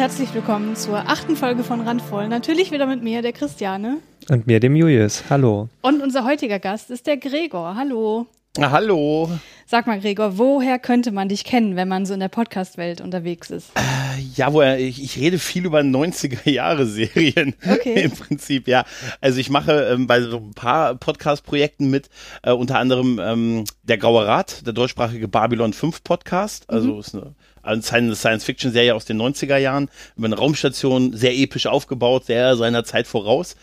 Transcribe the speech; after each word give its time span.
Herzlich 0.00 0.32
willkommen 0.32 0.76
zur 0.76 0.96
achten 1.10 1.36
Folge 1.36 1.62
von 1.62 1.82
Randvoll. 1.82 2.26
Natürlich 2.26 2.70
wieder 2.70 2.86
mit 2.86 3.02
mir, 3.02 3.20
der 3.20 3.34
Christiane. 3.34 3.98
Und 4.30 4.46
mir, 4.46 4.58
dem 4.58 4.74
Julius. 4.74 5.24
Hallo. 5.28 5.68
Und 5.82 6.02
unser 6.02 6.24
heutiger 6.24 6.58
Gast 6.58 6.90
ist 6.90 7.06
der 7.06 7.18
Gregor. 7.18 7.74
Hallo. 7.76 8.26
Na, 8.56 8.70
hallo. 8.70 9.30
Sag 9.66 9.86
mal, 9.86 10.00
Gregor, 10.00 10.38
woher 10.38 10.78
könnte 10.78 11.12
man 11.12 11.28
dich 11.28 11.44
kennen, 11.44 11.76
wenn 11.76 11.86
man 11.86 12.06
so 12.06 12.14
in 12.14 12.20
der 12.20 12.28
Podcast-Welt 12.28 13.02
unterwegs 13.02 13.50
ist? 13.50 13.72
Äh, 13.76 14.22
ja, 14.36 14.54
wo 14.54 14.62
ich, 14.62 15.02
ich 15.02 15.18
rede 15.18 15.38
viel 15.38 15.66
über 15.66 15.80
90er-Jahre-Serien 15.80 17.54
okay. 17.70 18.04
im 18.04 18.10
Prinzip, 18.12 18.68
ja. 18.68 18.86
Also 19.20 19.38
ich 19.38 19.50
mache 19.50 19.82
ähm, 19.92 20.06
bei 20.06 20.22
so 20.22 20.38
ein 20.38 20.54
paar 20.54 20.94
Podcast-Projekten 20.94 21.90
mit, 21.90 22.08
äh, 22.42 22.52
unter 22.52 22.78
anderem 22.78 23.20
ähm, 23.22 23.64
der 23.82 23.98
Graue 23.98 24.26
Rat, 24.26 24.66
der 24.66 24.72
deutschsprachige 24.72 25.28
Babylon 25.28 25.74
5 25.74 26.02
Podcast. 26.02 26.64
Also 26.70 26.94
mhm. 26.94 27.00
ist 27.00 27.14
eine 27.14 27.34
eine 27.62 27.82
Science-Fiction-Serie 28.14 28.94
aus 28.94 29.04
den 29.04 29.20
90er 29.20 29.56
Jahren, 29.56 29.88
über 30.16 30.26
eine 30.26 30.36
Raumstation, 30.36 31.16
sehr 31.16 31.36
episch 31.36 31.66
aufgebaut, 31.66 32.26
sehr 32.26 32.56
seiner 32.56 32.84
Zeit 32.84 33.06
voraus. 33.06 33.56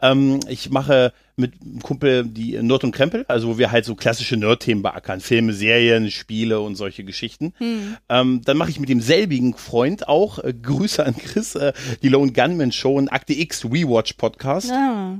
Ähm, 0.00 0.40
ich 0.48 0.70
mache 0.70 1.12
mit 1.36 1.54
einem 1.62 1.80
Kumpel 1.80 2.24
die 2.24 2.60
Nerd 2.62 2.84
und 2.84 2.92
Krempel, 2.92 3.24
also 3.28 3.48
wo 3.48 3.58
wir 3.58 3.72
halt 3.72 3.84
so 3.84 3.94
klassische 3.94 4.36
Nerd-Themen 4.36 4.82
beackern, 4.82 5.20
Filme, 5.20 5.52
Serien, 5.52 6.10
Spiele 6.10 6.60
und 6.60 6.76
solche 6.76 7.02
Geschichten. 7.02 7.54
Hm. 7.58 7.96
Ähm, 8.08 8.42
dann 8.44 8.56
mache 8.56 8.70
ich 8.70 8.78
mit 8.78 8.88
demselbigen 8.88 9.54
Freund 9.54 10.06
auch, 10.06 10.38
äh, 10.38 10.52
Grüße 10.52 11.04
an 11.04 11.16
Chris, 11.16 11.54
äh, 11.54 11.72
die 12.02 12.08
Lone 12.08 12.32
Gunman 12.32 12.72
Show 12.72 12.96
und 12.96 13.08
Akte 13.08 13.32
X 13.32 13.64
Rewatch 13.64 14.12
Podcast. 14.14 14.70
Ah. 14.70 15.18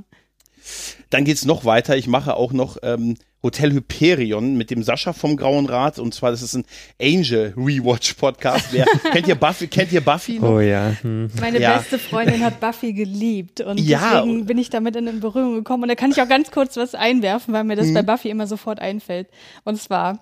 Dann 1.11 1.25
geht's 1.25 1.45
noch 1.45 1.65
weiter. 1.65 1.95
Ich 1.95 2.07
mache 2.07 2.35
auch 2.35 2.53
noch 2.53 2.77
ähm, 2.81 3.15
Hotel 3.43 3.71
Hyperion 3.71 4.55
mit 4.55 4.71
dem 4.71 4.81
Sascha 4.81 5.13
vom 5.13 5.35
Grauen 5.35 5.65
Rat 5.65 5.99
und 5.99 6.13
zwar 6.13 6.31
das 6.31 6.41
ist 6.41 6.55
ein 6.55 6.63
Angel 7.01 7.53
Rewatch 7.57 8.13
Podcast. 8.13 8.67
Wer, 8.71 8.85
kennt 9.11 9.27
ihr 9.27 9.35
Buffy? 9.35 9.67
Kennt 9.67 9.91
ihr 9.91 10.01
Buffy? 10.01 10.39
Noch? 10.39 10.49
Oh 10.49 10.59
ja. 10.59 10.95
Hm. 11.01 11.29
Meine 11.39 11.59
ja. 11.59 11.77
beste 11.77 11.99
Freundin 11.99 12.43
hat 12.43 12.59
Buffy 12.59 12.93
geliebt 12.93 13.61
und 13.61 13.79
ja. 13.79 14.21
deswegen 14.21 14.45
bin 14.45 14.57
ich 14.57 14.69
damit 14.69 14.95
in 14.95 15.19
Berührung 15.19 15.55
gekommen 15.55 15.83
und 15.83 15.89
da 15.89 15.95
kann 15.95 16.11
ich 16.11 16.21
auch 16.21 16.29
ganz 16.29 16.51
kurz 16.51 16.77
was 16.77 16.95
einwerfen, 16.95 17.53
weil 17.53 17.63
mir 17.63 17.75
das 17.75 17.87
hm. 17.87 17.95
bei 17.95 18.03
Buffy 18.03 18.29
immer 18.29 18.47
sofort 18.47 18.79
einfällt. 18.79 19.27
Und 19.63 19.81
zwar 19.81 20.19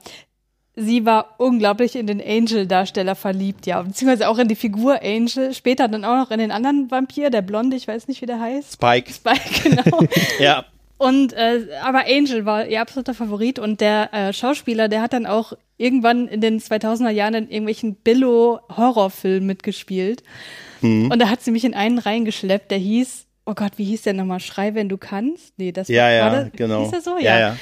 sie 0.75 1.05
war 1.05 1.35
unglaublich 1.37 1.95
in 1.95 2.07
den 2.07 2.21
Angel-Darsteller 2.21 3.15
verliebt, 3.15 3.65
ja, 3.65 3.81
beziehungsweise 3.81 4.29
auch 4.29 4.37
in 4.37 4.47
die 4.47 4.55
Figur 4.55 5.01
Angel, 5.03 5.53
später 5.53 5.87
dann 5.87 6.05
auch 6.05 6.15
noch 6.15 6.31
in 6.31 6.39
den 6.39 6.51
anderen 6.51 6.89
Vampir, 6.89 7.29
der 7.29 7.41
Blonde, 7.41 7.75
ich 7.75 7.87
weiß 7.87 8.07
nicht, 8.07 8.21
wie 8.21 8.25
der 8.25 8.39
heißt. 8.39 8.73
Spike. 8.73 9.11
Spike, 9.11 9.69
genau. 9.69 9.99
ja. 10.39 10.65
Und 10.99 11.33
äh, 11.33 11.65
aber 11.81 12.03
Angel 12.07 12.45
war 12.45 12.67
ihr 12.67 12.81
absoluter 12.81 13.13
Favorit 13.13 13.57
und 13.57 13.81
der 13.81 14.13
äh, 14.13 14.33
Schauspieler, 14.33 14.89
der 14.89 15.01
hat 15.01 15.13
dann 15.13 15.25
auch 15.25 15.53
irgendwann 15.77 16.27
in 16.27 16.41
den 16.41 16.59
2000er 16.59 17.09
Jahren 17.09 17.33
in 17.33 17.49
irgendwelchen 17.49 17.95
Billo-Horrorfilmen 17.95 19.47
mitgespielt. 19.47 20.23
Mhm. 20.81 21.09
Und 21.09 21.19
da 21.19 21.29
hat 21.29 21.41
sie 21.41 21.51
mich 21.51 21.63
in 21.63 21.73
einen 21.73 21.99
reingeschleppt, 21.99 22.69
der 22.69 22.79
hieß 22.79 23.27
oh 23.49 23.55
Gott, 23.55 23.73
wie 23.77 23.83
hieß 23.83 24.03
der 24.03 24.13
nochmal? 24.13 24.39
Schrei, 24.39 24.75
wenn 24.75 24.89
du 24.89 24.97
kannst? 24.97 25.53
Nee, 25.57 25.71
das 25.71 25.87
ja, 25.87 26.03
war, 26.03 26.11
ja, 26.11 26.25
war 26.25 26.43
das, 26.43 26.51
genau. 26.53 26.83
Hieß 26.83 26.93
er 26.93 27.01
so? 27.01 27.17
Ja, 27.17 27.39
ja. 27.39 27.57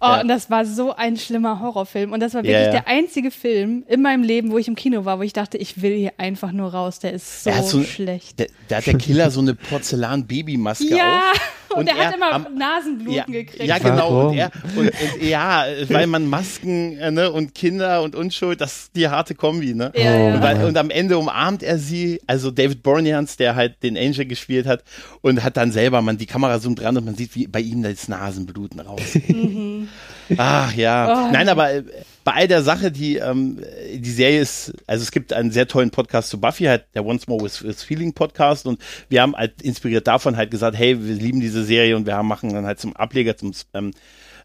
Oh, 0.00 0.06
ja. 0.06 0.20
und 0.20 0.28
das 0.28 0.50
war 0.50 0.64
so 0.64 0.94
ein 0.94 1.16
schlimmer 1.16 1.58
Horrorfilm. 1.58 2.12
Und 2.12 2.20
das 2.20 2.34
war 2.34 2.44
wirklich 2.44 2.66
ja, 2.66 2.70
der 2.70 2.86
einzige 2.86 3.32
Film 3.32 3.84
in 3.88 4.02
meinem 4.02 4.22
Leben, 4.22 4.52
wo 4.52 4.58
ich 4.58 4.68
im 4.68 4.76
Kino 4.76 5.04
war, 5.04 5.18
wo 5.18 5.22
ich 5.22 5.32
dachte, 5.32 5.58
ich 5.58 5.82
will 5.82 5.96
hier 5.96 6.12
einfach 6.16 6.52
nur 6.52 6.72
raus. 6.72 7.00
Der 7.00 7.12
ist 7.12 7.42
so, 7.42 7.50
so 7.62 7.82
schlecht. 7.82 8.38
Der, 8.38 8.46
da 8.68 8.76
hat 8.76 8.86
der 8.86 8.98
Killer 8.98 9.30
so 9.32 9.40
eine 9.40 9.54
Porzellan-Babymaske 9.54 10.96
ja. 10.96 11.32
auf. 11.32 11.40
Und, 11.76 11.80
und 11.80 11.88
er 11.88 12.06
hat 12.06 12.14
immer 12.14 12.32
am, 12.32 12.46
Nasenbluten 12.54 13.14
ja, 13.14 13.24
gekriegt. 13.24 13.64
Ja, 13.64 13.78
genau. 13.78 14.28
Und, 14.28 14.36
er, 14.36 14.50
und, 14.76 14.88
und, 14.88 15.22
ja, 15.22 15.64
weil 15.88 16.06
man 16.06 16.26
Masken 16.28 16.98
äh, 16.98 17.10
ne, 17.10 17.30
und 17.30 17.54
Kinder 17.54 18.02
und 18.02 18.14
Unschuld, 18.14 18.60
das 18.60 18.84
ist 18.84 18.96
die 18.96 19.08
harte 19.08 19.34
Kombi. 19.34 19.74
Ne? 19.74 19.92
Ja, 19.94 20.34
und, 20.34 20.42
weil, 20.42 20.64
und, 20.64 20.76
am 20.76 20.90
Ende 20.90 21.16
umarmt 21.16 21.62
er 21.62 21.78
sie, 21.78 22.20
also 22.26 22.50
David 22.50 22.82
Bornians, 22.82 23.36
der 23.36 23.54
halt 23.54 23.82
den 23.82 23.96
Angel 23.96 24.26
gespielt 24.26 24.66
hat 24.66 24.84
und 25.22 25.42
hat 25.42 25.56
dann 25.56 25.72
selber, 25.72 26.02
man 26.02 26.18
die 26.18 26.26
Kamera 26.26 26.60
zoomt 26.60 26.80
dran 26.80 26.96
und 26.96 27.04
man 27.04 27.14
sieht, 27.14 27.34
wie 27.34 27.46
bei 27.46 27.60
ihm 27.60 27.82
das 27.82 28.08
Nasenbluten 28.08 28.80
raus. 28.80 29.00
Mhm. 29.32 29.88
Ach 30.36 30.72
ja. 30.74 31.26
Oh. 31.26 31.32
Nein, 31.32 31.48
aber 31.48 31.72
äh, 31.72 31.84
bei 32.24 32.32
all 32.32 32.48
der 32.48 32.62
Sache, 32.62 32.90
die 32.90 33.16
ähm, 33.16 33.60
die 33.94 34.10
Serie 34.10 34.40
ist, 34.40 34.72
also 34.86 35.02
es 35.02 35.10
gibt 35.10 35.32
einen 35.32 35.50
sehr 35.50 35.68
tollen 35.68 35.90
Podcast 35.90 36.30
zu 36.30 36.40
Buffy, 36.40 36.64
halt 36.64 36.84
der 36.94 37.04
Once 37.04 37.26
More 37.26 37.44
with, 37.44 37.62
with 37.62 37.82
Feeling 37.82 38.12
Podcast 38.12 38.66
und 38.66 38.80
wir 39.08 39.22
haben 39.22 39.34
halt 39.34 39.62
inspiriert 39.62 40.06
davon 40.06 40.36
halt 40.36 40.50
gesagt, 40.50 40.76
hey, 40.76 41.04
wir 41.04 41.14
lieben 41.14 41.40
diese 41.40 41.64
Serie 41.64 41.96
und 41.96 42.06
wir 42.06 42.16
haben, 42.16 42.28
machen 42.28 42.52
dann 42.52 42.66
halt 42.66 42.80
zum 42.80 42.94
Ableger 42.96 43.36
zum 43.36 43.52
ähm, 43.74 43.92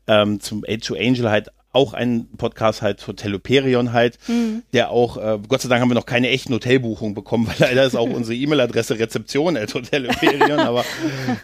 ähm, 0.07 0.39
zum 0.39 0.63
Age 0.67 0.87
to 0.87 0.95
Angel 0.95 1.29
halt 1.29 1.49
auch 1.77 1.93
einen 1.93 2.27
Podcast 2.37 2.81
halt 2.81 3.05
Hotel 3.05 3.33
Hyperion 3.33 3.93
halt, 3.93 4.17
mhm. 4.27 4.63
der 4.73 4.89
auch, 4.89 5.17
äh, 5.17 5.37
Gott 5.47 5.61
sei 5.61 5.69
Dank 5.69 5.79
haben 5.79 5.91
wir 5.91 5.95
noch 5.95 6.07
keine 6.07 6.29
echten 6.29 6.51
Hotelbuchungen 6.51 7.13
bekommen, 7.13 7.47
weil 7.47 7.55
leider 7.59 7.85
ist 7.85 7.95
auch 7.95 8.09
unsere 8.09 8.35
E-Mail-Adresse 8.35 8.97
Rezeption 8.97 9.55
at 9.55 9.75
Hotel 9.75 10.07
Hyperion, 10.07 10.59
aber 10.59 10.83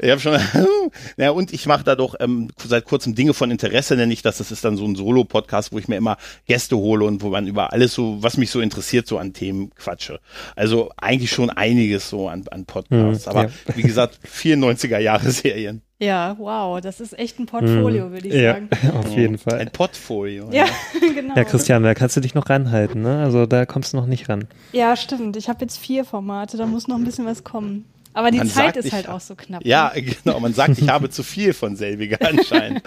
ich 0.02 0.10
habe 0.10 0.20
schon, 0.20 0.40
ja 1.18 1.30
und 1.30 1.54
ich 1.54 1.68
mache 1.68 1.84
da 1.84 1.96
doch 1.96 2.16
ähm, 2.20 2.50
seit 2.58 2.86
kurzem 2.86 3.14
Dinge 3.14 3.36
von 3.36 3.52
Interesse, 3.52 3.96
nenne 3.96 4.12
ich 4.12 4.24
das, 4.24 4.40
das 4.40 4.52
ist 4.52 4.66
dann 4.66 4.76
so 4.76 4.86
ein 4.86 4.96
Solo-Podcast, 4.96 5.72
wo 5.72 5.78
ich 5.78 5.88
mir 5.88 5.98
immer 5.98 6.18
Gäste 6.48 6.78
hole 6.78 7.06
und 7.06 7.22
wo 7.22 7.30
man 7.30 7.46
über 7.46 7.72
alles 7.72 7.94
so, 7.94 8.18
was 8.24 8.38
mich 8.38 8.50
so 8.50 8.60
interessiert, 8.60 9.06
so 9.06 9.20
an 9.20 9.34
Themen 9.34 9.70
quatsche. 9.76 10.20
Also 10.56 10.90
eigentlich 10.98 11.30
schon 11.30 11.52
einiges 11.52 12.10
so 12.10 12.28
an, 12.28 12.46
an 12.50 12.66
Podcasts, 12.66 13.28
mhm, 13.28 13.30
aber 13.30 13.44
ja. 13.44 13.52
wie 13.76 13.84
gesagt, 13.84 14.18
94er 14.26 14.98
Jahre 14.98 15.30
Serien. 15.30 15.84
Ja, 16.00 16.36
wow, 16.38 16.82
das 16.82 17.00
ist 17.00 17.18
echt 17.18 17.40
ein 17.40 17.46
Portfolio, 17.46 18.12
würde 18.12 18.28
ich 18.28 18.34
ja, 18.34 18.54
sagen. 18.54 18.70
Auf 18.98 19.16
jeden 19.16 19.38
Fall. 19.38 19.60
Ein 19.60 19.72
Portfolio. 19.72 20.50
Ja, 20.52 20.66
genau. 21.00 21.36
Ja, 21.36 21.44
Christian, 21.44 21.84
da 21.84 21.94
kannst 21.94 22.18
du 22.18 22.22
dich 22.22 22.34
noch 22.34 22.50
ranhalten, 22.50 23.02
ne? 23.02 23.24
Also 23.24 23.46
da 23.46 23.66
kommst 23.66 23.94
du 23.94 23.98
noch 23.98 24.08
nicht 24.08 24.28
ran. 24.28 24.48
Ja, 24.74 24.96
stimmt. 24.96 25.38
Ich 25.38 25.50
habe 25.50 25.62
jetzt 25.62 25.78
vier 25.78 26.04
Formate, 26.04 26.58
da 26.58 26.66
muss 26.66 26.88
noch 26.88 26.98
ein 26.98 27.06
bisschen 27.06 27.26
was 27.26 27.44
kommen. 27.44 27.86
Aber 28.14 28.32
die 28.32 28.38
man 28.38 28.48
Zeit 28.48 28.76
sagt, 28.76 28.86
ist 28.86 28.94
halt 28.94 29.10
auch 29.10 29.20
so 29.20 29.36
knapp. 29.36 29.66
Ja, 29.66 29.92
ne? 29.96 30.02
genau. 30.24 30.40
Man 30.40 30.54
sagt, 30.54 30.78
ich 30.80 30.90
habe 30.90 31.10
zu 31.10 31.24
viel 31.24 31.54
von 31.54 31.76
selbiger 31.76 32.18
anscheinend. 32.22 32.84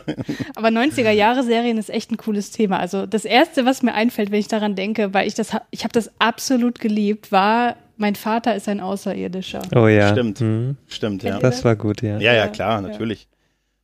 Aber 0.54 0.68
90er-Jahre-Serien 0.68 1.78
ist 1.78 1.90
echt 1.90 2.10
ein 2.10 2.16
cooles 2.16 2.50
Thema. 2.50 2.78
Also 2.78 3.06
das 3.06 3.24
Erste, 3.24 3.64
was 3.64 3.82
mir 3.82 3.94
einfällt, 3.94 4.30
wenn 4.30 4.40
ich 4.40 4.48
daran 4.48 4.74
denke, 4.74 5.14
weil 5.14 5.26
ich 5.26 5.34
das, 5.34 5.56
ich 5.70 5.84
habe 5.84 5.92
das 5.92 6.10
absolut 6.18 6.78
geliebt, 6.78 7.32
war 7.32 7.76
mein 7.98 8.14
Vater 8.14 8.54
ist 8.54 8.68
ein 8.68 8.80
Außerirdischer. 8.80 9.62
Oh 9.74 9.86
ja. 9.88 10.10
Stimmt. 10.10 10.40
Mhm. 10.40 10.76
Stimmt, 10.86 11.22
ja. 11.22 11.38
Das 11.38 11.64
war 11.64 11.76
gut, 11.76 12.02
ja. 12.02 12.18
Ja, 12.18 12.34
ja, 12.34 12.48
klar, 12.48 12.80
natürlich. 12.80 13.22
Ja. 13.22 13.28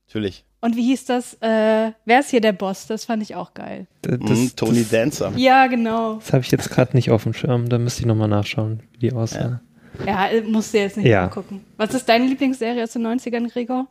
Natürlich. 0.09 0.45
Und 0.61 0.77
wie 0.77 0.83
hieß 0.83 1.07
das? 1.07 1.35
Äh, 1.41 1.93
wer 2.05 2.21
ist 2.21 2.31
hier 2.31 2.41
der 2.41 2.53
Boss? 2.53 2.87
Das 2.87 3.07
fand 3.07 3.23
ich 3.23 3.35
auch 3.35 3.53
geil. 3.53 3.89
Das, 4.03 4.19
mm, 4.21 4.47
Tony 4.55 4.81
das, 4.81 4.91
Dancer. 4.91 5.33
Ja, 5.37 5.67
genau. 5.67 6.17
Das 6.17 6.33
habe 6.33 6.45
ich 6.45 6.53
jetzt 6.53 6.71
gerade 6.71 6.95
nicht 6.97 7.11
auf 7.11 7.25
dem 7.25 7.33
Schirm. 7.33 7.69
Da 7.69 7.79
müsste 7.79 8.03
ich 8.03 8.07
nochmal 8.07 8.29
nachschauen, 8.29 8.81
wie 8.93 8.99
die 8.99 9.13
aussah. 9.13 9.41
Ja, 9.41 9.61
ja 10.07 10.29
musst 10.47 10.73
du 10.75 10.79
jetzt 10.79 10.97
nicht 10.97 11.07
ja. 11.07 11.29
gucken. 11.29 11.65
Was 11.77 11.95
ist 11.95 12.09
deine 12.09 12.27
Lieblingsserie 12.27 12.83
aus 12.83 12.93
den 12.93 13.07
90ern, 13.07 13.51
Gregor? 13.53 13.87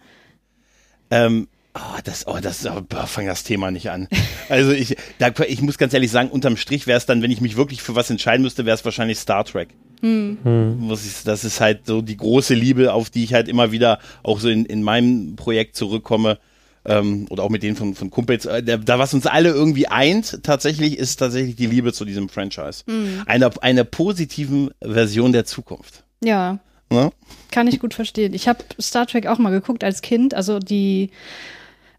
Ähm, 1.09 1.47
Oh, 1.73 1.99
das, 2.03 2.27
oh, 2.27 2.37
das, 2.41 2.65
oh, 2.65 2.81
fang 3.05 3.27
das 3.27 3.43
Thema 3.43 3.71
nicht 3.71 3.89
an. 3.89 4.09
Also 4.49 4.71
ich, 4.71 4.97
da, 5.19 5.31
ich 5.47 5.61
muss 5.61 5.77
ganz 5.77 5.93
ehrlich 5.93 6.11
sagen, 6.11 6.29
unterm 6.29 6.57
Strich 6.57 6.85
wäre 6.85 6.97
es 6.97 7.05
dann, 7.05 7.21
wenn 7.21 7.31
ich 7.31 7.39
mich 7.39 7.55
wirklich 7.55 7.81
für 7.81 7.95
was 7.95 8.09
entscheiden 8.09 8.43
müsste, 8.43 8.65
wäre 8.65 8.75
es 8.75 8.83
wahrscheinlich 8.83 9.17
Star 9.17 9.45
Trek. 9.45 9.69
Hm. 10.01 10.39
Hm. 10.43 10.91
Ich, 10.91 11.23
das 11.23 11.45
ist 11.45 11.61
halt 11.61 11.85
so 11.85 12.01
die 12.01 12.17
große 12.17 12.53
Liebe, 12.53 12.91
auf 12.91 13.09
die 13.09 13.23
ich 13.23 13.33
halt 13.33 13.47
immer 13.47 13.71
wieder 13.71 13.99
auch 14.23 14.41
so 14.41 14.49
in, 14.49 14.65
in 14.65 14.83
meinem 14.83 15.37
Projekt 15.37 15.77
zurückkomme. 15.77 16.39
Ähm, 16.83 17.27
oder 17.29 17.43
auch 17.43 17.49
mit 17.49 17.63
denen 17.63 17.75
von, 17.75 17.93
von 17.93 18.09
Kumpels. 18.09 18.45
Äh, 18.45 18.63
da, 18.63 18.99
was 18.99 19.13
uns 19.13 19.27
alle 19.27 19.49
irgendwie 19.49 19.87
eint, 19.87 20.43
tatsächlich, 20.43 20.97
ist 20.97 21.17
tatsächlich 21.17 21.55
die 21.55 21.67
Liebe 21.67 21.93
zu 21.93 22.05
diesem 22.05 22.27
Franchise. 22.27 22.83
Hm. 22.87 23.23
Einer 23.25 23.51
eine 23.61 23.85
positiven 23.85 24.71
Version 24.81 25.31
der 25.31 25.45
Zukunft. 25.45 26.03
Ja. 26.23 26.59
Ne? 26.89 27.11
Kann 27.51 27.67
ich 27.67 27.79
gut 27.79 27.93
verstehen. 27.93 28.33
Ich 28.33 28.47
habe 28.47 28.63
Star 28.79 29.07
Trek 29.07 29.27
auch 29.27 29.37
mal 29.37 29.51
geguckt 29.51 29.83
als 29.83 30.01
Kind. 30.01 30.33
Also 30.33 30.59
die 30.59 31.11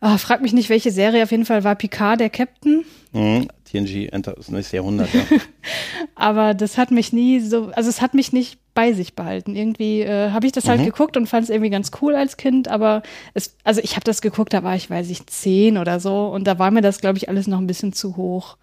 Oh, 0.04 0.18
frag 0.18 0.42
mich 0.42 0.52
nicht, 0.52 0.68
welche 0.68 0.90
Serie. 0.90 1.22
Auf 1.22 1.30
jeden 1.30 1.44
Fall 1.44 1.62
war 1.62 1.76
Picard 1.76 2.18
der 2.18 2.28
Captain. 2.28 2.84
Mhm. 3.12 3.46
TNG 3.64 4.08
Enter 4.10 4.32
das 4.32 4.48
nächste 4.48 4.76
Jahrhundert, 4.76 5.14
ja. 5.14 5.22
Aber 6.16 6.54
das 6.54 6.76
hat 6.76 6.90
mich 6.90 7.12
nie 7.12 7.38
so, 7.38 7.68
also 7.68 7.88
es 7.88 8.00
hat 8.02 8.12
mich 8.12 8.32
nicht 8.32 8.58
bei 8.74 8.92
sich 8.92 9.14
behalten. 9.14 9.54
Irgendwie 9.54 10.00
äh, 10.00 10.30
habe 10.30 10.44
ich 10.44 10.52
das 10.52 10.68
halt 10.68 10.80
mhm. 10.80 10.86
geguckt 10.86 11.16
und 11.16 11.28
fand 11.28 11.44
es 11.44 11.50
irgendwie 11.50 11.70
ganz 11.70 11.92
cool 12.00 12.16
als 12.16 12.36
Kind, 12.36 12.66
aber 12.66 13.02
es, 13.34 13.56
also 13.62 13.80
ich 13.80 13.94
habe 13.94 14.04
das 14.04 14.22
geguckt, 14.22 14.52
da 14.52 14.64
war 14.64 14.74
ich, 14.74 14.90
weiß 14.90 15.08
ich, 15.08 15.24
zehn 15.26 15.78
oder 15.78 16.00
so 16.00 16.26
und 16.26 16.48
da 16.48 16.58
war 16.58 16.72
mir 16.72 16.82
das, 16.82 17.00
glaube 17.00 17.18
ich, 17.18 17.28
alles 17.28 17.46
noch 17.46 17.58
ein 17.58 17.68
bisschen 17.68 17.92
zu 17.92 18.16
hoch. 18.16 18.56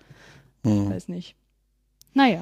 Mhm. 0.63 0.89
Weiß 0.89 1.07
nicht. 1.07 1.35
Naja. 2.13 2.41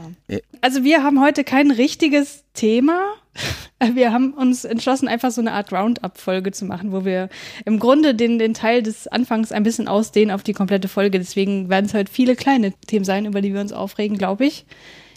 Also 0.62 0.84
wir 0.84 1.04
haben 1.04 1.22
heute 1.22 1.44
kein 1.44 1.70
richtiges 1.70 2.46
Thema. 2.54 3.00
Wir 3.94 4.12
haben 4.12 4.34
uns 4.34 4.66
entschlossen, 4.66 5.08
einfach 5.08 5.32
so 5.32 5.42
eine 5.42 5.54
Art 5.54 5.72
Roundup-Folge 5.72 6.52
zu 6.52 6.66
machen, 6.66 6.92
wo 6.92 7.06
wir 7.06 7.30
im 7.66 7.80
Grunde 7.80 8.16
den, 8.16 8.40
den 8.40 8.54
Teil 8.54 8.82
des 8.82 9.08
Anfangs 9.08 9.52
ein 9.52 9.64
bisschen 9.64 9.88
ausdehnen 9.88 10.32
auf 10.32 10.44
die 10.44 10.54
komplette 10.54 10.88
Folge. 10.88 11.20
Deswegen 11.20 11.70
werden 11.70 11.86
es 11.86 11.94
heute 11.94 12.12
viele 12.12 12.36
kleine 12.36 12.74
Themen 12.88 13.06
sein, 13.06 13.26
über 13.26 13.42
die 13.42 13.54
wir 13.54 13.62
uns 13.62 13.74
aufregen, 13.74 14.18
glaube 14.18 14.46
ich. 14.46 14.66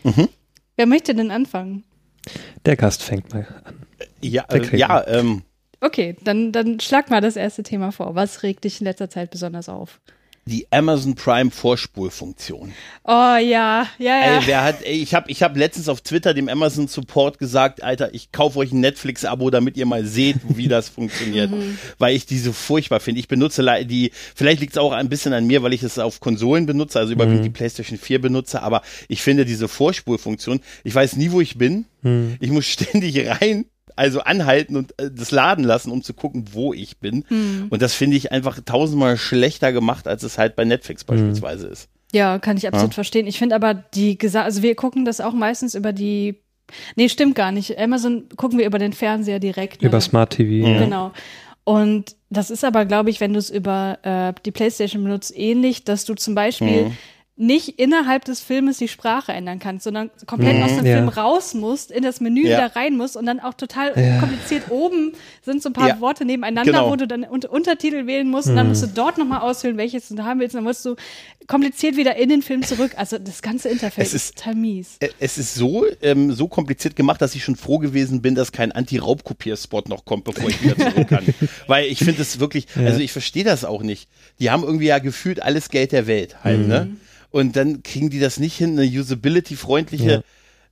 Mhm. 0.04 0.28
Wer 0.76 0.86
möchte 0.86 1.14
denn 1.14 1.30
anfangen? 1.30 1.84
Der 2.66 2.76
Gast 2.76 3.02
fängt 3.02 3.32
mal 3.32 3.46
an. 3.64 3.86
Ja, 4.20 4.44
äh, 4.50 4.76
ja 4.76 5.06
ähm. 5.06 5.42
Okay, 5.80 6.16
dann, 6.22 6.52
dann 6.52 6.78
schlag 6.80 7.10
mal 7.10 7.22
das 7.22 7.36
erste 7.36 7.62
Thema 7.62 7.90
vor. 7.90 8.14
Was 8.14 8.42
regt 8.42 8.64
dich 8.64 8.80
in 8.80 8.86
letzter 8.86 9.08
Zeit 9.08 9.30
besonders 9.30 9.68
auf? 9.68 10.00
Die 10.50 10.66
Amazon 10.70 11.14
Prime 11.14 11.50
Vorspulfunktion. 11.50 12.72
Oh 13.04 13.12
ja, 13.12 13.38
ja, 13.38 13.86
ja. 13.98 14.38
Ey, 14.38 14.46
wer 14.46 14.64
hat, 14.64 14.82
ey, 14.82 15.00
ich 15.00 15.14
habe 15.14 15.30
ich 15.30 15.42
hab 15.42 15.56
letztens 15.56 15.88
auf 15.88 16.00
Twitter 16.00 16.34
dem 16.34 16.48
Amazon 16.48 16.88
Support 16.88 17.38
gesagt, 17.38 17.82
Alter, 17.82 18.12
ich 18.12 18.32
kaufe 18.32 18.58
euch 18.58 18.72
ein 18.72 18.80
Netflix-Abo, 18.80 19.50
damit 19.50 19.76
ihr 19.76 19.86
mal 19.86 20.04
seht, 20.04 20.36
wie 20.48 20.68
das 20.68 20.88
funktioniert. 20.90 21.50
Weil 21.98 22.14
ich 22.14 22.26
die 22.26 22.38
so 22.38 22.52
furchtbar 22.52 23.00
finde. 23.00 23.20
Ich 23.20 23.28
benutze 23.28 23.64
die, 23.84 24.10
vielleicht 24.34 24.60
liegt 24.60 24.72
es 24.72 24.78
auch 24.78 24.92
ein 24.92 25.08
bisschen 25.08 25.32
an 25.32 25.46
mir, 25.46 25.62
weil 25.62 25.72
ich 25.72 25.82
es 25.82 25.98
auf 25.98 26.20
Konsolen 26.20 26.66
benutze, 26.66 26.98
also 26.98 27.12
überwiegend 27.12 27.44
die 27.44 27.50
PlayStation 27.50 27.98
4 27.98 28.20
benutze, 28.20 28.62
aber 28.62 28.82
ich 29.08 29.22
finde 29.22 29.44
diese 29.44 29.68
Vorspulfunktion, 29.68 30.60
ich 30.84 30.94
weiß 30.94 31.16
nie, 31.16 31.30
wo 31.30 31.40
ich 31.40 31.56
bin. 31.56 31.86
Ich 32.40 32.50
muss 32.50 32.66
ständig 32.70 33.26
rein. 33.26 33.66
Also 33.96 34.20
anhalten 34.20 34.76
und 34.76 34.98
äh, 35.00 35.10
das 35.10 35.30
laden 35.30 35.64
lassen, 35.64 35.90
um 35.90 36.02
zu 36.02 36.14
gucken, 36.14 36.46
wo 36.52 36.72
ich 36.72 36.98
bin. 36.98 37.24
Und 37.70 37.82
das 37.82 37.94
finde 37.94 38.16
ich 38.16 38.32
einfach 38.32 38.58
tausendmal 38.64 39.16
schlechter 39.16 39.72
gemacht, 39.72 40.06
als 40.08 40.22
es 40.22 40.38
halt 40.38 40.56
bei 40.56 40.64
Netflix 40.64 41.04
beispielsweise 41.04 41.66
ist. 41.68 41.88
Ja, 42.12 42.38
kann 42.38 42.56
ich 42.56 42.66
absolut 42.66 42.90
Ja. 42.92 42.94
verstehen. 42.94 43.26
Ich 43.26 43.38
finde 43.38 43.54
aber 43.54 43.74
die 43.74 44.18
Gesa 44.18 44.42
also 44.42 44.62
wir 44.62 44.74
gucken 44.74 45.04
das 45.04 45.20
auch 45.20 45.32
meistens 45.32 45.74
über 45.74 45.92
die 45.92 46.36
Nee, 46.94 47.08
stimmt 47.08 47.34
gar 47.34 47.50
nicht. 47.50 47.76
Amazon 47.78 48.28
gucken 48.36 48.56
wir 48.58 48.64
über 48.66 48.78
den 48.78 48.92
Fernseher 48.92 49.40
direkt. 49.40 49.82
ne? 49.82 49.88
Über 49.88 50.00
Smart 50.00 50.30
TV. 50.30 50.68
Ja. 50.68 50.78
Genau. 50.78 51.12
Und 51.64 52.14
das 52.30 52.50
ist 52.50 52.64
aber, 52.64 52.84
glaube 52.84 53.10
ich, 53.10 53.20
wenn 53.20 53.32
du 53.32 53.38
es 53.40 53.50
über 53.50 53.98
äh, 54.02 54.32
die 54.44 54.52
Playstation 54.52 55.02
benutzt, 55.04 55.32
ähnlich, 55.36 55.82
dass 55.84 56.04
du 56.04 56.14
zum 56.14 56.34
Beispiel 56.36 56.84
Mhm. 56.86 56.96
Nicht 57.40 57.78
innerhalb 57.78 58.24
des 58.26 58.40
Filmes 58.40 58.76
die 58.78 58.86
Sprache 58.88 59.32
ändern 59.32 59.58
kannst, 59.58 59.84
sondern 59.84 60.10
komplett 60.26 60.62
aus 60.62 60.76
dem 60.76 60.84
Ja. 60.84 60.96
Film 60.96 61.08
raus 61.08 61.54
musst, 61.54 61.90
in 61.90 62.02
das 62.02 62.20
Menü 62.20 62.42
Mhm. 62.42 62.46
Ja. 62.48 62.68
da 62.68 62.78
rein 62.78 62.96
musst 62.96 63.16
und 63.16 63.24
dann 63.24 63.40
auch 63.40 63.54
total 63.54 63.92
Ja. 63.98 64.18
kompliziert 64.18 64.70
oben 64.70 65.12
sind 65.42 65.62
so 65.62 65.70
ein 65.70 65.72
paar. 65.72 66.00
Worte 66.00 66.24
nebeneinander, 66.24 66.70
Genau. 66.72 66.90
wo 66.90 66.96
du 66.96 67.06
dann 67.08 67.24
unter 67.24 67.50
Untertitel 67.50 68.06
wählen 68.06 68.28
musst 68.28 68.48
und 68.48 68.56
dann 68.56 68.68
musst 68.68 68.82
du 68.82 68.86
dort 68.88 69.18
nochmal 69.18 69.40
auswählen, 69.40 69.76
welches 69.76 70.08
du 70.08 70.22
haben 70.22 70.38
willst 70.40 70.54
und 70.54 70.58
dann 70.58 70.64
musst 70.64 70.84
du 70.84 70.96
kompliziert 71.46 71.96
wieder 71.96 72.16
in 72.16 72.28
den 72.28 72.42
Film 72.42 72.62
zurück. 72.62 72.92
Also 72.96 73.18
das 73.18 73.42
ganze 73.42 73.68
Interface 73.70 74.08
Es 74.08 74.14
ist, 74.14 74.24
ist- 74.24 74.38
total 74.38 74.54
mies. 74.54 74.98
Ä- 75.00 75.10
Es 75.18 75.38
ist 75.38 75.54
so, 75.54 75.84
ähm, 76.02 76.32
so 76.32 76.46
kompliziert 76.46 76.94
gemacht, 76.94 77.20
dass 77.22 77.34
ich 77.34 77.42
schon 77.42 77.56
froh 77.56 77.78
gewesen 77.78 78.22
bin, 78.22 78.34
dass 78.34 78.52
kein 78.52 78.70
Anti-Raubkopierspot 78.72 79.88
noch 79.88 80.04
kommt, 80.04 80.24
bevor 80.24 80.48
ich 80.48 80.62
wieder 80.62 80.76
zurück 80.76 81.08
kann. 81.08 81.24
Weil 81.66 81.86
ich 81.86 81.98
finde 82.00 82.22
es 82.22 82.38
wirklich, 82.38 82.66
also 82.76 83.00
ich 83.00 83.12
verstehe 83.12 83.44
das 83.44 83.64
auch 83.64 83.82
nicht. 83.82 84.08
Die 84.38 84.50
haben 84.50 84.62
irgendwie 84.62 84.86
ja 84.86 84.98
gefühlt 84.98 85.42
alles 85.42 85.70
Geld 85.70 85.92
der 85.92 86.06
Welt 86.06 86.36
halt, 86.44 86.68
ne? 86.68 86.88
Und 87.30 87.56
dann 87.56 87.82
kriegen 87.82 88.10
die 88.10 88.20
das 88.20 88.38
nicht 88.38 88.56
hin, 88.56 88.78
eine 88.78 88.88
usability-freundliche 88.88 90.12
äh, 90.12 90.22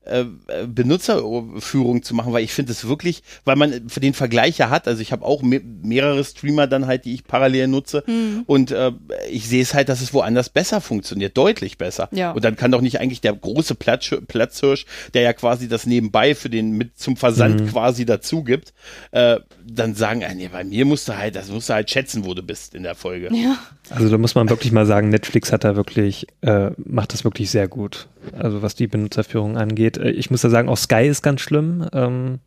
äh, 0.09 0.25
Benutzerführung 0.67 2.03
zu 2.03 2.15
machen, 2.15 2.33
weil 2.33 2.45
ich 2.45 2.53
finde 2.53 2.73
es 2.73 2.89
wirklich, 2.89 3.23
weil 3.45 3.57
man 3.57 3.89
für 3.89 4.01
den 4.01 4.15
Vergleich 4.15 4.59
ja 4.59 4.71
hat, 4.71 4.89
also 4.89 5.01
ich 5.03 5.13
habe 5.13 5.25
auch 5.25 5.43
me 5.43 5.61
mehrere 5.83 6.23
Streamer 6.25 6.67
dann 6.67 6.87
halt, 6.87 7.05
die 7.05 7.15
ich 7.15 7.25
parallel 7.25 7.69
nutze 7.69 8.05
und 8.47 8.71
äh, 8.71 8.93
ich 9.31 9.49
sehe 9.49 9.63
es 9.63 9.75
halt, 9.75 9.89
dass 9.89 10.01
es 10.01 10.13
woanders 10.13 10.49
besser 10.49 10.81
funktioniert, 10.81 11.37
deutlich 11.37 11.79
besser. 11.79 12.09
Ja. 12.13 12.33
Und 12.33 12.45
dann 12.45 12.57
kann 12.57 12.71
doch 12.71 12.81
nicht 12.81 13.01
eigentlich 13.01 13.21
der 13.21 13.33
große 13.33 13.75
Platz, 13.75 14.15
Platzhirsch, 14.27 14.87
der 15.15 15.23
ja 15.23 15.33
quasi 15.33 15.69
das 15.69 15.87
nebenbei 15.87 16.35
für 16.35 16.51
den 16.51 16.73
mit 16.73 16.99
zum 16.99 17.17
Versand 17.17 17.71
quasi 17.71 18.05
dazu 18.05 18.45
gibt, 18.45 18.73
äh, 19.11 19.41
dann 19.65 19.95
sagen, 19.95 20.25
ah, 20.25 20.35
nee, 20.35 20.49
bei 20.49 20.65
mir 20.65 20.85
musst 20.85 21.09
du 21.09 21.17
halt, 21.17 21.37
das 21.37 21.49
musst 21.49 21.69
du 21.69 21.75
halt 21.75 21.91
schätzen, 21.91 22.25
wo 22.25 22.35
du 22.35 22.43
bist 22.43 22.75
in 22.75 22.83
der 22.83 22.95
Folge. 22.95 23.29
Ja. 23.35 23.59
Also 23.91 24.09
da 24.09 24.19
muss 24.19 24.35
man 24.35 24.49
wirklich 24.49 24.73
mal 24.73 24.87
sagen, 24.87 25.09
Netflix 25.09 25.53
hat 25.53 25.65
da 25.65 25.77
wirklich, 25.77 26.27
äh, 26.43 26.71
macht 26.77 27.13
das 27.13 27.25
wirklich 27.25 27.51
sehr 27.51 27.69
gut. 27.69 28.09
Also 28.37 28.63
was 28.63 28.75
die 28.75 28.87
Benutzerführung 28.87 29.57
angeht. 29.57 29.97
Äh, 29.99 30.11
Ich 30.11 30.31
muss 30.31 30.43
da 30.43 30.51
sagen, 30.51 30.69
auch 30.69 30.77
Sky 30.77 31.07
ist 31.07 31.23
ganz 31.23 31.41
schlimm. 31.41 31.87
Ähm, 31.93 32.39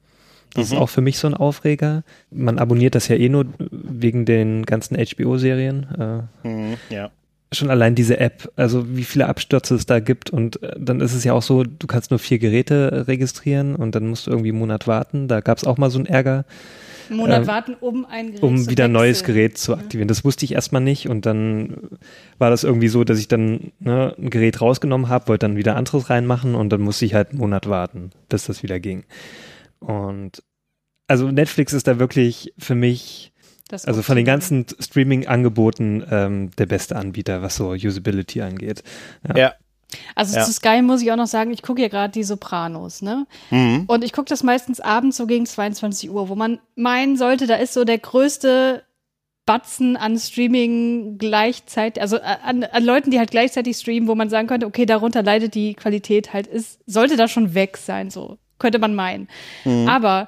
das 0.53 0.67
ist 0.67 0.73
auch 0.77 0.89
für 0.89 0.99
mich 1.01 1.17
so 1.17 1.27
ein 1.27 1.33
Aufreger. 1.33 2.03
Man 2.29 2.59
abonniert 2.59 2.93
das 2.95 3.07
ja 3.07 3.15
eh 3.15 3.29
nur 3.29 3.45
wegen 3.71 4.25
den 4.25 4.65
ganzen 4.65 4.97
HBO-Serien. 4.97 6.27
Äh, 6.43 6.47
Mhm, 6.47 6.73
ja. 6.89 7.09
schon 7.53 7.69
allein 7.69 7.95
diese 7.95 8.19
App, 8.19 8.51
also 8.57 8.95
wie 8.95 9.03
viele 9.05 9.27
Abstürze 9.27 9.75
es 9.75 9.85
da 9.85 9.99
gibt 9.99 10.29
und 10.29 10.61
äh, 10.63 10.73
dann 10.77 10.99
ist 11.01 11.13
es 11.13 11.23
ja 11.23 11.33
auch 11.33 11.41
so, 11.41 11.63
du 11.63 11.87
kannst 11.87 12.09
nur 12.11 12.19
vier 12.19 12.39
Geräte 12.39 13.05
registrieren 13.07 13.75
und 13.75 13.93
dann 13.95 14.07
musst 14.07 14.27
du 14.27 14.31
irgendwie 14.31 14.49
einen 14.49 14.59
Monat 14.59 14.87
warten. 14.87 15.27
Da 15.29 15.39
gab 15.41 15.57
es 15.57 15.63
auch 15.65 15.77
mal 15.77 15.89
so 15.89 15.99
einen 15.99 16.05
Ärger, 16.05 16.43
Einen 17.09 17.17
Monat 17.17 17.41
Ähm, 17.41 17.47
warten, 17.47 17.75
um 17.79 18.05
ein 18.05 18.27
Gerät 18.27 18.43
um 18.43 18.57
zu 18.57 18.69
wieder 18.69 18.85
ein 18.85 18.91
neues. 18.91 19.23
Gerät 19.23 19.57
zu 19.57 19.75
aktivieren. 19.75 20.07
Das 20.07 20.23
wusste 20.23 20.45
ich 20.45 20.53
erstmal 20.53 20.81
nicht 20.81 21.09
und 21.09 21.25
dann 21.25 21.89
war 22.37 22.49
das 22.49 22.63
irgendwie 22.63 22.87
so, 22.87 23.03
dass 23.03 23.19
ich 23.19 23.27
dann 23.27 23.71
ne, 23.79 24.15
ein 24.17 24.29
Gerät 24.29 24.61
rausgenommen 24.61 25.09
habe, 25.09 25.27
wollte 25.27 25.47
dann 25.47 25.57
wieder 25.57 25.75
anderes 25.75 26.09
reinmachen 26.09 26.55
und 26.55 26.69
dann 26.69 26.81
musste 26.81 27.05
ich 27.05 27.13
halt 27.13 27.29
einen 27.29 27.39
Monat 27.39 27.67
warten, 27.69 28.11
bis 28.29 28.45
das 28.45 28.63
wieder 28.63 28.79
ging. 28.79 29.03
Und 29.79 30.43
also 31.07 31.29
Netflix 31.29 31.73
ist 31.73 31.87
da 31.87 31.99
wirklich 31.99 32.53
für 32.57 32.75
mich, 32.75 33.33
Das 33.67 33.85
also 33.85 34.01
von 34.01 34.15
den 34.15 34.25
ganzen 34.25 34.65
Streaming-Angeboten 34.79 36.03
ähm, 36.09 36.51
der 36.57 36.67
beste 36.67 36.95
Anbieter, 36.95 37.41
was 37.41 37.55
so 37.55 37.71
Usability 37.71 38.41
angeht. 38.41 38.83
Ja. 39.35 39.53
Also 40.15 40.35
Ja. 40.37 40.43
zu 40.45 40.53
Sky 40.53 40.81
muss 40.81 41.01
ich 41.01 41.11
auch 41.11 41.17
noch 41.17 41.27
sagen, 41.27 41.51
ich 41.51 41.61
gucke 41.61 41.81
ja 41.81 41.87
gerade 41.87 42.11
die 42.11 42.23
Sopranos, 42.23 43.01
ne? 43.01 43.27
Mhm. 43.49 43.85
Und 43.87 44.03
ich 44.03 44.13
gucke 44.13 44.29
das 44.29 44.43
meistens 44.43 44.79
abends 44.79 45.17
so 45.17 45.27
gegen 45.27 45.45
22 45.45 46.09
Uhr, 46.09 46.29
wo 46.29 46.35
man 46.35 46.59
meinen 46.75 47.17
sollte, 47.17 47.47
da 47.47 47.55
ist 47.55 47.73
so 47.73 47.83
der 47.83 47.97
größte 47.97 48.83
Batzen 49.45 49.97
an 49.97 50.17
Streaming 50.17 51.17
gleichzeitig, 51.17 52.01
also 52.01 52.19
an, 52.21 52.63
an 52.63 52.83
Leuten, 52.85 53.11
die 53.11 53.19
halt 53.19 53.31
gleichzeitig 53.31 53.75
streamen, 53.75 54.07
wo 54.07 54.15
man 54.15 54.29
sagen 54.29 54.47
könnte, 54.47 54.67
okay, 54.67 54.85
darunter 54.85 55.23
leidet 55.23 55.55
die 55.55 55.73
Qualität 55.73 56.31
halt, 56.31 56.47
ist, 56.47 56.79
sollte 56.85 57.17
da 57.17 57.27
schon 57.27 57.53
weg 57.53 57.77
sein, 57.77 58.09
so 58.11 58.37
könnte 58.59 58.79
man 58.79 58.93
meinen. 58.93 59.27
Mhm. 59.65 59.89
Aber 59.89 60.27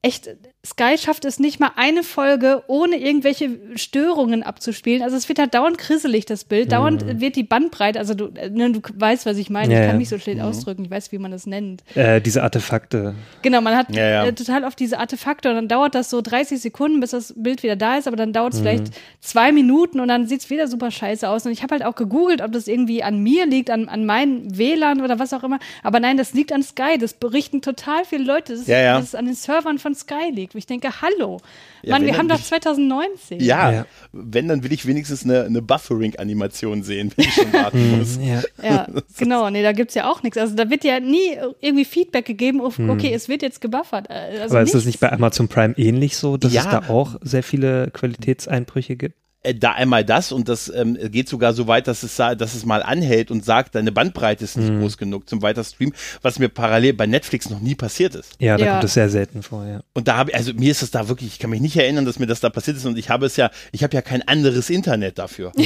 echt, 0.00 0.30
Sky 0.64 0.98
schafft 0.98 1.24
es 1.24 1.38
nicht 1.38 1.58
mal 1.58 1.70
eine 1.76 2.02
Folge 2.02 2.62
ohne 2.66 2.96
irgendwelche 2.96 3.58
Störungen 3.76 4.42
abzuspielen. 4.42 5.02
Also 5.02 5.16
es 5.16 5.26
wird 5.26 5.38
halt 5.38 5.54
dauernd 5.54 5.78
krisselig, 5.78 6.26
das 6.26 6.44
Bild. 6.44 6.70
Dauernd 6.70 7.18
wird 7.18 7.36
die 7.36 7.44
Bandbreite, 7.44 7.98
also 7.98 8.12
du, 8.12 8.26
äh, 8.34 8.50
ne, 8.50 8.70
du 8.70 8.80
weißt, 8.94 9.24
was 9.24 9.38
ich 9.38 9.48
meine. 9.48 9.72
Ja, 9.72 9.80
ich 9.80 9.86
kann 9.86 9.94
ja. 9.94 9.98
mich 9.98 10.10
so 10.10 10.18
schlecht 10.18 10.38
ausdrücken. 10.42 10.84
Ich 10.84 10.90
weiß, 10.90 11.12
wie 11.12 11.18
man 11.18 11.30
das 11.30 11.46
nennt. 11.46 11.82
Äh, 11.94 12.20
diese 12.20 12.42
Artefakte. 12.42 13.14
Genau, 13.40 13.62
man 13.62 13.74
hat 13.74 13.94
Ja, 13.94 14.06
ja. 14.06 14.26
Äh, 14.26 14.34
total 14.34 14.64
oft 14.64 14.78
diese 14.78 14.98
Artefakte 14.98 15.48
und 15.48 15.54
dann 15.54 15.68
dauert 15.68 15.94
das 15.94 16.10
so 16.10 16.20
30 16.20 16.60
Sekunden, 16.60 17.00
bis 17.00 17.12
das 17.12 17.32
Bild 17.36 17.62
wieder 17.62 17.76
da 17.76 17.96
ist, 17.96 18.06
aber 18.06 18.16
dann 18.16 18.34
dauert 18.34 18.52
es 18.52 18.60
vielleicht 18.60 18.92
zwei 19.20 19.52
Minuten 19.52 19.98
und 19.98 20.08
dann 20.08 20.26
sieht 20.26 20.40
es 20.40 20.50
wieder 20.50 20.68
super 20.68 20.90
scheiße 20.90 21.26
aus. 21.26 21.46
Und 21.46 21.52
ich 21.52 21.62
habe 21.62 21.72
halt 21.72 21.84
auch 21.86 21.94
gegoogelt, 21.94 22.42
ob 22.42 22.52
das 22.52 22.68
irgendwie 22.68 23.02
an 23.02 23.18
mir 23.22 23.46
liegt, 23.46 23.70
an, 23.70 23.88
an 23.88 24.04
meinen 24.04 24.58
WLAN 24.58 25.00
oder 25.00 25.18
was 25.18 25.32
auch 25.32 25.42
immer. 25.42 25.58
Aber 25.82 26.00
nein, 26.00 26.18
das 26.18 26.34
liegt 26.34 26.52
an 26.52 26.62
Sky. 26.62 26.98
Das 26.98 27.14
berichten 27.14 27.62
total 27.62 28.04
viele 28.04 28.24
Leute, 28.24 28.54
dass, 28.54 28.66
Ja, 28.66 28.78
ja. 28.78 28.98
dass 28.98 29.08
es 29.08 29.14
an 29.14 29.24
den 29.24 29.34
Servern 29.34 29.78
von 29.78 29.94
Sky 29.94 30.30
liegt. 30.30 30.49
Wo 30.54 30.58
ich 30.58 30.66
denke, 30.66 30.88
hallo, 31.00 31.38
Ja, 31.82 31.92
Mann, 31.92 32.02
wenn 32.02 32.08
wir 32.08 32.18
haben 32.18 32.28
doch 32.28 32.36
nicht- 32.36 32.46
2019. 32.48 33.40
Ja, 33.40 33.70
Ja. 33.72 33.86
wenn, 34.12 34.48
dann 34.48 34.62
will 34.64 34.72
ich 34.72 34.86
wenigstens 34.86 35.24
eine, 35.24 35.44
eine 35.44 35.62
Buffering-Animation 35.62 36.82
sehen, 36.82 37.12
wenn 37.16 37.24
ich 37.26 37.34
schon 37.34 37.52
warten 37.52 37.90
muss. 37.98 38.18
Ja. 38.20 38.42
Ja, 38.62 38.86
genau. 39.18 39.48
Nee, 39.50 39.62
da 39.62 39.72
gibt's 39.72 39.94
ja 39.94 40.10
auch 40.10 40.22
nichts. 40.22 40.36
Also 40.38 40.54
da 40.54 40.68
wird 40.70 40.84
ja 40.84 41.00
nie 41.00 41.36
irgendwie 41.60 41.84
Feedback 41.84 42.24
gegeben, 42.26 42.60
auf, 42.60 42.78
Hm. 42.78 42.90
okay, 42.90 43.12
es 43.14 43.28
wird 43.28 43.42
jetzt 43.42 43.60
gebuffert. 43.60 44.08
Äh, 44.10 44.40
Also 44.40 44.54
Aber 44.56 44.62
ist 44.62 44.74
das 44.74 44.84
nichts. 44.84 44.86
nicht 44.86 45.00
bei 45.00 45.12
Amazon 45.12 45.48
Prime 45.48 45.74
ähnlich 45.76 46.16
so, 46.16 46.36
dass 46.36 46.52
Ja. 46.52 46.62
es 46.62 46.66
da 46.68 46.92
auch 46.92 47.16
sehr 47.22 47.42
viele 47.42 47.90
Qualitätseinbrüche 47.92 48.96
gibt? 48.96 49.14
Äh, 49.42 49.54
Da 49.54 49.72
einmal 49.72 50.04
das 50.04 50.32
und 50.32 50.48
das 50.48 50.68
ähm, 50.74 50.98
geht 51.10 51.28
sogar 51.28 51.52
so 51.54 51.66
weit, 51.66 51.86
dass 51.88 52.02
es, 52.02 52.16
dass 52.16 52.54
es 52.54 52.66
mal 52.66 52.82
anhält 52.82 53.30
und 53.30 53.44
sagt, 53.44 53.74
deine 53.74 53.90
Bandbreite 53.92 54.44
ist 54.44 54.56
nicht 54.56 54.70
Mhm. 54.70 54.80
groß 54.80 54.98
genug 54.98 55.28
zum 55.28 55.40
Weiterstreamen, 55.42 55.94
was 56.22 56.38
mir 56.38 56.48
parallel 56.48 56.92
bei 56.92 57.06
Netflix 57.06 57.48
noch 57.48 57.60
nie 57.60 57.74
passiert 57.74 58.14
ist. 58.14 58.34
Ja, 58.38 58.56
da 58.58 58.64
Ja. 58.66 58.72
kommt 58.72 58.84
es 58.84 58.94
sehr 58.94 59.08
selten 59.08 59.42
vor, 59.42 59.66
ja. 59.66 59.80
Und 59.94 60.08
da 60.08 60.16
habe 60.16 60.34
also 60.34 60.52
mir 60.54 60.70
ist 60.70 60.82
es 60.82 60.90
da 60.90 61.08
wirklich, 61.08 61.30
ich 61.32 61.38
kann 61.38 61.50
mich 61.50 61.60
nicht 61.60 61.76
erinnern, 61.76 62.04
dass 62.04 62.18
mir 62.18 62.26
das 62.26 62.40
da 62.40 62.50
passiert 62.50 62.76
ist 62.76 62.84
und 62.86 62.98
ich 62.98 63.08
habe 63.10 63.26
es 63.26 63.36
ja, 63.36 63.50
ich 63.72 63.82
habe 63.82 63.94
ja 63.94 64.02
kein 64.02 64.26
anderes 64.28 64.68
Internet 64.70 65.18
dafür. 65.18 65.52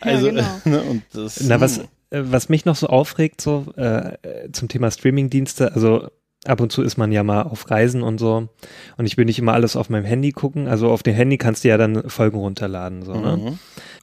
Also, 0.00 0.26
genau. 0.26 0.46
ne, 0.64 0.82
und 0.82 1.02
das, 1.12 1.40
Na, 1.40 1.60
was, 1.60 1.78
hm. 1.78 1.84
äh, 2.10 2.20
was 2.30 2.48
mich 2.48 2.64
noch 2.64 2.76
so 2.76 2.86
aufregt, 2.86 3.40
so 3.40 3.66
äh, 3.76 4.16
zum 4.52 4.68
Thema 4.68 4.90
Streamingdienste, 4.90 5.72
also 5.74 6.08
ab 6.46 6.60
und 6.60 6.70
zu 6.72 6.82
ist 6.82 6.96
man 6.96 7.12
ja 7.12 7.22
mal 7.24 7.42
auf 7.42 7.70
Reisen 7.70 8.02
und 8.02 8.18
so 8.18 8.48
und 8.96 9.06
ich 9.06 9.16
will 9.16 9.24
nicht 9.24 9.38
immer 9.38 9.54
alles 9.54 9.76
auf 9.76 9.90
meinem 9.90 10.04
Handy 10.04 10.32
gucken. 10.32 10.68
Also 10.68 10.90
auf 10.90 11.02
dem 11.02 11.14
Handy 11.14 11.36
kannst 11.38 11.64
du 11.64 11.68
ja 11.68 11.76
dann 11.76 12.08
Folgen 12.08 12.38
runterladen, 12.38 13.02
so, 13.02 13.14
ne? 13.14 13.36
Mhm. 13.36 13.58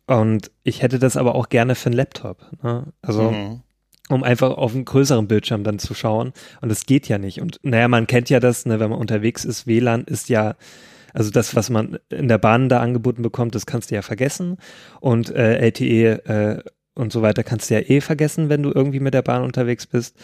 Und 0.07 0.51
ich 0.63 0.81
hätte 0.81 0.99
das 0.99 1.17
aber 1.17 1.33
auch 1.35 1.49
gerne 1.49 1.73
für 1.75 1.87
einen 1.87 1.95
Laptop. 1.95 2.45
Ne? 2.61 2.93
Also 3.01 3.31
Mhm. 3.31 3.61
um 4.09 4.23
einfach 4.23 4.51
auf 4.51 4.75
einen 4.75 4.85
größeren 4.85 5.27
Bildschirm 5.27 5.63
dann 5.63 5.79
zu 5.79 5.95
schauen. 5.95 6.31
Und 6.61 6.69
das 6.69 6.85
geht 6.85 7.07
ja 7.07 7.17
nicht. 7.17 7.41
Und 7.41 7.59
naja, 7.63 7.87
man 7.87 8.05
kennt 8.05 8.29
ja 8.29 8.39
das, 8.39 8.67
ne, 8.67 8.79
wenn 8.79 8.91
man 8.91 8.99
unterwegs 8.99 9.45
ist, 9.45 9.65
WLAN 9.65 10.03
ist 10.03 10.29
ja, 10.29 10.55
also 11.11 11.31
das, 11.31 11.55
was 11.55 11.71
man 11.71 11.97
in 12.09 12.27
der 12.27 12.37
Bahn 12.37 12.69
da 12.69 12.81
angeboten 12.81 13.23
bekommt, 13.23 13.55
das 13.55 13.65
kannst 13.65 13.89
du 13.89 13.95
ja 13.95 14.03
vergessen. 14.03 14.57
Und 14.99 15.31
äh, 15.31 15.57
LTE 15.57 16.25
äh, 16.27 16.63
und 16.95 17.11
so 17.11 17.21
weiter 17.21 17.43
kannst 17.43 17.69
du 17.69 17.75
ja 17.75 17.81
eh 17.81 18.01
vergessen, 18.01 18.49
wenn 18.49 18.63
du 18.63 18.71
irgendwie 18.73 18.99
mit 19.01 19.13
der 19.13 19.21
Bahn 19.21 19.43
unterwegs 19.43 19.85
bist, 19.85 20.15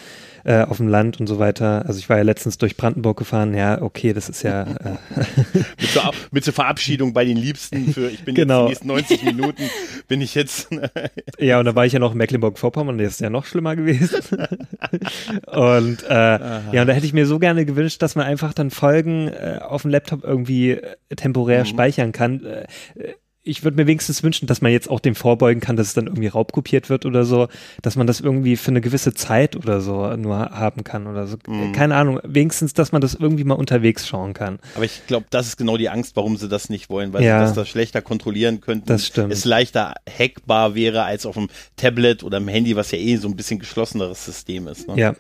äh, 0.46 0.62
auf 0.64 0.78
dem 0.78 0.88
Land 0.88 1.20
und 1.20 1.28
so 1.28 1.38
weiter. 1.38 1.86
Also 1.86 2.00
ich 2.00 2.10
war 2.10 2.18
ja 2.18 2.24
letztens 2.24 2.58
durch 2.58 2.78
Brandenburg 2.78 3.18
gefahren, 3.18 3.54
ja, 3.54 3.82
okay, 3.82 4.14
das 4.14 4.30
ist 4.30 4.44
ja, 4.44 4.64
äh, 4.64 4.66
Mit, 5.80 5.90
zur, 5.92 6.12
mit 6.32 6.44
zur 6.46 6.54
Verabschiedung 6.54 7.14
bei 7.14 7.26
den 7.26 7.38
Liebsten 7.38 7.94
für, 7.94 8.10
ich 8.10 8.24
bin 8.24 8.36
Genau. 8.36 8.70
jetzt 8.70 8.84
die 8.84 8.88
nächsten 8.88 9.18
90 9.18 9.24
Minuten, 9.24 9.64
bin 10.08 10.22
ich 10.22 10.34
jetzt, 10.34 10.70
Ja, 11.40 11.60
und 11.60 11.66
da 11.66 11.76
war 11.76 11.86
ich 11.86 11.94
ja 11.94 12.00
noch 12.00 12.14
in 12.14 12.18
Mecklenburg-Vorpommern, 12.18 12.98
das 12.98 13.14
ist 13.14 13.22
ja 13.22 13.30
noch 13.30 13.46
schlimmer 13.46 13.76
gewesen. 13.76 14.22
und 15.48 16.04
äh, 16.04 16.14
ja, 16.14 16.82
und 16.82 16.88
da 16.88 16.94
hätte 16.94 17.06
ich 17.06 17.14
mir 17.14 17.26
so 17.26 17.40
gerne 17.40 17.66
gewünscht, 17.66 18.02
dass 18.02 18.16
man 18.16 18.26
einfach 18.26 18.54
dann 18.54 18.72
Folgen 18.72 19.28
äh, 19.28 19.60
auf 19.62 19.82
dem 19.82 19.92
Laptop 19.92 20.24
irgendwie 20.24 20.72
äh, 20.72 20.96
temporär 21.16 21.66
speichern 21.66 22.12
kann. 22.12 22.46
Äh, 22.46 22.66
ich 23.44 23.64
würde 23.64 23.78
mir 23.78 23.88
wenigstens 23.88 24.22
wünschen, 24.22 24.46
dass 24.46 24.62
man 24.62 24.72
jetzt 24.72 24.90
auch 24.90 25.00
dem 25.00 25.16
vorbeugen 25.16 25.62
kann, 25.62 25.76
dass 25.76 25.88
es 25.88 25.94
dann 25.96 26.06
irgendwie 26.06 26.28
raubkopiert 26.28 26.90
wird 26.90 27.08
oder 27.08 27.26
so, 27.26 27.48
dass 27.82 27.96
man 27.96 28.06
das 28.06 28.20
irgendwie 28.20 28.56
für 28.56 28.70
eine 28.70 28.82
gewisse 28.82 29.14
Zeit 29.14 29.56
oder 29.56 29.82
so 29.82 30.16
nur 30.16 30.38
haben 30.38 30.84
kann 30.84 31.08
oder 31.08 31.26
so. 31.26 31.38
Mhm. 31.48 31.72
Keine 31.72 31.96
Ahnung, 31.96 32.20
wenigstens, 32.24 32.74
dass 32.74 32.92
man 32.92 33.02
das 33.02 33.16
irgendwie 33.16 33.44
mal 33.44 33.56
unterwegs 33.56 34.08
schauen 34.08 34.34
kann. 34.34 34.60
Aber 34.76 34.86
ich 34.86 35.08
glaube, 35.08 35.26
das 35.32 35.48
ist 35.48 35.58
genau 35.58 35.78
die 35.78 35.90
Angst, 35.90 36.16
warum 36.16 36.38
sie 36.38 36.50
das 36.50 36.70
nicht 36.70 36.90
wollen, 36.90 37.14
weil 37.14 37.24
ja, 37.24 37.40
sie 37.40 37.46
das, 37.46 37.56
das 37.56 37.70
schlechter 37.70 38.04
kontrollieren 38.04 38.62
könnten. 38.62 38.86
Das 38.86 39.08
stimmt. 39.08 39.34
Es 39.34 39.44
leichter 39.44 39.96
hackbar 40.08 40.76
wäre 40.76 41.04
als 41.04 41.26
auf 41.26 41.36
dem 41.36 41.48
Tablet 41.78 42.24
oder 42.24 42.40
dem 42.40 42.48
Handy, 42.48 42.76
was 42.76 42.92
ja 42.92 43.00
eh 43.00 43.16
so 43.16 43.28
ein 43.28 43.36
bisschen 43.36 43.58
geschlosseneres 43.58 44.24
System 44.24 44.68
ist. 44.68 44.88
Ne? 44.88 44.98
Ja. 44.98 45.16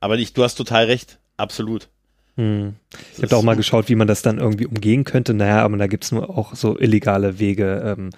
Aber 0.00 0.16
ich, 0.16 0.32
du 0.32 0.42
hast 0.42 0.54
total 0.54 0.86
recht, 0.86 1.18
absolut. 1.36 1.90
Hm. 2.36 2.74
Ich 3.16 3.22
habe 3.22 3.36
auch 3.36 3.42
mal 3.42 3.56
geschaut, 3.56 3.88
wie 3.88 3.94
man 3.94 4.08
das 4.08 4.22
dann 4.22 4.38
irgendwie 4.38 4.66
umgehen 4.66 5.04
könnte. 5.04 5.34
Naja, 5.34 5.62
aber 5.62 5.76
da 5.76 5.86
gibt 5.86 6.04
es 6.04 6.12
nur 6.12 6.36
auch 6.36 6.54
so 6.54 6.78
illegale 6.78 7.38
Wege. 7.38 7.96
Ähm, 7.98 8.04
mhm. 8.06 8.10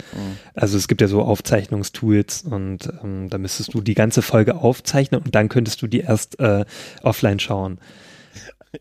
Also 0.55 0.77
es 0.77 0.89
gibt 0.89 1.01
ja 1.01 1.09
so 1.09 1.23
Aufzeichnungstools 1.23 2.43
und 2.43 2.93
ähm, 3.03 3.29
da 3.31 3.39
müsstest 3.39 3.75
du 3.75 3.81
die 3.81 3.95
ganze 3.95 4.23
Folge 4.23 4.57
aufzeichnen 4.57 5.23
und 5.23 5.35
dann 5.35 5.49
könntest 5.49 5.83
du 5.83 5.87
die 5.87 6.01
erst 6.01 6.39
äh, 6.41 6.65
offline 7.03 7.39
schauen. 7.39 7.79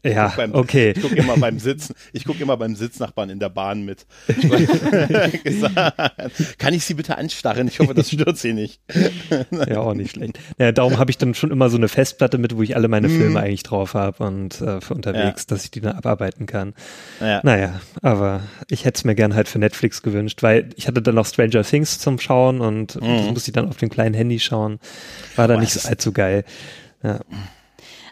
Ja, 0.06 0.34
beim, 0.36 0.56
okay. 0.56 0.94
Ich 0.96 1.02
gucke 1.02 1.16
immer 1.16 1.38
beim 1.38 1.60
Sitzen, 1.60 1.96
ich 2.14 2.24
gucke 2.24 2.42
immer 2.42 2.56
beim 2.56 2.76
Sitznachbarn 2.76 3.30
in 3.30 3.40
der 3.40 3.50
Bahn 3.50 3.84
mit. 3.84 4.06
Kann 6.58 6.74
ich 6.74 6.86
Sie 6.86 6.94
bitte 6.94 7.18
anstarren? 7.18 7.68
Ich 7.68 7.80
hoffe, 7.80 7.94
das 7.94 8.10
stört 8.10 8.38
Sie 8.38 8.54
nicht. 8.54 8.80
ja, 9.52 9.80
auch 9.80 9.94
nicht 9.94 10.12
schlecht. 10.12 10.40
Ja, 10.58 10.72
darum 10.72 10.98
habe 10.98 11.12
ich 11.12 11.18
dann 11.18 11.34
schon 11.34 11.52
immer 11.52 11.70
so 11.70 11.76
eine 11.76 11.90
Festplatte 11.90 12.38
mit, 12.38 12.56
wo 12.56 12.62
ich 12.62 12.76
alle 12.78 12.88
meine 12.88 13.10
Filme 13.10 13.32
mm. 13.32 13.38
eigentlich 13.38 13.64
drauf 13.64 13.94
habe 13.94 14.24
und 14.24 14.62
äh, 14.62 14.80
für 14.80 14.94
unterwegs, 14.94 15.42
ja. 15.42 15.48
dass 15.48 15.66
ich 15.66 15.72
die 15.72 15.82
dann 15.82 15.98
abarbeiten 15.98 16.46
kann. 16.46 16.74
Ja. 17.20 17.42
Naja, 17.44 17.82
aber 18.02 18.44
ich 18.70 18.86
hätte 18.86 18.98
es 18.98 19.04
mir 19.04 19.16
gern 19.16 19.36
halt 19.36 19.50
für 19.50 19.60
Netflix 19.60 20.02
gewünscht, 20.02 20.42
weil 20.42 20.70
ich 20.78 20.88
hatte 20.88 21.02
dann 21.02 21.16
noch 21.16 21.26
Stranger 21.26 21.64
Things 21.64 22.00
zum 22.00 22.18
Schauen 22.18 22.62
und 22.62 22.96
mm. 22.96 23.00
das 23.00 23.26
musste 23.28 23.50
ich 23.50 23.54
dann 23.54 23.68
auf 23.68 23.78
dem 23.78 23.90
kleinen 23.90 24.16
Handy 24.16 24.40
schauen. 24.40 24.80
War 25.36 25.50
da 25.50 25.58
nicht 25.58 25.86
allzu 25.86 26.14
geil. 26.14 26.46
Ja. 27.04 27.20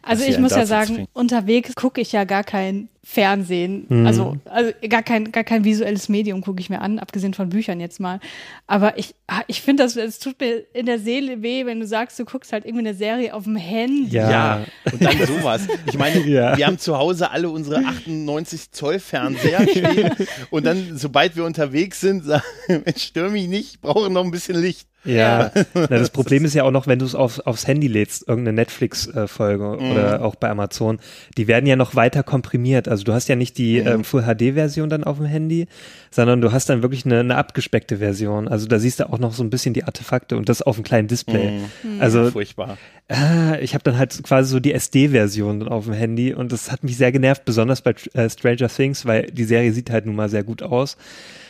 Also 0.09 0.23
ich 0.23 0.39
muss 0.39 0.55
ja 0.55 0.65
sagen, 0.65 1.07
unterwegs 1.13 1.75
gucke 1.75 2.01
ich 2.01 2.11
ja 2.11 2.23
gar 2.23 2.43
kein 2.43 2.89
Fernsehen, 3.03 3.85
mhm. 3.87 4.05
also, 4.05 4.37
also 4.45 4.71
gar 4.87 5.03
kein, 5.03 5.31
gar 5.31 5.43
kein 5.43 5.63
visuelles 5.63 6.09
Medium 6.09 6.41
gucke 6.41 6.59
ich 6.59 6.69
mir 6.69 6.81
an, 6.81 6.99
abgesehen 6.99 7.33
von 7.33 7.49
Büchern 7.49 7.79
jetzt 7.79 7.99
mal. 7.99 8.19
Aber 8.67 8.97
ich, 8.97 9.15
ah, 9.27 9.41
ich 9.47 9.61
finde, 9.61 9.83
das, 9.83 9.95
es 9.95 10.19
tut 10.19 10.39
mir 10.39 10.65
in 10.73 10.85
der 10.85 10.99
Seele 10.99 11.41
weh, 11.41 11.65
wenn 11.65 11.79
du 11.79 11.87
sagst, 11.87 12.19
du 12.19 12.25
guckst 12.25 12.51
halt 12.51 12.65
irgendwie 12.65 12.87
eine 12.87 12.93
Serie 12.93 13.33
auf 13.33 13.45
dem 13.45 13.55
Handy. 13.55 14.15
Ja, 14.15 14.29
ja. 14.29 14.65
und 14.91 15.03
dann 15.03 15.17
sowas. 15.25 15.61
Ich 15.85 15.97
meine, 15.97 16.25
ja. 16.27 16.57
wir 16.57 16.67
haben 16.67 16.77
zu 16.77 16.97
Hause 16.97 17.31
alle 17.31 17.49
unsere 17.49 17.77
98 17.77 18.71
Zoll 18.71 18.99
Fernseher 18.99 19.67
stehen 19.67 20.11
und 20.49 20.65
dann, 20.65 20.97
sobald 20.97 21.35
wir 21.37 21.45
unterwegs 21.45 22.01
sind, 22.01 22.25
sagen, 22.25 22.43
stör 22.97 23.29
mich 23.29 23.47
nicht, 23.47 23.75
ich 23.75 23.81
brauche 23.81 24.09
noch 24.09 24.23
ein 24.23 24.31
bisschen 24.31 24.59
Licht. 24.59 24.89
Ja, 25.05 25.51
Na, 25.73 25.87
das 25.87 26.09
Problem 26.09 26.43
ist 26.43 26.53
ja 26.53 26.63
auch 26.63 26.71
noch, 26.71 26.85
wenn 26.85 26.99
du 26.99 27.05
es 27.05 27.15
auf, 27.15 27.39
aufs 27.45 27.67
Handy 27.67 27.87
lädst, 27.87 28.27
irgendeine 28.27 28.55
Netflix-Folge 28.55 29.77
äh, 29.79 29.83
mhm. 29.83 29.91
oder 29.91 30.25
auch 30.25 30.35
bei 30.35 30.49
Amazon, 30.49 30.99
die 31.37 31.47
werden 31.47 31.65
ja 31.65 31.77
noch 31.77 31.95
weiter 31.95 32.21
komprimiert. 32.21 32.88
Also 32.89 33.03
du 33.03 33.13
hast 33.13 33.27
ja 33.27 33.35
nicht 33.35 33.57
die 33.57 33.81
mhm. 33.81 33.87
ähm, 33.87 34.03
Full 34.03 34.23
HD-Version 34.23 34.89
dann 34.89 35.03
auf 35.03 35.17
dem 35.17 35.25
Handy, 35.25 35.67
sondern 36.11 36.41
du 36.41 36.51
hast 36.51 36.69
dann 36.69 36.81
wirklich 36.81 37.05
eine, 37.05 37.19
eine, 37.19 37.35
abgespeckte 37.35 37.97
Version. 37.97 38.47
Also 38.47 38.67
da 38.67 38.79
siehst 38.79 38.99
du 38.99 39.09
auch 39.09 39.19
noch 39.19 39.33
so 39.33 39.43
ein 39.43 39.49
bisschen 39.49 39.73
die 39.73 39.83
Artefakte 39.83 40.37
und 40.37 40.49
das 40.49 40.61
auf 40.61 40.75
einem 40.75 40.83
kleinen 40.83 41.07
Display. 41.07 41.51
Mhm. 41.51 41.95
mhm. 41.95 42.01
Also 42.01 42.31
furchtbar. 42.31 42.77
Äh, 43.09 43.61
ich 43.61 43.73
habe 43.73 43.83
dann 43.83 43.97
halt 43.97 44.21
quasi 44.23 44.51
so 44.51 44.59
die 44.59 44.73
SD-Version 44.73 45.67
auf 45.67 45.85
dem 45.85 45.93
Handy 45.93 46.33
und 46.33 46.51
das 46.51 46.71
hat 46.71 46.83
mich 46.83 46.97
sehr 46.97 47.11
genervt, 47.11 47.45
besonders 47.45 47.81
bei 47.81 47.95
äh, 48.13 48.29
Stranger 48.29 48.69
Things, 48.69 49.05
weil 49.05 49.27
die 49.27 49.45
Serie 49.45 49.71
sieht 49.73 49.89
halt 49.89 50.05
nun 50.05 50.15
mal 50.15 50.29
sehr 50.29 50.43
gut 50.43 50.61
aus. 50.61 50.97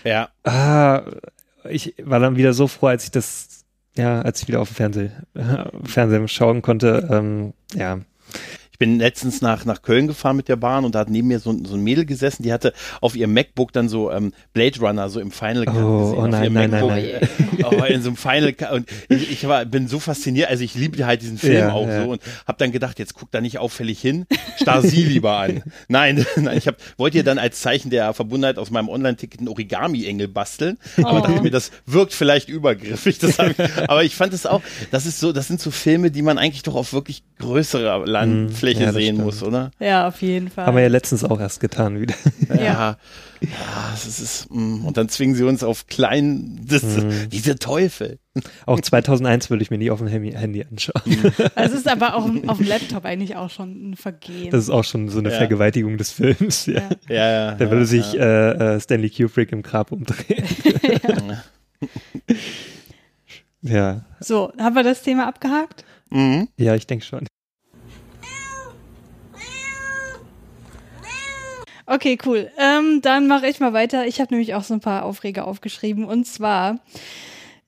Ja. 0.03 0.29
Ah, 0.43 1.03
ich 1.69 1.95
war 2.01 2.19
dann 2.19 2.37
wieder 2.37 2.53
so 2.53 2.67
froh, 2.67 2.87
als 2.87 3.05
ich 3.05 3.11
das, 3.11 3.65
ja, 3.95 4.21
als 4.21 4.41
ich 4.41 4.47
wieder 4.47 4.61
auf 4.61 4.69
dem 4.69 4.75
Fernseh, 4.75 5.09
Fernsehen 5.83 6.27
schauen 6.27 6.61
konnte. 6.61 7.07
Ähm, 7.11 7.53
ja, 7.75 7.99
bin 8.79 8.97
letztens 8.97 9.41
nach, 9.41 9.65
nach 9.65 9.81
Köln 9.81 10.07
gefahren 10.07 10.37
mit 10.37 10.47
der 10.47 10.55
Bahn 10.55 10.85
und 10.85 10.95
da 10.95 10.99
hat 10.99 11.09
neben 11.09 11.27
mir 11.27 11.39
so, 11.39 11.55
so 11.65 11.75
ein 11.75 11.83
Mädel 11.83 12.05
gesessen, 12.05 12.43
die 12.43 12.53
hatte 12.53 12.73
auf 13.01 13.13
ihrem 13.15 13.33
MacBook 13.33 13.73
dann 13.73 13.89
so 13.89 14.09
ähm, 14.09 14.31
Blade 14.53 14.79
Runner 14.79 15.09
so 15.09 15.19
im 15.19 15.31
Final 15.31 15.65
Cut 15.65 15.75
oh, 15.75 15.99
gesehen. 15.99 16.17
Oh 16.17 16.27
nein, 16.27 16.53
nein, 16.53 16.71
MacBook, 16.71 16.89
nein, 16.89 17.11
nein. 17.57 17.65
oh, 17.65 17.83
in 17.83 18.01
so 18.01 18.09
einem 18.09 18.15
Final 18.15 18.53
Cut. 18.53 18.71
Und 18.71 18.89
ich, 19.09 19.31
ich 19.31 19.47
war, 19.47 19.65
bin 19.65 19.89
so 19.89 19.99
fasziniert, 19.99 20.49
also 20.49 20.63
ich 20.63 20.75
liebte 20.75 21.05
halt 21.05 21.21
diesen 21.21 21.37
Film 21.37 21.55
ja, 21.55 21.73
auch 21.73 21.87
ja. 21.87 22.03
so 22.03 22.11
und 22.11 22.21
habe 22.47 22.57
dann 22.57 22.71
gedacht, 22.71 22.99
jetzt 22.99 23.15
guck 23.15 23.29
da 23.31 23.41
nicht 23.41 23.57
auffällig 23.57 23.99
hin, 23.99 24.25
starr 24.55 24.81
sie 24.81 25.03
lieber 25.03 25.37
an. 25.37 25.61
Nein, 25.89 26.25
nein, 26.37 26.57
ich 26.57 26.67
hab, 26.67 26.77
wollte 26.97 27.17
ihr 27.17 27.25
dann 27.25 27.37
als 27.37 27.59
Zeichen 27.59 27.89
der 27.89 28.13
Verbundenheit 28.13 28.57
aus 28.57 28.71
meinem 28.71 28.87
Online-Ticket 28.87 29.41
einen 29.41 29.49
Origami-Engel 29.49 30.29
basteln, 30.29 30.77
oh. 30.97 31.05
aber 31.05 31.27
dachte 31.27 31.41
mir, 31.41 31.51
das 31.51 31.71
wirkt 31.85 32.13
vielleicht 32.13 32.47
übergriffig. 32.47 33.19
Das 33.19 33.39
ich, 33.39 33.59
aber 33.89 34.05
ich 34.05 34.15
fand 34.15 34.33
es 34.33 34.45
auch, 34.45 34.61
das 34.91 35.05
ist 35.05 35.19
so, 35.19 35.33
das 35.33 35.49
sind 35.49 35.59
so 35.59 35.69
Filme, 35.69 36.11
die 36.11 36.21
man 36.21 36.37
eigentlich 36.37 36.63
doch 36.63 36.75
auf 36.75 36.93
wirklich 36.93 37.23
größerer 37.39 38.05
Landfläche 38.05 38.68
Fläche 38.69 38.85
ja, 38.85 38.93
sehen 38.93 39.15
stimmt. 39.15 39.25
muss, 39.25 39.43
oder? 39.43 39.71
Ja, 39.79 40.07
auf 40.07 40.21
jeden 40.21 40.49
Fall. 40.49 40.65
Haben 40.65 40.75
wir 40.75 40.83
ja 40.83 40.89
letztens 40.89 41.23
auch 41.23 41.39
erst 41.39 41.59
getan 41.59 41.99
wieder. 41.99 42.15
Ja. 42.49 42.55
ja. 42.55 42.97
ja 43.41 43.49
das 43.91 44.05
ist, 44.19 44.47
mm, 44.51 44.85
und 44.85 44.97
dann 44.97 45.09
zwingen 45.09 45.35
sie 45.35 45.43
uns 45.43 45.63
auf 45.63 45.87
klein, 45.87 46.59
das, 46.67 46.83
mhm. 46.83 47.29
diese 47.31 47.57
Teufel. 47.57 48.19
Auch 48.65 48.79
2001 48.79 49.49
würde 49.49 49.63
ich 49.63 49.71
mir 49.71 49.77
nie 49.77 49.91
auf 49.91 49.99
dem 49.99 50.07
Handy 50.07 50.65
anschauen. 50.69 51.01
Mhm. 51.05 51.31
Es 51.55 51.73
ist 51.73 51.87
aber 51.87 52.15
auch 52.15 52.29
auf 52.47 52.57
dem 52.57 52.67
Laptop 52.67 53.05
eigentlich 53.05 53.35
auch 53.35 53.49
schon 53.49 53.91
ein 53.91 53.95
Vergehen. 53.95 54.51
Das 54.51 54.63
ist 54.63 54.69
auch 54.69 54.83
schon 54.83 55.09
so 55.09 55.19
eine 55.19 55.29
ja. 55.29 55.37
Vergewaltigung 55.37 55.97
des 55.97 56.11
Films. 56.11 56.65
Ja, 56.65 56.89
ja, 57.07 57.31
ja 57.31 57.51
Da 57.53 57.71
würde 57.71 57.85
sich 57.85 58.17
äh, 58.17 58.75
äh, 58.75 58.79
Stanley 58.79 59.09
Kubrick 59.09 59.51
im 59.51 59.61
Grab 59.61 59.91
umdrehen. 59.91 60.45
ja. 63.61 64.05
So, 64.19 64.51
haben 64.57 64.75
wir 64.75 64.83
das 64.83 65.01
Thema 65.01 65.27
abgehakt? 65.27 65.83
Mhm. 66.09 66.47
Ja, 66.57 66.75
ich 66.75 66.87
denke 66.87 67.05
schon. 67.05 67.25
Okay, 71.91 72.19
cool. 72.23 72.51
Ähm, 72.59 73.01
dann 73.01 73.25
mache 73.25 73.47
ich 73.47 73.59
mal 73.59 73.73
weiter. 73.73 74.05
Ich 74.05 74.21
habe 74.21 74.31
nämlich 74.31 74.53
auch 74.53 74.63
so 74.63 74.75
ein 74.75 74.79
paar 74.79 75.03
Aufreger 75.05 75.47
aufgeschrieben. 75.47 76.05
Und 76.05 76.27
zwar, 76.27 76.77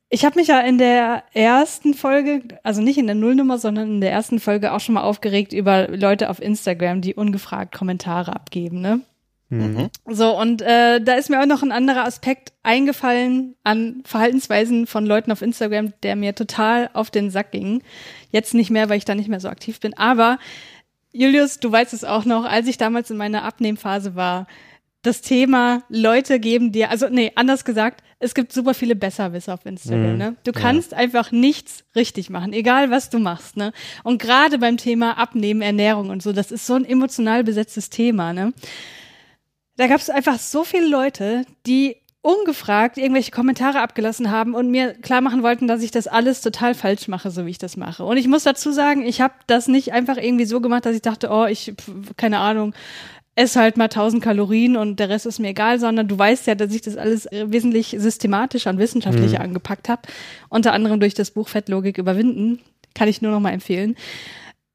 ich 0.09 0.25
habe 0.25 0.37
mich 0.37 0.49
ja 0.49 0.59
in 0.59 0.77
der 0.77 1.23
ersten 1.33 1.95
Folge, 1.95 2.43
also 2.61 2.83
nicht 2.83 2.99
in 2.99 3.07
der 3.07 3.15
Nullnummer, 3.15 3.57
sondern 3.57 3.95
in 3.95 4.01
der 4.01 4.11
ersten 4.11 4.39
Folge 4.39 4.73
auch 4.73 4.79
schon 4.79 4.93
mal 4.93 5.01
aufgeregt 5.01 5.53
über 5.53 5.87
Leute 5.87 6.29
auf 6.29 6.39
Instagram, 6.39 7.01
die 7.01 7.15
ungefragt 7.15 7.73
Kommentare 7.73 8.35
abgeben, 8.35 8.79
ne? 8.79 9.01
Mhm. 9.49 9.89
So, 10.05 10.39
und 10.39 10.61
äh, 10.61 11.01
da 11.01 11.15
ist 11.15 11.29
mir 11.29 11.41
auch 11.41 11.47
noch 11.47 11.63
ein 11.63 11.73
anderer 11.73 12.05
Aspekt 12.05 12.53
eingefallen 12.61 13.55
an 13.63 14.01
Verhaltensweisen 14.05 14.85
von 14.85 15.05
Leuten 15.05 15.31
auf 15.31 15.41
Instagram, 15.41 15.93
der 16.03 16.15
mir 16.15 16.35
total 16.35 16.91
auf 16.93 17.09
den 17.09 17.31
Sack 17.31 17.51
ging. 17.51 17.81
Jetzt 18.29 18.53
nicht 18.53 18.69
mehr, 18.69 18.87
weil 18.87 18.99
ich 18.99 19.05
da 19.05 19.15
nicht 19.15 19.27
mehr 19.27 19.41
so 19.41 19.49
aktiv 19.49 19.79
bin. 19.81 19.97
Aber 19.97 20.37
Julius, 21.11 21.59
du 21.59 21.71
weißt 21.71 21.93
es 21.93 22.03
auch 22.03 22.25
noch, 22.25 22.45
als 22.45 22.67
ich 22.67 22.77
damals 22.77 23.09
in 23.09 23.17
meiner 23.17 23.43
Abnehmphase 23.43 24.15
war, 24.15 24.47
das 25.01 25.21
Thema 25.21 25.83
Leute 25.89 26.39
geben 26.39 26.71
dir, 26.71 26.91
also 26.91 27.07
nee, 27.09 27.31
anders 27.35 27.65
gesagt, 27.65 28.03
es 28.19 28.35
gibt 28.35 28.53
super 28.53 28.75
viele 28.75 28.95
Besserwisser 28.95 29.55
auf 29.55 29.65
Instagram, 29.65 30.11
mhm. 30.11 30.17
ne? 30.17 30.35
Du 30.43 30.51
kannst 30.51 30.91
ja. 30.91 30.99
einfach 30.99 31.31
nichts 31.31 31.83
richtig 31.95 32.29
machen, 32.29 32.53
egal 32.53 32.91
was 32.91 33.09
du 33.09 33.17
machst, 33.17 33.57
ne? 33.57 33.73
Und 34.03 34.21
gerade 34.21 34.59
beim 34.59 34.77
Thema 34.77 35.17
Abnehmen, 35.17 35.63
Ernährung 35.63 36.11
und 36.11 36.21
so, 36.21 36.33
das 36.33 36.51
ist 36.51 36.67
so 36.67 36.75
ein 36.75 36.85
emotional 36.85 37.43
besetztes 37.43 37.89
Thema, 37.89 38.31
ne? 38.31 38.53
Da 39.75 39.87
gab 39.87 39.99
es 39.99 40.11
einfach 40.11 40.37
so 40.37 40.63
viele 40.63 40.87
Leute, 40.87 41.45
die 41.65 41.97
ungefragt 42.21 42.97
irgendwelche 42.97 43.31
Kommentare 43.31 43.81
abgelassen 43.81 44.29
haben 44.29 44.53
und 44.53 44.69
mir 44.69 44.93
klar 44.93 45.21
machen 45.21 45.41
wollten, 45.41 45.67
dass 45.67 45.81
ich 45.81 45.89
das 45.89 46.07
alles 46.07 46.41
total 46.41 46.75
falsch 46.75 47.07
mache, 47.07 47.31
so 47.31 47.45
wie 47.45 47.49
ich 47.49 47.57
das 47.57 47.77
mache. 47.77 48.03
Und 48.03 48.17
ich 48.17 48.27
muss 48.27 48.43
dazu 48.43 48.71
sagen, 48.71 49.03
ich 49.03 49.21
habe 49.21 49.33
das 49.47 49.67
nicht 49.67 49.91
einfach 49.91 50.17
irgendwie 50.17 50.45
so 50.45 50.61
gemacht, 50.61 50.85
dass 50.85 50.95
ich 50.95 51.01
dachte, 51.01 51.29
oh, 51.31 51.45
ich, 51.45 51.73
keine 52.17 52.37
Ahnung, 52.37 52.75
esse 53.35 53.59
halt 53.59 53.77
mal 53.77 53.85
1000 53.85 54.23
Kalorien 54.23 54.77
und 54.77 54.99
der 54.99 55.09
Rest 55.09 55.25
ist 55.25 55.39
mir 55.39 55.49
egal, 55.49 55.79
sondern 55.79 56.07
du 56.07 56.17
weißt 56.17 56.47
ja, 56.47 56.55
dass 56.55 56.73
ich 56.73 56.81
das 56.81 56.97
alles 56.97 57.27
wesentlich 57.31 57.95
systematischer 57.97 58.69
und 58.69 58.77
wissenschaftlicher 58.77 59.39
mhm. 59.39 59.45
angepackt 59.45 59.89
habe. 59.89 60.01
Unter 60.49 60.73
anderem 60.73 60.99
durch 60.99 61.15
das 61.15 61.31
Buch 61.31 61.47
Fettlogik 61.47 61.97
überwinden. 61.97 62.59
Kann 62.93 63.07
ich 63.07 63.21
nur 63.21 63.31
noch 63.31 63.39
mal 63.39 63.51
empfehlen. 63.51 63.95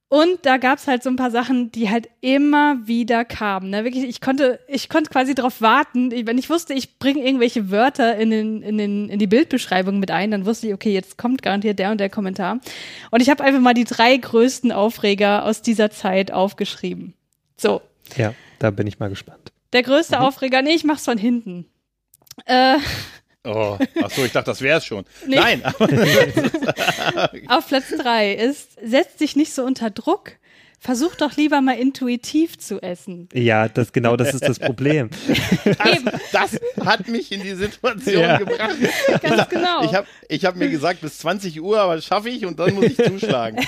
Und 0.09 0.47
da 0.47 0.57
gab's 0.57 0.87
halt 0.87 1.03
so 1.03 1.11
ein 1.11 1.17
paar 1.17 1.33
Sachen, 1.33 1.73
die 1.73 1.91
halt 1.91 2.09
immer 2.21 2.87
wieder 2.87 3.25
kamen. 3.25 3.71
Ne? 3.71 3.83
Wirklich, 3.83 4.05
ich 4.05 4.21
konnte, 4.21 4.61
ich 4.69 4.89
konnte 4.89 5.11
quasi 5.11 5.35
darauf 5.35 5.61
warten. 5.61 6.13
Wenn 6.27 6.39
ich 6.39 6.49
wusste, 6.49 6.75
ich 6.75 7.01
bringe 7.01 7.25
irgendwelche 7.25 7.73
Wörter 7.73 8.17
in, 8.17 8.31
den, 8.31 8.63
in, 8.63 8.79
den, 8.79 9.09
in 9.09 9.19
die 9.19 9.27
Bildbeschreibung 9.27 9.99
mit 9.99 10.13
ein, 10.13 10.31
dann 10.31 10.47
wusste 10.47 10.69
ich, 10.69 10.75
okay, 10.75 10.93
jetzt 10.93 11.19
kommt 11.19 11.43
garantiert 11.43 11.81
der 11.81 11.91
und 11.91 11.99
der 11.99 12.09
Kommentar. 12.09 12.61
Und 13.11 13.21
ich 13.21 13.31
habe 13.31 13.43
einfach 13.43 13.61
mal 13.61 13.75
die 13.75 13.85
drei 13.85 14.17
größten 14.17 14.71
Aufreger 14.71 15.45
aus 15.45 15.61
dieser 15.61 15.91
Zeit 15.91 16.31
aufgeschrieben. 16.31 17.15
So. 17.57 17.83
Ja, 18.17 18.33
da 18.61 18.71
bin 18.71 18.87
ich 18.87 19.01
mal 19.01 19.09
gespannt. 19.09 19.51
Der 19.73 19.83
größte 19.83 20.19
mhm. 20.19 20.23
Aufreger, 20.23 20.63
nee, 20.63 20.75
ich 20.75 20.85
mach's 20.85 21.05
von 21.05 21.19
hinten. 21.19 21.67
Äh, 22.45 22.77
Oh, 23.47 23.79
ach 24.03 24.11
so, 24.11 24.25
ich 24.25 24.33
dachte, 24.33 24.51
das 24.51 24.61
wäre 24.61 24.79
es 24.79 24.85
schon. 24.85 25.05
Nee. 25.27 25.37
Nein. 25.37 25.63
Auf 27.49 27.69
Platz 27.69 27.85
drei 27.97 28.33
ist, 28.35 28.71
setzt 28.83 29.19
sich 29.19 29.37
nicht 29.37 29.53
so 29.55 29.63
unter 29.65 29.91
Druck. 29.91 30.33
versuch 30.81 31.15
doch 31.17 31.37
lieber 31.37 31.61
mal 31.63 31.79
intuitiv 31.79 32.59
zu 32.59 32.81
essen. 32.83 33.29
Ja, 33.33 33.69
das 33.69 33.93
genau 33.93 34.17
das 34.17 34.35
ist 34.35 34.47
das 34.47 34.59
Problem. 34.59 35.11
Das, 36.33 36.53
das 36.79 36.87
hat 36.87 37.09
mich 37.09 37.33
in 37.33 37.43
die 37.43 37.55
Situation 37.55 38.21
Ja. 38.21 38.37
gebracht. 38.39 38.77
Ganz 39.23 39.49
genau. 39.49 39.85
Ich 39.85 39.95
habe 39.95 40.07
ich 40.29 40.45
hab 40.45 40.57
mir 40.57 40.69
gesagt, 40.69 41.01
bis 41.01 41.19
20 41.19 41.61
Uhr, 41.61 41.79
aber 41.81 41.97
das 41.97 42.05
schaffe 42.05 42.29
ich 42.29 42.45
und 42.45 42.59
dann 42.59 42.75
muss 42.75 42.85
ich 42.87 42.97
zuschlagen. 42.97 43.59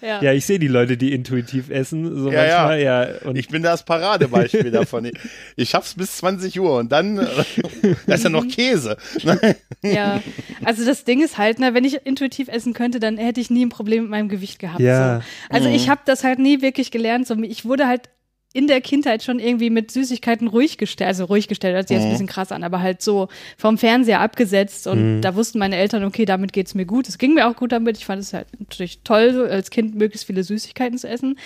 Ja. 0.00 0.22
Ja, 0.22 0.32
ich 0.32 0.46
sehe 0.46 0.58
die 0.58 0.68
Leute, 0.68 0.96
die 0.96 1.12
intuitiv 1.12 1.70
essen, 1.70 2.16
so 2.16 2.30
Ja, 2.30 2.44
ja. 2.44 2.56
manchmal, 2.56 2.82
ja. 2.82 3.06
Und 3.24 3.36
ich 3.36 3.48
bin 3.48 3.62
das 3.62 3.84
Paradebeispiel 3.84 4.70
davon. 4.70 5.04
Ich, 5.06 5.14
ich 5.56 5.70
schaff's 5.70 5.94
bis 5.94 6.16
20 6.18 6.58
Uhr 6.60 6.78
und 6.78 6.90
dann, 6.90 7.18
äh, 7.18 7.26
da 8.06 8.14
ist 8.14 8.24
ja 8.24 8.30
noch 8.30 8.46
Käse. 8.48 8.96
Ja, 9.82 10.20
also 10.62 10.84
das 10.84 11.04
Ding 11.04 11.22
ist 11.22 11.38
halt, 11.38 11.58
ne, 11.58 11.72
wenn 11.72 11.84
ich 11.84 12.04
intuitiv 12.04 12.48
essen 12.48 12.74
könnte, 12.74 13.00
dann 13.00 13.16
hätte 13.16 13.40
ich 13.40 13.48
nie 13.48 13.64
ein 13.64 13.70
Problem 13.70 14.02
mit 14.02 14.10
meinem 14.10 14.28
Gewicht 14.28 14.58
gehabt. 14.58 14.80
Ja. 14.80 15.20
So. 15.20 15.54
Also 15.54 15.68
ich 15.70 15.88
habe 15.88 16.02
das 16.04 16.22
halt 16.22 16.38
nie 16.38 16.60
wirklich 16.60 16.90
gelernt. 16.90 17.26
So, 17.26 17.34
ich 17.36 17.64
wurde 17.64 17.86
halt 17.86 18.10
in 18.52 18.66
der 18.66 18.80
Kindheit 18.80 19.22
schon 19.22 19.38
irgendwie 19.38 19.70
mit 19.70 19.92
Süßigkeiten 19.92 20.48
ruhig 20.48 20.76
gestellt, 20.76 21.06
also 21.06 21.24
ruhig 21.24 21.46
gestellt, 21.46 21.76
hört 21.76 21.86
sich 21.86 21.96
jetzt 21.96 22.04
ein 22.04 22.10
bisschen 22.10 22.26
krass 22.26 22.50
an, 22.50 22.64
aber 22.64 22.80
halt 22.80 23.00
so 23.00 23.28
vom 23.56 23.78
Fernseher 23.78 24.20
abgesetzt 24.20 24.88
und 24.88 25.20
da 25.20 25.36
wussten 25.36 25.60
meine 25.60 25.76
Eltern, 25.76 26.02
okay, 26.02 26.24
damit 26.24 26.52
geht's 26.52 26.74
mir 26.74 26.84
gut. 26.84 27.08
Es 27.08 27.18
ging 27.18 27.34
mir 27.34 27.46
auch 27.46 27.54
gut 27.54 27.70
damit. 27.70 27.96
Ich 27.96 28.06
fand 28.06 28.20
es 28.20 28.32
halt 28.32 28.48
natürlich 28.58 29.02
toll, 29.04 29.48
als 29.48 29.70
Kind 29.70 29.94
möglichst 29.94 30.26
viele 30.26 30.42
Süßigkeiten 30.42 30.98
zu 30.98 31.08
essen. 31.08 31.38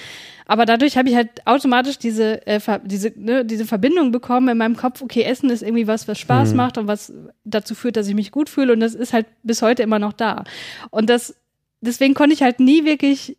Aber 0.47 0.65
dadurch 0.65 0.97
habe 0.97 1.11
ich 1.11 1.15
halt 1.15 1.47
automatisch 1.47 1.99
diese, 1.99 2.47
äh, 2.47 2.61
diese, 2.85 3.13
ne, 3.17 3.45
diese 3.45 3.67
Verbindung 3.67 4.11
bekommen 4.11 4.49
in 4.49 4.59
meinem 4.59 4.77
Kopf, 4.77 5.03
okay, 5.03 5.25
Essen 5.25 5.51
ist 5.51 5.63
irgendwie 5.63 5.87
was, 5.87 6.09
was 6.09 6.19
Spaß 6.19 6.55
macht 6.55 6.79
und 6.79 6.87
was 6.87 7.13
dazu 7.45 7.75
führt, 7.75 7.97
dass 7.97 8.09
ich 8.09 8.15
mich 8.15 8.31
gut 8.31 8.49
fühle 8.49 8.73
und 8.73 8.81
das 8.81 8.95
ist 8.95 9.13
halt 9.13 9.27
bis 9.43 9.61
heute 9.61 9.83
immer 9.83 9.99
noch 9.99 10.15
da. 10.15 10.45
Und 10.91 11.11
das, 11.11 11.37
deswegen 11.83 12.15
konnte 12.15 12.35
ich 12.35 12.43
halt 12.43 12.61
nie 12.61 12.85
wirklich, 12.87 13.37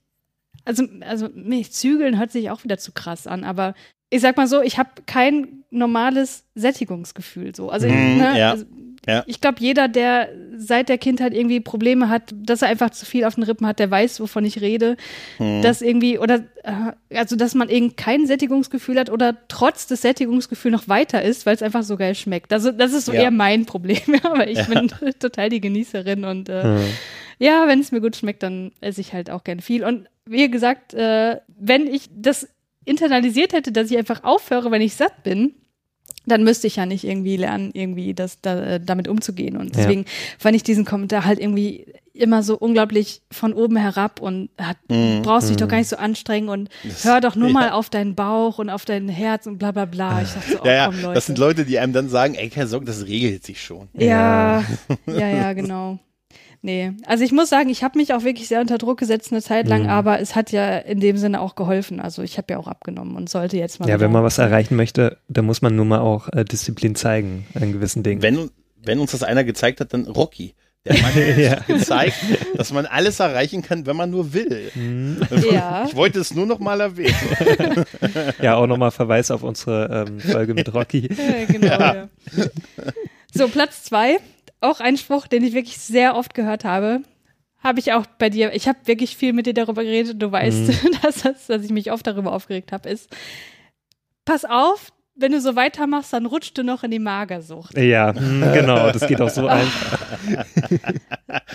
also, 0.65 0.83
also 1.01 1.29
mich 1.33 1.71
zügeln 1.71 2.17
hört 2.19 2.31
sich 2.31 2.49
auch 2.49 2.63
wieder 2.63 2.77
zu 2.77 2.91
krass 2.91 3.27
an, 3.27 3.43
aber 3.43 3.73
ich 4.09 4.21
sag 4.21 4.37
mal 4.37 4.47
so, 4.47 4.61
ich 4.61 4.77
habe 4.77 4.89
kein 5.07 5.63
normales 5.71 6.43
Sättigungsgefühl 6.55 7.55
so. 7.55 7.69
Also, 7.69 7.87
Mhm, 7.87 8.17
ne, 8.17 8.37
ja. 8.39 8.51
also 8.51 8.65
Ja. 9.07 9.23
ich 9.27 9.41
glaube, 9.41 9.57
jeder, 9.59 9.87
der 9.87 10.29
seit 10.57 10.89
der 10.89 10.97
Kindheit 10.97 11.33
irgendwie 11.33 11.59
Probleme 11.59 12.07
hat, 12.09 12.33
dass 12.33 12.61
er 12.61 12.69
einfach 12.69 12.89
zu 12.91 13.05
viel 13.05 13.25
auf 13.25 13.35
den 13.35 13.43
Rippen 13.43 13.67
hat, 13.67 13.77
der 13.79 13.91
weiß, 13.91 14.19
wovon 14.19 14.45
ich 14.45 14.61
rede. 14.61 14.95
Mhm. 15.37 15.61
Dass 15.61 15.81
irgendwie, 15.81 16.17
oder 16.17 16.43
äh, 16.63 17.15
also 17.15 17.35
dass 17.35 17.53
man 17.55 17.69
eben 17.69 17.95
kein 17.97 18.25
Sättigungsgefühl 18.25 18.97
hat 18.99 19.09
oder 19.09 19.35
trotz 19.47 19.85
des 19.87 20.01
Sättigungsgefühls 20.01 20.71
noch 20.71 20.87
weiter 20.87 21.21
ist, 21.21 21.45
weil 21.45 21.55
es 21.55 21.61
einfach 21.61 21.83
so 21.83 21.97
geil 21.97 22.15
schmeckt. 22.15 22.53
Also 22.53 22.71
das 22.71 22.93
ist 22.93 23.05
so 23.05 23.13
Ja. 23.13 23.23
eher 23.23 23.31
mein 23.31 23.65
Problem, 23.65 23.97
weil 24.35 24.49
ich 24.49 24.65
bin 24.67 24.87
total 25.19 25.49
die 25.49 25.61
Genießerin 25.61 26.23
und 26.25 26.49
äh, 26.49 26.79
ja, 27.39 27.67
wenn 27.67 27.79
es 27.79 27.91
mir 27.91 28.01
gut 28.01 28.15
schmeckt, 28.15 28.43
dann 28.43 28.71
esse 28.81 29.01
ich 29.01 29.13
halt 29.13 29.29
auch 29.29 29.43
gern 29.43 29.59
viel. 29.59 29.83
Und 29.83 30.07
wie 30.25 30.49
gesagt, 30.49 30.93
äh, 30.93 31.39
wenn 31.57 31.87
ich 31.87 32.09
das 32.15 32.47
internalisiert 32.85 33.53
hätte, 33.53 33.71
dass 33.71 33.91
ich 33.91 33.97
einfach 33.97 34.23
aufhöre, 34.23 34.71
wenn 34.71 34.81
ich 34.81 34.95
satt 34.95 35.23
bin, 35.23 35.53
dann 36.27 36.43
müsste 36.43 36.65
ich 36.67 36.77
ja 36.77 36.85
nicht 36.87 37.03
irgendwie 37.03 37.37
lernen, 37.37 37.69
irgendwie 37.73 38.13
das 38.15 38.41
da, 38.41 38.59
äh, 38.59 38.79
damit 38.83 39.07
umzugehen. 39.07 39.57
Und 39.57 39.75
Ja. 39.75 39.81
deswegen 39.83 40.05
fand 40.39 40.55
ich 40.55 40.63
diesen 40.63 40.83
Kommentar 40.85 41.25
halt 41.25 41.39
irgendwie 41.39 41.85
immer 42.13 42.41
so 42.43 42.57
unglaublich 42.57 43.21
von 43.29 43.53
oben 43.53 43.75
herab 43.75 44.21
und 44.21 44.49
hat, 44.57 44.77
brauchst 44.87 45.49
dich 45.49 45.57
doch 45.57 45.67
gar 45.67 45.77
nicht 45.77 45.89
so 45.89 45.97
anstrengen 45.97 46.47
und 46.49 46.69
hör 47.03 47.19
doch 47.21 47.35
nur 47.35 47.49
ja. 47.49 47.53
mal 47.53 47.69
auf 47.71 47.89
deinen 47.89 48.15
Bauch 48.15 48.57
und 48.57 48.69
auf 48.69 48.85
dein 48.85 49.09
Herz 49.09 49.45
und 49.47 49.57
bla 49.57 49.71
bla 49.71 49.85
bla. 49.85 50.21
Ich 50.21 50.29
dachte 50.33 50.51
so, 50.51 50.61
oh, 50.61 50.65
Ja, 50.65 50.73
ja, 50.73 50.85
komm, 50.87 51.01
Leute. 51.01 51.13
das 51.13 51.25
sind 51.25 51.37
Leute, 51.37 51.65
die 51.65 51.77
einem 51.77 51.93
dann 51.93 52.07
sagen, 52.09 52.35
ey, 52.35 52.49
keine 52.49 52.67
Sorge, 52.67 52.85
das 52.85 53.05
regelt 53.05 53.43
sich 53.45 53.61
schon. 53.61 53.89
Ja, 53.93 54.63
ja, 55.07 55.27
ja, 55.29 55.53
genau. 55.53 55.99
Nee, 56.65 56.93
also 57.05 57.23
ich 57.23 57.31
muss 57.31 57.49
sagen, 57.49 57.69
ich 57.69 57.83
habe 57.83 57.95
mich 57.99 58.11
auch 58.15 58.23
wirklich 58.23 58.47
sehr 58.47 58.59
unter 58.59 58.79
Druck 58.79 58.97
gesetzt 58.97 59.31
eine 59.31 59.41
Zeit 59.43 59.65
Mhm. 59.65 59.69
lang, 59.69 59.87
aber 59.87 60.19
es 60.19 60.35
hat 60.35 60.51
ja 60.51 60.77
in 60.79 60.99
dem 60.99 61.15
Sinne 61.17 61.39
auch 61.41 61.53
geholfen. 61.53 61.99
Also 61.99 62.23
ich 62.23 62.37
habe 62.39 62.53
ja 62.53 62.57
auch 62.57 62.67
abgenommen 62.67 63.15
und 63.15 63.29
sollte 63.29 63.55
jetzt 63.57 63.79
mal. 63.79 63.87
ja, 63.87 63.99
wenn 63.99 64.11
man 64.11 64.23
was 64.23 64.39
erreichen 64.39 64.75
möchte, 64.75 65.17
dann 65.27 65.45
muss 65.45 65.61
man 65.61 65.75
nun 65.75 65.87
mal 65.87 65.99
auch 65.99 66.27
äh, 66.33 66.43
Disziplin 66.43 66.95
zeigen 66.95 67.45
an 67.53 67.71
gewissen 67.71 68.01
Dingen. 68.01 68.23
Wenn, 68.23 68.49
wenn 68.83 68.97
uns 68.97 69.11
das 69.11 69.21
einer 69.21 69.43
gezeigt 69.43 69.79
hat, 69.79 69.93
dann 69.93 70.07
Rocky. 70.07 70.55
Der 70.85 70.93
Mann 71.01 71.13
hat 71.13 71.37
Ja. 71.37 71.59
gezeigt, 71.67 72.15
dass 72.55 72.73
man 72.73 72.87
alles 72.87 73.19
erreichen 73.19 73.61
kann, 73.61 73.85
wenn 73.85 73.95
man 73.95 74.09
nur 74.09 74.33
will. 74.33 74.71
Ja. 75.51 75.85
Ich 75.87 75.95
wollte 75.95 76.19
es 76.19 76.33
nur 76.33 76.47
noch 76.47 76.57
mal 76.59 76.81
erwähnen. 76.81 77.13
ja, 78.41 78.55
auch 78.55 78.65
nochmal 78.65 78.89
Verweis 78.89 79.29
auf 79.29 79.43
unsere 79.43 80.05
ähm, 80.07 80.19
Folge 80.19 80.55
mit 80.55 80.73
Rocky. 80.73 81.09
Ja, 81.15 81.45
genau, 81.47 81.67
ja. 81.79 82.07
So, 83.33 83.47
Platz 83.49 83.83
zwei. 83.83 84.17
Auch 84.65 84.79
ein 84.79 84.97
Spruch, 84.97 85.27
den 85.27 85.43
ich 85.43 85.53
wirklich 85.53 85.77
sehr 85.77 86.15
oft 86.15 86.33
gehört 86.33 86.65
habe. 86.65 87.01
Habe 87.63 87.79
ich 87.79 87.93
auch 87.93 88.05
bei 88.05 88.29
dir. 88.29 88.53
Ich 88.53 88.67
habe 88.67 88.79
wirklich 88.85 89.15
viel 89.15 89.33
mit 89.33 89.45
dir 89.45 89.53
darüber 89.53 89.83
geredet. 89.83 90.21
Du 90.21 90.31
weißt, 90.31 90.69
dass, 91.03 91.21
das, 91.21 91.47
dass 91.47 91.63
ich 91.63 91.71
mich 91.71 91.91
oft 91.91 92.05
darüber 92.05 92.33
aufgeregt 92.33 92.71
habe. 92.71 92.89
Ist, 92.89 93.09
pass 94.25 94.45
auf, 94.45 94.91
wenn 95.15 95.31
du 95.31 95.39
so 95.41 95.55
weitermachst, 95.55 96.11
dann 96.13 96.25
rutscht 96.25 96.57
du 96.57 96.63
noch 96.63 96.83
in 96.83 96.91
die 96.91 96.99
Magersucht. 96.99 97.77
Ja, 97.77 98.13
hm, 98.13 98.41
genau, 98.53 98.91
das 98.91 99.07
geht 99.07 99.21
auch 99.21 99.29
so 99.29 99.47
einfach. 99.47 99.99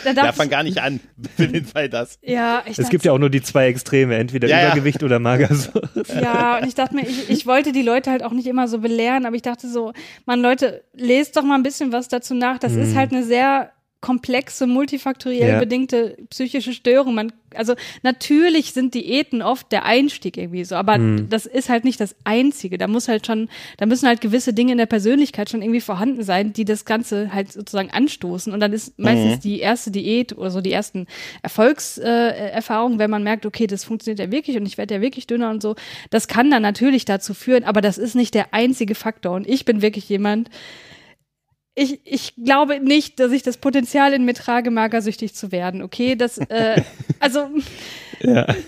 Da 0.04 0.12
Darf 0.12 0.36
man 0.36 0.48
gar 0.50 0.62
nicht 0.62 0.78
an. 0.82 1.00
Für 1.36 1.48
den 1.48 1.64
Fall 1.64 1.88
das. 1.88 2.18
ja, 2.22 2.62
ich 2.66 2.78
Es 2.78 2.88
gibt 2.90 3.04
ja 3.04 3.12
auch 3.12 3.18
nur 3.18 3.30
die 3.30 3.42
zwei 3.42 3.66
Extreme, 3.68 4.16
entweder 4.16 4.48
Ja, 4.48 4.60
ja. 4.60 4.66
Übergewicht 4.68 5.02
oder 5.02 5.18
Magersucht. 5.18 6.08
Ja, 6.20 6.58
und 6.58 6.66
ich 6.66 6.74
dachte 6.74 6.94
mir, 6.94 7.02
ich, 7.02 7.30
ich 7.30 7.46
wollte 7.46 7.72
die 7.72 7.82
Leute 7.82 8.10
halt 8.10 8.22
auch 8.22 8.32
nicht 8.32 8.46
immer 8.46 8.68
so 8.68 8.78
belehren, 8.78 9.26
aber 9.26 9.36
ich 9.36 9.42
dachte 9.42 9.68
so, 9.68 9.92
man 10.26 10.40
Leute, 10.40 10.84
lest 10.92 11.36
doch 11.36 11.42
mal 11.42 11.54
ein 11.54 11.62
bisschen 11.62 11.92
was 11.92 12.08
dazu 12.08 12.34
nach. 12.34 12.58
Das 12.58 12.74
ist 12.74 12.94
halt 12.94 13.12
eine 13.12 13.24
sehr 13.24 13.70
komplexe, 14.00 14.66
multifaktoriell 14.66 15.50
Ja. 15.50 15.58
bedingte 15.60 16.16
psychische 16.30 16.72
Störung. 16.72 17.14
Man, 17.14 17.32
also 17.54 17.74
natürlich 18.02 18.72
sind 18.72 18.94
Diäten 18.94 19.42
oft 19.42 19.70
der 19.72 19.84
Einstieg 19.84 20.38
irgendwie 20.38 20.64
so, 20.64 20.74
aber 20.74 20.98
das 21.28 21.44
ist 21.44 21.68
halt 21.68 21.84
nicht 21.84 22.00
das 22.00 22.16
Einzige. 22.24 22.78
Da 22.78 22.86
muss 22.86 23.08
halt 23.08 23.26
schon, 23.26 23.50
da 23.76 23.84
müssen 23.84 24.08
halt 24.08 24.22
gewisse 24.22 24.54
Dinge 24.54 24.72
in 24.72 24.78
der 24.78 24.86
Persönlichkeit 24.86 25.50
schon 25.50 25.60
irgendwie 25.60 25.82
vorhanden 25.82 26.22
sein, 26.22 26.54
die 26.54 26.64
das 26.64 26.86
Ganze 26.86 27.34
halt 27.34 27.52
sozusagen 27.52 27.90
anstoßen. 27.90 28.52
Und 28.54 28.60
dann 28.60 28.72
ist 28.72 28.98
meistens 28.98 29.40
die 29.40 29.60
erste 29.60 29.90
Diät 29.90 30.36
oder 30.36 30.50
so 30.50 30.62
die 30.62 30.72
ersten 30.72 31.06
Erfolgserfahrungen, 31.42 32.96
äh, 32.96 32.98
wenn 32.98 33.10
man 33.10 33.22
merkt, 33.22 33.44
okay, 33.46 33.66
das 33.66 33.84
funktioniert 33.84 34.18
ja 34.18 34.32
wirklich 34.32 34.56
und 34.56 34.66
ich 34.66 34.78
werde 34.78 34.94
ja 34.94 35.00
wirklich 35.00 35.26
dünner 35.26 35.50
und 35.50 35.60
so. 35.62 35.74
Das 36.10 36.26
kann 36.26 36.50
dann 36.50 36.62
natürlich 36.62 37.04
dazu 37.04 37.34
führen, 37.34 37.64
aber 37.64 37.80
das 37.80 37.98
ist 37.98 38.14
nicht 38.14 38.34
der 38.34 38.54
einzige 38.54 38.94
Faktor. 38.94 39.34
Und 39.36 39.46
ich 39.46 39.64
bin 39.64 39.82
wirklich 39.82 40.08
jemand, 40.08 40.48
ich, 41.80 42.00
ich 42.04 42.34
glaube 42.36 42.78
nicht, 42.78 43.18
dass 43.20 43.32
ich 43.32 43.42
das 43.42 43.56
Potenzial 43.56 44.12
in 44.12 44.26
mir 44.26 44.34
trage, 44.34 44.70
magersüchtig 44.70 45.34
zu 45.34 45.50
werden. 45.50 45.80
Okay, 45.82 46.14
das, 46.14 46.36
äh, 46.36 46.82
also 47.20 47.48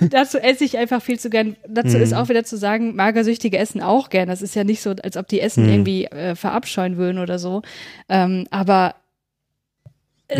dazu 0.00 0.38
esse 0.38 0.64
ich 0.64 0.78
einfach 0.78 1.02
viel 1.02 1.20
zu 1.20 1.28
gern. 1.28 1.56
Dazu 1.68 1.98
ist 1.98 2.14
auch 2.14 2.30
wieder 2.30 2.44
zu 2.44 2.56
sagen, 2.56 2.96
Magersüchtige 2.96 3.58
essen 3.58 3.82
auch 3.82 4.08
gern. 4.08 4.28
Das 4.28 4.40
ist 4.40 4.54
ja 4.54 4.64
nicht 4.64 4.80
so, 4.80 4.94
als 5.02 5.18
ob 5.18 5.28
die 5.28 5.40
Essen 5.40 5.68
irgendwie 5.68 6.06
äh, 6.06 6.34
verabscheuen 6.34 6.96
würden 6.96 7.18
oder 7.18 7.38
so. 7.38 7.60
Ähm, 8.08 8.46
aber 8.50 8.94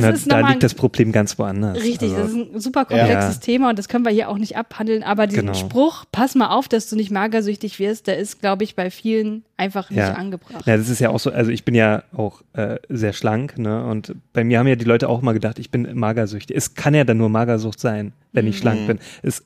Na, 0.01 0.11
ist 0.11 0.31
da 0.31 0.49
liegt 0.49 0.63
das 0.63 0.75
Problem 0.75 1.13
ganz 1.13 1.39
woanders. 1.39 1.79
Richtig, 1.83 2.13
Also, 2.13 2.17
das 2.17 2.31
ist 2.31 2.37
ein 2.55 2.61
super 2.61 2.85
komplexes 2.85 3.35
Ja. 3.37 3.41
Thema 3.41 3.71
und 3.71 3.79
das 3.79 3.89
können 3.89 4.05
wir 4.05 4.13
hier 4.13 4.29
auch 4.29 4.39
nicht 4.39 4.57
abhandeln. 4.57 5.03
Aber 5.03 5.27
diesen 5.27 5.43
Genau. 5.47 5.55
Spruch, 5.55 6.05
pass 6.13 6.35
mal 6.35 6.49
auf, 6.49 6.69
dass 6.69 6.89
du 6.89 6.97
nicht 6.97 7.11
magersüchtig 7.11 7.79
wirst, 7.79 8.07
der 8.07 8.19
ist, 8.19 8.41
glaube 8.41 8.65
ich, 8.65 8.75
bei 8.77 8.91
vielen 8.91 9.45
einfach 9.57 9.91
nicht 9.91 9.99
Ja. 9.99 10.15
angebracht. 10.15 10.67
Ja, 10.67 10.77
das 10.77 10.89
ist 10.89 10.99
ja 11.01 11.11
auch 11.11 11.21
so, 11.21 11.31
also 11.31 11.51
ich 11.51 11.65
bin 11.65 11.75
ja 11.75 12.03
auch 12.17 12.43
äh, 12.55 12.77
sehr 12.89 13.13
schlank, 13.13 13.59
ne? 13.59 13.85
Und 13.87 14.15
bei 14.33 14.45
mir 14.45 14.59
haben 14.59 14.67
ja 14.67 14.77
die 14.77 14.85
Leute 14.85 15.09
auch 15.09 15.23
mal 15.23 15.33
gedacht, 15.33 15.59
ich 15.59 15.71
bin 15.71 15.89
magersüchtig. 15.99 16.57
Es 16.57 16.75
kann 16.75 16.95
ja 16.95 17.05
dann 17.05 17.19
nur 17.19 17.29
Magersucht 17.29 17.79
sein, 17.81 18.13
wenn 18.33 18.47
ich 18.47 18.59
schlank 18.59 18.87
bin. 18.87 18.99
Es 19.23 19.45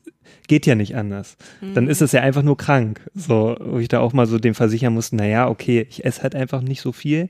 geht 0.48 0.64
ja 0.66 0.74
nicht 0.74 0.96
anders. 0.96 1.36
Dann 1.74 1.88
ist 1.88 2.00
es 2.02 2.12
ja 2.12 2.20
einfach 2.22 2.42
nur 2.42 2.56
krank. 2.56 3.00
So, 3.14 3.56
wo 3.60 3.78
ich 3.78 3.88
da 3.88 4.00
auch 4.00 4.12
mal 4.12 4.26
so 4.26 4.38
dem 4.38 4.54
versichern 4.54 4.94
musste, 4.94 5.16
naja, 5.16 5.48
okay, 5.48 5.86
ich 5.90 6.04
esse 6.04 6.22
halt 6.22 6.34
einfach 6.34 6.62
nicht 6.62 6.80
so 6.80 6.92
viel, 6.92 7.28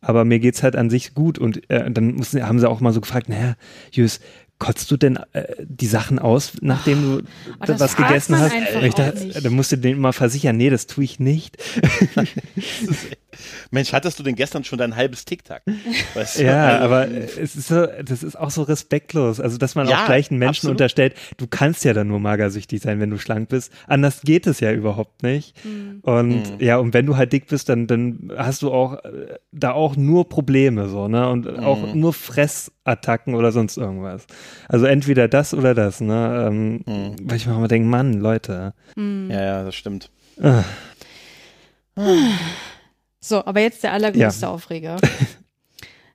aber 0.00 0.24
mir 0.24 0.38
geht's 0.38 0.62
halt 0.62 0.76
an 0.76 0.90
sich 0.90 1.14
gut. 1.14 1.38
Und 1.38 1.68
äh, 1.70 1.90
dann 1.90 2.14
mussten, 2.14 2.42
haben 2.46 2.58
sie 2.58 2.68
auch 2.68 2.80
mal 2.80 2.92
so 2.92 3.00
gefragt, 3.00 3.28
naja, 3.28 3.54
Jus, 3.90 4.20
kotzt 4.58 4.90
du 4.90 4.96
denn 4.96 5.18
äh, 5.32 5.44
die 5.60 5.86
Sachen 5.86 6.18
aus, 6.18 6.52
nachdem 6.60 7.02
du 7.02 7.22
Oh, 7.60 7.74
was 7.78 7.96
gegessen 7.96 8.38
hast? 8.38 8.52
dann 9.42 9.52
musst 9.52 9.72
du 9.72 9.76
denen 9.76 10.00
mal 10.00 10.12
versichern, 10.12 10.56
nee, 10.56 10.70
das 10.70 10.86
tue 10.86 11.04
ich 11.04 11.20
nicht. 11.20 11.56
Mensch, 13.70 13.92
hattest 13.92 14.18
du 14.18 14.22
denn 14.22 14.34
gestern 14.34 14.64
schon 14.64 14.78
dein 14.78 14.96
halbes 14.96 15.24
Tic-Tac? 15.24 15.62
Weißt 16.14 16.38
du? 16.38 16.44
Ja, 16.44 16.78
Also, 16.78 16.84
aber 16.84 17.10
es 17.10 17.56
ist 17.56 17.68
so, 17.68 17.86
das 18.04 18.22
ist 18.22 18.36
auch 18.38 18.50
so 18.50 18.62
respektlos. 18.62 19.40
Also, 19.40 19.58
dass 19.58 19.74
man 19.74 19.88
Ja, 19.88 20.02
auch 20.02 20.06
gleich 20.06 20.30
einen 20.30 20.38
Menschen 20.38 20.50
absolut. 20.66 20.74
unterstellt, 20.74 21.14
du 21.36 21.46
kannst 21.46 21.84
ja 21.84 21.92
dann 21.92 22.08
nur 22.08 22.20
magersüchtig 22.20 22.80
sein, 22.82 23.00
wenn 23.00 23.10
du 23.10 23.18
schlank 23.18 23.48
bist. 23.48 23.72
Anders 23.86 24.22
geht 24.22 24.46
es 24.46 24.60
ja 24.60 24.72
überhaupt 24.72 25.22
nicht. 25.22 25.54
Und 26.02 26.52
ja, 26.58 26.78
und 26.78 26.94
wenn 26.94 27.06
du 27.06 27.16
halt 27.16 27.32
dick 27.32 27.48
bist, 27.48 27.68
dann, 27.68 27.86
dann 27.86 28.30
hast 28.36 28.62
du 28.62 28.70
auch 28.72 28.94
äh, 29.04 29.36
da 29.52 29.72
auch 29.72 29.96
nur 29.96 30.28
Probleme, 30.28 30.88
so, 30.88 31.08
ne? 31.08 31.28
Und 31.28 31.58
auch 31.58 31.92
nur 31.94 32.12
Fressattacken 32.12 33.34
oder 33.34 33.52
sonst 33.52 33.76
irgendwas. 33.76 34.26
Also 34.68 34.86
entweder 34.86 35.28
das 35.28 35.52
oder 35.54 35.74
das, 35.74 36.00
ne? 36.00 36.46
Ähm, 36.48 37.16
Weil 37.22 37.36
ich 37.36 37.46
mir 37.46 37.54
auch 37.54 37.58
mal 37.60 37.68
denke, 37.68 37.88
Mann, 37.88 38.14
Leute. 38.14 38.74
Ja, 38.96 39.42
ja, 39.42 39.64
das 39.64 39.74
stimmt. 39.74 40.10
So, 43.20 43.44
aber 43.44 43.60
jetzt 43.60 43.82
der 43.82 43.92
allergrößte 43.92 44.42
Ja. 44.46 44.50
Aufreger. 44.50 44.96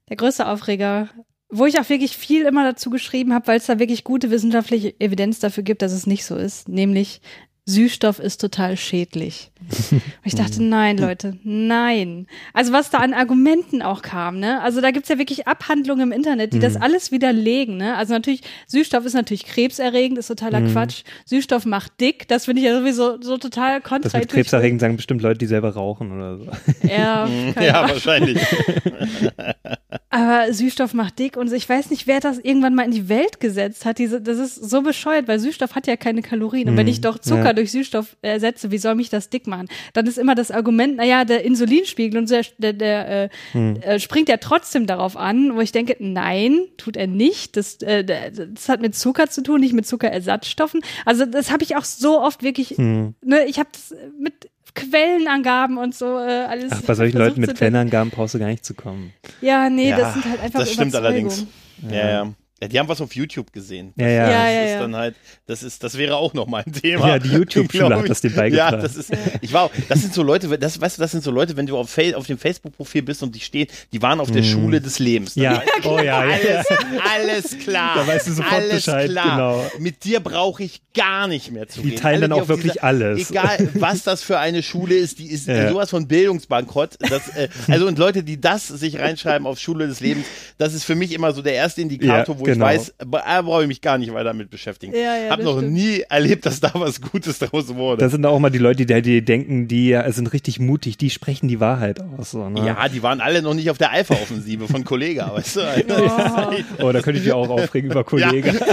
Der 0.10 0.18
größte 0.18 0.48
Aufreger 0.48 1.10
wo 1.56 1.68
ich 1.68 1.80
auch 1.80 1.88
wirklich 1.88 2.18
viel 2.18 2.46
immer 2.46 2.64
dazu 2.64 2.90
geschrieben 2.90 3.32
habe, 3.32 3.46
weil 3.46 3.58
es 3.58 3.68
da 3.68 3.78
wirklich 3.78 4.04
gute 4.04 4.32
wissenschaftliche 4.32 5.00
Evidenz 5.00 5.40
dafür 5.40 5.62
gibt, 5.62 5.84
dass 5.84 5.92
es 5.92 6.08
nicht 6.08 6.26
so 6.26 6.36
ist, 6.36 6.68
nämlich 6.68 7.22
Süßstoff 7.66 8.20
ist 8.20 8.42
total 8.42 8.76
schädlich. 8.76 9.52
Und 9.92 10.02
ich 10.26 10.36
dachte, 10.36 10.62
nein, 10.62 10.98
Leute, 10.98 11.38
nein. 11.44 12.28
Also 12.52 12.74
was 12.74 12.90
da 12.90 12.98
an 12.98 13.14
Argumenten 13.14 13.82
auch 13.82 14.02
kam, 14.02 14.40
ne? 14.40 14.62
Also 14.62 14.82
da 14.82 14.92
gibt's 14.92 15.08
ja 15.08 15.18
wirklich 15.18 15.48
Abhandlungen 15.48 16.12
im 16.12 16.12
Internet, 16.12 16.52
die 16.52 16.58
mhm. 16.58 16.62
das 16.62 16.76
alles 16.76 17.14
widerlegen, 17.14 17.78
ne? 17.78 17.96
Also 17.96 18.14
natürlich, 18.14 18.42
Süßstoff 18.68 19.06
ist 19.06 19.14
natürlich 19.14 19.46
krebserregend, 19.46 20.18
ist 20.18 20.28
totaler 20.28 20.60
mhm. 20.60 20.74
Quatsch. 20.74 21.04
Süßstoff 21.26 21.66
macht 21.66 22.02
dick, 22.02 22.28
das 22.28 22.46
finde 22.46 22.62
ich 22.62 22.68
ja 22.68 22.78
sowieso 22.78 23.22
so 23.22 23.38
total 23.38 23.80
kontraintuitiv. 23.80 24.12
Das 24.12 24.22
mit 24.22 24.30
krebserregend 24.30 24.82
sagen 24.82 24.98
bestimmt 24.98 25.22
Leute, 25.22 25.38
die 25.38 25.48
selber 25.48 25.70
rauchen 25.70 26.12
oder 26.12 26.38
so. 26.38 26.48
Ja, 26.86 27.30
ja 27.62 27.88
wahrscheinlich. 27.88 28.40
Aber 30.10 30.54
Süßstoff 30.54 30.94
macht 30.94 31.18
dick 31.18 31.38
und 31.38 31.52
ich 31.52 31.68
weiß 31.68 31.90
nicht, 31.90 32.06
wer 32.06 32.20
das 32.20 32.38
irgendwann 32.38 32.76
mal 32.76 32.84
in 32.84 32.92
die 32.92 33.10
Welt 33.10 33.40
gesetzt 33.40 33.86
hat. 33.86 33.98
Diese, 33.98 34.22
das 34.22 34.38
ist 34.38 34.56
so 34.56 34.82
bescheuert, 34.82 35.28
weil 35.28 35.40
Süßstoff 35.40 35.74
hat 35.74 35.88
ja 35.88 35.96
keine 35.96 36.22
Kalorien. 36.22 36.70
Und 36.70 36.78
wenn 36.78 36.86
mhm. 36.86 36.92
ich 36.92 37.02
doch 37.02 37.18
Zucker 37.18 37.46
ja. 37.46 37.53
Durch 37.54 37.72
Süßstoff 37.72 38.18
ersetze, 38.22 38.72
wie 38.72 38.78
soll 38.78 38.96
mich 38.96 39.10
das 39.10 39.30
dick 39.30 39.48
machen? 39.48 39.68
Dann 39.94 40.06
ist 40.08 40.18
immer 40.18 40.36
das 40.36 40.52
Argument, 40.52 40.98
naja, 40.98 41.26
der 41.26 41.44
Insulinspiegel 41.44 42.20
und 42.20 42.30
der, 42.30 42.46
der, 42.58 42.74
der 42.74 43.24
äh, 43.24 43.30
hm. 43.52 43.76
äh, 43.82 44.00
springt 44.00 44.30
ja 44.30 44.38
trotzdem 44.38 44.88
darauf 44.88 45.18
an, 45.18 45.56
wo 45.56 45.62
ich 45.62 45.72
denke, 45.72 45.96
nein, 46.00 46.60
tut 46.78 46.98
er 46.98 47.08
nicht. 47.08 47.58
Das, 47.58 47.82
äh, 47.82 48.04
das 48.04 48.70
hat 48.70 48.82
mit 48.82 48.96
Zucker 48.96 49.30
zu 49.30 49.44
tun, 49.44 49.62
nicht 49.62 49.74
mit 49.74 49.86
Zuckerersatzstoffen. 49.86 50.82
Also 51.06 51.26
das 51.26 51.52
habe 51.52 51.64
ich 51.64 51.76
auch 51.76 51.86
so 51.86 52.22
oft 52.22 52.44
wirklich, 52.44 52.72
hm. 52.72 53.16
ne, 53.22 53.46
ich 53.46 53.60
habe 53.60 53.70
das 53.72 53.96
mit 54.20 54.50
Quellenangaben 54.76 55.78
und 55.78 55.94
so 55.94 56.18
äh, 56.18 56.46
alles. 56.50 56.72
Ach, 56.72 56.82
bei 56.82 56.96
solchen 56.96 57.18
Leuten 57.18 57.42
mit 57.42 57.56
Quellenangaben 57.56 58.10
brauchst 58.12 58.34
du 58.34 58.40
gar 58.40 58.48
nicht 58.48 58.66
zu 58.66 58.74
kommen. 58.74 59.14
Ja, 59.42 59.70
nee, 59.70 59.90
ja, 59.90 59.98
das 59.98 60.14
sind 60.14 60.26
halt 60.26 60.42
einfach 60.42 60.60
Das 60.60 60.74
stimmt 60.74 60.96
allerdings. 60.96 61.46
Ja, 61.90 62.10
ja. 62.10 62.34
Ja, 62.64 62.70
die 62.70 62.80
haben 62.80 62.88
was 62.88 63.02
auf 63.02 63.14
YouTube 63.14 63.52
gesehen. 63.52 63.92
Ja, 63.98 64.08
ja. 64.08 64.32
ja, 64.32 64.50
ja, 64.50 64.74
ist 64.74 64.80
dann 64.80 64.96
halt, 64.96 65.16
das 65.48 65.64
ist, 65.64 65.84
das 65.84 65.98
wäre 65.98 66.16
auch 66.16 66.34
noch 66.34 66.48
mein 66.48 66.64
Thema. 66.64 67.10
Ja, 67.10 67.20
die 67.20 67.28
YouTube-Schule 67.34 67.94
hat 67.94 68.08
das 68.10 68.22
dir 68.22 68.30
beigebracht. 68.30 68.72
Ja, 68.72 68.80
das 68.80 68.96
ist, 68.96 69.12
ich 69.42 69.52
war, 69.52 69.70
das 69.90 70.00
sind 70.00 70.14
so 70.14 70.24
Leute, 70.24 70.58
das, 70.58 70.80
weißt 70.80 70.98
du, 70.98 71.02
das 71.02 71.12
sind 71.12 71.26
so 71.26 71.32
Leute, 71.32 71.58
wenn 71.58 71.66
du 71.66 71.78
auf, 71.78 71.98
auf 72.16 72.26
dem 72.26 72.38
Facebook-Profil 72.38 73.02
bist 73.02 73.22
und 73.22 73.36
die 73.36 73.42
stehen, 73.42 73.68
die 73.92 74.02
waren 74.02 74.22
auf 74.22 74.32
der 74.32 74.44
mm. 74.44 74.46
Schule 74.46 74.80
des 74.80 75.00
Lebens. 75.00 75.36
Ja, 75.36 75.62
oh 75.84 76.00
ja, 76.00 76.20
alles, 76.20 76.68
alles 77.14 77.60
klar. 77.60 77.98
Da 77.98 78.08
weißt 78.08 78.28
du 78.28 78.32
sofort 78.32 78.54
alles 78.54 78.86
Bescheid, 78.86 79.10
klar. 79.10 79.26
genau. 79.26 79.72
Mit 79.80 80.06
dir 80.06 80.22
brauche 80.22 80.64
ich 80.64 80.82
gar 80.94 81.28
nicht 81.28 81.52
mehr 81.52 81.68
zu 81.68 81.82
die 81.82 81.90
reden. 81.90 81.98
Die 81.98 82.02
teilen 82.02 82.24
Alle, 82.24 82.30
dann 82.30 82.40
auch 82.40 82.48
wirklich 82.48 82.74
dieser, 82.74 82.86
alles. 82.86 83.30
Egal, 83.30 83.70
was 83.74 84.04
das 84.04 84.24
für 84.24 84.40
eine 84.40 84.64
Schule 84.64 84.96
ist, 84.96 85.20
die 85.20 85.30
ist 85.30 85.48
ja. 85.48 85.70
sowas 85.70 85.90
von 85.90 86.08
Bildungsbankrott. 86.08 86.98
Das, 87.02 87.28
äh, 87.36 87.50
also 87.68 87.88
und 87.88 87.98
Leute, 87.98 88.24
die 88.24 88.40
das 88.40 88.70
sich 88.70 89.00
reinschreiben 89.00 89.46
auf 89.46 89.60
Schule 89.60 89.88
des 89.88 90.00
Lebens, 90.00 90.26
das 90.58 90.74
ist 90.74 90.86
für 90.86 90.96
mich 90.96 91.12
immer 91.12 91.34
so 91.34 91.42
der 91.42 91.56
erste 91.56 91.82
Indikator, 91.82 92.40
wo 92.40 92.46
genau. 92.54 92.72
ich 92.72 92.80
weiß, 92.80 92.96
da 93.00 93.42
brauche 93.42 93.62
ich 93.64 93.68
mich 93.68 93.82
gar 93.82 93.98
nicht 93.98 94.14
weiter 94.14 94.34
mit 94.34 94.50
beschäftigen. 94.50 94.94
Ja, 94.94 95.18
ja, 95.18 95.30
Hab 95.30 95.42
noch 95.42 95.58
stimmt. 95.58 95.74
nie 95.74 96.02
erlebt, 96.10 96.46
dass 96.46 96.60
da 96.60 96.72
was 96.74 97.02
Gutes 97.02 97.40
draus 97.40 97.74
wurde. 97.74 98.00
Das 98.00 98.12
sind 98.12 98.26
auch 98.26 98.40
mal 98.40 98.50
die 98.50 98.58
Leute, 98.58 98.86
die, 98.86 99.02
die 99.02 99.24
denken, 99.24 99.68
die 99.68 100.00
sind 100.10 100.34
richtig 100.34 100.60
mutig, 100.60 100.98
die 100.98 101.10
sprechen 101.10 101.48
die 101.48 101.60
Wahrheit 101.60 102.00
aus. 102.02 102.32
So, 102.32 102.50
ne? 102.50 102.66
Ja, 102.66 102.90
die 102.90 103.04
waren 103.04 103.22
alle 103.22 103.42
noch 103.42 103.54
nicht 103.54 103.70
auf 103.70 103.78
der 103.78 103.92
Alpha-Offensive 103.92 104.68
von 104.68 104.84
Kollega, 104.84 105.32
weißt 105.36 105.56
du? 105.58 105.62
Oh. 105.90 106.86
oh, 106.86 106.92
da 106.92 107.02
könnte 107.02 107.20
ich 107.20 107.26
mich 107.26 107.34
auch 107.34 107.50
aufregen 107.50 107.92
über 107.92 108.04
Kollega. 108.04 108.54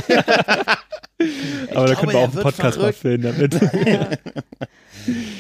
aber 1.75 1.87
da 1.87 1.95
können 1.95 2.13
wir 2.13 2.19
auch 2.19 2.33
einen 2.33 2.43
Podcast 2.43 2.79
mal 2.79 2.93
filmen 2.93 3.23
damit. 3.23 3.55
Ja. 3.87 4.09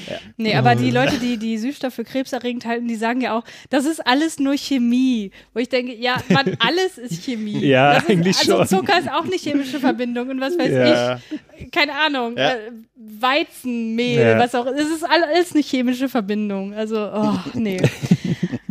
Ja. 0.08 0.16
Nee, 0.36 0.54
aber 0.54 0.74
die 0.74 0.90
Leute, 0.90 1.18
die 1.18 1.36
die 1.36 1.58
Süßstoff 1.58 1.94
für 1.94 2.04
krebserregend 2.04 2.64
halten, 2.64 2.88
die 2.88 2.96
sagen 2.96 3.20
ja 3.20 3.36
auch, 3.36 3.44
das 3.68 3.84
ist 3.84 4.06
alles 4.06 4.38
nur 4.38 4.56
Chemie. 4.56 5.30
Wo 5.54 5.60
ich 5.60 5.68
denke, 5.68 5.94
ja, 5.94 6.22
man, 6.28 6.56
alles 6.58 6.98
ist 6.98 7.24
Chemie. 7.24 7.64
Ja, 7.64 7.92
ist, 7.92 8.08
eigentlich 8.08 8.38
also 8.38 8.58
schon. 8.58 8.68
Zucker 8.68 8.98
ist 8.98 9.10
auch 9.10 9.24
eine 9.24 9.36
chemische 9.36 9.80
Verbindung 9.80 10.28
und 10.28 10.40
was 10.40 10.58
weiß 10.58 10.70
ja. 10.70 11.20
ich. 11.60 11.70
Keine 11.70 11.94
Ahnung. 11.94 12.36
Ja. 12.36 12.50
Äh, 12.50 12.72
Weizenmehl, 12.96 14.20
ja. 14.20 14.38
was 14.38 14.54
auch. 14.54 14.66
Es 14.66 14.88
ist 14.88 15.04
alles 15.04 15.52
eine 15.52 15.62
chemische 15.62 16.08
Verbindung. 16.08 16.74
Also, 16.74 17.10
oh, 17.12 17.38
nee. 17.54 17.80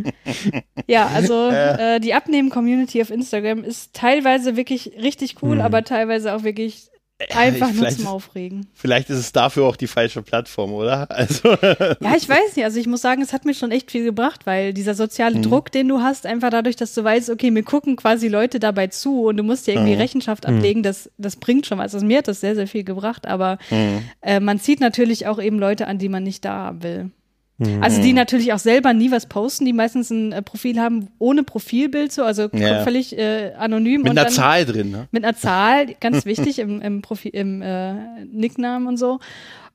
ja, 0.86 1.06
also 1.06 1.48
äh, 1.48 2.00
die 2.00 2.14
Abnehmen-Community 2.14 3.02
auf 3.02 3.10
Instagram 3.10 3.64
ist 3.64 3.94
teilweise 3.94 4.56
wirklich 4.56 4.92
richtig 5.00 5.36
cool, 5.42 5.56
mhm. 5.56 5.62
aber 5.62 5.84
teilweise 5.84 6.34
auch 6.34 6.42
wirklich 6.42 6.89
Einfach 7.34 7.72
nur 7.72 7.88
zum 7.90 8.06
Aufregen. 8.06 8.66
Vielleicht 8.74 9.10
ist 9.10 9.18
es 9.18 9.32
dafür 9.32 9.64
auch 9.64 9.76
die 9.76 9.86
falsche 9.86 10.22
Plattform, 10.22 10.72
oder? 10.72 11.08
Also. 11.20 11.50
Ja, 11.50 12.16
ich 12.16 12.26
weiß 12.28 12.56
nicht. 12.56 12.64
Also 12.64 12.80
ich 12.80 12.86
muss 12.86 13.02
sagen, 13.02 13.20
es 13.20 13.34
hat 13.34 13.44
mir 13.44 13.52
schon 13.52 13.72
echt 13.72 13.90
viel 13.90 14.04
gebracht, 14.04 14.46
weil 14.46 14.72
dieser 14.72 14.94
soziale 14.94 15.36
mhm. 15.36 15.42
Druck, 15.42 15.70
den 15.70 15.86
du 15.86 16.00
hast, 16.00 16.24
einfach 16.24 16.48
dadurch, 16.48 16.76
dass 16.76 16.94
du 16.94 17.04
weißt, 17.04 17.28
okay, 17.28 17.50
mir 17.50 17.62
gucken 17.62 17.96
quasi 17.96 18.28
Leute 18.28 18.58
dabei 18.58 18.86
zu 18.86 19.24
und 19.24 19.36
du 19.36 19.42
musst 19.42 19.66
dir 19.66 19.74
irgendwie 19.74 19.94
mhm. 19.94 20.00
Rechenschaft 20.00 20.48
mhm. 20.48 20.56
ablegen, 20.56 20.82
das, 20.82 21.10
das 21.18 21.36
bringt 21.36 21.66
schon 21.66 21.78
was. 21.78 21.92
Also 21.94 22.06
mir 22.06 22.18
hat 22.18 22.28
das 22.28 22.40
sehr, 22.40 22.54
sehr 22.54 22.66
viel 22.66 22.84
gebracht, 22.84 23.26
aber 23.26 23.58
mhm. 23.70 24.02
äh, 24.22 24.40
man 24.40 24.58
zieht 24.60 24.80
natürlich 24.80 25.26
auch 25.26 25.40
eben 25.40 25.58
Leute 25.58 25.86
an, 25.86 25.98
die 25.98 26.08
man 26.08 26.22
nicht 26.22 26.44
da 26.44 26.52
haben 26.52 26.82
will. 26.82 27.10
Mhm. 27.60 27.82
Also 27.82 28.00
die 28.00 28.14
natürlich 28.14 28.54
auch 28.54 28.58
selber 28.58 28.94
nie 28.94 29.10
was 29.10 29.26
posten, 29.26 29.66
die 29.66 29.74
meistens 29.74 30.08
ein 30.10 30.32
äh, 30.32 30.40
Profil 30.40 30.80
haben 30.80 31.08
ohne 31.18 31.42
Profilbild 31.42 32.10
so, 32.10 32.24
also 32.24 32.48
ja. 32.52 32.82
völlig 32.84 33.16
äh, 33.18 33.52
anonym. 33.52 34.02
Mit 34.02 34.18
einer 34.18 34.28
Zahl 34.28 34.64
drin, 34.64 34.90
ne? 34.90 35.08
Mit 35.10 35.24
einer 35.24 35.36
Zahl, 35.36 35.94
ganz 36.00 36.24
wichtig 36.24 36.58
im, 36.58 36.80
im, 36.80 37.02
Profil, 37.02 37.32
im 37.34 37.60
äh, 37.60 38.24
Nicknamen 38.24 38.88
und 38.88 38.96
so. 38.96 39.20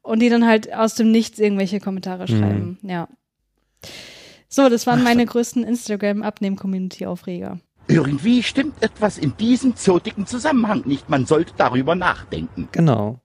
Und 0.02 0.19
die 0.19 0.30
dann 0.30 0.48
halt 0.48 0.74
aus 0.74 0.95
dem 0.95 1.12
Nichts 1.12 1.38
irgendwelche 1.38 1.80
Kommentare 1.80 2.24
mhm. 2.24 2.28
schreiben, 2.28 2.78
mhm. 2.82 2.89
ja. 2.89 3.08
So, 4.50 4.67
das 4.69 4.88
waren 4.88 5.04
meine 5.04 5.26
größten 5.26 5.63
Instagram-Abnehmen-Community-Aufreger. 5.63 7.60
Irgendwie 7.88 8.41
stimmt 8.41 8.82
etwas 8.82 9.19
in 9.19 9.38
diesem 9.38 9.76
zotigen 9.76 10.26
Zusammenhang 10.26 10.84
nicht. 10.86 11.10
Man 11.10 11.28
sollte 11.28 11.54
darüber 11.56 11.93
nachdenken. 11.93 12.67
Genau. 12.71 13.19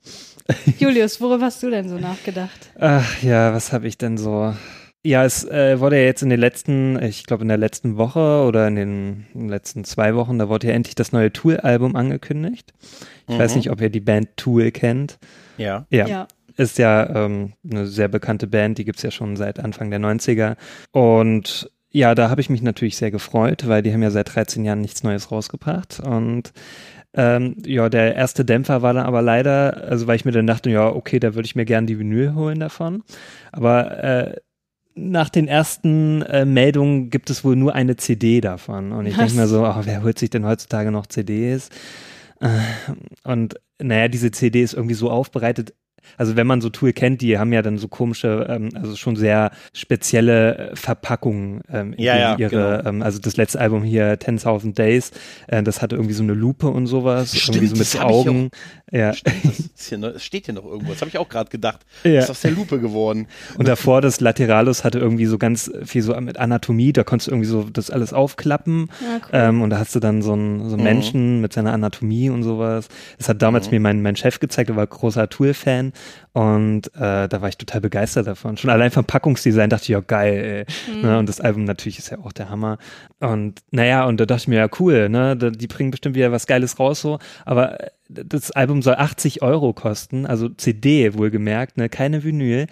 Julius, 0.78 1.20
worüber 1.20 1.46
hast 1.46 1.62
du 1.62 1.70
denn 1.70 1.88
so 1.88 1.98
nachgedacht? 1.98 2.70
Ach 2.78 3.22
ja, 3.22 3.52
was 3.52 3.72
habe 3.72 3.86
ich 3.86 3.98
denn 3.98 4.18
so? 4.18 4.54
Ja, 5.02 5.24
es 5.24 5.44
äh, 5.44 5.80
wurde 5.80 5.96
ja 5.96 6.04
jetzt 6.04 6.22
in 6.22 6.28
den 6.28 6.40
letzten, 6.40 7.02
ich 7.02 7.24
glaube 7.24 7.42
in 7.42 7.48
der 7.48 7.56
letzten 7.56 7.96
Woche 7.96 8.44
oder 8.46 8.68
in 8.68 8.76
den 8.76 9.48
letzten 9.48 9.84
zwei 9.84 10.14
Wochen, 10.14 10.38
da 10.38 10.50
wurde 10.50 10.68
ja 10.68 10.74
endlich 10.74 10.94
das 10.94 11.12
neue 11.12 11.32
Tool-Album 11.32 11.96
angekündigt. 11.96 12.74
Ich 13.26 13.34
mhm. 13.34 13.38
weiß 13.38 13.56
nicht, 13.56 13.70
ob 13.70 13.80
ihr 13.80 13.88
die 13.88 14.00
Band 14.00 14.36
Tool 14.36 14.70
kennt. 14.70 15.18
Ja. 15.56 15.86
Ja. 15.88 16.06
ja. 16.06 16.28
Ist 16.56 16.76
ja 16.76 17.24
ähm, 17.24 17.54
eine 17.68 17.86
sehr 17.86 18.08
bekannte 18.08 18.46
Band, 18.46 18.76
die 18.76 18.84
gibt's 18.84 19.02
ja 19.02 19.10
schon 19.10 19.36
seit 19.36 19.58
Anfang 19.58 19.90
der 19.90 20.00
90er. 20.00 20.56
Und 20.90 21.70
ja, 21.90 22.14
da 22.14 22.28
habe 22.28 22.42
ich 22.42 22.50
mich 22.50 22.60
natürlich 22.60 22.96
sehr 22.98 23.10
gefreut, 23.10 23.66
weil 23.66 23.82
die 23.82 23.92
haben 23.92 24.02
ja 24.02 24.10
seit 24.10 24.34
13 24.34 24.64
Jahren 24.64 24.82
nichts 24.82 25.02
Neues 25.02 25.32
rausgebracht. 25.32 26.00
Und 26.00 26.52
ähm, 27.14 27.56
ja, 27.66 27.88
der 27.88 28.14
erste 28.14 28.44
Dämpfer 28.44 28.82
war 28.82 28.94
dann 28.94 29.06
aber 29.06 29.22
leider, 29.22 29.88
also 29.88 30.06
weil 30.06 30.16
ich 30.16 30.24
mir 30.24 30.32
dann 30.32 30.46
dachte, 30.46 30.70
ja, 30.70 30.88
okay, 30.88 31.18
da 31.18 31.34
würde 31.34 31.46
ich 31.46 31.56
mir 31.56 31.64
gerne 31.64 31.86
die 31.86 31.98
Vinyl 31.98 32.34
holen 32.34 32.60
davon. 32.60 33.02
Aber 33.52 34.02
äh, 34.04 34.36
nach 34.94 35.28
den 35.28 35.48
ersten 35.48 36.22
äh, 36.22 36.44
Meldungen 36.44 37.10
gibt 37.10 37.30
es 37.30 37.44
wohl 37.44 37.56
nur 37.56 37.74
eine 37.74 37.96
CD 37.96 38.40
davon. 38.40 38.92
Und 38.92 39.06
ich 39.06 39.16
denke 39.16 39.34
mir 39.34 39.46
so, 39.46 39.64
oh, 39.64 39.80
wer 39.82 40.02
holt 40.02 40.18
sich 40.18 40.30
denn 40.30 40.46
heutzutage 40.46 40.90
noch 40.90 41.06
CDs? 41.06 41.70
Äh, 42.40 42.48
und 43.24 43.54
naja, 43.80 44.08
diese 44.08 44.30
CD 44.30 44.62
ist 44.62 44.74
irgendwie 44.74 44.94
so 44.94 45.10
aufbereitet, 45.10 45.74
also 46.16 46.36
wenn 46.36 46.46
man 46.46 46.60
so 46.60 46.70
Tool 46.70 46.92
kennt, 46.92 47.20
die 47.20 47.38
haben 47.38 47.52
ja 47.52 47.62
dann 47.62 47.78
so 47.78 47.88
komische, 47.88 48.46
ähm, 48.48 48.70
also 48.74 48.96
schon 48.96 49.16
sehr 49.16 49.50
spezielle 49.72 50.70
äh, 50.70 50.76
Verpackungen 50.76 51.62
ähm, 51.70 51.94
ja, 51.96 52.16
ja, 52.16 52.36
ihre, 52.36 52.78
genau. 52.78 52.88
ähm, 52.88 53.02
also 53.02 53.18
das 53.18 53.36
letzte 53.36 53.60
Album 53.60 53.82
hier, 53.82 54.18
10.000 54.18 54.74
Days, 54.74 55.12
äh, 55.48 55.62
das 55.62 55.82
hatte 55.82 55.96
irgendwie 55.96 56.14
so 56.14 56.22
eine 56.22 56.34
Lupe 56.34 56.68
und 56.68 56.86
sowas, 56.86 57.36
Stimmt, 57.36 57.56
irgendwie 57.56 57.84
so 57.84 57.98
mit 57.98 58.04
Augen. 58.04 58.50
Ja. 58.90 59.10
Das, 59.10 59.22
hier 59.88 59.98
noch, 59.98 60.18
steht 60.18 60.46
hier 60.46 60.54
noch 60.54 60.64
irgendwo, 60.64 60.92
das 60.92 61.00
habe 61.00 61.08
ich 61.08 61.18
auch 61.18 61.28
gerade 61.28 61.50
gedacht. 61.50 61.80
Ja. 62.04 62.20
ist 62.20 62.30
aus 62.30 62.40
der 62.40 62.50
Lupe 62.50 62.80
geworden. 62.80 63.26
Und 63.56 63.68
davor, 63.68 64.00
das 64.00 64.20
Lateralus 64.20 64.84
hatte 64.84 64.98
irgendwie 64.98 65.26
so 65.26 65.38
ganz 65.38 65.70
viel 65.84 66.02
so 66.02 66.18
mit 66.20 66.38
Anatomie, 66.38 66.92
da 66.92 67.04
konntest 67.04 67.28
du 67.28 67.32
irgendwie 67.32 67.48
so 67.48 67.64
das 67.64 67.90
alles 67.90 68.12
aufklappen 68.12 68.90
ja, 69.00 69.16
cool. 69.16 69.30
ähm, 69.32 69.62
und 69.62 69.70
da 69.70 69.78
hast 69.78 69.94
du 69.94 70.00
dann 70.00 70.22
so 70.22 70.32
einen, 70.32 70.68
so 70.68 70.74
einen 70.74 70.76
mhm. 70.76 70.82
Menschen 70.82 71.40
mit 71.40 71.52
seiner 71.52 71.72
Anatomie 71.72 72.30
und 72.30 72.42
sowas. 72.42 72.88
Das 73.18 73.28
hat 73.28 73.42
damals 73.42 73.66
mhm. 73.66 73.76
mir 73.76 73.80
mein, 73.80 74.02
mein 74.02 74.16
Chef 74.16 74.40
gezeigt, 74.40 74.68
der 74.68 74.76
war 74.76 74.86
großer 74.86 75.28
Tool-Fan 75.28 75.92
und 76.32 76.94
äh, 76.94 77.28
da 77.28 77.40
war 77.40 77.48
ich 77.48 77.58
total 77.58 77.80
begeistert 77.80 78.26
davon. 78.26 78.56
Schon 78.56 78.70
allein 78.70 78.90
vom 78.90 79.04
Packungsdesign 79.04 79.70
dachte 79.70 79.84
ich, 79.84 79.88
ja 79.88 80.00
geil, 80.00 80.66
ey. 80.68 80.94
Mhm. 80.94 81.02
Ne? 81.02 81.18
Und 81.18 81.28
das 81.28 81.40
Album 81.40 81.64
natürlich 81.64 81.98
ist 81.98 82.10
ja 82.10 82.18
auch 82.18 82.32
der 82.32 82.50
Hammer. 82.50 82.78
Und 83.18 83.60
naja, 83.70 84.04
und 84.06 84.20
da 84.20 84.26
dachte 84.26 84.42
ich 84.42 84.48
mir, 84.48 84.58
ja 84.58 84.68
cool, 84.78 85.08
ne? 85.08 85.36
Die 85.36 85.66
bringen 85.66 85.90
bestimmt 85.90 86.14
wieder 86.14 86.32
was 86.32 86.46
Geiles 86.46 86.78
raus 86.78 87.00
so. 87.00 87.18
Aber 87.44 87.78
das 88.10 88.50
Album 88.50 88.82
soll 88.82 88.94
80 88.96 89.42
Euro 89.42 89.72
kosten, 89.72 90.26
also 90.26 90.48
CD 90.48 91.14
wohlgemerkt, 91.14 91.76
ne? 91.76 91.88
Keine 91.88 92.24
Vinyl 92.24 92.66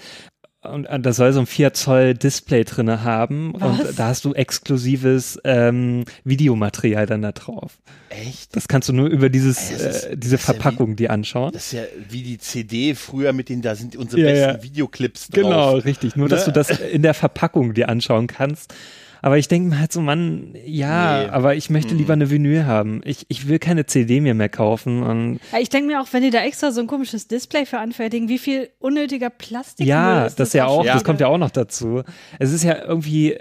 und 0.63 0.87
äh, 0.87 0.99
da 0.99 1.13
soll 1.13 1.33
so 1.33 1.41
ein 1.41 1.47
4 1.47 1.73
Zoll 1.73 2.15
Display 2.15 2.65
drinne 2.65 3.05
haben 3.05 3.55
Was? 3.55 3.81
und 3.81 3.99
da 3.99 4.09
hast 4.09 4.25
du 4.25 4.35
exklusives 4.35 5.39
ähm, 5.45 6.05
Videomaterial 6.25 7.07
dann 7.07 7.23
da 7.23 7.33
drauf. 7.33 7.79
Echt? 8.09 8.57
Das 8.57 8.67
kannst 8.67 8.89
du 8.89 8.93
nur 8.93 9.09
über 9.09 9.29
dieses 9.29 9.71
ist, 9.71 10.05
äh, 10.05 10.17
diese 10.17 10.39
Verpackung 10.39 10.89
ja 10.89 10.93
wie, 10.93 10.97
die 10.97 11.11
anschauen. 11.11 11.53
Das 11.53 11.67
ist 11.67 11.73
ja 11.73 11.83
wie 12.09 12.23
die 12.23 12.39
CD 12.39 12.95
früher 12.95 13.33
mit 13.33 13.49
den 13.49 13.63
da 13.63 13.77
sind 13.77 13.95
unsere 13.95 14.23
ja, 14.23 14.27
besten 14.27 14.57
ja. 14.57 14.63
Videoclips 14.63 15.29
drauf. 15.29 15.45
Genau, 15.45 15.77
richtig, 15.77 16.17
nur 16.17 16.29
dass 16.29 16.47
ne? 16.47 16.53
du 16.53 16.59
das 16.59 16.71
in 16.71 17.03
der 17.03 17.15
Verpackung 17.15 17.75
dir 17.75 17.89
anschauen 17.89 18.27
kannst. 18.27 18.75
Aber 19.23 19.39
ich 19.39 19.49
denke 19.49 19.71
mir 19.71 19.81
halt 19.81 19.93
so, 19.93 20.01
Mann, 20.01 20.55
ja, 20.65 21.23
Nee. 21.25 21.29
aber 21.31 21.55
ich 21.57 21.71
möchte 21.71 21.95
lieber 21.95 22.13
eine 22.13 22.31
Vinyl 22.31 22.67
haben. 22.67 23.01
Ich, 23.05 23.27
ich 23.29 23.49
will 23.49 23.59
keine 23.59 23.87
CD 23.87 24.21
mir 24.21 24.35
mehr 24.35 24.49
kaufen. 24.49 25.03
Und 25.03 25.41
Ja, 25.53 25.59
ich 25.59 25.69
denke 25.69 25.89
mir 25.89 26.01
auch, 26.01 26.07
wenn 26.13 26.23
die 26.23 26.31
da 26.31 26.41
extra 26.45 26.71
so 26.71 26.81
ein 26.81 26.87
komisches 26.87 27.29
Display 27.29 27.67
für 27.67 27.79
anfertigen, 27.79 28.29
wie 28.29 28.39
viel 28.39 28.69
unnötiger 28.79 29.31
Plastik 29.31 29.87
ja, 29.87 30.27
ist 30.27 30.39
das 30.41 30.53
ja 30.53 30.67
auch, 30.67 30.85
schon 30.85 30.87
das 30.95 31.05
kommt 31.05 31.21
ja 31.21 31.27
auch 31.29 31.39
noch 31.39 31.51
dazu. 31.51 32.03
Es 32.39 32.53
ist 32.53 32.63
ja 32.65 32.77
irgendwie, 32.85 33.39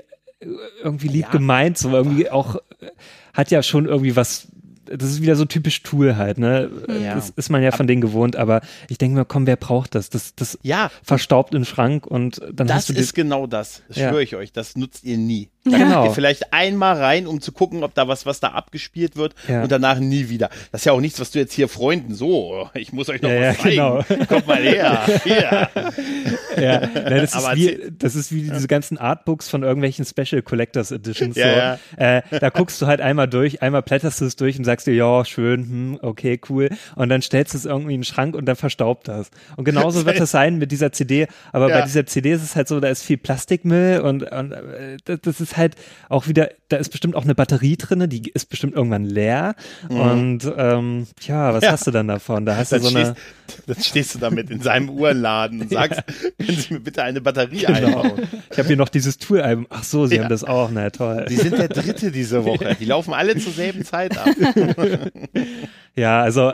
irgendwie 0.84 1.08
lieb 1.08 1.26
Ja, 1.26 1.32
gemeint, 1.32 1.78
so 1.78 1.90
irgendwie 1.92 2.30
auch, 2.30 2.58
hat 3.34 3.52
ja 3.52 3.64
schon 3.64 3.86
irgendwie 3.86 4.16
was. 4.16 4.48
Das 4.90 5.10
ist 5.10 5.22
wieder 5.22 5.36
so 5.36 5.44
typisch 5.44 5.84
Tool 5.84 6.16
halt, 6.16 6.38
ne? 6.38 6.72
Ja. 7.04 7.16
Das 7.16 7.30
ist 7.32 7.50
man 7.50 7.62
ja 7.62 7.72
von 7.72 7.88
denen 7.88 8.00
gewohnt, 8.00 8.38
aber 8.38 8.62
ich 8.88 8.98
denke 8.98 9.18
mir, 9.20 9.26
komm, 9.26 9.46
wer 9.46 9.58
braucht 9.58 9.96
das? 9.96 10.10
Das, 10.10 10.34
das 10.34 10.58
Ja, 10.62 10.90
verstaubt 11.04 11.54
im 11.54 11.66
Schrank 11.66 12.08
und 12.08 12.40
dann 12.54 12.68
das 12.68 12.78
hast 12.78 12.90
du 12.90 12.94
die- 12.94 13.02
ist 13.02 13.14
genau 13.14 13.48
das. 13.48 13.82
Das 13.90 13.98
Ja. 13.98 14.08
schwöre 14.10 14.24
ich 14.24 14.38
euch. 14.38 14.54
Das 14.54 14.78
nutzt 14.78 15.04
ihr 15.04 15.18
nie. 15.18 15.50
Da 15.72 15.78
Genau. 15.78 16.06
ihr 16.06 16.12
vielleicht 16.12 16.54
einmal 16.54 16.98
rein, 16.98 17.28
um 17.28 17.42
zu 17.42 17.52
gucken, 17.52 17.84
ob 17.84 17.94
da 17.94 18.08
was, 18.08 18.26
was 18.26 18.40
da 18.40 18.50
abgespielt 18.50 19.16
wird 19.16 19.36
Ja. 19.48 19.64
und 19.64 19.72
danach 19.72 20.00
nie 20.00 20.30
wieder. 20.30 20.50
Das 20.72 20.82
ist 20.82 20.86
ja 20.86 20.92
auch 20.94 21.02
nichts, 21.02 21.20
was 21.20 21.32
du 21.32 21.40
jetzt 21.40 21.54
hier 21.54 21.68
Freunden 21.68 22.14
so, 22.16 22.70
ich 22.74 22.94
muss 22.94 23.10
euch 23.10 23.22
noch 23.22 23.30
Ja, 23.30 23.50
was 23.50 23.64
ja, 23.74 24.04
zeigen. 24.08 24.28
Kommt 24.28 24.48
mal 24.48 24.62
her. 24.62 25.02
Hier. 25.24 25.70
Ja, 26.60 26.82
na, 26.92 27.02
das, 27.20 27.36
ist 27.36 27.56
wie, 27.56 27.80
das 28.00 28.16
ist 28.16 28.32
wie 28.32 28.42
diese 28.50 28.68
ganzen 28.68 28.98
Artbooks 28.98 29.48
von 29.48 29.62
irgendwelchen 29.62 30.06
Special 30.06 30.42
Collectors 30.42 30.92
Editions. 30.92 31.36
Ja, 31.36 31.78
so. 31.96 32.04
Äh, 32.04 32.22
da 32.40 32.50
guckst 32.50 32.82
du 32.82 32.88
halt 32.88 33.00
einmal 33.00 33.28
durch, 33.28 33.62
einmal 33.62 33.84
blätterst 33.84 34.22
du 34.22 34.26
es 34.26 34.36
durch 34.38 34.58
und 34.58 34.66
sagst 34.66 34.88
dir, 34.88 34.94
ja, 34.96 35.24
schön, 35.24 35.60
hm, 35.62 36.00
okay, 36.02 36.40
cool. 36.50 36.70
Und 36.96 37.10
dann 37.10 37.22
stellst 37.22 37.54
du 37.54 37.60
es 37.60 37.66
irgendwie 37.66 37.94
in 37.94 38.00
den 38.00 38.06
Schrank 38.06 38.36
und 38.36 38.46
dann 38.46 38.56
verstaubt 38.56 39.08
das. 39.08 39.30
Und 39.56 39.66
genauso 39.66 40.06
wird 40.08 40.20
es 40.20 40.32
sein 40.32 40.58
mit 40.58 40.72
dieser 40.72 40.92
CD. 40.92 41.28
Aber 41.52 41.70
Ja. 41.70 41.78
bei 41.80 41.86
dieser 41.86 42.08
CD 42.08 42.32
ist 42.32 42.42
es 42.44 42.56
halt 42.56 42.68
so, 42.68 42.80
da 42.80 42.88
ist 42.88 43.04
viel 43.04 43.18
Plastikmüll 43.18 44.00
und, 44.00 44.24
und 44.24 44.52
äh, 44.52 44.98
das, 45.06 45.38
das 45.38 45.57
ist 45.58 45.76
halt 45.76 45.76
auch 46.10 46.28
wieder, 46.28 46.50
da 46.70 46.78
ist 46.78 46.90
bestimmt 46.90 47.16
auch 47.16 47.24
eine 47.24 47.36
Batterie 47.36 47.78
drinne, 47.78 48.08
die 48.08 48.30
ist 48.30 48.50
bestimmt 48.50 48.74
irgendwann 48.76 49.04
leer. 49.06 49.56
Und 49.90 50.42
ähm, 50.58 51.08
ja, 51.22 51.54
was 51.54 51.62
Mhm. 51.62 51.66
Ja. 51.66 51.72
hast 51.72 51.88
du 51.88 51.92
dann 51.92 52.08
davon? 52.08 52.46
Da 52.46 52.56
hast 52.56 52.72
du 52.72 52.76
Dann, 52.80 52.84
so 52.92 52.98
eine. 52.98 53.16
stehst, 53.48 53.64
dann 53.68 53.84
stehst 53.84 54.16
du 54.16 54.20
damit 54.20 54.50
in 54.50 54.62
seinem 54.62 54.90
Uhrenladen 54.90 55.62
und 55.62 55.70
sagst, 55.72 56.02
können 56.38 56.58
Sie 56.58 56.74
mir 56.76 56.80
bitte 56.80 57.04
eine 57.04 57.22
Batterie 57.22 57.60
Genau. 57.66 58.02
einbauen? 58.02 58.28
Ich 58.52 58.58
habe 58.58 58.68
hier 58.68 58.78
noch 58.78 58.90
dieses 58.90 59.18
Tool-Album. 59.18 59.68
Ach 59.70 59.84
so, 59.84 60.06
sie 60.06 60.16
Ja. 60.18 60.24
haben 60.24 60.30
das 60.30 60.44
auch. 60.44 60.70
Na 60.72 60.90
toll. 60.90 61.26
Die 61.30 61.36
sind 61.36 61.58
der 61.58 61.68
dritte 61.70 62.12
diese 62.12 62.46
Woche. 62.46 62.76
Die 62.80 62.86
laufen 62.86 63.14
alle 63.14 63.36
zur 63.38 63.52
selben 63.54 63.84
Zeit 63.84 64.18
ab. 64.18 64.28
Ja, 65.96 66.22
also 66.22 66.54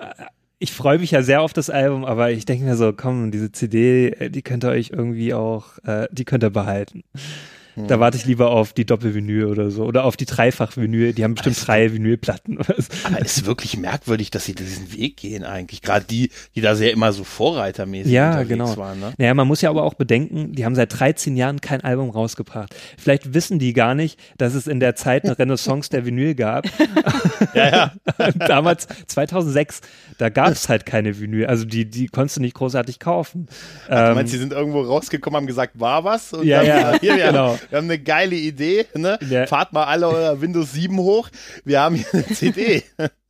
ich 0.59 0.71
freue 0.71 0.99
mich 0.99 1.11
ja 1.11 1.21
sehr 1.21 1.41
auf 1.41 1.51
das 1.51 1.69
Album, 1.69 2.05
aber 2.05 2.31
ich 2.31 2.45
denke 2.45 2.63
mir 2.63 2.77
so, 2.77 2.93
komm, 2.93 3.31
diese 3.31 3.51
CD, 3.51 4.07
äh, 4.09 4.29
die 4.29 4.41
könnt 4.41 4.63
ihr 4.63 4.69
euch 4.69 4.91
irgendwie 4.91 5.33
auch, 5.33 5.77
äh, 5.85 6.07
die 6.11 6.23
könnt 6.23 6.43
ihr 6.43 6.49
behalten. 6.49 7.03
Hm. 7.75 7.87
Da 7.87 7.99
warte 7.99 8.17
ich 8.17 8.25
lieber 8.25 8.51
auf 8.51 8.73
die 8.73 8.85
Doppelvinyl 8.85 9.45
oder 9.45 9.71
so 9.71 9.83
oder 9.85 10.03
auf 10.05 10.15
die 10.17 10.25
Dreifach-Vinyl. 10.25 11.13
Die 11.13 11.23
haben 11.23 11.35
bestimmt 11.35 11.55
Also- 11.57 11.65
drei 11.65 11.91
Vinylplatten. 11.93 12.57
Aber 12.59 12.75
es 12.77 13.37
ist 13.37 13.45
wirklich 13.45 13.77
merkwürdig, 13.77 14.29
dass 14.31 14.45
sie 14.45 14.53
diesen 14.55 14.93
Weg 14.93 15.17
gehen 15.17 15.43
eigentlich. 15.43 15.81
Gerade 15.81 16.05
die, 16.05 16.29
die 16.55 16.61
da 16.61 16.75
sehr 16.75 16.91
immer 16.91 17.11
so 17.13 17.23
vorreitermäßig 17.23 18.11
Ja, 18.11 18.43
genau. 18.43 18.77
waren. 18.77 18.99
Ne? 18.99 19.13
Naja, 19.17 19.33
man 19.33 19.47
muss 19.47 19.61
ja 19.61 19.69
aber 19.69 19.83
auch 19.83 19.95
bedenken, 19.95 20.53
die 20.53 20.65
haben 20.65 20.75
seit 20.75 20.99
13 20.99 21.35
Jahren 21.35 21.61
kein 21.61 21.81
Album 21.81 22.09
rausgebracht. 22.09 22.75
Vielleicht 22.97 23.33
wissen 23.33 23.59
die 23.59 23.73
gar 23.73 23.95
nicht, 23.95 24.19
dass 24.37 24.53
es 24.53 24.67
in 24.67 24.79
der 24.79 24.95
Zeit 24.95 25.23
eine 25.25 25.37
Renaissance 25.39 25.89
der 25.89 26.05
Vinyl 26.05 26.35
gab. 26.35 26.65
Ja, 27.53 27.69
ja. 28.17 28.31
Damals, 28.47 28.87
2006, 29.07 29.81
da 30.17 30.29
gab 30.29 30.49
es 30.49 30.69
halt 30.69 30.85
keine 30.85 31.19
Vinyl. 31.19 31.45
Also 31.45 31.65
die, 31.65 31.85
die 31.85 32.07
konntest 32.07 32.37
du 32.37 32.41
nicht 32.41 32.55
großartig 32.55 32.99
kaufen. 32.99 33.47
Du 33.87 33.93
Ähm, 33.95 34.15
meinst, 34.15 34.31
sie 34.31 34.39
sind 34.39 34.53
irgendwo 34.53 34.81
rausgekommen, 34.81 35.37
haben 35.37 35.47
gesagt, 35.47 35.79
war 35.79 36.03
was? 36.03 36.33
Und 36.33 36.45
Ja, 36.45 36.63
ja, 36.63 36.93
hier, 36.99 37.15
wir, 37.17 37.25
genau. 37.27 37.59
Wir 37.69 37.77
haben 37.77 37.85
eine 37.85 37.99
geile 37.99 38.35
Idee. 38.35 38.85
Ne? 38.95 39.17
Ja. 39.29 39.47
Fahrt 39.47 39.73
mal 39.73 39.85
alle 39.85 40.07
euer 40.07 40.41
Windows 40.41 40.73
7 40.73 40.97
hoch. 40.97 41.29
Wir 41.65 41.81
haben 41.81 41.95
hier 41.95 42.07
eine 42.13 42.27
CD. 42.27 42.83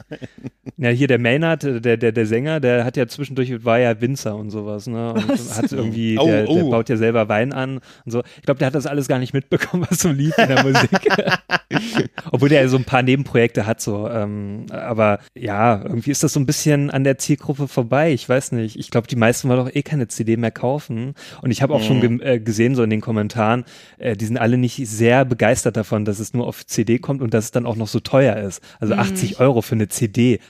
Ja, 0.78 0.90
hier 0.90 1.08
der 1.08 1.20
Maynard, 1.20 1.64
äh, 1.64 1.82
der, 1.82 1.98
der, 1.98 2.12
der 2.12 2.26
Sänger, 2.26 2.60
der 2.60 2.84
hat 2.86 2.98
ja 2.98 3.08
zwischendurch, 3.08 3.64
war 3.64 3.80
ja 3.80 4.00
Winzer 4.02 4.36
und 4.36 4.50
sowas, 4.50 4.88
ne? 4.88 5.14
Und 5.14 5.30
hat 5.30 5.72
irgendwie, 5.72 6.18
Oh, 6.18 6.26
der, 6.26 6.46
der 6.46 6.50
oh. 6.50 6.70
baut 6.70 6.90
ja 6.90 6.98
selber 6.98 7.30
Wein 7.30 7.54
an 7.54 7.80
und 8.06 8.12
so. 8.12 8.24
Ich 8.38 8.44
glaube, 8.44 8.60
der 8.60 8.68
hat 8.68 8.76
das 8.76 8.86
alles 8.88 9.08
gar 9.08 9.20
nicht 9.20 9.34
mitbekommen, 9.34 9.86
was 9.90 10.00
so 10.00 10.10
lief 10.10 10.38
in 10.38 10.48
der 10.48 10.64
Musik. 10.64 10.90
Obwohl 12.32 12.50
der 12.50 12.62
ja 12.62 12.68
so 12.68 12.78
ein 12.78 12.86
paar 12.86 13.02
Nebenprojekte 13.04 13.66
hat, 13.66 13.82
so. 13.82 14.08
Ähm, 14.10 14.66
aber 14.72 15.20
ja, 15.38 15.82
irgendwie 15.84 16.12
ist 16.12 16.24
das 16.24 16.34
so 16.34 16.40
ein 16.40 16.46
bisschen 16.46 16.90
an 16.90 17.04
der 17.04 17.18
Zielgruppe 17.18 17.68
vorbei. 17.68 18.12
Ich 18.14 18.28
weiß 18.28 18.52
nicht. 18.54 18.78
Ich 18.78 18.90
glaube, 18.90 19.08
die 19.08 19.16
meisten 19.16 19.50
wollen 19.50 19.66
doch 19.66 19.74
eh 19.74 19.84
keine 19.84 20.08
CD 20.08 20.38
mehr 20.38 20.52
kaufen. 20.52 21.14
Und 21.42 21.52
ich 21.52 21.62
habe 21.62 21.74
auch 21.74 21.82
schon 21.82 21.98
Mhm. 21.98 22.20
ge 22.20 22.36
äh, 22.36 22.40
gesehen, 22.40 22.76
so 22.76 22.84
in 22.84 22.90
den 22.90 23.02
Kommentaren, 23.02 23.66
äh, 23.98 24.16
die 24.16 24.26
sind 24.26 24.38
alle 24.38 24.58
nicht 24.58 24.88
sehr 24.88 25.26
begeistert 25.26 25.78
davon, 25.78 26.06
dass 26.06 26.20
es 26.20 26.34
nur 26.34 26.48
auf 26.48 26.66
CD 26.66 27.00
kommt 27.00 27.22
und 27.22 27.34
dass 27.34 27.46
es 27.46 27.52
dann 27.52 27.66
auch 27.66 27.76
noch 27.76 27.88
so 27.88 28.00
teuer 28.00 28.38
ist. 28.38 28.62
Also 28.80 28.94
80 28.96 29.40
Euro 29.40 29.62
für 29.62 29.76
eine 29.76 29.88
CD. 29.88 30.03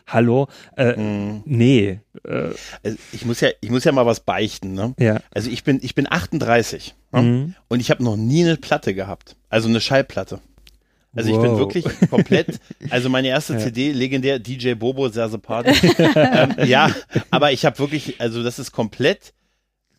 Hallo? 0.07 0.47
Äh, 0.77 0.95
Mhm. 0.97 1.41
Nee. 1.45 1.99
Äh, 2.25 2.49
Also 2.83 2.97
ich 3.11 3.25
muss 3.25 3.39
ja, 3.41 3.49
ich 3.61 3.69
muss 3.69 3.83
ja 3.83 3.91
mal 3.91 4.05
was 4.05 4.19
beichten. 4.21 4.73
Ne? 4.73 4.93
ja. 4.99 5.19
Also 5.33 5.49
ich 5.49 5.63
bin, 5.63 5.79
ich 5.81 5.95
bin 5.95 6.07
38 6.09 6.95
ne? 7.11 7.21
Mhm. 7.21 7.55
und 7.69 7.79
ich 7.79 7.89
habe 7.91 8.03
noch 8.03 8.15
nie 8.17 8.43
eine 8.43 8.57
Platte 8.57 8.93
gehabt. 8.93 9.35
Also 9.49 9.67
eine 9.69 9.81
Schallplatte. 9.81 10.39
Also 11.15 11.29
ich 11.29 11.37
bin 11.39 11.51
Wow. 11.51 11.59
wirklich 11.59 11.85
komplett, 12.09 12.59
also 12.89 13.07
meine 13.09 13.27
erste 13.27 13.53
Ja. 13.53 13.59
CD, 13.59 13.91
legendär, 13.91 14.39
DJ 14.39 14.73
Bobo, 14.73 15.09
Serse 15.09 15.37
Party. 15.37 15.69
ähm, 16.15 16.55
ja, 16.65 16.89
aber 17.29 17.51
ich 17.51 17.65
habe 17.65 17.77
wirklich, 17.77 18.19
also 18.19 18.41
das 18.41 18.57
ist 18.57 18.71
komplett, 18.71 19.33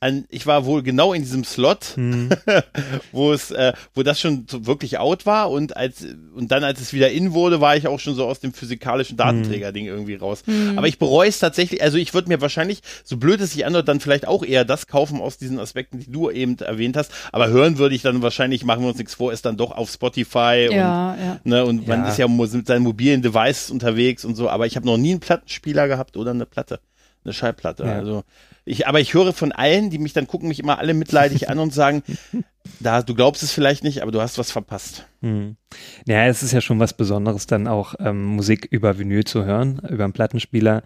an, 0.04 0.24
ich 0.28 0.46
war 0.46 0.64
wohl 0.66 0.82
genau 0.82 1.12
in 1.12 1.22
diesem 1.22 1.42
Slot, 1.44 1.94
Mhm. 1.96 2.28
wo 3.12 3.32
es, 3.32 3.50
äh, 3.50 3.72
wo 3.94 4.02
das 4.02 4.20
schon 4.20 4.46
so 4.50 4.66
wirklich 4.66 4.98
out 4.98 5.26
war 5.26 5.50
und 5.50 5.76
als 5.76 6.06
und 6.34 6.50
dann 6.50 6.62
als 6.64 6.80
es 6.80 6.92
wieder 6.92 7.10
in 7.10 7.32
wurde, 7.32 7.60
war 7.60 7.76
ich 7.76 7.86
auch 7.88 7.98
schon 8.00 8.14
so 8.14 8.26
aus 8.26 8.40
dem 8.40 8.52
physikalischen 8.52 9.16
Datenträger-Ding 9.16 9.86
irgendwie 9.86 10.14
raus. 10.16 10.42
Aber 10.76 10.86
ich 10.88 10.98
bereue 10.98 11.28
es 11.28 11.38
tatsächlich, 11.38 11.82
also 11.82 11.96
ich 11.98 12.12
würde 12.14 12.28
mir 12.28 12.40
wahrscheinlich, 12.40 12.80
so 13.04 13.16
blöd 13.16 13.40
es 13.40 13.52
sich 13.52 13.64
anhört, 13.66 13.88
dann 13.88 14.00
vielleicht 14.00 14.26
auch 14.28 14.44
eher 14.44 14.64
das 14.64 14.86
kaufen 14.86 15.20
aus 15.20 15.38
diesen 15.38 15.58
Aspekten, 15.58 15.98
die 16.00 16.10
du 16.10 16.30
eben 16.30 16.58
erwähnt 16.58 16.96
hast. 16.96 17.12
Aber 17.32 17.48
hören 17.48 17.78
würde 17.78 17.94
ich 17.94 18.02
dann 18.02 18.22
wahrscheinlich, 18.22 18.64
machen 18.64 18.82
wir 18.82 18.88
uns 18.88 18.98
nichts 18.98 19.14
vor, 19.14 19.32
ist 19.32 19.44
dann 19.46 19.56
doch 19.56 19.70
auf 19.70 19.90
Spotify 19.90 20.66
und 20.70 20.76
Ja, 20.76 21.16
ja. 21.16 21.40
Ne, 21.44 21.64
und 21.64 21.86
man 21.86 22.00
Ja. 22.04 22.08
ist 22.10 22.18
ja 22.18 22.28
mit 22.28 22.66
seinen 22.66 22.82
mobilen 22.82 23.22
Devices 23.22 23.70
unterwegs 23.70 24.24
und 24.24 24.34
so, 24.34 24.48
aber 24.48 24.66
ich 24.66 24.76
habe 24.76 24.86
noch 24.86 24.96
nie 24.96 25.12
einen 25.12 25.20
Plattenspieler 25.20 25.88
gehabt 25.88 26.16
oder 26.16 26.32
eine 26.32 26.46
Platte, 26.46 26.80
eine 27.24 27.32
Schallplatte. 27.32 27.84
Ja. 27.84 27.92
Also 27.94 28.24
ich, 28.66 28.86
aber 28.86 29.00
ich 29.00 29.12
höre 29.12 29.32
von 29.34 29.52
allen, 29.52 29.90
die 29.90 29.98
mich 29.98 30.14
dann 30.14 30.26
gucken, 30.26 30.48
mich 30.48 30.58
immer 30.58 30.78
alle 30.78 30.94
mitleidig 30.94 31.50
an 31.50 31.58
und 31.58 31.74
sagen, 31.74 32.02
da, 32.80 33.02
du 33.02 33.14
glaubst 33.14 33.42
es 33.42 33.52
vielleicht 33.52 33.84
nicht, 33.84 34.00
aber 34.02 34.10
du 34.10 34.22
hast 34.22 34.38
was 34.38 34.50
verpasst. 34.50 35.06
Hm. 35.20 35.56
Ja, 36.06 36.24
es 36.26 36.42
ist 36.42 36.52
ja 36.52 36.62
schon 36.62 36.80
was 36.80 36.94
Besonderes, 36.94 37.46
dann 37.46 37.66
auch 37.68 37.94
ähm, 37.98 38.24
Musik 38.24 38.66
über 38.70 38.98
Vinyl 38.98 39.24
zu 39.24 39.44
hören, 39.44 39.82
über 39.88 40.04
einen 40.04 40.14
Plattenspieler. 40.14 40.82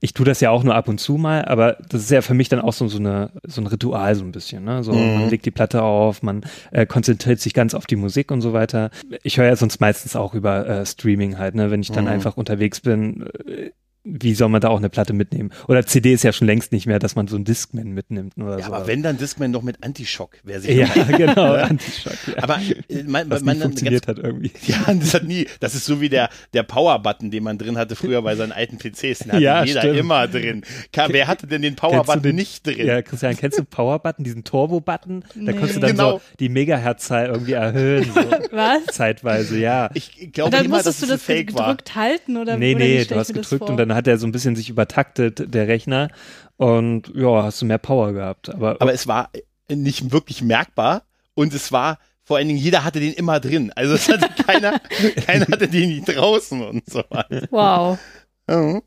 Ich 0.00 0.12
tue 0.12 0.26
das 0.26 0.40
ja 0.40 0.50
auch 0.50 0.62
nur 0.62 0.74
ab 0.74 0.88
und 0.88 0.98
zu 0.98 1.16
mal, 1.16 1.44
aber 1.46 1.78
das 1.88 2.02
ist 2.02 2.10
ja 2.10 2.20
für 2.20 2.34
mich 2.34 2.50
dann 2.50 2.60
auch 2.60 2.72
so, 2.74 2.86
so, 2.88 2.98
eine, 2.98 3.30
so 3.44 3.62
ein 3.62 3.66
Ritual 3.66 4.14
so 4.14 4.24
ein 4.24 4.32
bisschen. 4.32 4.64
Ne? 4.64 4.82
So, 4.84 4.92
Mhm. 4.92 5.14
Man 5.14 5.30
legt 5.30 5.46
die 5.46 5.50
Platte 5.50 5.82
auf, 5.82 6.22
man 6.22 6.44
äh, 6.70 6.84
konzentriert 6.84 7.40
sich 7.40 7.54
ganz 7.54 7.72
auf 7.74 7.86
die 7.86 7.96
Musik 7.96 8.30
und 8.30 8.42
so 8.42 8.52
weiter. 8.52 8.90
Ich 9.22 9.38
höre 9.38 9.46
ja 9.46 9.56
sonst 9.56 9.80
meistens 9.80 10.16
auch 10.16 10.34
über 10.34 10.66
äh, 10.66 10.84
Streaming 10.86 11.38
halt, 11.38 11.54
ne? 11.54 11.70
wenn 11.70 11.80
ich 11.80 11.92
dann 11.92 12.04
Mhm. 12.04 12.10
einfach 12.10 12.36
unterwegs 12.36 12.80
bin. 12.80 13.26
Äh, 13.46 13.70
wie 14.04 14.34
soll 14.34 14.48
man 14.48 14.60
da 14.60 14.68
auch 14.68 14.78
eine 14.78 14.88
Platte 14.88 15.12
mitnehmen? 15.12 15.50
Oder 15.68 15.86
CD 15.86 16.12
ist 16.12 16.24
ja 16.24 16.32
schon 16.32 16.46
längst 16.48 16.72
nicht 16.72 16.86
mehr, 16.86 16.98
dass 16.98 17.14
man 17.14 17.28
so 17.28 17.36
einen 17.36 17.44
Discman 17.44 17.92
mitnimmt 17.92 18.36
oder 18.36 18.58
Ja, 18.58 18.66
so. 18.66 18.72
aber 18.72 18.86
wenn 18.88 19.02
dann 19.02 19.16
Discman 19.16 19.50
noch 19.52 19.62
mit 19.62 19.84
Antischock, 19.84 20.38
wer 20.42 20.60
sich 20.60 20.76
Ja, 20.76 20.86
genau, 21.16 21.52
Antischock. 21.54 22.12
Ja. 22.26 22.42
Aber 22.42 22.58
äh, 22.88 23.02
man, 23.04 23.30
was 23.30 23.42
man, 23.42 23.54
nie 23.56 23.60
man 23.60 23.68
funktioniert 23.68 24.08
hat 24.08 24.18
irgendwie. 24.18 24.50
Ja, 24.66 24.92
das 24.92 25.14
hat 25.14 25.24
nie. 25.24 25.46
Das 25.60 25.74
ist 25.74 25.84
so 25.84 26.00
wie 26.00 26.08
der, 26.08 26.30
der 26.52 26.62
Power-Button, 26.64 27.30
den 27.30 27.44
man 27.44 27.58
drin 27.58 27.78
hatte 27.78 27.94
früher 27.94 28.22
bei 28.22 28.34
seinen 28.34 28.52
alten 28.52 28.78
PCs. 28.78 29.20
Den 29.20 29.32
hatte 29.32 29.42
Ja, 29.42 29.64
jeder 29.64 29.80
stimmt. 29.82 29.98
immer 29.98 30.26
drin. 30.26 30.62
Ka- 30.92 31.06
Wer 31.08 31.28
hatte 31.28 31.46
denn 31.46 31.62
den 31.62 31.76
Power-Button 31.76 32.34
nicht 32.34 32.66
drin? 32.66 32.86
Ja, 32.86 33.02
Christian, 33.02 33.36
kennst 33.36 33.58
du 33.58 33.64
Power-Button, 33.64 34.24
diesen 34.24 34.42
Turbo-Button? 34.44 35.20
Da 35.20 35.40
Nee. 35.40 35.52
konntest 35.52 35.76
du 35.76 35.80
dann 35.80 35.90
Genau. 35.92 36.10
so 36.18 36.20
die 36.40 36.48
Megahertzzahl 36.48 37.26
irgendwie 37.26 37.52
erhöhen, 37.52 38.04
so 38.12 38.20
Was? 38.50 38.86
zeitweise, 38.92 39.58
ja. 39.58 39.90
Ich 39.94 40.32
glaube 40.32 40.46
Und 40.46 40.54
dann 40.54 40.64
immer, 40.64 40.78
dass 40.78 40.86
es 40.86 40.98
du 41.00 41.06
ein 41.06 41.10
das 41.10 41.22
Fake 41.22 41.54
war. 41.54 41.66
gedrückt 41.68 41.94
halten 41.94 42.36
oder 42.36 42.56
Nee, 42.56 42.74
oder 42.74 42.84
nee, 42.84 43.04
du 43.04 43.14
hast 43.16 43.32
gedrückt 43.32 43.62
und 43.62 43.76
dann 43.76 43.91
hat 43.94 44.06
er 44.06 44.18
so 44.18 44.26
ein 44.26 44.32
bisschen 44.32 44.56
sich 44.56 44.68
übertaktet, 44.70 45.54
der 45.54 45.68
Rechner. 45.68 46.08
Und 46.56 47.12
ja, 47.14 47.42
hast 47.42 47.60
du 47.62 47.66
mehr 47.66 47.78
Power 47.78 48.12
gehabt. 48.12 48.48
Aber, 48.50 48.76
Aber 48.80 48.92
es 48.92 49.06
war 49.06 49.30
nicht 49.70 50.12
wirklich 50.12 50.42
merkbar 50.42 51.02
und 51.34 51.54
es 51.54 51.72
war 51.72 51.98
vor 52.24 52.36
allen 52.36 52.46
Dingen, 52.46 52.60
jeder 52.60 52.84
hatte 52.84 53.00
den 53.00 53.12
immer 53.14 53.40
drin. 53.40 53.72
Also 53.74 53.94
es 53.94 54.08
hatte 54.08 54.28
keiner, 54.46 54.78
keiner 55.26 55.46
hatte 55.48 55.66
den 55.68 55.88
nicht 55.88 56.04
draußen 56.08 56.62
und 56.62 56.88
so 56.88 57.02
weiter. 57.10 57.48
Wow. 57.50 57.98
Mhm. 58.48 58.82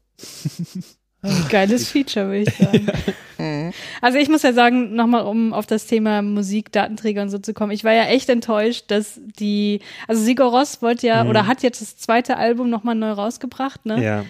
Geiles 1.50 1.90
Feature, 1.90 2.28
würde 2.28 2.44
ich 2.50 2.56
sagen. 2.56 2.88
Mhm. 3.38 3.74
Also 4.02 4.18
ich 4.18 4.30
muss 4.30 4.44
ja 4.44 4.54
sagen, 4.54 4.96
nochmal 4.96 5.26
um 5.26 5.52
auf 5.54 5.66
das 5.66 5.88
Thema 5.88 6.22
Musik, 6.22 6.72
Datenträger 6.72 7.22
und 7.22 7.30
so 7.30 7.38
zu 7.38 7.54
kommen. 7.54 7.74
Ich 7.74 7.84
war 7.84 7.92
ja 7.92 8.06
echt 8.06 8.30
enttäuscht, 8.30 8.86
dass 8.88 9.20
die, 9.38 9.82
also 10.08 10.24
Sigur 10.24 10.46
Ross 10.52 10.82
wollte 10.82 11.08
ja 11.08 11.22
Mhm. 11.26 11.32
oder 11.32 11.46
hat 11.46 11.62
jetzt 11.62 11.82
das 11.82 11.98
zweite 11.98 12.38
Album 12.38 12.70
nochmal 12.70 12.96
neu 12.96 13.12
rausgebracht, 13.12 13.86
ne? 13.86 14.02
ja. 14.02 14.26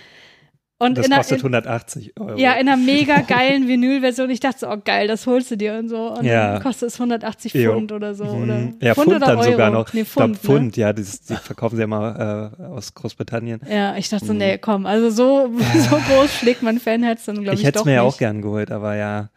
Und 0.78 0.98
das 0.98 1.06
einer, 1.06 1.18
kostet 1.18 1.38
in, 1.38 1.44
180 1.46 2.20
Euro. 2.20 2.38
ja, 2.38 2.52
in 2.54 2.68
einer 2.68 2.76
mega 2.76 3.22
geilen 3.28 3.68
Vinylversion. 3.70 4.30
Ich 4.30 4.42
dachte 4.42 4.60
so, 4.60 4.70
oh 4.70 4.76
geil, 4.84 5.08
das 5.08 5.26
holst 5.26 5.50
du 5.52 5.56
dir 5.56 5.76
und 5.76 5.88
so. 5.88 6.12
Und 6.14 6.26
Ja. 6.26 6.54
dann 6.54 6.62
kostet 6.64 6.90
es 6.90 6.96
180 7.00 7.54
Jo. 7.54 7.72
Pfund 7.74 7.94
oder 7.94 8.14
so. 8.14 8.26
Mhm. 8.26 8.44
Oder 8.44 8.60
ja, 8.82 8.94
Pfund, 8.94 9.08
oder 9.08 9.20
dann 9.20 9.38
Euro. 9.38 9.52
sogar 9.52 9.72
noch. 9.72 9.94
Nee, 9.94 10.02
ich 10.02 10.12
glaub, 10.14 10.32
Pfund, 10.32 10.40
Pfund 10.40 10.78
ne? 10.78 10.82
ja, 10.84 10.92
das, 10.92 11.22
die 11.22 11.36
verkaufen 11.36 11.78
sie 11.78 11.82
ja 11.82 11.88
mal 11.88 12.52
äh, 12.60 12.64
aus 12.66 12.94
Großbritannien. 12.94 13.62
Ja, 13.70 13.96
ich 13.96 14.10
dachte 14.10 14.26
so, 14.26 14.34
nee, 14.34 14.58
komm, 14.58 14.86
also 14.86 15.10
so, 15.10 15.50
so 15.90 15.96
groß 15.96 16.34
schlägt 16.40 16.62
mein 16.62 16.80
Fanherz 16.80 17.24
dann, 17.24 17.36
glaube 17.42 17.56
ich, 17.56 17.62
ich 17.62 17.68
hätte 17.68 17.80
es 17.80 17.86
mir 17.86 17.94
ja 17.94 18.02
auch 18.02 18.18
gern 18.18 18.42
geholt, 18.42 18.70
aber 18.70 18.96
ja, 18.98 19.30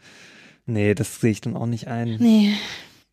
nee, 0.67 0.93
das 0.95 1.21
sehe 1.21 1.31
ich 1.31 1.41
dann 1.41 1.57
auch 1.57 1.67
nicht 1.67 1.87
ein. 1.87 2.17
Nee. 2.19 2.55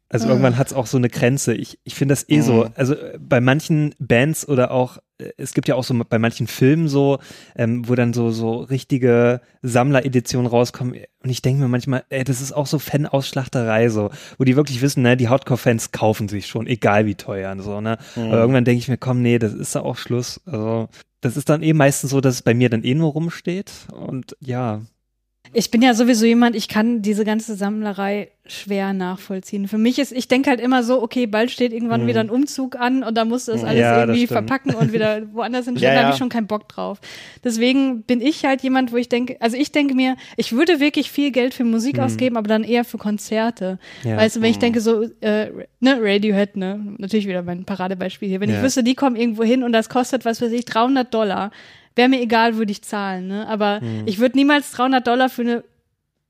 Also 0.10 0.28
Ah. 0.28 0.30
irgendwann 0.30 0.58
hat 0.58 0.68
es 0.68 0.74
auch 0.74 0.86
so 0.88 0.98
eine 0.98 1.10
Grenze. 1.10 1.54
Ich, 1.56 1.80
ich 1.84 1.96
finde 1.96 2.14
das 2.14 2.30
eh 2.30 2.42
so. 2.42 2.66
Mhm. 2.66 2.72
Also 2.76 2.94
äh, 2.96 3.18
bei 3.20 3.42
manchen 3.42 3.96
Bands 4.00 4.48
oder 4.48 4.70
auch, 4.72 5.00
äh, 5.18 5.32
es 5.38 5.54
gibt 5.54 5.68
ja 5.68 5.76
auch 5.76 5.84
so 5.84 5.96
bei 6.08 6.20
manchen 6.20 6.46
Filmen 6.48 6.88
so, 6.88 7.18
ähm, 7.56 7.88
wo 7.90 7.96
dann 7.96 8.14
so, 8.14 8.30
so 8.30 8.58
richtige 8.60 9.42
Sammlereditionen 9.64 10.48
rauskommen. 10.48 10.94
Und 11.24 11.30
ich 11.30 11.42
denke 11.42 11.62
mir 11.62 11.68
manchmal, 11.68 12.04
ey, 12.10 12.24
das 12.24 12.40
ist 12.42 12.52
auch 12.54 12.68
so 12.68 12.78
Fan-Ausschlachterei, 12.78 13.90
so, 13.90 14.10
wo 14.38 14.44
die 14.44 14.56
wirklich 14.56 14.82
wissen, 14.82 15.02
ne, 15.02 15.18
die 15.18 15.28
Hardcore-Fans 15.30 15.92
kaufen 15.92 16.28
sich 16.30 16.48
schon, 16.48 16.68
egal 16.68 17.06
wie 17.08 17.16
teuer 17.16 17.52
und 17.52 17.62
so, 17.62 17.82
ne. 17.82 17.98
Mhm. 18.16 18.24
Aber 18.26 18.38
irgendwann 18.42 18.66
denke 18.66 18.80
ich 18.80 18.88
mir, 18.88 18.98
komm, 18.98 19.22
nee, 19.22 19.40
das 19.40 19.54
ist 19.54 19.76
ja 19.76 19.82
auch 19.82 19.98
Schluss. 19.98 20.40
Also, 20.46 20.88
das 21.22 21.36
ist 21.36 21.50
dann 21.50 21.64
eh 21.64 21.74
meistens 21.74 22.12
so, 22.12 22.22
dass 22.22 22.36
es 22.36 22.42
bei 22.44 22.54
mir 22.54 22.70
dann 22.70 22.84
eh 22.84 22.94
nur 22.94 23.12
rumsteht. 23.12 23.72
Und 23.92 24.38
ja, 24.40 24.82
Ich 25.58 25.72
bin 25.72 25.82
ja 25.82 25.94
sowieso 25.94 26.26
jemand, 26.26 26.54
ich 26.56 26.68
kann 26.68 27.02
diese 27.02 27.24
ganze 27.24 27.56
Sammlerei 27.56 28.30
schwer 28.46 28.92
nachvollziehen. 28.92 29.68
Für 29.70 29.78
mich 29.78 29.98
ist, 30.00 30.12
ich 30.12 30.28
denke 30.28 30.50
halt 30.50 30.60
immer 30.60 30.84
so, 30.84 31.02
okay, 31.02 31.28
bald 31.28 31.50
steht 31.50 31.72
irgendwann 31.72 32.04
Mhm. 32.04 32.08
wieder 32.08 32.20
ein 32.20 32.30
Umzug 32.30 32.76
an 32.76 33.04
und 33.04 33.16
da 33.18 33.24
musst 33.24 33.48
du 33.48 33.54
das 33.54 33.64
alles 33.64 33.80
Ja, 33.80 33.92
das 33.92 34.00
irgendwie 34.02 34.26
stimmt. 34.28 34.32
verpacken 34.50 34.76
und 34.76 34.92
wieder 34.92 35.22
woanders 35.34 35.66
hinstellen, 35.66 35.94
Ja, 35.96 35.96
da 35.96 36.00
habe 36.02 36.10
ja. 36.10 36.14
ich 36.14 36.20
schon 36.20 36.28
keinen 36.30 36.46
Bock 36.48 36.68
drauf. 36.68 37.00
Deswegen 37.44 38.04
bin 38.04 38.20
ich 38.20 38.44
halt 38.44 38.64
jemand, 38.64 38.92
wo 38.92 38.98
ich 38.98 39.08
denke, 39.08 39.38
also 39.40 39.56
ich 39.56 39.72
denke 39.72 39.96
mir, 39.96 40.18
ich 40.36 40.52
würde 40.52 40.82
wirklich 40.82 41.10
viel 41.10 41.32
Geld 41.32 41.54
für 41.54 41.64
Musik 41.64 42.00
ausgeben, 42.00 42.36
aber 42.36 42.50
dann 42.50 42.64
eher 42.66 42.84
für 42.84 42.98
Konzerte. 42.98 43.80
Mhm. 44.04 44.10
Ja. 44.10 44.18
Weißt 44.18 44.36
du, 44.36 44.42
wenn 44.42 44.52
ich 44.52 44.60
denke 44.60 44.82
so, 44.82 45.04
äh, 45.22 45.52
ne, 45.80 45.98
Radiohead, 46.02 46.58
ne, 46.58 46.96
natürlich 46.98 47.28
wieder 47.28 47.42
mein 47.44 47.64
Paradebeispiel 47.64 48.28
hier, 48.28 48.42
wenn 48.42 48.50
Ja. 48.50 48.58
ich 48.58 48.62
wüsste, 48.64 48.84
die 48.84 48.94
kommen 48.96 49.16
irgendwo 49.16 49.44
hin 49.44 49.64
und 49.64 49.72
das 49.72 49.88
kostet, 49.88 50.26
was 50.26 50.42
weiß 50.42 50.52
ich, 50.52 50.66
300 50.66 51.14
Dollar, 51.14 51.52
wäre 51.96 52.10
mir 52.10 52.22
egal, 52.22 52.58
würde 52.58 52.72
ich 52.72 52.82
zahlen, 52.82 53.28
ne, 53.28 53.48
aber 53.48 53.80
Mhm. 53.82 54.04
ich 54.06 54.20
würde 54.20 54.38
niemals 54.38 54.72
300 54.72 55.06
Dollar 55.06 55.30
für 55.30 55.42
eine 55.44 55.64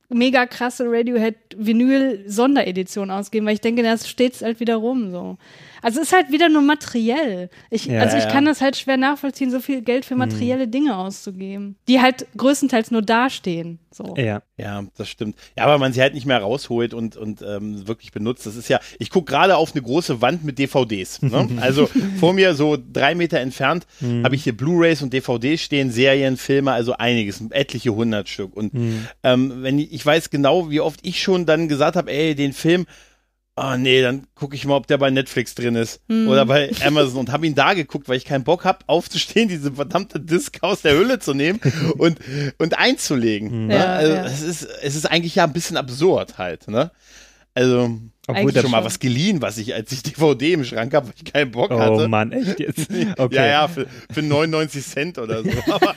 mega 0.09 0.45
krasse 0.45 0.85
Radiohead 0.87 1.35
Vinyl 1.57 2.23
Sonderedition 2.27 3.09
ausgeben, 3.09 3.45
weil 3.47 3.55
ich 3.55 3.61
denke, 3.61 3.81
das 3.81 4.07
steht 4.07 4.39
halt 4.41 4.59
wieder 4.59 4.75
rum 4.75 5.09
so. 5.11 5.37
Also 5.85 6.01
es 6.01 6.07
ist 6.07 6.13
halt 6.13 6.31
wieder 6.31 6.49
nur 6.49 6.63
materiell. 6.63 7.51
Ich, 7.69 7.85
Ja, 7.85 7.99
also 7.99 8.17
ich 8.17 8.23
ja. 8.23 8.31
kann 8.31 8.45
das 8.45 8.59
halt 8.59 8.75
schwer 8.75 8.97
nachvollziehen, 8.97 9.51
so 9.51 9.59
viel 9.59 9.83
Geld 9.83 10.03
für 10.03 10.15
materielle 10.15 10.67
Dinge 10.67 10.97
auszugeben, 10.97 11.75
die 11.87 12.01
halt 12.01 12.25
größtenteils 12.35 12.89
nur 12.89 13.03
dastehen. 13.03 13.77
So. 13.91 14.15
ja. 14.17 14.41
Ja, 14.57 14.83
das 14.97 15.09
stimmt. 15.09 15.35
Ja, 15.55 15.65
aber 15.65 15.77
man 15.77 15.93
sie 15.93 16.01
halt 16.01 16.15
nicht 16.15 16.25
mehr 16.25 16.39
rausholt 16.39 16.95
und, 16.95 17.17
und 17.17 17.43
ähm, 17.43 17.87
wirklich 17.87 18.11
benutzt. 18.11 18.47
Das 18.47 18.55
ist 18.55 18.67
ja, 18.67 18.79
ich 18.97 19.11
gucke 19.11 19.31
gerade 19.31 19.57
auf 19.57 19.73
eine 19.73 19.83
große 19.83 20.21
Wand 20.23 20.43
mit 20.43 20.57
DVDs. 20.57 21.21
Ne? 21.21 21.49
Also 21.61 21.87
vor 22.19 22.33
mir, 22.33 22.55
so 22.55 22.77
drei 22.91 23.13
Meter 23.13 23.39
entfernt, 23.39 23.85
habe 24.23 24.33
ich 24.33 24.43
hier 24.43 24.57
Blu-Rays 24.57 25.03
und 25.03 25.13
DVDs 25.13 25.61
stehen, 25.61 25.91
Serien, 25.91 26.37
Filme, 26.37 26.71
also 26.71 26.93
einiges, 26.93 27.43
etliche 27.51 27.93
hundert 27.93 28.27
Stück. 28.27 28.57
Und 28.57 28.71
ähm, 29.23 29.53
wenn 29.61 29.77
ich, 29.77 29.93
ich 29.93 30.03
weiß 30.03 30.31
genau, 30.31 30.71
wie 30.71 30.79
oft 30.79 31.01
ich 31.03 31.21
schon 31.21 31.45
dann 31.45 31.67
gesagt 31.67 31.95
habe, 31.95 32.11
ey, 32.11 32.33
den 32.33 32.53
Film, 32.53 32.87
oh 33.57 33.75
nee, 33.77 34.01
dann 34.01 34.27
gucke 34.35 34.55
ich 34.55 34.65
mal, 34.65 34.75
ob 34.75 34.87
der 34.87 34.97
bei 34.97 35.09
Netflix 35.09 35.55
drin 35.55 35.75
ist 35.75 36.01
oder 36.09 36.45
bei 36.45 36.71
Amazon 36.85 37.21
und 37.21 37.31
habe 37.31 37.47
ihn 37.47 37.55
da 37.55 37.73
geguckt, 37.73 38.09
weil 38.09 38.17
ich 38.17 38.25
keinen 38.25 38.43
Bock 38.43 38.65
habe, 38.65 38.79
aufzustehen, 38.87 39.47
diese 39.49 39.73
verdammte 39.73 40.19
Disc 40.19 40.57
aus 40.61 40.81
der 40.81 40.97
Hülle 40.97 41.19
zu 41.19 41.33
nehmen 41.33 41.59
und, 41.97 42.19
und 42.57 42.77
einzulegen. 42.77 43.67
Ne? 43.67 43.75
Ja, 43.75 43.93
also 43.93 44.13
ja. 44.13 44.25
es 44.25 44.41
ist, 44.41 44.67
es 44.81 44.95
ist 44.95 45.05
eigentlich 45.05 45.35
ja 45.35 45.45
ein 45.45 45.53
bisschen 45.53 45.77
absurd 45.77 46.37
halt, 46.37 46.67
ne? 46.67 46.91
Also, 47.57 47.89
Obwohl 48.27 48.51
das 48.51 48.63
schon 48.63 48.71
mal 48.71 48.83
was 48.83 48.99
geliehen, 48.99 49.41
was 49.41 49.57
ich, 49.57 49.73
als 49.73 49.89
ich 49.93 50.03
DVD 50.03 50.53
im 50.53 50.65
Schrank 50.65 50.93
habe, 50.93 51.07
weil 51.07 51.13
ich 51.15 51.31
keinen 51.31 51.51
Bock 51.51 51.71
Oh 51.71 51.79
hatte. 51.79 52.07
Mann, 52.09 52.33
echt 52.33 52.59
jetzt? 52.59 52.87
Okay. 53.17 53.35
Ja, 53.35 53.45
ja, 53.45 53.67
für, 53.69 53.87
für 54.11 54.21
99 54.21 54.85
Cent 54.85 55.17
oder 55.17 55.41
so. 55.41 55.49
Aber 55.71 55.95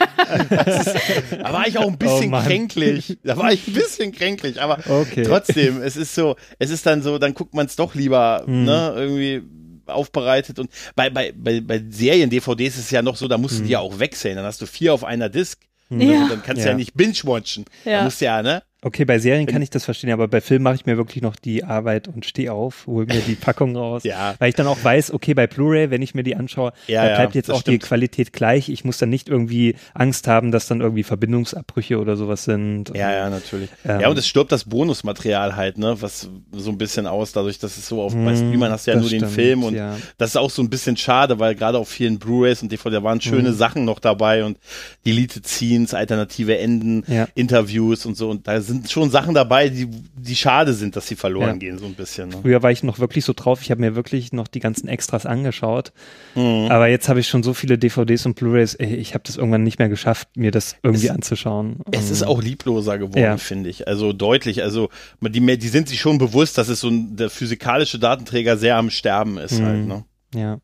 ist, 0.66 0.94
da 1.32 1.52
war 1.52 1.66
ich 1.66 1.76
auch 1.76 1.88
ein 1.88 1.98
bisschen 1.98 2.32
Oh 2.32 2.40
kränklich. 2.40 3.18
Da 3.24 3.36
war 3.36 3.52
ich 3.52 3.66
ein 3.66 3.74
bisschen 3.74 4.12
kränklich, 4.12 4.62
aber 4.62 4.78
Okay. 4.88 5.24
trotzdem, 5.24 5.82
es 5.82 5.96
ist 5.96 6.14
so, 6.14 6.36
es 6.60 6.70
ist 6.70 6.86
dann 6.86 7.02
so, 7.02 7.18
dann 7.18 7.34
guckt 7.34 7.54
man 7.54 7.66
es 7.66 7.74
doch 7.76 7.94
lieber, 7.96 8.42
Hm. 8.46 8.64
ne, 8.64 8.92
irgendwie 8.96 9.42
aufbereitet 9.86 10.58
und 10.58 10.70
bei, 10.94 11.10
bei, 11.10 11.32
bei, 11.34 11.60
bei 11.60 11.82
Serien, 11.90 12.30
DVDs 12.30 12.76
ist 12.76 12.84
es 12.84 12.90
ja 12.90 13.02
noch 13.02 13.16
so, 13.16 13.26
da 13.26 13.38
musst 13.38 13.54
Hm. 13.54 13.60
du 13.62 13.66
die 13.66 13.72
ja 13.72 13.80
auch 13.80 13.98
wechseln, 13.98 14.36
dann 14.36 14.44
hast 14.44 14.60
du 14.60 14.66
vier 14.66 14.94
auf 14.94 15.02
einer 15.02 15.28
Disc. 15.28 15.58
Ja. 15.90 16.28
Dann 16.28 16.42
kannst 16.42 16.60
du 16.62 16.66
ja 16.66 16.72
Ja. 16.72 16.76
nicht 16.76 16.92
binge-watchen. 16.94 17.64
Ja. 17.86 17.98
Da 17.98 18.04
musst 18.04 18.20
du 18.20 18.26
ja, 18.26 18.42
ne? 18.42 18.62
Okay, 18.80 19.04
bei 19.04 19.18
Serien 19.18 19.46
kann 19.46 19.60
ich 19.60 19.70
das 19.70 19.84
verstehen, 19.84 20.10
aber 20.12 20.28
bei 20.28 20.40
Filmen 20.40 20.62
mache 20.62 20.76
ich 20.76 20.86
mir 20.86 20.96
wirklich 20.96 21.20
noch 21.20 21.34
die 21.34 21.64
Arbeit 21.64 22.06
und 22.06 22.24
stehe 22.24 22.52
auf, 22.52 22.86
hole 22.86 23.06
mir 23.06 23.20
die 23.20 23.34
Packung 23.40 23.74
raus. 23.76 24.04
Ja. 24.04 24.36
Weil 24.38 24.50
ich 24.50 24.54
dann 24.54 24.68
auch 24.68 24.78
weiß, 24.82 25.12
okay, 25.12 25.34
bei 25.34 25.48
Blu-ray, 25.48 25.90
wenn 25.90 26.00
ich 26.00 26.14
mir 26.14 26.22
die 26.22 26.36
anschaue, 26.36 26.72
Ja, 26.86 27.02
da 27.02 27.08
ja, 27.10 27.16
bleibt 27.16 27.34
jetzt 27.34 27.50
auch 27.50 27.62
die 27.62 27.72
stimmt. 27.72 27.82
Qualität 27.82 28.32
gleich. 28.32 28.68
Ich 28.68 28.84
muss 28.84 28.98
dann 28.98 29.08
nicht 29.10 29.28
irgendwie 29.28 29.74
Angst 29.94 30.28
haben, 30.28 30.52
dass 30.52 30.68
dann 30.68 30.80
irgendwie 30.80 31.02
Verbindungsabbrüche 31.02 31.98
oder 31.98 32.16
sowas 32.16 32.44
sind. 32.44 32.90
Ja, 32.94 33.12
ja, 33.12 33.30
natürlich. 33.30 33.68
Ähm. 33.84 34.00
ja, 34.00 34.08
und 34.10 34.16
es 34.16 34.28
stirbt 34.28 34.52
das 34.52 34.62
Bonusmaterial 34.64 35.56
halt, 35.56 35.76
ne, 35.78 35.96
was 36.00 36.28
so 36.52 36.70
ein 36.70 36.78
bisschen 36.78 37.08
aus, 37.08 37.32
dadurch, 37.32 37.58
dass 37.58 37.76
es 37.78 37.88
so 37.88 38.00
auf, 38.00 38.14
bei 38.14 38.30
Hm, 38.30 38.36
Streamern 38.36 38.70
hast 38.70 38.86
du 38.86 38.92
ja 38.92 38.96
nur 39.00 39.08
den 39.10 39.18
stimmt, 39.20 39.32
Film 39.32 39.64
und 39.64 39.76
das 40.18 40.30
ist 40.30 40.36
auch 40.36 40.50
so 40.50 40.62
ein 40.62 40.70
bisschen 40.70 40.96
schade, 40.96 41.40
weil 41.40 41.56
gerade 41.56 41.78
auf 41.78 41.88
vielen 41.88 42.20
Blu-Rays 42.20 42.62
und 42.62 42.70
DVD, 42.70 42.90
da 42.90 43.02
waren 43.02 43.20
schöne 43.20 43.52
Sachen 43.54 43.84
noch 43.84 43.98
dabei 43.98 44.44
und 44.44 44.56
Deleted 45.04 45.48
Scenes, 45.48 45.94
alternative 45.94 46.56
Enden. 46.58 47.02
Interviews 47.34 48.06
und 48.06 48.16
so 48.16 48.30
und 48.30 48.46
da 48.46 48.60
sind 48.68 48.90
schon 48.90 49.10
Sachen 49.10 49.34
dabei, 49.34 49.68
die, 49.68 49.88
die 50.16 50.36
schade 50.36 50.72
sind, 50.72 50.94
dass 50.94 51.08
sie 51.08 51.16
verloren 51.16 51.48
Ja. 51.48 51.56
gehen, 51.56 51.78
so 51.78 51.86
ein 51.86 51.94
bisschen. 51.94 52.28
Ne? 52.28 52.36
Früher 52.42 52.62
war 52.62 52.70
ich 52.70 52.82
noch 52.84 53.00
wirklich 53.00 53.24
so 53.24 53.32
drauf, 53.32 53.60
ich 53.62 53.70
habe 53.72 53.80
mir 53.80 53.96
wirklich 53.96 54.32
noch 54.32 54.46
die 54.46 54.60
ganzen 54.60 54.86
Extras 54.86 55.26
angeschaut. 55.26 55.92
Mhm. 56.36 56.68
Aber 56.70 56.86
jetzt 56.88 57.08
habe 57.08 57.18
ich 57.18 57.26
schon 57.28 57.42
so 57.42 57.54
viele 57.54 57.78
DVDs 57.78 58.24
und 58.26 58.36
Blu-rays, 58.36 58.76
ich 58.78 59.14
habe 59.14 59.24
das 59.26 59.36
irgendwann 59.36 59.64
nicht 59.64 59.78
mehr 59.80 59.88
geschafft, 59.88 60.28
mir 60.36 60.50
das 60.52 60.76
irgendwie 60.84 61.06
Es- 61.06 61.12
anzuschauen. 61.12 61.80
Es 61.90 62.10
ist 62.10 62.22
auch 62.22 62.40
liebloser 62.42 62.98
geworden, 62.98 63.18
Ja. 63.18 63.36
finde 63.38 63.68
ich. 63.70 63.88
Also 63.88 64.12
deutlich. 64.12 64.62
Also 64.62 64.88
die, 65.20 65.58
die 65.58 65.68
sind 65.68 65.88
sich 65.88 66.00
schon 66.00 66.18
bewusst, 66.18 66.58
dass 66.58 66.68
es 66.68 66.80
so 66.80 66.88
ein, 66.88 67.16
der 67.16 67.30
physikalische 67.30 67.98
Datenträger 67.98 68.56
sehr 68.56 68.76
am 68.76 68.90
Sterben 68.90 69.38
ist 69.38 69.58
Mhm. 69.58 69.64
halt. 69.64 69.86
Ne? 69.88 70.04
Ja. 70.34 70.58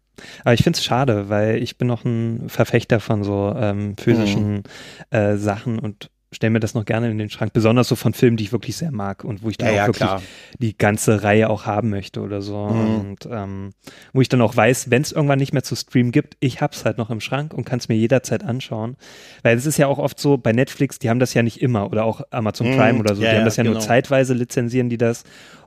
Aber 0.45 0.55
ich 0.55 0.63
finde 0.63 0.79
es 0.79 0.85
schade, 0.85 1.29
weil 1.29 1.61
ich 1.61 1.77
bin 1.77 1.89
noch 1.89 2.05
ein 2.05 2.45
Verfechter 2.49 3.01
von 3.01 3.25
so 3.25 3.53
ähm, 3.59 3.97
physischen 3.97 4.53
Mhm. 4.59 4.63
äh, 5.11 5.37
Sachen 5.37 5.81
und 5.81 6.09
stelle 6.35 6.51
mir 6.51 6.61
das 6.61 6.75
noch 6.75 6.85
gerne 6.85 7.11
in 7.11 7.19
den 7.19 7.31
Schrank, 7.31 7.53
besonders 7.53 7.89
so 7.89 7.97
von 7.97 8.13
Filmen, 8.15 8.37
die 8.37 8.45
ich 8.45 8.53
wirklich 8.53 8.77
sehr 8.77 8.91
mag 8.93 9.25
und 9.25 9.43
wo 9.43 9.51
ich 9.51 9.59
dann 9.59 9.69
Ja, 9.69 9.73
auch 9.73 9.77
ja, 9.77 9.87
wirklich 9.89 10.09
klar. 10.09 10.23
die 10.59 10.77
ganze 10.77 11.23
Reihe 11.23 11.49
auch 11.51 11.67
haben 11.67 11.91
möchte 11.91 12.21
oder 12.21 12.43
so. 12.43 12.59
Mhm. 12.59 12.97
Und 13.01 13.29
ähm, 13.31 13.71
wo 14.13 14.21
ich 14.21 14.29
dann 14.29 14.41
auch 14.43 14.57
weiß, 14.57 14.91
wenn 14.91 15.03
es 15.03 15.13
irgendwann 15.13 15.39
nicht 15.39 15.53
mehr 15.53 15.63
zu 15.63 15.77
streamen 15.77 16.13
gibt, 16.13 16.37
ich 16.41 16.61
hab's 16.61 16.85
halt 16.85 16.99
noch 16.99 17.11
im 17.11 17.21
Schrank 17.21 17.55
und 17.55 17.65
kann 17.65 17.79
es 17.79 17.89
mir 17.89 17.97
jederzeit 17.97 18.45
anschauen. 18.45 18.97
Weil 19.43 19.57
es 19.57 19.67
ist 19.67 19.79
ja 19.79 19.87
auch 19.87 19.99
oft 19.99 20.19
so, 20.19 20.37
bei 20.37 20.53
Netflix, 20.53 20.99
die 20.99 21.11
haben 21.11 21.21
das 21.21 21.35
ja 21.35 21.43
nicht 21.43 21.61
immer 21.63 21.87
oder 21.91 22.05
auch 22.05 22.23
Amazon 22.31 22.69
Mhm. 22.69 22.77
Prime 22.77 22.99
oder 23.01 23.15
so, 23.15 23.23
Ja, 23.23 23.31
die 23.31 23.37
haben 23.37 23.45
das 23.45 23.57
ja 23.57 23.65
nur 23.65 23.75
genau. 23.75 23.85
zeitweise 23.85 24.35
lizenzieren 24.35 24.89
die 24.89 24.99
das 24.99 25.25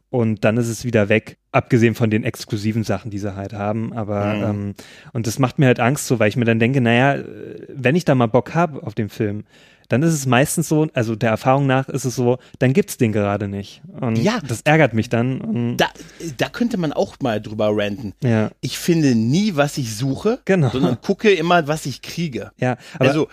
und 0.09 0.45
dann 0.45 0.55
ist 0.55 0.69
es 0.69 0.85
wieder 0.85 1.09
weg, 1.09 1.37
abgesehen 1.51 1.93
von 1.93 2.09
den 2.09 2.23
exklusiven 2.23 2.83
Sachen, 2.85 3.11
die 3.11 3.17
sie 3.19 3.35
halt 3.35 3.51
haben. 3.53 3.91
Aber 3.91 4.35
Mhm. 4.35 4.43
ähm, 4.43 4.73
und 5.11 5.27
das 5.27 5.37
macht 5.37 5.59
mir 5.59 5.65
halt 5.65 5.81
Angst 5.81 6.07
so, 6.07 6.17
weil 6.19 6.29
ich 6.29 6.37
mir 6.37 6.45
dann 6.45 6.59
denke, 6.59 6.79
naja, 6.79 7.21
wenn 7.67 7.95
ich 7.95 8.05
da 8.05 8.15
mal 8.15 8.27
Bock 8.27 8.55
habe 8.55 8.83
auf 8.83 8.93
den 8.95 9.09
Film, 9.09 9.43
dann 9.89 10.03
ist 10.03 10.13
es 10.13 10.25
meistens 10.25 10.67
so, 10.67 10.87
also 10.93 11.15
der 11.15 11.29
Erfahrung 11.29 11.65
nach 11.67 11.87
ist 11.89 12.05
es 12.05 12.15
so, 12.15 12.37
dann 12.59 12.73
gibt's 12.73 12.97
den 12.97 13.11
gerade 13.11 13.47
nicht. 13.47 13.81
Und 13.99 14.17
Ja. 14.17 14.39
das 14.47 14.61
ärgert 14.61 14.93
mich 14.93 15.09
dann. 15.09 15.77
Da, 15.77 15.87
da 16.37 16.49
könnte 16.49 16.77
man 16.77 16.93
auch 16.93 17.15
mal 17.21 17.41
drüber 17.41 17.69
ranten. 17.71 18.13
ja, 18.23 18.51
Ich 18.61 18.77
finde 18.77 19.15
nie, 19.15 19.55
was 19.55 19.77
ich 19.77 19.95
suche, 19.95 20.39
Genau. 20.45 20.69
sondern 20.69 20.99
gucke 21.01 21.31
immer, 21.31 21.67
was 21.67 21.85
ich 21.85 22.01
kriege. 22.01 22.51
ja. 22.57 22.77
Aber 22.95 23.05
also, 23.09 23.27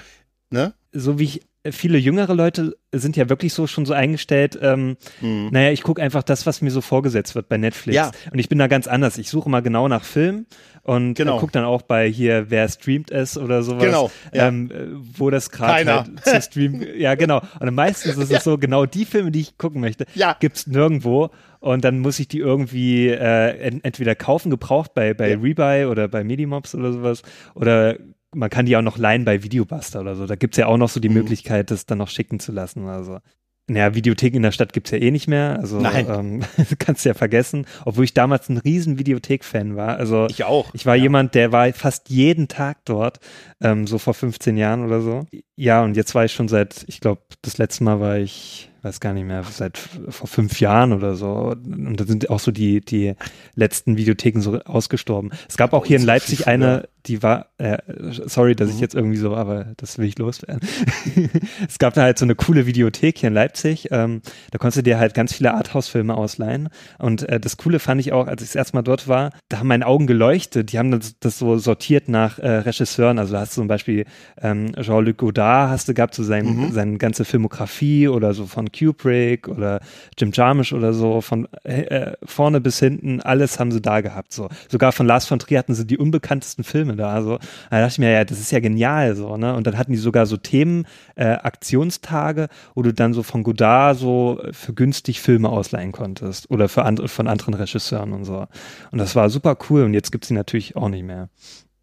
ne? 0.51 0.75
so 0.93 1.19
wie 1.19 1.25
ich, 1.25 1.41
viele 1.71 1.99
jüngere 1.99 2.35
Leute 2.35 2.77
sind 2.93 3.17
ja 3.17 3.29
wirklich 3.29 3.53
so 3.55 3.67
schon 3.67 3.87
so 3.87 3.93
eingestellt, 3.95 4.59
ähm, 4.61 4.97
Hm. 5.21 5.49
naja, 5.51 5.71
ich 5.73 5.83
gucke 5.83 6.01
einfach 6.03 6.23
das, 6.23 6.47
was 6.47 6.61
mir 6.63 6.71
so 6.71 6.81
vorgesetzt 6.81 7.35
wird 7.35 7.49
bei 7.49 7.57
Netflix. 7.57 7.97
Ja. 7.97 8.11
Und 8.33 8.39
ich 8.39 8.49
bin 8.49 8.59
da 8.59 8.67
ganz 8.67 8.87
anders. 8.87 9.19
Ich 9.19 9.29
suche 9.31 9.49
mal 9.51 9.61
genau 9.63 9.89
nach 9.89 10.05
Film 10.05 10.47
und 10.83 11.15
Genau. 11.15 11.37
äh, 11.37 11.41
gucke 11.41 11.53
dann 11.53 11.65
auch 11.65 11.83
bei 11.83 12.09
hier, 12.09 12.51
wer 12.51 12.69
streamt 12.69 13.11
es 13.11 13.37
oder 13.39 13.63
sowas. 13.63 13.83
Genau, 13.85 14.11
ja. 14.33 14.49
Ähm, 14.49 14.71
äh, 14.71 14.87
wo 15.19 15.31
das 15.31 15.51
gerade 15.51 15.93
halt 15.93 16.25
zu 16.25 16.41
streamen. 16.43 16.87
ja, 16.99 17.15
genau. 17.15 17.41
Und 17.61 17.75
meistens 17.75 18.17
ist 18.17 18.31
es 18.31 18.45
so, 18.45 18.59
genau 18.59 18.87
die 18.87 19.05
Filme, 19.05 19.31
die 19.31 19.41
ich 19.41 19.59
gucken 19.59 19.81
möchte, 19.81 20.05
Ja. 20.15 20.37
gibt's 20.39 20.67
nirgendwo. 20.67 21.31
Und 21.61 21.83
dann 21.85 21.99
muss 22.01 22.19
ich 22.21 22.29
die 22.29 22.39
irgendwie 22.41 23.09
äh, 23.09 23.57
ent 23.59 23.85
entweder 23.85 24.15
kaufen, 24.15 24.51
gebraucht 24.51 24.93
bei, 24.95 25.15
bei 25.15 25.31
Ja. 25.31 25.39
Rebuy 25.39 25.87
oder 25.87 26.09
bei 26.09 26.23
Medimobs 26.23 26.75
oder 26.75 26.93
sowas. 26.93 27.23
Oder 27.55 27.97
man 28.35 28.51
kann 28.51 28.67
die 28.67 28.77
auch 28.77 28.83
noch 28.83 28.99
leihen 28.99 29.25
bei 29.25 29.43
Videobuster 29.43 30.01
oder 30.01 30.15
so. 30.17 30.27
Da 30.27 30.37
gibt's 30.37 30.57
ja 30.57 30.67
auch 30.67 30.77
noch 30.77 30.89
so 30.89 31.01
die 31.01 31.09
Mhm. 31.09 31.15
Möglichkeit, 31.15 31.71
das 31.71 31.87
dann 31.87 31.99
noch 31.99 32.09
schicken 32.09 32.41
zu 32.41 32.53
lassen. 32.53 32.87
Also 32.89 33.19
naja, 33.67 33.95
Videotheken 33.95 34.37
in 34.37 34.43
der 34.43 34.53
Stadt 34.53 34.75
gibt's 34.75 34.91
ja 34.91 34.99
eh 34.99 35.11
nicht 35.11 35.27
mehr. 35.27 35.59
Also 35.59 35.81
Nein. 35.81 36.07
Ähm, 36.11 36.41
kannst 36.79 37.05
du 37.05 37.09
ja 37.09 37.15
vergessen. 37.15 37.65
Obwohl 37.87 38.05
ich 38.05 38.13
damals 38.13 38.51
ein 38.51 38.59
riesen 38.59 38.99
Videothek-Fan 38.99 39.75
war. 39.75 39.97
Also 39.97 40.27
Ich 40.29 40.45
auch. 40.45 40.75
ich 40.75 40.85
war 40.85 40.97
Ja. 40.97 41.05
jemand, 41.05 41.35
der 41.35 41.51
war 41.51 41.73
fast 41.73 42.11
jeden 42.11 42.49
Tag 42.49 42.85
dort, 42.85 43.21
ähm, 43.63 43.87
so 43.87 43.97
vor 43.97 44.13
15 44.13 44.59
Jahren 44.59 44.85
oder 44.85 45.01
so. 45.01 45.27
Ja, 45.57 45.83
und 45.83 45.97
jetzt 45.97 46.15
war 46.15 46.27
ich 46.27 46.33
schon 46.33 46.49
seit, 46.49 46.85
ich 46.89 47.01
glaube, 47.01 47.23
das 47.41 47.57
letzte 47.57 47.85
Mal 47.85 48.01
war 48.01 48.19
ich, 48.19 48.71
weiß 48.85 49.01
gar 49.01 49.13
nicht 49.15 49.25
mehr, 49.27 49.43
seit 49.51 49.79
vor 49.79 50.29
fünf 50.29 50.61
Jahren 50.61 50.93
oder 50.93 51.15
so. 51.15 51.55
Und 51.57 51.97
da 51.99 52.05
sind 52.05 52.29
auch 52.31 52.39
so 52.41 52.51
die, 52.53 52.81
die 52.81 53.15
letzten 53.55 53.97
Videotheken 53.97 54.41
so 54.41 54.59
ausgestorben. 54.61 55.31
Es 55.49 55.57
gab 55.57 55.73
auch 55.73 55.87
hier 55.87 55.97
in 55.97 56.05
Leipzig 56.05 56.47
eine, 56.47 56.89
die 57.07 57.23
war, 57.23 57.47
äh, 57.59 57.79
sorry, 58.27 58.55
dass 58.55 58.69
ich 58.71 58.77
Mhm. 58.77 58.81
jetzt 58.81 58.95
irgendwie 58.95 59.17
so, 59.17 59.35
aber 59.37 59.67
das 59.77 59.99
will 59.99 60.07
ich 60.07 60.19
loswerden. 60.19 60.61
es 61.69 61.79
gab 61.79 61.95
da 61.95 62.03
halt 62.03 62.19
so 62.19 62.25
eine 62.25 62.35
coole 62.35 62.67
Videothek 62.67 63.19
hier 63.19 63.29
in 63.29 63.35
Leipzig. 63.35 63.89
Ähm, 63.91 64.23
da 64.51 64.59
konntest 64.59 64.79
du 64.79 64.83
dir 64.83 64.99
halt 64.99 65.15
ganz 65.15 65.35
viele 65.35 65.55
Arthouse-Filme 65.55 66.15
ausleihen. 66.17 66.69
Und 66.99 67.29
äh, 67.29 67.41
das 67.41 67.57
Coole 67.57 67.79
fand 67.79 68.01
ich 68.01 68.13
auch, 68.13 68.27
als 68.27 68.43
ich 68.43 68.49
das 68.49 68.55
erste 68.57 68.77
Mal 68.77 68.83
dort 68.83 69.09
war, 69.09 69.31
da 69.49 69.59
haben 69.59 69.69
meine 69.69 69.87
Augen 69.87 70.07
geleuchtet. 70.07 70.73
Die 70.73 70.79
haben 70.79 70.91
das, 70.91 71.19
das 71.21 71.39
so 71.39 71.59
sortiert 71.59 72.09
nach 72.09 72.39
äh, 72.39 72.49
Regisseuren. 72.49 73.19
Also 73.19 73.33
da 73.35 73.41
hast 73.41 73.57
du 73.57 73.61
zum 73.63 73.69
Beispiel 73.69 74.05
ähm, 74.41 74.73
Jean-Luc 74.81 75.19
Godard 75.19 75.71
hast 75.71 75.89
du 75.89 75.95
gehabt, 75.95 76.15
so 76.15 76.23
sein, 76.23 76.45
Mhm. 76.45 76.73
seine 76.73 76.99
ganze 76.99 77.25
Filmografie 77.25 78.09
oder 78.09 78.35
so 78.35 78.47
von 78.47 78.71
Kubrick 78.77 79.49
oder 79.49 79.81
Jim 80.19 80.31
Jarmusch 80.33 80.73
oder 80.73 80.93
so, 80.93 81.21
von 81.21 81.47
äh, 81.65 82.13
vorne 82.25 82.61
bis 82.61 82.79
hinten, 82.79 83.21
alles 83.21 83.59
haben 83.59 83.71
sie 83.73 83.81
da 83.81 84.01
gehabt. 84.01 84.33
So. 84.33 84.49
Sogar 84.69 84.93
von 84.93 85.07
Lars 85.07 85.27
von 85.27 85.39
Trier 85.39 85.59
hatten 85.59 85.75
sie 85.75 85.87
die 85.87 85.99
unbekanntesten 85.99 86.65
Filme 86.65 86.97
da. 86.97 87.23
So. 87.23 87.39
Da 87.71 87.81
dachte 87.81 87.93
ich 87.93 87.99
mir, 87.99 88.11
ja, 88.11 88.25
das 88.25 88.41
ist 88.41 88.53
ja 88.53 88.61
genial 88.61 89.15
so, 89.17 89.37
ne? 89.37 89.55
Und 89.55 89.67
dann 89.67 89.79
hatten 89.79 89.93
die 89.93 89.99
sogar 89.99 90.27
so 90.27 90.37
Themen, 90.37 90.87
äh, 91.17 91.25
Aktionstage, 91.25 92.49
wo 92.75 92.83
du 92.83 92.93
dann 92.93 93.13
so 93.13 93.23
von 93.23 93.43
Godard 93.43 93.99
so 93.99 94.41
für 94.53 94.75
günstig 94.75 95.21
Filme 95.21 95.49
ausleihen 95.49 95.93
konntest 95.93 96.51
oder 96.51 96.69
für 96.69 96.85
andere, 96.85 97.09
von 97.09 97.29
anderen 97.29 97.55
Regisseuren 97.55 98.13
und 98.13 98.25
so. 98.25 98.47
Und 98.91 98.99
das 98.99 99.15
war 99.17 99.31
super 99.31 99.57
cool 99.69 99.85
und 99.85 99.95
jetzt 99.95 100.11
gibt's 100.11 100.29
die 100.29 100.35
natürlich 100.35 100.77
auch 100.77 100.89
nicht 100.89 101.05
mehr. 101.05 101.29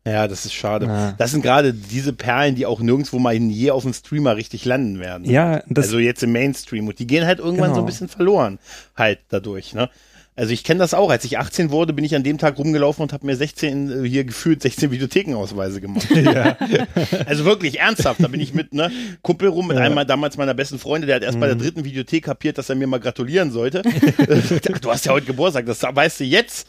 Ja, 0.05 0.27
das 0.27 0.45
ist 0.45 0.53
schade. 0.53 0.87
Ja. 0.87 1.11
Das 1.17 1.29
sind 1.31 1.41
gerade 1.43 1.73
diese 1.73 2.11
Perlen, 2.13 2.55
die 2.55 2.65
auch 2.65 2.79
nirgendwo 2.79 3.19
mal 3.19 3.35
je 3.35 3.69
auf 3.69 3.83
dem 3.83 3.93
Streamer 3.93 4.35
richtig 4.35 4.65
landen 4.65 4.99
werden. 4.99 5.29
Ja, 5.29 5.61
das, 5.67 5.85
also 5.85 5.99
jetzt 5.99 6.23
im 6.23 6.31
Mainstream. 6.31 6.87
Und 6.87 6.97
die 6.97 7.05
gehen 7.05 7.25
halt 7.25 7.37
irgendwann 7.39 7.65
Genau. 7.69 7.75
so 7.75 7.81
ein 7.81 7.85
bisschen 7.85 8.07
verloren. 8.07 8.57
Halt 8.95 9.19
dadurch, 9.29 9.73
ne? 9.75 9.89
Also 10.35 10.53
ich 10.53 10.63
kenne 10.63 10.79
das 10.79 10.93
auch. 10.93 11.09
Als 11.09 11.25
ich 11.25 11.37
18 11.37 11.71
wurde, 11.71 11.91
bin 11.93 12.05
ich 12.05 12.15
an 12.15 12.23
dem 12.23 12.37
Tag 12.37 12.57
rumgelaufen 12.57 13.03
und 13.03 13.11
habe 13.13 13.25
mir 13.25 13.35
16, 13.35 14.05
äh, 14.05 14.07
hier 14.07 14.23
gefühlt 14.23 14.61
16 14.61 14.89
Videothekenausweise 14.89 15.81
gemacht. 15.81 16.07
Also 17.25 17.45
wirklich 17.45 17.79
ernsthaft. 17.79 18.23
Da 18.23 18.27
bin 18.27 18.39
ich 18.39 18.53
mit, 18.53 18.73
ne, 18.73 18.91
Kumpel 19.21 19.49
rum, 19.49 19.67
mit 19.67 19.77
Ja. 19.77 19.83
einem 19.83 20.07
damals 20.07 20.37
meiner 20.37 20.53
besten 20.53 20.79
Freunde, 20.79 21.05
der 21.07 21.17
hat 21.17 21.23
erst 21.23 21.39
bei 21.39 21.47
der 21.47 21.55
dritten 21.55 21.83
Videothek 21.83 22.23
kapiert, 22.23 22.57
dass 22.57 22.69
er 22.69 22.75
mir 22.75 22.87
mal 22.87 22.99
gratulieren 22.99 23.51
sollte. 23.51 23.81
Ach, 23.85 24.79
du 24.81 24.89
hast 24.91 25.05
ja 25.05 25.11
heute 25.11 25.25
Geburtstag, 25.27 25.65
das 25.65 25.83
weißt 25.83 26.21
du 26.21 26.23
jetzt. 26.23 26.67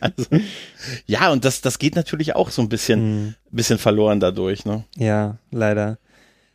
also, 0.00 0.26
ja, 1.06 1.30
und 1.30 1.44
das, 1.44 1.60
das 1.60 1.78
geht 1.78 1.96
natürlich 1.96 2.34
auch 2.34 2.50
so 2.50 2.62
ein 2.62 2.68
bisschen, 2.68 3.36
bisschen 3.50 3.78
verloren 3.78 4.20
dadurch, 4.20 4.64
ne? 4.64 4.84
ja, 4.96 5.36
leider. 5.50 5.98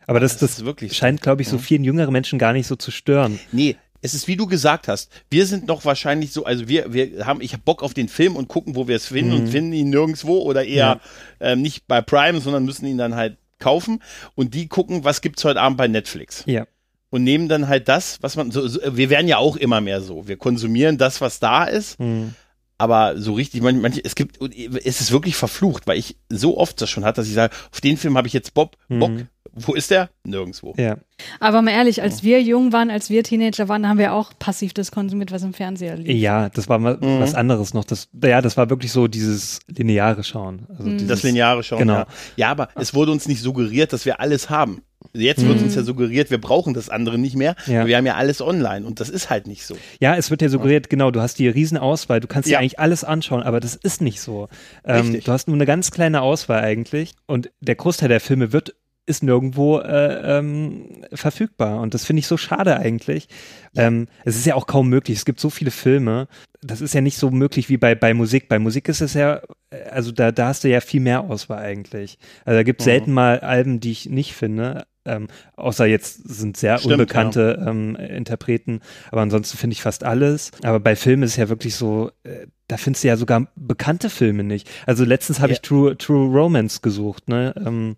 Aber 0.08 0.20
das, 0.20 0.34
Das 0.34 0.40
das, 0.50 0.58
ist 0.58 0.64
wirklich 0.64 0.92
so. 0.92 0.98
scheint, 0.98 1.20
glaube 1.20 1.42
ich, 1.42 1.48
so 1.48 1.58
vielen 1.58 1.82
jüngeren 1.82 2.12
Menschen 2.12 2.38
gar 2.38 2.52
nicht 2.52 2.68
so 2.68 2.76
zu 2.76 2.92
stören. 2.92 3.40
Nee, 3.50 3.76
es 4.06 4.14
ist 4.14 4.28
wie 4.28 4.36
du 4.36 4.46
gesagt 4.46 4.88
hast. 4.88 5.10
Wir 5.30 5.46
sind 5.46 5.66
noch 5.66 5.84
wahrscheinlich 5.84 6.32
so, 6.32 6.44
also 6.44 6.68
wir, 6.68 6.92
wir 6.92 7.26
haben, 7.26 7.40
ich 7.40 7.52
habe 7.52 7.62
Bock 7.64 7.82
auf 7.82 7.92
den 7.94 8.08
Film 8.08 8.36
und 8.36 8.48
gucken, 8.48 8.74
wo 8.76 8.88
wir 8.88 8.96
es 8.96 9.06
finden 9.06 9.32
und 9.32 9.48
finden 9.48 9.72
ihn 9.72 9.90
nirgendwo 9.90 10.38
oder 10.38 10.64
eher 10.64 11.00
ähm, 11.40 11.60
nicht 11.62 11.86
bei 11.86 12.00
Prime, 12.00 12.40
sondern 12.40 12.64
müssen 12.64 12.86
ihn 12.86 12.98
dann 12.98 13.14
halt 13.16 13.36
kaufen 13.58 14.02
und 14.34 14.54
die 14.54 14.68
gucken, 14.68 15.04
was 15.04 15.20
gibt's 15.20 15.44
heute 15.44 15.60
Abend 15.60 15.78
bei 15.78 15.88
Netflix 15.88 16.42
Ja. 16.46 16.66
und 17.10 17.24
nehmen 17.24 17.48
dann 17.48 17.68
halt 17.68 17.88
das, 17.88 18.18
was 18.20 18.36
man 18.36 18.50
so, 18.50 18.66
so 18.68 18.80
wir 18.96 19.10
werden 19.10 19.28
ja 19.28 19.38
auch 19.38 19.56
immer 19.56 19.80
mehr 19.80 20.00
so. 20.00 20.28
Wir 20.28 20.36
konsumieren 20.36 20.98
das, 20.98 21.20
was 21.20 21.40
da 21.40 21.64
ist, 21.64 21.98
Hm. 21.98 22.34
Aber 22.78 23.18
so 23.18 23.32
richtig, 23.34 23.62
man, 23.62 23.80
manche, 23.80 24.02
es 24.04 24.14
gibt, 24.14 24.38
es 24.84 25.00
ist 25.00 25.10
wirklich 25.12 25.36
verflucht, 25.36 25.86
weil 25.86 25.98
ich 25.98 26.16
so 26.28 26.58
oft 26.58 26.80
das 26.80 26.90
schon 26.90 27.04
hatte, 27.04 27.20
dass 27.20 27.28
ich 27.28 27.34
sage, 27.34 27.54
auf 27.72 27.80
den 27.80 27.96
Film 27.96 28.16
habe 28.16 28.26
ich 28.28 28.34
jetzt 28.34 28.54
Bob, 28.54 28.76
Bock. 28.88 29.10
Mhm. 29.10 29.28
Wo 29.58 29.72
ist 29.72 29.90
der? 29.90 30.10
Nirgendwo. 30.22 30.74
Ja. 30.76 30.98
Aber 31.40 31.62
mal 31.62 31.70
ehrlich, 31.70 32.02
als 32.02 32.22
wir 32.22 32.42
jung 32.42 32.74
waren, 32.74 32.90
als 32.90 33.08
wir 33.08 33.24
Teenager 33.24 33.68
waren, 33.70 33.88
haben 33.88 33.96
wir 33.98 34.12
auch 34.12 34.32
passiv 34.38 34.74
das 34.74 34.90
konsumiert, 34.92 35.32
was 35.32 35.42
im 35.44 35.54
Fernseher 35.54 35.96
lief. 35.96 36.08
Ja, 36.14 36.50
das 36.50 36.68
war 36.68 36.78
mal 36.78 36.98
Mhm. 37.00 37.20
was 37.20 37.34
anderes 37.34 37.72
noch. 37.72 37.84
Das, 37.84 38.08
ja, 38.22 38.42
das 38.42 38.58
war 38.58 38.68
wirklich 38.68 38.92
so 38.92 39.08
dieses 39.08 39.60
lineare 39.66 40.24
Schauen. 40.24 40.66
Also 40.68 40.90
dieses, 40.90 41.08
Das 41.08 41.22
lineare 41.22 41.62
Schauen. 41.62 41.78
Genau. 41.78 41.94
Ja. 42.00 42.06
ja, 42.36 42.50
aber 42.50 42.68
es 42.74 42.92
wurde 42.92 43.12
uns 43.12 43.28
nicht 43.28 43.40
suggeriert, 43.40 43.94
dass 43.94 44.04
wir 44.04 44.20
alles 44.20 44.50
haben. 44.50 44.82
Jetzt 45.16 45.46
wird 45.46 45.60
uns 45.62 45.74
ja 45.74 45.82
suggeriert, 45.82 46.30
wir 46.30 46.40
brauchen 46.40 46.74
das 46.74 46.88
andere 46.90 47.18
nicht 47.18 47.36
mehr. 47.36 47.56
Ja. 47.66 47.86
Wir 47.86 47.96
haben 47.96 48.06
ja 48.06 48.14
alles 48.14 48.40
online 48.40 48.86
und 48.86 49.00
das 49.00 49.08
ist 49.08 49.30
halt 49.30 49.46
nicht 49.46 49.64
so. 49.66 49.76
Ja, 50.00 50.16
es 50.16 50.30
wird 50.30 50.42
ja 50.42 50.48
suggeriert, 50.48 50.90
genau, 50.90 51.10
du 51.10 51.20
hast 51.20 51.38
die 51.38 51.48
Riesenauswahl, 51.48 52.20
du 52.20 52.26
kannst 52.28 52.48
Ja. 52.48 52.58
dir 52.58 52.60
eigentlich 52.62 52.78
alles 52.78 53.04
anschauen, 53.04 53.42
aber 53.42 53.60
das 53.60 53.74
ist 53.74 54.00
nicht 54.02 54.20
so. 54.20 54.48
Ähm, 54.84 55.20
du 55.22 55.32
hast 55.32 55.48
nur 55.48 55.56
eine 55.56 55.66
ganz 55.66 55.90
kleine 55.90 56.22
Auswahl 56.22 56.62
eigentlich 56.62 57.12
und 57.26 57.50
der 57.60 57.74
Großteil 57.76 58.08
der 58.08 58.20
Filme 58.20 58.52
wird 58.52 58.74
ist 59.08 59.22
nirgendwo 59.22 59.78
äh, 59.78 60.38
ähm, 60.38 61.04
verfügbar 61.12 61.80
und 61.80 61.94
das 61.94 62.04
finde 62.04 62.18
ich 62.18 62.26
so 62.26 62.36
schade 62.36 62.76
eigentlich. 62.76 63.28
Ähm, 63.76 64.08
es 64.24 64.34
ist 64.34 64.46
ja 64.46 64.56
auch 64.56 64.66
kaum 64.66 64.88
möglich. 64.88 65.16
Es 65.18 65.24
gibt 65.24 65.38
so 65.38 65.48
viele 65.48 65.70
Filme. 65.70 66.26
Das 66.60 66.80
ist 66.80 66.92
ja 66.92 67.00
nicht 67.00 67.16
so 67.16 67.30
möglich 67.30 67.68
wie 67.68 67.76
bei, 67.76 67.94
bei 67.94 68.14
Musik. 68.14 68.48
Bei 68.48 68.58
Musik 68.58 68.88
ist 68.88 69.00
es 69.02 69.14
ja, 69.14 69.42
äh, 69.70 69.84
also 69.92 70.10
da, 70.10 70.32
da 70.32 70.48
hast 70.48 70.64
du 70.64 70.68
ja 70.68 70.80
viel 70.80 71.00
mehr 71.00 71.20
Auswahl 71.20 71.58
eigentlich. 71.62 72.18
Also 72.44 72.58
da 72.58 72.62
gibt 72.64 72.80
es 72.80 72.86
Mhm. 72.86 72.90
selten 72.90 73.12
mal 73.12 73.38
Alben, 73.38 73.78
die 73.78 73.92
ich 73.92 74.06
nicht 74.10 74.32
finde. 74.34 74.86
Ähm, 75.06 75.28
außer 75.56 75.86
jetzt 75.86 76.28
sind 76.28 76.56
sehr 76.56 76.78
Stimmt, 76.78 76.94
unbekannte 76.94 77.64
ähm, 77.66 77.96
Interpreten, 77.96 78.80
aber 79.10 79.22
ansonsten 79.22 79.56
finde 79.56 79.74
ich 79.74 79.82
fast 79.82 80.04
alles. 80.04 80.50
Aber 80.62 80.80
bei 80.80 80.96
Filmen 80.96 81.22
ist 81.22 81.32
es 81.32 81.36
ja 81.36 81.48
wirklich 81.48 81.74
so, 81.76 82.10
äh, 82.24 82.46
da 82.68 82.76
findest 82.76 83.04
du 83.04 83.08
ja 83.08 83.16
sogar 83.16 83.46
bekannte 83.56 84.10
Filme 84.10 84.42
nicht. 84.44 84.68
Also 84.86 85.04
letztens 85.04 85.38
habe 85.40 85.50
Ja. 85.50 85.54
ich 85.54 85.60
True, 85.62 85.96
True 85.96 86.28
Romance 86.36 86.80
gesucht, 86.82 87.28
ne? 87.28 87.54
Ähm, 87.64 87.96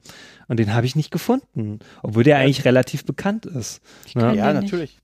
und 0.49 0.59
den 0.59 0.75
habe 0.75 0.87
ich 0.87 0.97
nicht 0.97 1.11
gefunden, 1.11 1.81
obwohl 2.03 2.25
der 2.25 2.39
eigentlich 2.39 2.65
relativ 2.65 3.05
bekannt 3.05 3.45
ist. 3.47 3.81
Ne? 4.15 4.35
Ja, 4.37 4.53
natürlich. 4.53 4.99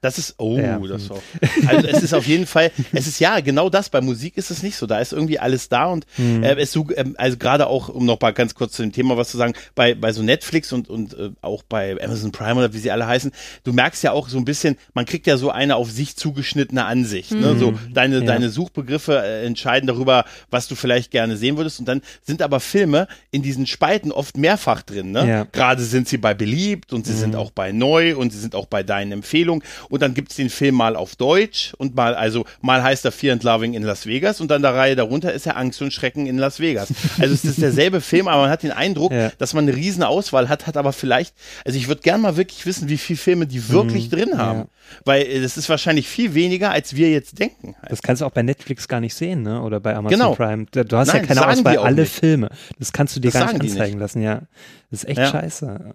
Das 0.00 0.18
ist, 0.18 0.34
oh, 0.38 0.58
Ja. 0.58 0.78
das 0.78 1.10
auch. 1.10 1.22
Also 1.66 1.88
es 1.88 2.02
ist 2.02 2.14
auf 2.14 2.26
jeden 2.26 2.46
Fall, 2.46 2.70
es 2.92 3.06
ist 3.06 3.18
ja 3.20 3.40
genau 3.40 3.68
das. 3.68 3.88
Bei 3.90 4.00
Musik 4.00 4.36
ist 4.36 4.50
es 4.50 4.62
nicht 4.62 4.76
so. 4.76 4.86
Da 4.86 4.98
ist 5.00 5.12
irgendwie 5.12 5.38
alles 5.38 5.68
da 5.68 5.86
und 5.86 6.06
Hm. 6.16 6.42
äh, 6.42 6.54
es 6.60 6.72
so, 6.72 6.86
ähm, 6.96 7.14
also 7.18 7.36
gerade 7.36 7.66
auch, 7.66 7.88
um 7.88 8.06
noch 8.06 8.20
mal 8.20 8.32
ganz 8.32 8.54
kurz 8.54 8.72
zu 8.72 8.82
dem 8.82 8.92
Thema 8.92 9.16
was 9.16 9.30
zu 9.30 9.36
sagen, 9.36 9.54
bei, 9.74 9.94
bei 9.94 10.12
so 10.12 10.22
Netflix 10.22 10.72
und, 10.72 10.88
und 10.88 11.14
äh, 11.14 11.30
auch 11.42 11.62
bei 11.62 11.96
Amazon 12.02 12.32
Prime 12.32 12.54
oder 12.56 12.72
wie 12.72 12.78
sie 12.78 12.90
alle 12.90 13.06
heißen, 13.06 13.32
du 13.64 13.72
merkst 13.72 14.02
ja 14.02 14.12
auch 14.12 14.28
so 14.28 14.38
ein 14.38 14.44
bisschen, 14.44 14.76
man 14.94 15.04
kriegt 15.04 15.26
ja 15.26 15.36
so 15.36 15.50
eine 15.50 15.76
auf 15.76 15.90
sich 15.90 16.16
zugeschnittene 16.16 16.84
Ansicht. 16.84 17.32
Ne? 17.32 17.56
So 17.58 17.74
deine, 17.92 18.16
Ja. 18.18 18.24
deine 18.24 18.50
Suchbegriffe 18.50 19.20
äh, 19.22 19.44
entscheiden 19.46 19.86
darüber, 19.86 20.24
was 20.50 20.68
du 20.68 20.74
vielleicht 20.74 21.10
gerne 21.10 21.36
sehen 21.36 21.56
würdest. 21.56 21.80
Und 21.80 21.86
dann 21.88 22.02
sind 22.22 22.42
aber 22.42 22.60
Filme 22.60 23.08
in 23.30 23.42
diesen 23.42 23.66
Spalten 23.66 24.12
oft 24.12 24.36
mehrfach 24.36 24.82
drin. 24.82 25.10
Ne? 25.12 25.26
Ja. 25.28 25.44
Gerade 25.44 25.82
sind 25.82 26.08
sie 26.08 26.18
bei 26.18 26.34
beliebt 26.34 26.92
und 26.92 27.06
sie 27.06 27.14
sind 27.14 27.34
auch 27.36 27.50
bei 27.50 27.72
neu 27.72 28.16
und 28.16 28.32
sie 28.32 28.38
sind 28.38 28.54
auch 28.54 28.66
bei 28.66 28.82
deinen 28.82 29.12
Empfehlungen. 29.12 29.62
Und 29.88 30.02
dann 30.02 30.14
gibt's 30.14 30.36
den 30.36 30.50
Film 30.50 30.74
mal 30.74 30.96
auf 30.96 31.16
Deutsch 31.16 31.72
und 31.78 31.94
mal, 31.96 32.14
also 32.14 32.44
mal 32.60 32.82
heißt 32.82 33.04
er 33.04 33.12
Fear 33.12 33.32
and 33.34 33.42
Loving 33.42 33.74
in 33.74 33.82
Las 33.82 34.06
Vegas 34.06 34.40
und 34.40 34.50
dann 34.50 34.62
der 34.62 34.74
Reihe 34.74 34.96
darunter 34.96 35.32
ist 35.32 35.46
er 35.46 35.56
Angst 35.56 35.80
und 35.82 35.92
Schrecken 35.92 36.26
in 36.26 36.38
Las 36.38 36.60
Vegas. 36.60 36.88
Also 37.18 37.34
es 37.34 37.44
ist 37.44 37.60
derselbe 37.60 38.00
Film, 38.00 38.28
aber 38.28 38.42
man 38.42 38.50
hat 38.50 38.62
den 38.62 38.72
Eindruck, 38.72 39.12
Ja. 39.12 39.30
dass 39.38 39.54
man 39.54 39.66
eine 39.66 39.76
riesen 39.76 40.02
Auswahl 40.02 40.48
hat, 40.48 40.66
hat 40.66 40.76
aber 40.76 40.92
vielleicht, 40.92 41.34
also 41.64 41.78
ich 41.78 41.88
würde 41.88 42.02
gern 42.02 42.20
mal 42.20 42.36
wirklich 42.36 42.64
wissen, 42.66 42.88
wie 42.88 42.98
viele 42.98 43.16
Filme 43.18 43.46
die 43.46 43.68
wirklich 43.70 44.10
drin 44.10 44.36
haben. 44.38 44.58
ja. 44.60 44.66
Weil 45.04 45.22
äh, 45.22 45.40
das 45.42 45.56
ist 45.58 45.68
wahrscheinlich 45.68 46.08
viel 46.08 46.32
weniger, 46.34 46.70
als 46.70 46.96
wir 46.96 47.10
jetzt 47.10 47.38
denken. 47.38 47.74
Das 47.88 48.00
kannst 48.00 48.22
du 48.22 48.26
auch 48.26 48.30
bei 48.30 48.42
Netflix 48.42 48.88
gar 48.88 49.00
nicht 49.00 49.14
sehen, 49.14 49.42
ne? 49.42 49.60
Oder 49.62 49.80
bei 49.80 49.94
Amazon 49.94 50.18
Genau. 50.18 50.34
Prime. 50.34 50.64
Du 50.72 50.96
hast 50.96 51.08
Nein, 51.08 51.22
ja 51.22 51.26
keine 51.26 51.46
Auswahl, 51.46 51.76
alle 51.78 52.02
nicht. 52.02 52.12
Filme. 52.14 52.48
Das 52.78 52.92
kannst 52.92 53.14
du 53.14 53.20
dir 53.20 53.30
Das 53.30 53.40
gar 53.40 53.52
nicht 53.52 53.60
anzeigen 53.72 53.98
lassen, 53.98 54.22
ja. 54.22 54.42
Das 54.90 55.02
ist 55.02 55.08
echt 55.10 55.18
Ja. 55.18 55.30
scheiße. 55.30 55.94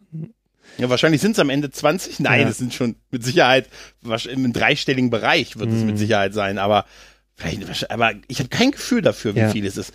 Ja, 0.77 0.89
wahrscheinlich 0.89 1.21
sind 1.21 1.33
es 1.33 1.39
am 1.39 1.49
Ende 1.49 1.69
20. 1.69 2.19
Nein, 2.19 2.41
Ja. 2.41 2.49
es 2.49 2.57
sind 2.57 2.73
schon 2.73 2.95
mit 3.11 3.23
Sicherheit 3.23 3.69
im 4.29 4.53
dreistelligen 4.53 5.09
Bereich 5.09 5.57
wird 5.57 5.71
es 5.71 5.81
Mhm. 5.81 5.85
mit 5.87 5.97
Sicherheit 5.97 6.33
sein, 6.33 6.57
aber 6.57 6.85
vielleicht, 7.35 7.91
aber 7.91 8.13
ich 8.27 8.39
habe 8.39 8.49
kein 8.49 8.71
Gefühl 8.71 9.01
dafür, 9.01 9.35
wie 9.35 9.39
Ja. 9.39 9.49
viel 9.49 9.65
es 9.65 9.77
ist. 9.77 9.93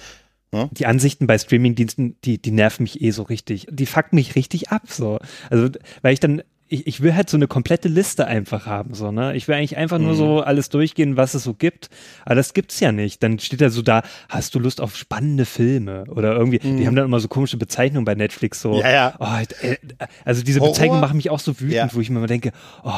Die 0.71 0.87
Ansichten 0.87 1.27
bei 1.27 1.37
Streamingdiensten, 1.37 2.17
die, 2.25 2.41
die 2.41 2.53
nerven 2.53 2.85
mich 2.85 3.03
eh 3.03 3.11
so 3.11 3.23
richtig. 3.23 3.67
Die 3.71 3.85
fucken 3.85 4.17
mich 4.17 4.35
richtig 4.35 4.71
ab, 4.71 4.83
so. 4.89 5.19
Also, 5.51 5.69
weil 6.01 6.15
ich 6.15 6.21
dann, 6.21 6.43
ich, 6.69 6.87
ich 6.87 7.01
will 7.03 7.15
halt 7.15 7.31
so 7.31 7.37
eine 7.37 7.47
komplette 7.47 7.89
Liste 7.89 8.27
einfach 8.27 8.67
haben, 8.67 8.95
so, 8.95 9.11
ne? 9.11 9.35
Ich 9.37 9.49
will 9.49 9.55
eigentlich 9.55 9.77
einfach 9.77 9.99
nur 9.99 10.13
Mhm. 10.13 10.17
so 10.17 10.41
alles 10.43 10.69
durchgehen, 10.69 11.17
was 11.17 11.35
es 11.35 11.43
so 11.45 11.55
gibt. 11.55 11.89
Aber 12.25 12.35
das 12.35 12.53
gibt's 12.55 12.79
ja 12.81 12.93
nicht. 12.93 13.23
Dann 13.23 13.39
steht 13.39 13.61
da 13.61 13.71
so 13.71 13.83
da, 13.83 14.03
hast 14.29 14.55
du 14.55 14.59
Lust 14.59 14.81
auf 14.81 14.97
spannende 14.97 15.45
Filme? 15.47 16.05
Oder 16.09 16.35
irgendwie, 16.37 16.59
die 16.59 16.87
haben 16.87 16.95
dann 16.95 17.07
immer 17.07 17.21
so 17.21 17.29
komische 17.29 17.57
Bezeichnungen 17.57 18.05
bei 18.05 18.15
Netflix, 18.15 18.61
so. 18.61 18.73
Mhm. 18.75 18.81
Ja, 18.81 18.91
ja. 18.91 19.15
Oh, 19.19 19.27
äh, 19.67 19.77
also 20.25 20.43
diese 20.43 20.61
Horror? 20.61 20.73
Bezeichnungen 20.73 21.01
machen 21.01 21.17
mich 21.17 21.31
auch 21.31 21.41
so 21.41 21.59
wütend, 21.59 21.73
Ja. 21.73 21.89
wo 21.93 22.01
ich 22.01 22.11
mir 22.11 22.19
immer 22.19 22.27
denke, 22.27 22.53
oh, 22.85 22.93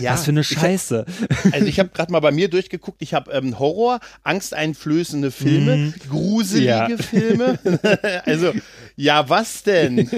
Ja, 0.00 0.12
was 0.12 0.24
für 0.24 0.30
eine 0.30 0.40
ich 0.42 0.50
hab- 0.56 0.60
Scheiße. 0.62 1.04
Also 1.52 1.66
ich 1.66 1.78
habe 1.78 1.88
gerade 1.90 2.12
mal 2.12 2.20
bei 2.20 2.30
mir 2.32 2.48
durchgeguckt, 2.48 3.02
ich 3.02 3.12
habe 3.14 3.32
ähm, 3.32 3.58
Horror, 3.58 4.00
angsteinflößende 4.22 5.30
Filme, 5.30 5.76
Mhm. 5.76 5.94
gruselige 6.08 6.66
Ja. 6.66 6.88
Filme. 6.96 7.58
also, 8.24 8.52
ja, 8.96 9.28
was 9.28 9.62
denn? 9.62 10.08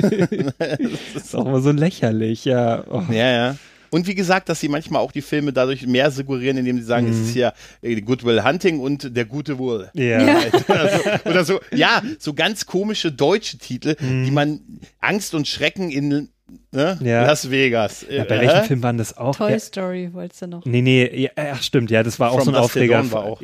Das 1.14 1.24
ist 1.24 1.34
auch 1.36 1.46
immer 1.46 1.60
so 1.60 1.70
lächerlich, 1.72 2.44
ja. 2.44 2.84
Oh. 2.90 3.02
ja, 3.10 3.30
ja. 3.30 3.56
Und 3.90 4.06
wie 4.06 4.14
gesagt, 4.14 4.50
dass 4.50 4.60
sie 4.60 4.68
manchmal 4.68 5.00
auch 5.00 5.12
die 5.12 5.22
Filme 5.22 5.50
dadurch 5.52 5.86
mehr 5.86 6.10
suggerieren, 6.10 6.58
indem 6.58 6.76
sie 6.76 6.84
sagen, 6.84 7.06
Mhm. 7.06 7.12
es 7.12 7.28
ist 7.30 7.34
ja 7.36 7.54
äh, 7.80 7.98
Goodwill 8.02 8.44
Hunting 8.44 8.80
und 8.80 9.16
der 9.16 9.24
gute 9.24 9.56
Wohl. 9.58 9.88
Ja. 9.94 10.20
oder, 10.68 10.88
so, 10.90 11.30
oder 11.30 11.44
so, 11.44 11.60
ja, 11.74 12.02
so 12.18 12.34
ganz 12.34 12.66
komische 12.66 13.10
deutsche 13.10 13.56
Titel, 13.56 13.96
Mhm. 13.98 14.24
die 14.26 14.30
man 14.30 14.60
Angst 15.00 15.34
und 15.34 15.48
Schrecken 15.48 15.90
in 15.90 16.28
ne, 16.70 16.98
Ja. 17.02 17.24
Las 17.24 17.50
Vegas. 17.50 18.04
ja 18.10 18.24
bei 18.24 18.36
Äh, 18.36 18.40
welchem? 18.48 18.64
Film 18.66 18.82
waren 18.82 18.98
das 18.98 19.16
auch? 19.16 19.34
Toy 19.34 19.52
Ja. 19.52 19.58
Story 19.58 20.10
wolltest 20.12 20.42
du 20.42 20.48
noch. 20.48 20.66
Nee, 20.66 20.82
nee, 20.82 21.22
ja, 21.22 21.30
ach 21.54 21.62
stimmt, 21.62 21.90
ja, 21.90 22.02
das 22.02 22.20
war 22.20 22.30
auch 22.32 22.42
From 22.42 22.44
so 22.44 22.50
ein 22.50 22.54
Till 22.56 22.64
Aufreger. 22.64 22.94
Dawn 22.98 23.12
war 23.12 23.24
auch, 23.24 23.40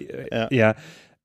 ja. 0.51 0.75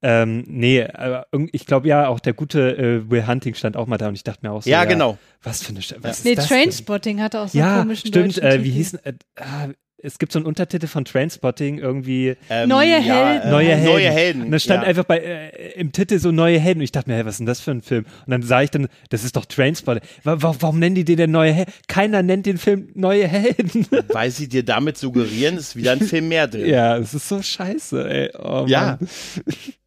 Ja. 0.01 0.23
Ähm, 0.23 0.43
nee, 0.47 0.83
aber 0.85 1.27
ich 1.51 1.65
glaube 1.65 1.87
ja, 1.87 2.07
auch 2.07 2.19
der 2.19 2.33
gute 2.33 2.77
äh, 2.77 3.09
Will 3.09 3.27
Hunting 3.27 3.53
stand 3.55 3.75
auch 3.75 3.87
mal 3.87 3.97
da 3.97 4.07
und 4.07 4.15
ich 4.15 4.23
dachte 4.23 4.45
mir 4.45 4.51
auch 4.53 4.61
so, 4.63 4.69
Ja, 4.69 4.85
genau. 4.85 5.17
Was 5.43 5.63
für 5.63 5.69
eine 5.71 5.81
Sch 5.81 5.95
was 5.99 6.23
Nee, 6.23 6.31
ist 6.31 6.37
das 6.39 6.47
denn? 6.47 6.57
Trainspotting 6.63 7.21
hatte 7.21 7.39
auch 7.41 7.47
so 7.47 7.59
einen 7.59 7.67
Ja, 7.67 7.79
komischen 7.79 8.07
stimmt, 8.07 8.37
äh, 8.37 8.63
wie 8.63 8.71
hieß 8.71 8.93
äh, 8.95 9.13
ah, 9.37 9.67
es 10.01 10.17
gibt 10.19 10.31
so 10.31 10.39
einen 10.39 10.45
Untertitel 10.45 10.87
von 10.87 11.05
Trainspotting 11.05 11.77
irgendwie 11.79 12.35
Ähm, 12.49 12.69
Neue 12.69 12.89
ja, 12.91 12.97
Helden. 12.99 13.47
äh, 13.47 13.51
Neue 13.51 13.69
Helden. 13.75 13.85
Neue 13.85 14.09
Helden. 14.11 14.41
Und 14.43 14.51
da 14.51 14.59
stand 14.59 14.83
ja. 14.83 14.89
einfach 14.89 15.03
bei 15.03 15.17
äh, 15.19 15.71
im 15.79 15.91
Titel 15.91 16.19
so 16.19 16.31
neue 16.31 16.59
Helden 16.59 16.79
und 16.79 16.83
ich 16.85 16.91
dachte 16.91 17.09
mir, 17.09 17.15
hey, 17.17 17.25
was 17.25 17.35
ist 17.35 17.39
denn 17.39 17.45
das 17.47 17.59
für 17.59 17.71
ein 17.71 17.81
Film? 17.81 18.05
Und 18.25 18.31
dann 18.31 18.41
sah 18.43 18.61
ich 18.61 18.71
dann, 18.71 18.87
das 19.09 19.23
ist 19.23 19.35
doch 19.35 19.45
Trainspotting. 19.45 20.01
Wa 20.23 20.41
wa 20.41 20.55
warum 20.59 20.79
nennen 20.79 20.95
die 20.95 21.05
den 21.05 21.17
denn 21.17 21.31
neue 21.31 21.51
Helden? 21.53 21.73
Keiner 21.87 22.23
nennt 22.23 22.45
den 22.45 22.57
Film 22.57 22.89
neue 22.95 23.27
Helden. 23.27 23.85
Weil 24.09 24.31
sie 24.31 24.47
dir 24.47 24.63
damit 24.63 24.97
suggerieren, 24.97 25.55
es 25.57 25.69
ist 25.69 25.75
wieder 25.75 25.91
ein 25.93 25.99
Film 26.01 26.29
mehr 26.29 26.47
drin. 26.47 26.65
ja, 26.69 26.97
es 26.97 27.13
ist 27.13 27.27
so 27.27 27.41
scheiße, 27.41 28.09
ey. 28.09 28.31
Oh, 28.37 28.65
Ja. 28.67 28.97
Mann. 28.99 29.09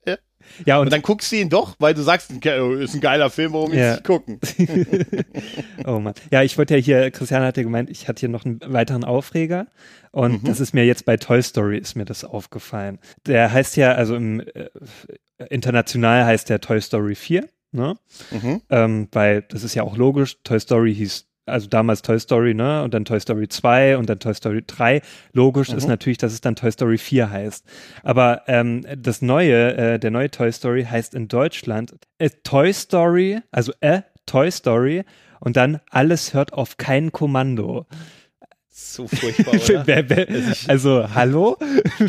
Ja. 0.07 0.17
Ja, 0.65 0.79
und 0.79 0.87
Und 0.87 0.93
dann 0.93 1.03
guckst 1.03 1.31
du 1.33 1.37
ihn 1.37 1.49
doch, 1.49 1.75
weil 1.79 1.95
du 1.95 2.03
sagst, 2.03 2.31
"Okay, 2.35 2.83
ist 2.83 2.95
ein 2.95 3.01
geiler 3.01 3.31
Film, 3.31 3.53
warum 3.53 3.73
Ja. 3.73 3.93
nicht 3.93 4.05
gucken? 4.05 4.39
Oh 5.87 5.99
Mann. 5.99 6.15
Ja, 6.31 6.43
ich 6.43 6.57
wollte 6.59 6.77
ja 6.77 6.81
hier, 6.81 7.11
Christian 7.11 7.43
hatte 7.43 7.63
gemeint, 7.63 7.91
ich 7.91 8.09
hatte 8.09 8.21
hier 8.21 8.29
noch 8.29 8.45
einen 8.45 8.61
weiteren 8.67 9.05
Aufreger. 9.05 9.67
Und 10.11 10.43
Mhm. 10.43 10.47
das 10.47 10.61
ist 10.61 10.75
mir 10.75 10.85
jetzt 10.85 11.05
bei 11.05 11.17
Toy 11.17 11.43
Story 11.43 11.79
ist 11.79 11.97
mir 11.97 12.05
das 12.05 12.25
aufgefallen. 12.25 12.99
Der 13.27 13.51
heißt 13.53 13.77
ja, 13.77 13.93
also 13.93 14.15
im 14.15 14.41
äh, 14.41 14.69
international 15.51 16.25
heißt 16.25 16.49
der 16.51 16.61
Toy 16.61 16.81
Story 16.81 17.15
4, 17.15 17.49
ne? 17.73 17.97
Mhm. 18.31 18.61
Ähm, 18.71 19.09
weil 19.13 19.43
das 19.43 19.65
ist 19.65 19.75
ja 19.75 19.83
auch 19.83 19.97
logisch, 19.97 20.39
Toy 20.45 20.61
Story 20.61 20.95
hieß, 20.95 21.27
also 21.47 21.67
damals 21.69 22.03
Toy 22.03 22.19
Story, 22.19 22.55
ne? 22.55 22.83
Und 22.83 22.95
dann 22.95 23.05
Toy 23.05 23.19
Story 23.21 23.49
2 23.49 23.97
und 23.97 24.09
dann 24.09 24.19
Toy 24.19 24.35
Story 24.35 24.63
3. 24.67 25.03
Logisch 25.33 25.71
ist 25.73 25.85
Mhm. 25.85 25.91
natürlich, 25.91 26.19
dass 26.19 26.33
es 26.33 26.41
dann 26.41 26.57
Toy 26.57 26.71
Story 26.71 26.99
4 26.99 27.31
heißt. 27.31 27.65
Aber 28.03 28.43
ähm, 28.47 28.85
das 28.97 29.23
neue, 29.23 29.75
äh, 29.77 29.99
der 29.99 30.11
neue 30.11 30.31
Toy 30.31 30.53
Story 30.53 30.85
heißt 30.85 31.15
in 31.15 31.29
Deutschland 31.29 31.95
äh, 32.19 32.31
Toy 32.45 32.73
Story, 32.73 33.41
also 33.51 33.73
äh, 33.81 34.03
Toy 34.27 34.51
Story 34.51 35.05
und 35.41 35.57
dann 35.57 35.81
alles 35.91 36.35
hört 36.35 36.53
auf 36.53 36.77
kein 36.77 37.11
Kommando. 37.11 37.87
So 38.75 39.07
furchtbar, 39.07 39.53
wer- 39.87 40.27
also, 40.67 41.07
hallo? 41.15 41.59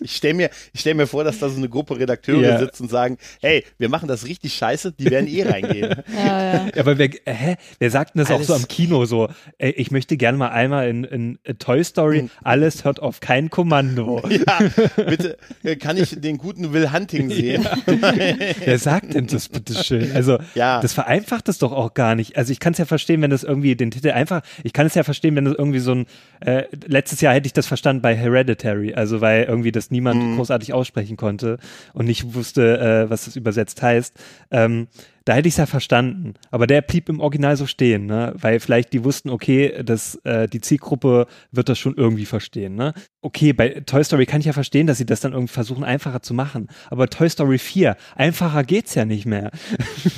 Ich 0.00 0.16
stelle 0.16 0.34
mir, 0.34 0.50
ich 0.74 0.80
stell 0.80 0.92
mir 0.94 1.06
vor, 1.06 1.24
dass 1.24 1.38
da 1.38 1.48
so 1.48 1.56
eine 1.56 1.68
Gruppe 1.70 1.98
Redakteure 1.98 2.42
Ja. 2.42 2.58
sitzt 2.58 2.78
und 2.82 2.90
sagen, 2.90 3.16
hey, 3.40 3.64
wir 3.78 3.88
machen 3.88 4.06
das 4.06 4.26
richtig 4.26 4.52
scheiße, 4.52 4.92
die 4.92 5.10
werden 5.10 5.26
eh 5.28 5.44
reingehen. 5.44 5.94
Ja, 6.14 6.54
ja. 6.54 6.66
Aber 6.78 6.98
wer, 6.98 7.08
äh, 7.26 7.32
hä? 7.32 7.56
wer 7.78 7.90
sagt 7.90 8.14
denn 8.14 8.20
das 8.20 8.30
auch 8.30 8.42
so 8.42 8.52
Alles- 8.52 8.64
am 8.64 8.68
Kino 8.68 9.06
so? 9.06 9.28
Ey, 9.56 9.70
ich 9.70 9.90
möchte 9.90 10.16
gerne 10.18 10.36
mal 10.36 10.48
einmal 10.50 10.88
in, 10.88 11.04
in, 11.04 11.38
Toy 11.58 11.82
Story, 11.82 12.20
Hm. 12.20 12.30
alles 12.42 12.84
hört 12.84 13.00
auf 13.00 13.20
kein 13.20 13.48
Kommando. 13.48 14.22
ja, 14.28 14.58
bitte, 15.06 15.38
äh, 15.62 15.76
kann 15.76 15.96
ich 15.96 16.20
den 16.20 16.36
guten 16.36 16.74
Will 16.74 16.92
Hunting 16.92 17.30
sehen? 17.30 17.66
Wer 17.86 18.78
sagt 18.78 19.14
denn 19.14 19.26
das 19.26 19.48
bitte 19.48 19.82
schön? 19.82 20.12
Also, 20.14 20.38
Ja. 20.54 20.80
das 20.82 20.92
vereinfacht 20.92 21.48
es 21.48 21.58
doch 21.58 21.72
auch 21.72 21.94
gar 21.94 22.14
nicht. 22.14 22.36
Also, 22.36 22.52
ich 22.52 22.60
kann 22.60 22.72
es 22.74 22.78
ja 22.78 22.84
verstehen, 22.84 23.22
wenn 23.22 23.30
das 23.30 23.42
irgendwie 23.42 23.74
den 23.74 23.90
Titel 23.90 24.10
einfach, 24.10 24.42
ich 24.64 24.74
kann 24.74 24.86
es 24.86 24.94
ja 24.94 25.02
verstehen, 25.02 25.34
wenn 25.36 25.46
das 25.46 25.54
irgendwie 25.56 25.78
so 25.80 25.93
ein, 25.94 26.06
äh, 26.40 26.64
letztes 26.86 27.20
Jahr 27.20 27.34
hätte 27.34 27.46
ich 27.46 27.52
das 27.52 27.66
verstanden 27.66 28.02
bei 28.02 28.14
Hereditary, 28.16 28.94
also 28.94 29.20
weil 29.20 29.44
irgendwie 29.44 29.72
das 29.72 29.90
niemand 29.90 30.22
Mhm. 30.22 30.36
großartig 30.36 30.72
aussprechen 30.72 31.16
konnte 31.16 31.58
und 31.92 32.06
nicht 32.06 32.34
wusste, 32.34 32.78
äh, 32.78 33.10
was 33.10 33.24
das 33.26 33.36
übersetzt 33.36 33.82
heißt. 33.82 34.14
Ähm, 34.50 34.88
da 35.26 35.32
hätte 35.32 35.48
ich 35.48 35.54
es 35.54 35.58
ja 35.58 35.64
verstanden. 35.64 36.34
Aber 36.50 36.66
der 36.66 36.82
blieb 36.82 37.08
im 37.08 37.18
Original 37.20 37.56
so 37.56 37.66
stehen, 37.66 38.04
ne? 38.04 38.34
Weil 38.36 38.60
vielleicht 38.60 38.92
die 38.92 39.04
wussten, 39.04 39.30
okay, 39.30 39.82
dass 39.82 40.16
äh, 40.24 40.48
die 40.48 40.60
Zielgruppe 40.60 41.26
wird 41.50 41.70
das 41.70 41.78
schon 41.78 41.94
irgendwie 41.96 42.26
verstehen, 42.26 42.74
ne? 42.74 42.92
Okay, 43.22 43.54
bei 43.54 43.70
Toy 43.86 44.04
Story 44.04 44.26
kann 44.26 44.40
ich 44.40 44.46
ja 44.46 44.52
verstehen, 44.52 44.86
dass 44.86 44.98
sie 44.98 45.06
das 45.06 45.20
dann 45.20 45.32
irgendwie 45.32 45.54
versuchen, 45.54 45.82
einfacher 45.82 46.20
zu 46.20 46.34
machen. 46.34 46.68
Aber 46.90 47.08
Toy 47.08 47.30
Story 47.30 47.56
4, 47.56 47.96
einfacher 48.16 48.64
geht's 48.64 48.94
ja 48.94 49.06
nicht 49.06 49.24
mehr. 49.24 49.50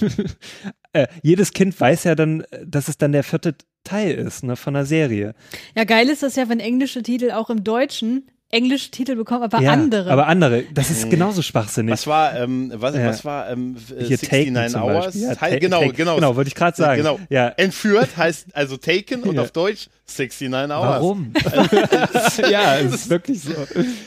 äh, 0.92 1.06
jedes 1.22 1.52
Kind 1.52 1.78
weiß 1.78 2.02
ja 2.04 2.14
dann, 2.16 2.42
dass 2.64 2.88
es 2.88 2.98
dann 2.98 3.12
der 3.12 3.22
vierte 3.22 3.54
Teil 3.86 4.12
ist, 4.12 4.44
ne, 4.44 4.56
von 4.56 4.74
der 4.74 4.84
Serie. 4.84 5.34
ja, 5.74 5.84
geil 5.84 6.08
ist 6.08 6.22
das 6.22 6.36
ja, 6.36 6.48
wenn 6.48 6.60
englische 6.60 7.02
Titel 7.02 7.30
auch 7.30 7.48
im 7.50 7.64
Deutschen 7.64 8.26
englische 8.48 8.92
Titel 8.92 9.16
bekommen, 9.16 9.42
aber 9.42 9.60
ja, 9.60 9.72
andere. 9.72 10.08
Aber 10.10 10.28
andere, 10.28 10.62
das 10.72 10.88
ist 10.90 11.10
genauso 11.10 11.42
schwachsinnig. 11.42 11.92
Was 11.92 12.06
war, 12.06 12.38
ähm, 12.38 12.72
was, 12.76 12.94
Ja. 12.94 13.06
was 13.08 13.24
war, 13.24 13.50
ähm, 13.50 13.76
äh, 13.90 14.04
Hier 14.04 14.18
69 14.18 14.72
Taken 14.72 14.76
Hours? 14.76 15.14
Ja, 15.20 15.34
Ta- 15.34 15.56
genau, 15.58 15.80
genau. 15.88 16.14
Genau, 16.14 16.36
wollte 16.36 16.48
ich 16.48 16.54
gerade 16.54 16.76
sagen. 16.76 16.98
Genau. 16.98 17.18
Ja. 17.28 17.48
Entführt 17.48 18.16
heißt 18.16 18.46
also 18.54 18.76
Taken 18.76 19.24
und 19.24 19.34
Ja. 19.34 19.42
auf 19.42 19.50
Deutsch 19.50 19.88
69 20.08 20.70
Hours. 20.70 20.70
Warum? 20.70 21.32
ja, 22.50 22.78
es 22.78 22.94
ist 22.94 23.10
wirklich 23.10 23.42
so. 23.42 23.52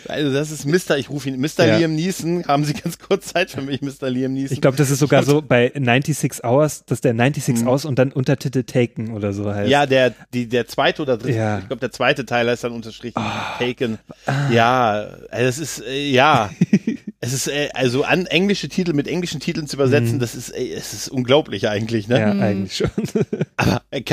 Also 0.07 0.33
das 0.33 0.49
ist 0.51 0.65
Mr. 0.65 0.97
Ich 0.97 1.09
rufe 1.09 1.29
ihn, 1.29 1.39
Mr. 1.39 1.65
Ja. 1.67 1.77
Liam 1.77 1.95
Neeson. 1.95 2.45
Haben 2.47 2.63
Sie 2.63 2.73
ganz 2.73 2.97
kurz 2.99 3.27
Zeit 3.27 3.51
für 3.51 3.61
mich, 3.61 3.81
Mr. 3.81 4.09
Liam 4.09 4.33
Neeson? 4.33 4.53
Ich 4.53 4.61
glaube, 4.61 4.77
das 4.77 4.89
ist 4.89 4.99
sogar 4.99 5.23
so 5.23 5.41
bei 5.41 5.71
96 5.75 6.43
Hours, 6.43 6.85
dass 6.85 7.01
der 7.01 7.13
96 7.15 7.67
Hours 7.67 7.85
und 7.85 7.99
dann 7.99 8.11
Untertitel 8.11 8.63
Taken 8.63 9.11
oder 9.11 9.33
so 9.33 9.53
heißt. 9.53 9.65
Mhm. 9.65 9.71
ja, 9.71 9.85
der, 9.85 10.13
die, 10.33 10.47
der 10.47 10.67
zweite 10.67 11.01
oder 11.01 11.17
dritte, 11.17 11.37
Ja. 11.37 11.59
ich 11.59 11.67
glaube, 11.67 11.81
der 11.81 11.91
zweite 11.91 12.25
Teil 12.25 12.49
heißt 12.49 12.63
dann 12.63 12.71
unterstrichen 12.71 13.21
Taken. 13.59 13.99
Ja, 14.51 15.07
also 15.29 15.45
es 15.47 15.59
ist, 15.59 15.83
äh, 15.85 16.09
ja, 16.09 16.49
es 17.19 17.33
ist, 17.33 17.47
äh, 17.47 17.69
also 17.73 18.03
an 18.03 18.25
englische 18.25 18.69
Titel 18.69 18.93
mit 18.93 19.07
englischen 19.07 19.39
Titeln 19.39 19.67
zu 19.67 19.75
übersetzen, 19.75 20.19
das 20.19 20.35
ist, 20.35 20.49
äh, 20.49 20.73
es 20.73 20.93
ist 20.93 21.09
unglaublich 21.09 21.67
eigentlich, 21.67 22.07
ne? 22.07 22.19
Ja, 22.19 22.31
eigentlich 22.31 22.77
schon. 22.77 22.89
Aber, 23.57 23.81
äh, 23.91 24.03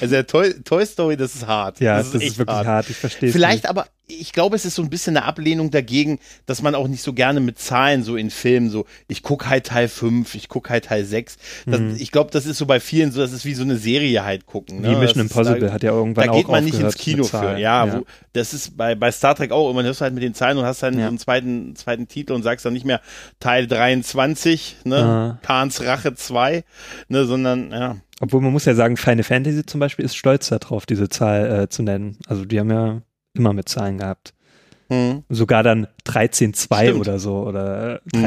also 0.00 0.14
der 0.14 0.26
Toy, 0.26 0.54
Toy 0.64 0.84
Story, 0.86 1.16
das 1.16 1.34
ist 1.34 1.46
hart. 1.46 1.80
ja, 1.80 1.98
das 1.98 2.14
ist, 2.14 2.22
echt 2.22 2.38
wirklich 2.38 2.56
hart. 2.56 2.88
Ich 2.90 2.96
verstehe 2.96 3.28
es. 3.28 3.32
Vielleicht 3.34 3.68
aber, 3.68 3.86
ich 4.06 4.32
glaube, 4.32 4.56
es 4.56 4.64
ist 4.64 4.74
so 4.74 4.82
ein 4.82 4.90
bisschen 4.90 5.16
eine 5.16 5.24
Ablehnung 5.26 5.70
dagegen, 5.70 6.18
dass 6.44 6.60
man 6.60 6.74
auch 6.74 6.86
nicht 6.88 7.02
so 7.02 7.12
gerne 7.14 7.40
mit 7.40 7.58
Zahlen 7.58 8.02
so 8.02 8.16
in 8.16 8.30
Filmen 8.30 8.68
so, 8.68 8.84
ich 9.08 9.22
gucke 9.22 9.48
halt 9.48 9.66
Teil 9.66 9.88
5, 9.88 10.34
ich 10.34 10.48
gucke 10.48 10.68
halt 10.70 10.86
Teil 10.86 11.04
6. 11.04 11.36
Das, 11.66 11.80
Ich 11.98 12.12
glaube, 12.12 12.30
das 12.30 12.44
ist 12.44 12.58
so 12.58 12.66
bei 12.66 12.78
vielen 12.80 13.10
so, 13.12 13.20
das 13.20 13.32
ist 13.32 13.44
wie 13.44 13.54
so 13.54 13.62
eine 13.62 13.76
Serie 13.76 14.24
halt 14.24 14.44
gucken. 14.46 14.80
Ne? 14.82 14.90
Wie 14.90 14.96
Mission 14.96 15.06
Das 15.06 15.16
ist- 15.16 15.20
Impossible 15.36 15.60
da, 15.68 15.72
hat 15.72 15.82
ja 15.82 15.92
irgendwann 15.92 16.26
Da 16.26 16.32
geht 16.32 16.46
auch 16.46 16.50
man 16.50 16.64
nicht 16.64 16.78
ins 16.78 16.96
Kino 16.96 17.24
für. 17.24 17.58
Ja, 17.58 17.86
Ja. 17.86 17.94
Wo, 18.00 18.04
das 18.34 18.52
ist 18.52 18.76
bei, 18.76 18.94
bei 18.94 19.10
Star 19.12 19.34
Trek 19.34 19.50
auch, 19.52 19.70
immer 19.70 19.82
hörst 19.82 20.00
du 20.00 20.04
halt 20.04 20.14
mit 20.14 20.22
den 20.22 20.34
Zahlen 20.34 20.58
und 20.58 20.64
hast 20.64 20.82
dann 20.82 20.94
Ja. 20.94 21.04
so 21.04 21.08
einen 21.08 21.18
zweiten, 21.18 21.76
zweiten 21.76 22.06
Titel 22.08 22.32
und 22.34 22.42
sagst 22.42 22.66
dann 22.66 22.72
nicht 22.74 22.84
mehr 22.84 23.00
Teil 23.40 23.66
23, 23.66 24.76
ne, 24.84 24.96
Ah. 24.96 25.38
Khans 25.42 25.82
Rache 25.84 26.14
2, 26.14 26.64
ne, 27.08 27.24
sondern, 27.24 27.70
ja. 27.70 27.96
Obwohl 28.24 28.40
man 28.40 28.52
muss 28.52 28.66
ja 28.66 28.74
sagen, 28.74 28.96
Final 28.96 29.24
Fantasy 29.24 29.66
zum 29.66 29.80
Beispiel 29.80 30.04
ist 30.04 30.14
stolz 30.16 30.48
darauf, 30.48 30.86
diese 30.86 31.08
Zahl 31.08 31.62
äh, 31.64 31.68
zu 31.68 31.82
nennen. 31.82 32.18
Also 32.28 32.44
die 32.44 32.60
haben 32.60 32.70
ja 32.70 33.02
immer 33.34 33.52
mit 33.52 33.68
Zahlen 33.68 33.98
gehabt. 33.98 34.32
Hm. 34.90 35.24
Sogar 35.28 35.62
dann 35.64 35.88
13.2 36.06 36.82
Stimmt. 36.82 37.00
oder 37.00 37.18
so 37.18 37.38
oder 37.42 37.96
äh, 38.14 38.16
Mhm. 38.18 38.24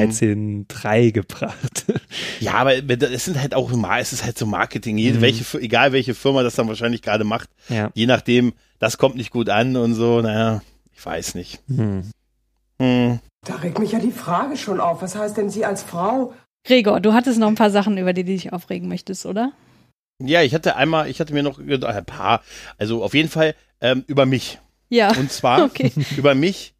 13.3 0.67 1.11
gebracht. 1.11 1.85
Ja, 2.41 2.53
aber 2.55 2.73
es 2.75 3.25
sind 3.25 3.39
halt 3.41 3.53
auch 3.55 3.71
immer, 3.71 3.97
es 3.99 4.11
ist 4.13 4.25
halt 4.25 4.37
so 4.37 4.45
Marketing. 4.45 4.97
Jede, 4.97 5.17
Mhm. 5.19 5.21
welche, 5.21 5.59
egal 5.61 5.91
welche 5.93 6.13
Firma 6.13 6.43
das 6.43 6.55
dann 6.55 6.67
wahrscheinlich 6.67 7.01
gerade 7.01 7.23
macht, 7.23 7.49
ja. 7.69 7.89
je 7.93 8.05
nachdem, 8.05 8.53
das 8.79 8.97
kommt 8.97 9.15
nicht 9.15 9.31
gut 9.31 9.49
an 9.49 9.75
und 9.77 9.93
so, 9.93 10.21
naja, 10.21 10.61
ich 10.93 11.05
weiß 11.05 11.35
nicht. 11.35 11.61
Hm. 11.69 12.03
Hm. 12.81 13.19
Da 13.45 13.55
regt 13.55 13.79
mich 13.79 13.91
ja 13.93 13.99
die 13.99 14.11
Frage 14.11 14.57
schon 14.57 14.79
auf. 14.81 15.01
Was 15.01 15.15
heißt 15.15 15.37
denn 15.37 15.49
Sie 15.49 15.63
als 15.65 15.83
Frau? 15.83 16.33
Gregor, 16.65 16.99
du 16.99 17.13
hattest 17.13 17.39
noch 17.39 17.47
ein 17.47 17.55
paar 17.55 17.69
Sachen, 17.69 17.97
über 17.97 18.11
die 18.11 18.23
du 18.25 18.31
dich 18.33 18.51
aufregen 18.51 18.89
möchtest, 18.89 19.25
oder? 19.25 19.51
Ja, 20.19 20.41
ich 20.43 20.53
hatte 20.53 20.75
einmal, 20.75 21.09
ich 21.09 21.19
hatte 21.19 21.33
mir 21.33 21.43
noch 21.43 21.59
ein 21.59 22.05
paar, 22.05 22.41
also 22.77 23.03
auf 23.03 23.13
jeden 23.13 23.29
Fall 23.29 23.55
ähm, 23.81 24.03
über 24.07 24.25
mich. 24.25 24.59
Ja. 24.89 25.11
Und 25.11 25.31
zwar 25.31 25.63
Okay. 25.65 25.91
über 26.15 26.35
mich, 26.35 26.74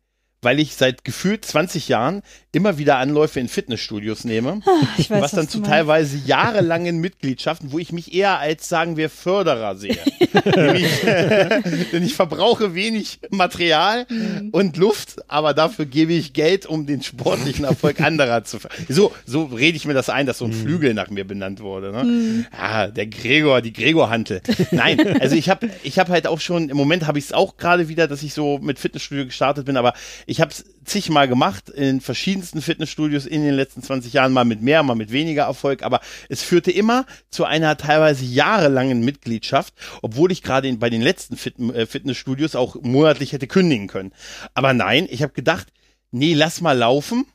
weil 0.46 0.60
ich 0.62 0.76
seit 0.76 1.04
gefühlt 1.04 1.44
20 1.44 1.90
Jahren 1.90 2.22
immer 2.54 2.78
wieder 2.78 2.98
Anläufe 3.00 3.42
in 3.42 3.50
Fitnessstudios 3.50 4.24
nehme. 4.24 4.62
Ich 4.98 5.10
weiß, 5.10 5.22
was 5.22 5.32
dann 5.32 5.46
du 5.48 5.52
zu 5.52 5.58
meinst. 5.58 5.72
teilweise 5.72 6.18
jahrelangen 6.26 7.00
Mitgliedschaften, 7.00 7.74
wo 7.74 7.80
ich 7.80 7.92
mich 7.92 8.14
eher 8.14 8.40
als, 8.40 8.70
sagen 8.70 8.96
wir, 8.96 9.10
Förderer 9.10 9.76
sehe. 9.76 9.98
Nämlich, 10.56 10.88
denn 11.92 12.04
ich 12.04 12.14
verbrauche 12.14 12.74
wenig 12.76 13.20
Material 13.30 14.06
Mhm. 14.08 14.50
und 14.52 14.78
Luft, 14.78 15.18
aber 15.28 15.54
dafür 15.54 15.86
gebe 15.86 16.14
ich 16.14 16.34
Geld, 16.34 16.66
um 16.66 16.86
den 16.86 17.02
sportlichen 17.02 17.66
Erfolg 17.66 18.00
anderer 18.02 18.44
zu 18.44 18.60
ver 18.60 18.70
So, 18.88 19.12
so 19.26 19.46
rede 19.46 19.76
ich 19.76 19.86
mir 19.86 19.94
das 19.94 20.10
ein, 20.10 20.26
dass 20.26 20.38
so 20.38 20.46
ein 20.46 20.54
Flügel 20.54 20.94
nach 20.94 21.10
mir 21.10 21.26
benannt 21.26 21.60
wurde. 21.60 21.92
Ne? 21.92 22.04
Mhm. 22.04 22.46
Ah, 22.58 22.88
der 22.88 23.08
Gregor, 23.08 23.62
die 23.62 23.74
Gregor-Hantel. 23.74 24.42
Nein, 24.72 25.20
also 25.20 25.36
ich 25.36 25.50
habe 25.50 25.70
ich 25.84 25.98
hab 26.00 26.10
halt 26.10 26.28
auch 26.28 26.40
schon, 26.40 26.70
im 26.70 26.78
Moment 26.78 27.08
habe 27.08 27.18
ich 27.20 27.26
es 27.26 27.34
auch 27.34 27.58
gerade 27.58 27.90
wieder, 27.90 28.08
dass 28.08 28.22
ich 28.24 28.34
so 28.34 28.60
mit 28.60 28.78
Fitnessstudio 28.80 29.26
gestartet 29.26 29.66
bin, 29.66 29.76
aber 29.78 29.94
ich 30.28 30.35
ich 30.36 30.42
habe 30.42 30.52
es 30.52 30.66
zigmal 30.84 31.30
gemacht 31.30 31.70
in 31.70 32.02
verschiedensten 32.02 32.62
Fitnessstudios 32.62 33.26
in 33.26 33.42
den 33.42 33.54
letzten 33.54 33.82
20 33.82 34.12
Jahren, 34.12 34.34
mal 34.34 34.44
mit 34.44 34.62
mehr, 34.62 34.84
mal 34.84 34.96
mit 34.96 35.10
weniger 35.14 35.44
Erfolg, 35.44 35.82
aber 35.82 36.02
es 36.28 36.44
führte 36.44 36.72
immer 36.72 37.06
zu 37.30 37.46
einer 37.46 37.78
teilweise 37.78 38.26
jahrelangen 38.26 39.00
Mitgliedschaft, 39.00 39.74
obwohl 40.02 40.34
ich 40.34 40.44
gerade 40.44 40.72
bei 40.74 40.90
den 40.90 41.02
letzten 41.02 41.38
Fit 41.38 41.58
äh, 41.58 41.86
Fitnessstudios 41.86 42.58
auch 42.58 42.76
monatlich 42.82 43.32
hätte 43.32 43.48
kündigen 43.48 43.88
können. 43.88 44.12
Aber 44.54 44.74
nein, 44.74 45.08
ich 45.10 45.24
habe 45.24 45.32
gedacht, 45.32 45.68
nee, 46.12 46.34
lass 46.34 46.60
mal 46.60 46.78
laufen, 46.78 47.26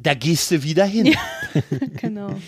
da 0.00 0.14
gehst 0.14 0.52
du 0.52 0.62
wieder 0.62 0.84
hin. 0.84 1.06
Ja, 1.06 1.18
genau. 2.00 2.40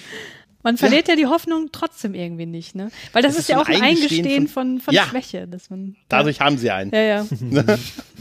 Man 0.62 0.78
verliert 0.78 1.08
ja. 1.08 1.14
ja. 1.14 1.18
die 1.18 1.26
Hoffnung 1.26 1.70
trotzdem 1.72 2.14
irgendwie 2.14 2.46
nicht, 2.46 2.76
ne? 2.76 2.92
Weil 3.12 3.22
das, 3.22 3.32
das 3.32 3.40
ist, 3.40 3.40
ist, 3.40 3.48
ja 3.48 3.60
auch 3.60 3.66
ein 3.66 3.82
Eingestehen, 3.82 4.24
Eingestehen 4.24 4.48
von, 4.48 4.78
von, 4.78 4.80
von 4.80 4.94
ja. 4.94 5.04
Schwäche. 5.04 5.48
Dass 5.48 5.68
man, 5.68 5.96
Dadurch 6.08 6.40
haben 6.40 6.58
sie 6.58 6.70
einen. 6.70 6.92
Ja, 6.92 7.02
ja. 7.02 7.26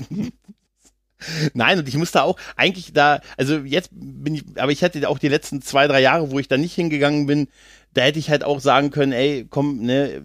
Nein, 1.54 1.80
und 1.80 1.88
ich 1.88 1.98
musste 1.98 2.24
auch 2.24 2.38
eigentlich 2.56 2.94
da, 2.94 3.22
also 3.38 3.58
jetzt 3.60 3.90
bin 3.94 4.36
ich, 4.36 4.44
aber 4.58 4.72
ich 4.72 4.84
hatte 4.84 5.08
auch 5.10 5.20
die 5.20 5.28
letzten 5.30 5.62
zwei, 5.62 5.88
drei 5.88 6.02
Jahre, 6.02 6.32
wo 6.32 6.40
ich 6.40 6.48
da 6.48 6.58
nicht 6.58 6.74
hingegangen 6.74 7.26
bin, 7.26 7.48
da 7.94 8.02
hätte 8.02 8.20
ich 8.20 8.30
halt 8.30 8.44
auch 8.44 8.60
sagen 8.60 8.90
können, 8.90 9.12
ey, 9.12 9.46
komm, 9.50 9.82
ne, 9.82 10.24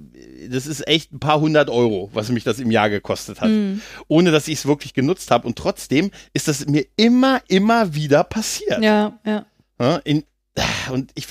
das 0.48 0.66
ist 0.66 0.86
echt 0.88 1.12
ein 1.12 1.20
paar 1.20 1.40
hundert 1.40 1.68
Euro, 1.68 2.10
was 2.12 2.30
mich 2.30 2.44
das 2.44 2.60
im 2.60 2.70
Jahr 2.70 2.88
gekostet 2.88 3.40
hat. 3.40 3.50
Mhm. 3.50 3.82
Ohne 4.08 4.30
dass 4.30 4.48
ich 4.48 4.58
es 4.58 4.66
wirklich 4.66 4.94
genutzt 4.94 5.30
habe. 5.30 5.46
Und 5.46 5.56
trotzdem 5.56 6.10
ist 6.32 6.48
das 6.48 6.66
mir 6.66 6.86
immer, 6.96 7.42
immer 7.48 7.94
wieder 7.94 8.24
passiert. 8.24 8.82
Ja, 8.82 9.18
ja. 9.26 9.46
In, 10.04 10.24
und 10.90 11.12
ich, 11.14 11.26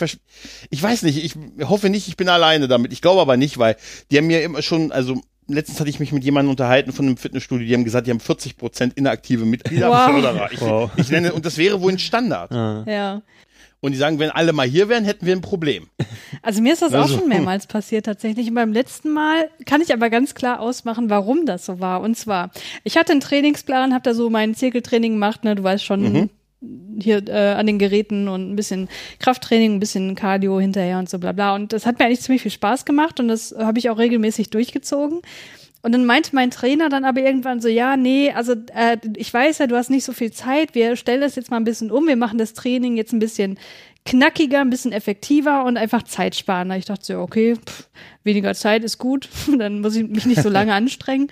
ich 0.69 0.83
weiß 0.83 1.01
nicht, 1.03 1.23
ich 1.23 1.33
hoffe 1.67 1.89
nicht, 1.89 2.07
ich 2.07 2.17
bin 2.17 2.29
alleine 2.29 2.67
damit. 2.67 2.93
Ich 2.93 3.01
glaube 3.01 3.21
aber 3.21 3.35
nicht, 3.35 3.57
weil 3.57 3.75
die 4.11 4.17
haben 4.17 4.27
mir 4.27 4.43
immer 4.43 4.61
schon, 4.61 4.91
also 4.91 5.21
letztens 5.47 5.79
hatte 5.79 5.89
ich 5.89 5.99
mich 5.99 6.11
mit 6.11 6.23
jemandem 6.23 6.51
unterhalten 6.51 6.91
von 6.91 7.05
einem 7.05 7.17
Fitnessstudio, 7.17 7.67
die 7.67 7.73
haben 7.73 7.83
gesagt, 7.83 8.07
die 8.07 8.11
haben 8.11 8.19
40 8.19 8.57
Prozent 8.57 8.93
inaktive 8.95 9.45
Mitglieder. 9.45 9.89
Wow. 9.89 10.49
Ich, 10.51 10.61
wow. 10.61 10.91
ich 10.95 11.09
nenne, 11.09 11.33
und 11.33 11.45
das 11.45 11.57
wäre 11.57 11.81
wohl 11.81 11.91
ein 11.91 11.99
Standard. 11.99 12.51
Ah. 12.51 12.83
Ja. 12.87 13.21
Und 13.79 13.91
die 13.91 13.97
sagen, 13.97 14.17
wenn 14.19 14.31
alle 14.31 14.53
mal 14.53 14.67
hier 14.67 14.89
wären, 14.89 15.05
hätten 15.05 15.25
wir 15.25 15.35
ein 15.35 15.41
Problem. 15.41 15.87
Also 16.41 16.61
mir 16.61 16.73
ist 16.73 16.81
das 16.81 16.93
also. 16.93 17.13
auch 17.13 17.19
schon 17.19 17.29
mehrmals 17.29 17.67
passiert 17.67 18.05
tatsächlich. 18.05 18.47
Und 18.47 18.55
beim 18.55 18.73
letzten 18.73 19.11
Mal 19.11 19.49
kann 19.65 19.81
ich 19.81 19.93
aber 19.93 20.09
ganz 20.09 20.33
klar 20.33 20.59
ausmachen, 20.59 21.09
warum 21.09 21.45
das 21.45 21.65
so 21.65 21.79
war. 21.79 22.01
Und 22.01 22.15
zwar, 22.15 22.51
ich 22.83 22.97
hatte 22.97 23.11
einen 23.11 23.21
Trainingsplan, 23.21 23.93
habe 23.93 24.03
da 24.03 24.13
so 24.13 24.29
mein 24.29 24.55
Zirkeltraining 24.55 25.13
gemacht, 25.13 25.43
ne, 25.43 25.55
du 25.55 25.63
weißt 25.63 25.83
schon, 25.83 26.01
mhm 26.01 26.29
hier 26.99 27.27
äh, 27.27 27.53
an 27.53 27.67
den 27.67 27.79
Geräten 27.79 28.27
und 28.27 28.51
ein 28.51 28.55
bisschen 28.55 28.89
Krafttraining, 29.19 29.75
ein 29.75 29.79
bisschen 29.79 30.15
Cardio 30.15 30.59
hinterher 30.59 30.99
und 30.99 31.09
so 31.09 31.19
bla 31.19 31.31
bla. 31.31 31.55
Und 31.55 31.73
das 31.73 31.85
hat 31.85 31.99
mir 31.99 32.05
eigentlich 32.05 32.21
ziemlich 32.21 32.41
viel 32.41 32.51
Spaß 32.51 32.85
gemacht 32.85 33.19
und 33.19 33.27
das 33.27 33.55
habe 33.57 33.79
ich 33.79 33.89
auch 33.89 33.97
regelmäßig 33.97 34.49
durchgezogen. 34.49 35.21
Und 35.83 35.91
dann 35.91 36.05
meinte 36.05 36.31
mein 36.33 36.51
Trainer 36.51 36.89
dann 36.89 37.05
aber 37.05 37.21
irgendwann 37.21 37.61
so, 37.61 37.67
ja, 37.67 37.95
nee, 37.95 38.31
also 38.31 38.53
äh, 38.73 38.97
ich 39.15 39.33
weiß 39.33 39.59
ja, 39.59 39.67
du 39.67 39.75
hast 39.75 39.89
nicht 39.89 40.03
so 40.03 40.11
viel 40.11 40.31
Zeit, 40.31 40.73
wir 40.73 40.95
stellen 40.95 41.21
das 41.21 41.35
jetzt 41.35 41.51
mal 41.51 41.57
ein 41.57 41.63
bisschen 41.63 41.91
um, 41.91 42.07
wir 42.07 42.15
machen 42.15 42.39
das 42.39 42.53
Training 42.53 42.97
jetzt 42.97 43.13
ein 43.13 43.19
bisschen 43.19 43.59
knackiger, 44.05 44.61
ein 44.61 44.69
bisschen 44.69 44.91
effektiver 44.91 45.65
und 45.65 45.77
einfach 45.77 46.03
Zeit 46.03 46.35
sparen. 46.35 46.71
Ich 46.71 46.85
dachte 46.85 47.05
so, 47.05 47.19
okay, 47.19 47.55
pff, 47.55 47.87
weniger 48.23 48.53
Zeit 48.55 48.83
ist 48.83 48.97
gut, 48.97 49.29
dann 49.57 49.81
muss 49.81 49.95
ich 49.95 50.07
mich 50.07 50.25
nicht 50.25 50.41
so 50.41 50.49
lange 50.49 50.73
anstrengen. 50.75 51.29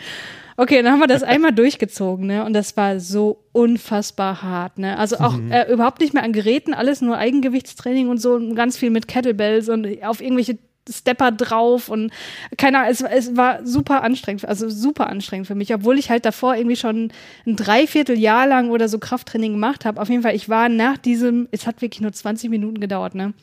Okay, 0.57 0.81
dann 0.81 0.93
haben 0.93 0.99
wir 0.99 1.07
das 1.07 1.23
einmal 1.23 1.51
durchgezogen, 1.51 2.27
ne? 2.27 2.45
Und 2.45 2.53
das 2.53 2.77
war 2.77 2.99
so 2.99 3.43
unfassbar 3.51 4.41
hart, 4.41 4.77
ne? 4.77 4.97
Also 4.97 5.17
auch 5.17 5.35
mhm. 5.35 5.51
äh, 5.51 5.71
überhaupt 5.71 5.99
nicht 5.99 6.13
mehr 6.13 6.23
an 6.23 6.31
Geräten, 6.31 6.73
alles 6.73 7.01
nur 7.01 7.17
Eigengewichtstraining 7.17 8.07
und 8.07 8.21
so 8.21 8.35
und 8.35 8.55
ganz 8.55 8.77
viel 8.77 8.89
mit 8.89 9.07
Kettlebells 9.07 9.67
und 9.67 9.85
auf 10.03 10.21
irgendwelche 10.21 10.57
Stepper 10.89 11.31
drauf 11.31 11.89
und 11.89 12.11
keiner, 12.57 12.87
es, 12.87 13.01
es 13.01 13.35
war 13.35 13.65
super 13.65 14.03
anstrengend, 14.03 14.45
also 14.45 14.69
super 14.69 15.07
anstrengend 15.07 15.47
für 15.47 15.55
mich, 15.55 15.73
obwohl 15.73 15.97
ich 15.97 16.09
halt 16.09 16.25
davor 16.25 16.55
irgendwie 16.55 16.75
schon 16.75 17.11
ein 17.45 17.55
Dreivierteljahr 17.55 18.47
lang 18.47 18.69
oder 18.69 18.87
so 18.87 18.99
Krafttraining 18.99 19.53
gemacht 19.53 19.83
habe. 19.83 19.99
Auf 19.99 20.09
jeden 20.09 20.21
Fall, 20.21 20.35
ich 20.35 20.47
war 20.47 20.69
nach 20.69 20.97
diesem, 20.97 21.47
es 21.51 21.65
hat 21.65 21.81
wirklich 21.81 22.01
nur 22.01 22.13
20 22.13 22.49
Minuten 22.49 22.79
gedauert, 22.79 23.15
ne? 23.15 23.33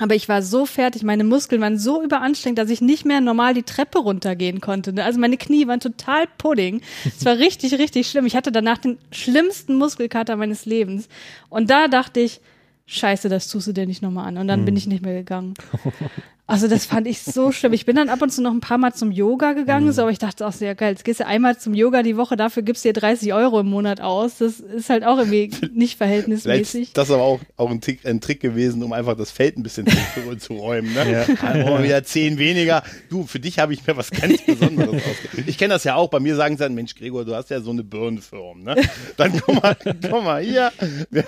Aber 0.00 0.14
ich 0.14 0.28
war 0.30 0.40
so 0.42 0.64
fertig, 0.64 1.02
meine 1.02 1.24
Muskeln 1.24 1.60
waren 1.60 1.78
so 1.78 2.02
überanstrengend, 2.02 2.58
dass 2.58 2.70
ich 2.70 2.80
nicht 2.80 3.04
mehr 3.04 3.20
normal 3.20 3.52
die 3.52 3.62
Treppe 3.62 3.98
runtergehen 3.98 4.62
konnte. 4.62 4.94
Ne? 4.94 5.04
Also 5.04 5.20
meine 5.20 5.36
Knie 5.36 5.66
waren 5.66 5.78
total 5.78 6.26
pudding. 6.38 6.80
Es 7.04 7.24
war 7.26 7.36
richtig, 7.36 7.74
richtig 7.78 8.08
schlimm. 8.08 8.24
Ich 8.24 8.34
hatte 8.34 8.50
danach 8.50 8.78
den 8.78 8.96
schlimmsten 9.12 9.76
Muskelkater 9.76 10.36
meines 10.36 10.64
Lebens. 10.64 11.08
Und 11.50 11.68
da 11.68 11.86
dachte 11.86 12.20
ich, 12.20 12.40
scheiße, 12.86 13.28
das 13.28 13.48
tust 13.48 13.66
du 13.66 13.72
dir 13.72 13.86
nicht 13.86 14.00
nochmal 14.00 14.26
an. 14.26 14.38
Und 14.38 14.48
dann 14.48 14.62
mhm. 14.62 14.64
bin 14.64 14.76
ich 14.76 14.86
nicht 14.86 15.04
mehr 15.04 15.14
gegangen. 15.14 15.54
Also 16.50 16.66
das 16.66 16.84
fand 16.84 17.06
ich 17.06 17.22
so 17.22 17.52
schlimm. 17.52 17.72
Ich 17.74 17.86
bin 17.86 17.94
dann 17.94 18.08
ab 18.08 18.20
und 18.22 18.30
zu 18.30 18.42
noch 18.42 18.50
ein 18.50 18.58
paar 18.58 18.76
Mal 18.76 18.92
zum 18.92 19.12
Yoga 19.12 19.52
gegangen, 19.52 19.86
mhm. 19.86 19.92
so, 19.92 20.02
aber 20.02 20.10
ich 20.10 20.18
dachte 20.18 20.44
auch 20.44 20.52
sehr 20.52 20.74
geil, 20.74 20.90
jetzt 20.90 21.04
gehst 21.04 21.20
du 21.20 21.26
einmal 21.26 21.56
zum 21.56 21.74
Yoga 21.74 22.02
die 22.02 22.16
Woche, 22.16 22.36
dafür 22.36 22.64
gibst 22.64 22.84
du 22.84 22.88
dir 22.88 23.00
30 23.00 23.32
Euro 23.34 23.60
im 23.60 23.68
Monat 23.68 24.00
aus. 24.00 24.38
Das 24.38 24.58
ist 24.58 24.90
halt 24.90 25.04
auch 25.04 25.18
irgendwie 25.18 25.52
nicht 25.72 25.96
verhältnismäßig. 25.96 26.92
Das 26.92 27.06
ist 27.06 27.14
aber 27.14 27.22
auch, 27.22 27.38
auch 27.56 27.70
ein, 27.70 27.80
Trick, 27.80 28.04
ein 28.04 28.20
Trick 28.20 28.40
gewesen, 28.40 28.82
um 28.82 28.92
einfach 28.92 29.16
das 29.16 29.30
Feld 29.30 29.58
ein 29.58 29.62
bisschen 29.62 29.86
zu, 29.86 30.36
zu 30.38 30.54
räumen. 30.54 30.92
Ne? 30.92 31.12
Ja. 31.12 31.24
Dann 31.24 31.62
brauchen 31.62 31.78
wir 31.78 31.84
wieder 31.84 32.02
zehn 32.02 32.36
weniger. 32.36 32.82
Du, 33.10 33.26
für 33.26 33.38
dich 33.38 33.60
habe 33.60 33.72
ich 33.72 33.86
mir 33.86 33.96
was 33.96 34.10
ganz 34.10 34.42
Besonderes 34.42 34.88
ausgedacht. 35.08 35.46
Ich 35.48 35.56
kenne 35.56 35.74
das 35.74 35.84
ja 35.84 35.94
auch. 35.94 36.10
Bei 36.10 36.18
mir 36.18 36.34
sagen 36.34 36.56
sie 36.56 36.64
dann, 36.64 36.74
Mensch, 36.74 36.96
Gregor, 36.96 37.24
du 37.24 37.36
hast 37.36 37.50
ja 37.50 37.60
so 37.60 37.70
eine 37.70 37.84
Birnenform. 37.84 38.64
Ne? 38.64 38.74
Dann 39.16 39.40
guck 39.46 39.62
mal, 39.62 39.76
guck 39.84 40.24
mal 40.24 40.42
hier, 40.42 40.72
wir, 41.10 41.24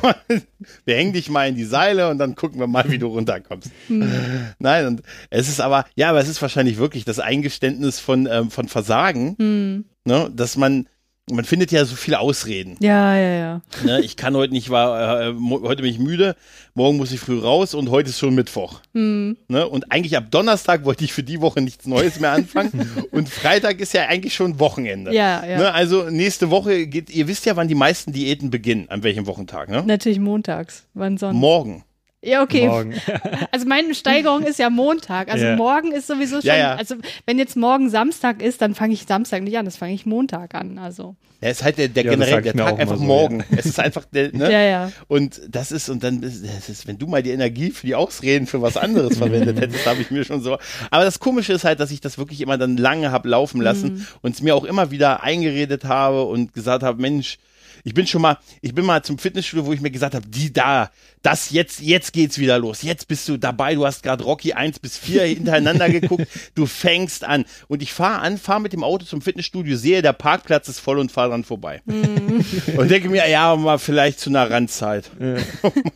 wir 0.84 0.96
hängen 0.96 1.12
dich 1.12 1.30
mal 1.30 1.48
in 1.48 1.54
die 1.54 1.64
Seile 1.64 2.10
und 2.10 2.18
dann 2.18 2.34
gucken 2.34 2.58
wir 2.58 2.66
mal, 2.66 2.90
wie 2.90 2.98
du 2.98 3.06
runterkommst. 3.06 3.70
Mhm. 3.88 4.10
Nein, 4.58 4.86
und 4.86 5.02
es 5.30 5.48
ist 5.48 5.60
aber, 5.60 5.84
ja, 5.94 6.10
aber 6.10 6.20
es 6.20 6.28
ist 6.28 6.42
wahrscheinlich 6.42 6.78
wirklich 6.78 7.04
das 7.04 7.18
Eingeständnis 7.18 7.98
von, 7.98 8.28
ähm, 8.30 8.50
von 8.50 8.68
Versagen, 8.68 9.36
mhm. 9.38 9.84
ne, 10.04 10.30
dass 10.34 10.56
man, 10.56 10.88
man 11.30 11.44
findet 11.44 11.70
ja 11.72 11.84
so 11.84 11.94
viele 11.94 12.18
Ausreden. 12.18 12.76
Ja, 12.80 13.16
ja, 13.16 13.34
ja. 13.34 13.62
Ne, 13.84 14.00
ich 14.00 14.16
kann 14.16 14.34
heute 14.36 14.52
nicht, 14.52 14.70
war, 14.70 15.28
äh, 15.28 15.34
heute 15.62 15.82
bin 15.82 15.90
ich 15.90 15.98
müde, 15.98 16.36
morgen 16.74 16.96
muss 16.96 17.12
ich 17.12 17.20
früh 17.20 17.38
raus 17.38 17.74
und 17.74 17.90
heute 17.90 18.10
ist 18.10 18.18
schon 18.18 18.34
Mittwoch. 18.34 18.80
Mhm. 18.92 19.36
Ne, 19.48 19.66
und 19.68 19.92
eigentlich 19.92 20.16
ab 20.16 20.30
Donnerstag 20.30 20.84
wollte 20.84 21.04
ich 21.04 21.12
für 21.12 21.22
die 21.22 21.40
Woche 21.40 21.60
nichts 21.60 21.86
Neues 21.86 22.20
mehr 22.20 22.32
anfangen 22.32 22.90
und 23.10 23.28
Freitag 23.28 23.80
ist 23.80 23.94
ja 23.94 24.06
eigentlich 24.06 24.34
schon 24.34 24.58
Wochenende. 24.58 25.14
Ja, 25.14 25.44
ja. 25.46 25.58
Ne, 25.58 25.72
also 25.72 26.10
nächste 26.10 26.50
Woche 26.50 26.86
geht, 26.86 27.10
ihr 27.10 27.28
wisst 27.28 27.46
ja, 27.46 27.56
wann 27.56 27.68
die 27.68 27.74
meisten 27.74 28.12
Diäten 28.12 28.50
beginnen, 28.50 28.86
an 28.88 29.02
welchem 29.02 29.26
Wochentag, 29.26 29.68
ne? 29.68 29.82
Natürlich 29.86 30.18
montags. 30.18 30.84
Wann 30.94 31.18
sonst? 31.18 31.36
Morgen. 31.36 31.84
Ja, 32.22 32.42
okay. 32.42 32.66
Morgen. 32.66 32.94
Also 33.50 33.66
meine 33.66 33.94
Steigerung 33.94 34.44
ist 34.44 34.58
ja 34.58 34.70
Montag. 34.70 35.30
Also 35.30 35.44
ja. 35.44 35.56
morgen 35.56 35.92
ist 35.92 36.06
sowieso 36.06 36.36
schon, 36.36 36.46
ja, 36.46 36.56
ja. 36.56 36.74
also 36.76 36.94
wenn 37.26 37.38
jetzt 37.38 37.56
morgen 37.56 37.90
Samstag 37.90 38.40
ist, 38.40 38.62
dann 38.62 38.74
fange 38.74 38.94
ich 38.94 39.04
Samstag 39.06 39.42
nicht 39.42 39.58
an, 39.58 39.64
das 39.64 39.76
fange 39.76 39.92
ich 39.92 40.06
Montag 40.06 40.54
an. 40.54 40.78
Also. 40.78 41.16
Ja, 41.42 41.48
es 41.48 41.58
ist 41.58 41.64
halt 41.64 41.78
der, 41.78 41.88
der 41.88 42.04
generell 42.04 42.40
der 42.40 42.54
Tag 42.54 42.78
einfach 42.78 42.96
so, 42.96 43.02
morgen. 43.02 43.44
Es 43.56 43.66
ist 43.66 43.78
einfach 43.78 44.04
der, 44.04 44.32
ne? 44.32 44.50
Ja, 44.50 44.62
ja. 44.62 44.92
Und 45.08 45.40
das 45.48 45.72
ist, 45.72 45.90
und 45.90 46.02
dann, 46.04 46.20
das 46.22 46.68
ist, 46.68 46.86
wenn 46.86 46.98
du 46.98 47.06
mal 47.08 47.22
die 47.22 47.32
Energie 47.32 47.70
für 47.70 47.86
die 47.86 47.94
Ausreden 47.94 48.46
für 48.46 48.62
was 48.62 48.76
anderes 48.76 49.18
verwendet 49.18 49.60
hättest, 49.60 49.84
habe 49.86 50.00
ich 50.00 50.10
mir 50.10 50.24
schon 50.24 50.40
so. 50.40 50.56
Aber 50.90 51.04
das 51.04 51.18
Komische 51.18 51.52
ist 51.52 51.64
halt, 51.64 51.80
dass 51.80 51.90
ich 51.90 52.00
das 52.00 52.16
wirklich 52.16 52.40
immer 52.40 52.56
dann 52.56 52.76
lange 52.76 53.10
hab 53.10 53.26
laufen 53.26 53.60
lassen 53.60 53.94
mhm. 53.94 54.06
und 54.22 54.34
es 54.34 54.42
mir 54.42 54.54
auch 54.54 54.64
immer 54.64 54.90
wieder 54.90 55.22
eingeredet 55.24 55.84
habe 55.84 56.22
und 56.24 56.54
gesagt 56.54 56.84
habe, 56.84 57.02
Mensch, 57.02 57.38
ich 57.84 57.94
bin 57.94 58.06
schon 58.06 58.22
mal, 58.22 58.38
ich 58.60 58.74
bin 58.74 58.84
mal 58.84 59.02
zum 59.02 59.18
Fitnessstudio, 59.18 59.66
wo 59.66 59.72
ich 59.72 59.80
mir 59.80 59.90
gesagt 59.90 60.14
habe, 60.14 60.26
die 60.28 60.52
da, 60.52 60.90
das 61.22 61.50
jetzt, 61.50 61.80
jetzt 61.80 62.12
geht's 62.12 62.38
wieder 62.38 62.58
los. 62.58 62.82
Jetzt 62.82 63.08
bist 63.08 63.28
du 63.28 63.36
dabei, 63.36 63.74
du 63.74 63.84
hast 63.84 64.02
gerade 64.02 64.24
Rocky 64.24 64.52
1 64.52 64.78
bis 64.78 64.98
4 64.98 65.24
hintereinander 65.24 65.88
geguckt, 65.90 66.26
du 66.54 66.66
fängst 66.66 67.24
an. 67.24 67.44
Und 67.68 67.82
ich 67.82 67.92
fahre 67.92 68.20
an, 68.20 68.38
fahre 68.38 68.60
mit 68.60 68.72
dem 68.72 68.84
Auto 68.84 69.04
zum 69.04 69.20
Fitnessstudio, 69.20 69.76
sehe, 69.76 70.02
der 70.02 70.12
Parkplatz 70.12 70.68
ist 70.68 70.80
voll 70.80 70.98
und 70.98 71.10
fahre 71.10 71.30
dran 71.30 71.44
vorbei. 71.44 71.82
Mm. 71.84 72.40
Und 72.76 72.90
denke 72.90 73.08
mir, 73.08 73.28
ja, 73.28 73.54
mal 73.56 73.78
vielleicht 73.78 74.20
zu 74.20 74.30
einer 74.30 74.50
Randzeit. 74.50 75.10
Ja. 75.20 75.36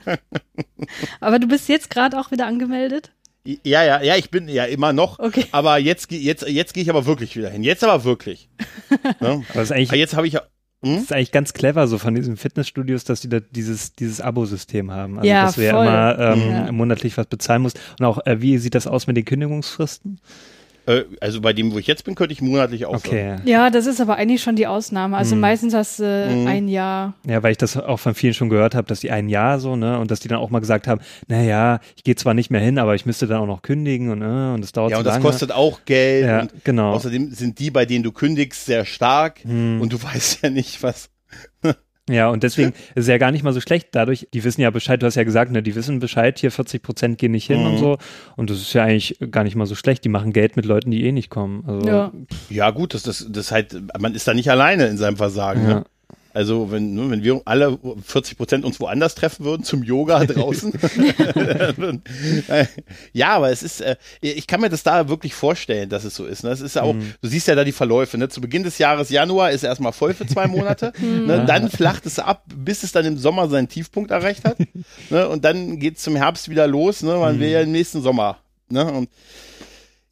Aber 1.20 1.38
du 1.38 1.48
bist 1.48 1.68
jetzt 1.68 1.90
gerade 1.90 2.18
auch 2.18 2.30
wieder 2.30 2.46
angemeldet? 2.46 3.12
Ja, 3.44 3.84
ja, 3.84 4.02
ja, 4.02 4.16
ich 4.16 4.30
bin 4.30 4.48
ja 4.48 4.64
immer 4.64 4.92
noch. 4.92 5.18
Okay. 5.18 5.46
Aber 5.52 5.78
jetzt, 5.78 6.10
jetzt, 6.10 6.48
jetzt 6.48 6.74
gehe 6.74 6.82
ich 6.82 6.90
aber 6.90 7.06
wirklich 7.06 7.36
wieder 7.36 7.48
hin. 7.48 7.62
Jetzt 7.62 7.84
aber 7.84 8.02
wirklich. 8.02 8.48
ja? 9.20 9.40
Aber 9.54 9.96
jetzt 9.96 10.16
habe 10.16 10.26
ich 10.26 10.38
hm? 10.86 10.94
Das 10.94 11.04
ist 11.04 11.12
eigentlich 11.12 11.32
ganz 11.32 11.52
clever 11.52 11.86
so 11.88 11.98
von 11.98 12.14
diesen 12.14 12.36
Fitnessstudios, 12.36 13.04
dass 13.04 13.20
die 13.20 13.28
da 13.28 13.40
dieses, 13.40 13.92
dieses 13.92 14.20
Abo-System 14.20 14.90
haben. 14.90 15.18
Also, 15.18 15.28
ja, 15.28 15.46
dass 15.46 15.54
du 15.56 15.64
ja 15.64 15.82
immer 15.82 16.18
ähm, 16.18 16.50
ja. 16.50 16.72
monatlich 16.72 17.18
was 17.18 17.26
bezahlen 17.26 17.62
musst. 17.62 17.80
Und 17.98 18.06
auch, 18.06 18.24
äh, 18.24 18.40
wie 18.40 18.58
sieht 18.58 18.74
das 18.74 18.86
aus 18.86 19.06
mit 19.06 19.16
den 19.16 19.24
Kündigungsfristen? 19.24 20.20
Äh, 20.86 21.04
also 21.20 21.40
bei 21.40 21.52
dem, 21.52 21.72
wo 21.72 21.78
ich 21.78 21.86
jetzt 21.86 22.04
bin, 22.04 22.14
könnte 22.14 22.32
ich 22.32 22.40
monatlich 22.40 22.86
auch. 22.86 22.94
Okay. 22.94 23.36
Ja, 23.44 23.70
das 23.70 23.86
ist 23.86 24.00
aber 24.00 24.16
eigentlich 24.16 24.42
schon 24.42 24.56
die 24.56 24.66
Ausnahme. 24.66 25.16
Also 25.16 25.32
hm. 25.32 25.40
meistens 25.40 25.74
hast 25.74 25.98
du 25.98 26.04
äh, 26.04 26.32
hm. 26.32 26.46
ein 26.46 26.68
Jahr. 26.68 27.14
Ja, 27.26 27.42
weil 27.42 27.52
ich 27.52 27.58
das 27.58 27.76
auch 27.76 27.98
von 27.98 28.14
vielen 28.14 28.34
schon 28.34 28.48
gehört 28.48 28.74
habe, 28.74 28.86
dass 28.86 29.00
die 29.00 29.10
ein 29.10 29.28
Jahr 29.28 29.58
so, 29.58 29.76
ne, 29.76 29.98
und 29.98 30.10
dass 30.10 30.20
die 30.20 30.28
dann 30.28 30.38
auch 30.38 30.50
mal 30.50 30.60
gesagt 30.60 30.86
haben, 30.86 31.00
naja, 31.26 31.80
ich 31.96 32.04
gehe 32.04 32.14
zwar 32.14 32.34
nicht 32.34 32.50
mehr 32.50 32.60
hin, 32.60 32.78
aber 32.78 32.94
ich 32.94 33.04
müsste 33.04 33.26
dann 33.26 33.40
auch 33.40 33.46
noch 33.46 33.62
kündigen 33.62 34.10
und, 34.10 34.22
äh, 34.22 34.54
und 34.54 34.60
das 34.62 34.72
dauert 34.72 34.92
Ja, 34.92 34.98
und 34.98 35.04
das 35.04 35.20
kostet 35.20 35.52
auch 35.52 35.80
Geld. 35.84 36.24
Ja, 36.24 36.46
genau. 36.62 36.92
Außerdem 36.92 37.32
sind 37.32 37.58
die, 37.58 37.70
bei 37.70 37.84
denen 37.84 38.04
du 38.04 38.12
kündigst, 38.12 38.64
sehr 38.66 38.84
stark 38.84 39.42
hm. 39.42 39.80
und 39.80 39.92
du 39.92 40.02
weißt 40.02 40.42
ja 40.42 40.50
nicht, 40.50 40.82
was 40.82 41.10
ja, 42.08 42.28
und 42.28 42.42
deswegen 42.42 42.70
ist 42.70 43.02
es 43.04 43.06
ja 43.08 43.18
gar 43.18 43.32
nicht 43.32 43.42
mal 43.42 43.52
so 43.52 43.60
schlecht. 43.60 43.88
Dadurch, 43.92 44.28
die 44.32 44.44
wissen 44.44 44.60
ja 44.60 44.70
Bescheid, 44.70 45.02
du 45.02 45.06
hast 45.06 45.16
ja 45.16 45.24
gesagt, 45.24 45.50
ne, 45.50 45.62
die 45.62 45.74
wissen 45.74 45.98
Bescheid, 45.98 46.38
hier 46.38 46.52
40 46.52 46.82
Prozent 46.82 47.18
gehen 47.18 47.32
nicht 47.32 47.46
hin 47.46 47.60
mhm. 47.60 47.66
und 47.66 47.78
so. 47.78 47.98
Und 48.36 48.50
das 48.50 48.58
ist 48.58 48.72
ja 48.74 48.84
eigentlich 48.84 49.18
gar 49.30 49.42
nicht 49.42 49.56
mal 49.56 49.66
so 49.66 49.74
schlecht. 49.74 50.04
Die 50.04 50.08
machen 50.08 50.32
Geld 50.32 50.56
mit 50.56 50.66
Leuten, 50.66 50.90
die 50.90 51.04
eh 51.04 51.12
nicht 51.12 51.30
kommen. 51.30 51.64
Also, 51.66 51.88
ja. 51.88 52.12
ja, 52.48 52.70
gut, 52.70 52.94
das, 52.94 53.02
das, 53.02 53.26
das 53.28 53.50
halt, 53.50 53.74
man 53.98 54.14
ist 54.14 54.28
da 54.28 54.34
nicht 54.34 54.50
alleine 54.50 54.86
in 54.86 54.98
seinem 54.98 55.16
Versagen. 55.16 55.62
Ja. 55.62 55.74
Ne? 55.74 55.84
Also 56.36 56.70
wenn, 56.70 56.92
ne, 56.92 57.08
wenn 57.10 57.24
wir 57.24 57.40
alle 57.46 57.78
40 58.04 58.36
Prozent 58.36 58.64
uns 58.66 58.78
woanders 58.78 59.14
treffen 59.14 59.46
würden, 59.46 59.64
zum 59.64 59.82
Yoga 59.82 60.22
draußen. 60.26 60.70
ja, 63.14 63.28
aber 63.30 63.50
es 63.50 63.62
ist, 63.62 63.80
äh, 63.80 63.96
ich 64.20 64.46
kann 64.46 64.60
mir 64.60 64.68
das 64.68 64.82
da 64.82 65.08
wirklich 65.08 65.32
vorstellen, 65.34 65.88
dass 65.88 66.04
es 66.04 66.14
so 66.14 66.26
ist. 66.26 66.44
Ne? 66.44 66.50
Es 66.50 66.60
ist 66.60 66.76
ja 66.76 66.82
auch, 66.82 66.92
Mhm. 66.92 67.14
du 67.22 67.28
siehst 67.28 67.48
ja 67.48 67.54
da 67.54 67.64
die 67.64 67.72
Verläufe. 67.72 68.18
Ne? 68.18 68.28
Zu 68.28 68.40
Beginn 68.42 68.64
des 68.64 68.76
Jahres 68.76 69.08
Januar 69.08 69.50
ist 69.50 69.62
erstmal 69.62 69.92
voll 69.92 70.12
für 70.12 70.26
zwei 70.26 70.46
Monate. 70.46 70.92
ne? 71.00 71.44
Dann 71.46 71.70
flacht 71.70 72.04
es 72.04 72.18
ab, 72.18 72.44
bis 72.54 72.82
es 72.82 72.92
dann 72.92 73.06
im 73.06 73.16
Sommer 73.16 73.48
seinen 73.48 73.68
Tiefpunkt 73.68 74.10
erreicht 74.10 74.44
hat. 74.44 74.58
ne? 75.10 75.28
Und 75.28 75.44
dann 75.44 75.78
geht 75.78 75.96
es 75.96 76.02
zum 76.02 76.16
Herbst 76.16 76.50
wieder 76.50 76.66
los. 76.66 77.02
Ne? 77.02 77.16
Man 77.16 77.40
will 77.40 77.48
ja 77.48 77.62
im 77.62 77.72
nächsten 77.72 78.02
Sommer. 78.02 78.36
Ne? 78.68 78.84
Und 78.84 79.08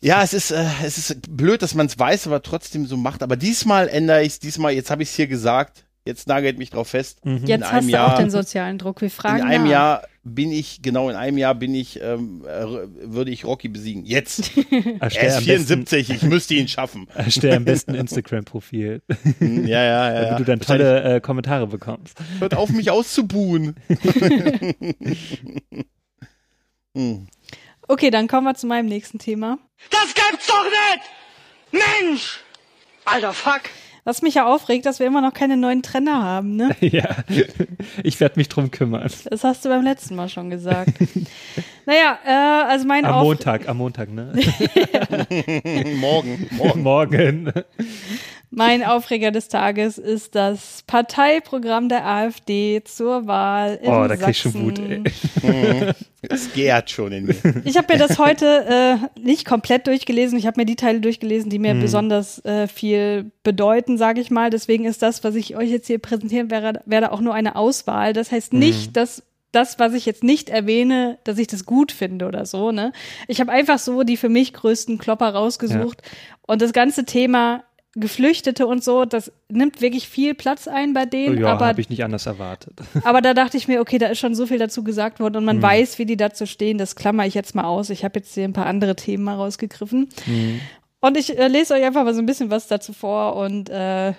ja, 0.01 0.23
es 0.23 0.33
ist, 0.33 0.51
äh, 0.53 0.65
es 0.85 0.97
ist 0.97 1.17
blöd, 1.37 1.61
dass 1.61 1.75
man 1.75 1.85
es 1.87 1.99
weiß, 1.99 2.27
aber 2.27 2.43
trotzdem 2.43 2.87
so 2.87 2.97
macht. 2.97 3.23
Aber 3.23 3.37
diesmal 3.37 3.89
ändere 3.89 4.23
ich 4.23 4.29
es. 4.35 4.39
Diesmal, 4.39 4.73
jetzt 4.73 4.91
habe 4.91 5.03
ich 5.03 5.11
es 5.11 5.15
hier 5.17 5.27
gesagt. 5.27 5.84
Jetzt 6.07 6.29
nagelt 6.29 6.59
mich 6.59 6.69
drauf 6.69 6.89
fest. 6.89 7.25
Mhm. 7.25 7.47
Jetzt 7.47 7.63
einem 7.65 7.73
hast 7.77 7.87
du 7.89 7.93
Jahr- 7.93 8.13
auch 8.13 8.19
den 8.19 8.29
sozialen 8.31 8.77
Druck. 8.77 9.01
Wir 9.01 9.11
fragen 9.11 9.39
In 9.39 9.45
einem 9.47 9.65
nach. 9.65 9.71
Jahr 9.71 10.03
bin 10.23 10.53
ich, 10.53 10.83
genau 10.83 11.09
in 11.09 11.17
einem 11.17 11.39
Jahr 11.39 11.55
bin 11.55 11.75
ich, 11.75 11.99
ähm, 12.03 12.45
äh, 12.47 12.63
würde 13.11 13.31
ich 13.31 13.47
Rocky 13.47 13.69
besiegen. 13.69 14.05
Jetzt. 14.05 14.51
Er 15.01 15.09
ist 15.09 15.19
am 15.39 15.45
besten, 15.45 15.45
74, 15.45 16.11
ich 16.11 16.23
müsste 16.23 16.55
ihn 16.55 16.69
schaffen. 16.69 17.09
erstell 17.15 17.55
am 17.57 17.65
besten 17.65 17.95
Instagram-Profil, 18.05 19.01
Hm, 19.39 19.67
Ja, 19.67 19.83
ja, 19.83 19.85
ja. 19.85 20.13
ja. 20.15 20.23
damit 20.31 20.41
du 20.41 20.45
dann 20.45 20.61
tolle 20.61 21.15
äh, 21.17 21.21
Kommentare 21.21 21.67
bekommst. 21.69 22.19
Hört 22.39 22.55
auf, 22.55 22.69
mich 22.71 22.91
auszubuhen. 22.91 23.77
hm. 26.95 27.27
Okay, 27.89 28.11
dann 28.11 28.29
kommen 28.29 28.47
wir 28.47 28.55
zu 28.55 28.67
meinem 28.67 28.87
nächsten 28.87 29.19
Thema. 29.19 29.59
Das 29.91 30.15
gibt's 30.15 30.47
doch 30.47 30.65
nicht! 30.65 31.83
Mensch! 31.85 32.41
Alter, 33.05 33.33
fuck! 33.33 33.63
Was 34.07 34.21
mich 34.21 34.35
ja 34.35 34.47
aufregt, 34.47 34.85
dass 34.85 34.99
wir 34.99 35.07
immer 35.07 35.23
noch 35.23 35.33
keine 35.33 35.57
neuen 35.57 35.83
Trainer 35.83 36.23
haben, 36.23 36.57
ne? 36.57 36.77
ja, 36.81 37.17
ich 38.03 38.21
werde 38.21 38.39
mich 38.39 38.51
drum 38.51 38.71
kümmern. 38.71 39.11
Das 39.31 39.45
hast 39.45 39.65
du 39.65 39.71
beim 39.71 39.83
letzten 39.83 40.15
Mal 40.15 40.29
schon 40.29 40.51
gesagt. 40.51 40.93
naja, 41.87 42.19
äh, 42.27 42.71
also 42.71 42.87
mein 42.87 43.07
Am 43.07 43.15
Auf 43.15 43.25
Montag, 43.25 43.67
am 43.67 43.79
Montag, 43.79 44.11
ne? 44.11 44.35
Morgen, 45.97 46.49
morgen. 46.53 46.83
Morgen. 46.83 47.53
Mein 48.57 48.85
Aufreger 48.85 49.31
des 49.31 49.49
Tages 49.49 49.99
ist 49.99 50.35
das 50.35 50.83
Parteiprogramm 50.87 51.89
der 51.89 52.07
AfD 52.07 52.83
zur 52.85 53.27
Wahl 53.27 53.79
in 53.83 53.89
Oh, 53.91 54.07
da 54.07 54.17
krieg 54.17 54.31
ich 54.31 54.39
schon. 54.39 54.55
Wut, 54.55 54.79
ey. 54.79 55.03
Es 56.23 56.53
gärt 56.55 56.91
schon 56.91 57.13
in 57.13 57.27
mir. 57.27 57.35
Ich 57.65 57.77
habe 57.77 57.93
mir 57.93 57.99
das 57.99 58.19
heute 58.19 58.99
äh, 59.17 59.21
nicht 59.21 59.45
komplett 59.45 59.87
durchgelesen. 59.87 60.39
Ich 60.39 60.47
habe 60.47 60.61
mir 60.61 60.67
die 60.67 60.77
Teile 60.77 61.01
durchgelesen, 61.01 61.51
die 61.51 61.59
Mhm. 61.59 61.63
mir 61.63 61.75
besonders 61.75 62.45
äh, 62.45 62.67
viel 62.69 63.31
bedeuten, 63.43 63.99
sage 63.99 64.21
ich 64.21 64.31
mal. 64.31 64.51
Deswegen 64.51 64.85
ist 64.85 65.03
das, 65.03 65.25
was 65.25 65.35
ich 65.35 65.57
euch 65.57 65.71
jetzt 65.71 65.87
hier 65.87 65.99
präsentieren 65.99 66.51
werde, 66.51 66.81
werde 66.87 67.13
auch 67.13 67.21
nur 67.21 67.35
eine 67.35 67.57
Auswahl. 67.57 68.13
Das 68.13 68.33
heißt 68.33 68.53
Mhm. 68.53 68.59
nicht, 68.61 68.97
dass 68.97 69.23
das, 69.53 69.79
was 69.79 69.95
ich 69.95 70.05
jetzt 70.07 70.25
nicht 70.25 70.49
erwähne, 70.49 71.19
dass 71.25 71.39
ich 71.39 71.47
das 71.47 71.65
gut 71.65 71.93
finde 71.93 72.27
oder 72.27 72.45
so. 72.47 72.73
Ne? 72.73 72.93
Ich 73.29 73.41
habe 73.41 73.53
einfach 73.53 73.79
so 73.79 74.03
die 74.03 74.17
für 74.17 74.29
mich 74.29 74.53
größten 74.53 74.99
Klopper 74.99 75.29
rausgesucht. 75.31 76.03
Und 76.47 76.61
das 76.63 76.73
ganze 76.73 77.05
Thema 77.05 77.63
Geflüchtete 77.97 78.67
und 78.67 78.83
so, 78.83 79.05
das 79.05 79.31
nimmt 79.49 79.81
wirklich 79.81 80.09
viel 80.09 80.35
Platz 80.35 80.67
ein 80.67 80.95
bei 80.95 81.07
denen. 81.07 81.39
Oh 81.39 81.41
ja, 81.43 81.53
aber 81.53 81.67
habe 81.67 81.81
ich 81.81 81.91
nicht 81.91 82.03
anders 82.03 82.27
erwartet. 82.27 82.75
aber 83.05 83.21
da 83.21 83.35
dachte 83.35 83.57
ich 83.57 83.69
mir, 83.69 83.81
okay, 83.81 83.99
da 83.99 84.07
ist 84.09 84.19
schon 84.19 84.35
so 84.35 84.47
viel 84.47 84.59
dazu 84.59 84.83
gesagt 84.83 85.21
worden 85.21 85.37
und 85.37 85.45
man 85.45 85.63
weiß, 85.63 85.99
wie 85.99 86.07
die 86.07 86.17
dazu 86.17 86.47
stehen. 86.47 86.79
Das 86.79 86.97
klammer 86.97 87.27
ich 87.27 87.35
jetzt 87.35 87.55
mal 87.55 87.65
aus. 87.65 87.91
Ich 87.91 88.05
habe 88.05 88.19
jetzt 88.19 88.35
hier 88.35 88.45
ein 88.45 88.53
paar 88.53 88.67
andere 88.67 88.97
Themen 88.97 89.25
mal 89.25 89.37
rausgegriffen. 89.37 90.09
Und 91.01 91.17
ich 91.17 91.39
äh, 91.39 91.49
lese 91.49 91.75
euch 91.75 91.85
einfach 91.85 92.05
mal 92.05 92.15
so 92.15 92.21
ein 92.21 92.27
bisschen 92.27 92.51
was 92.51 92.67
dazu 92.67 92.95
vor 92.95 93.37
und 93.37 93.69
äh, 93.69 94.15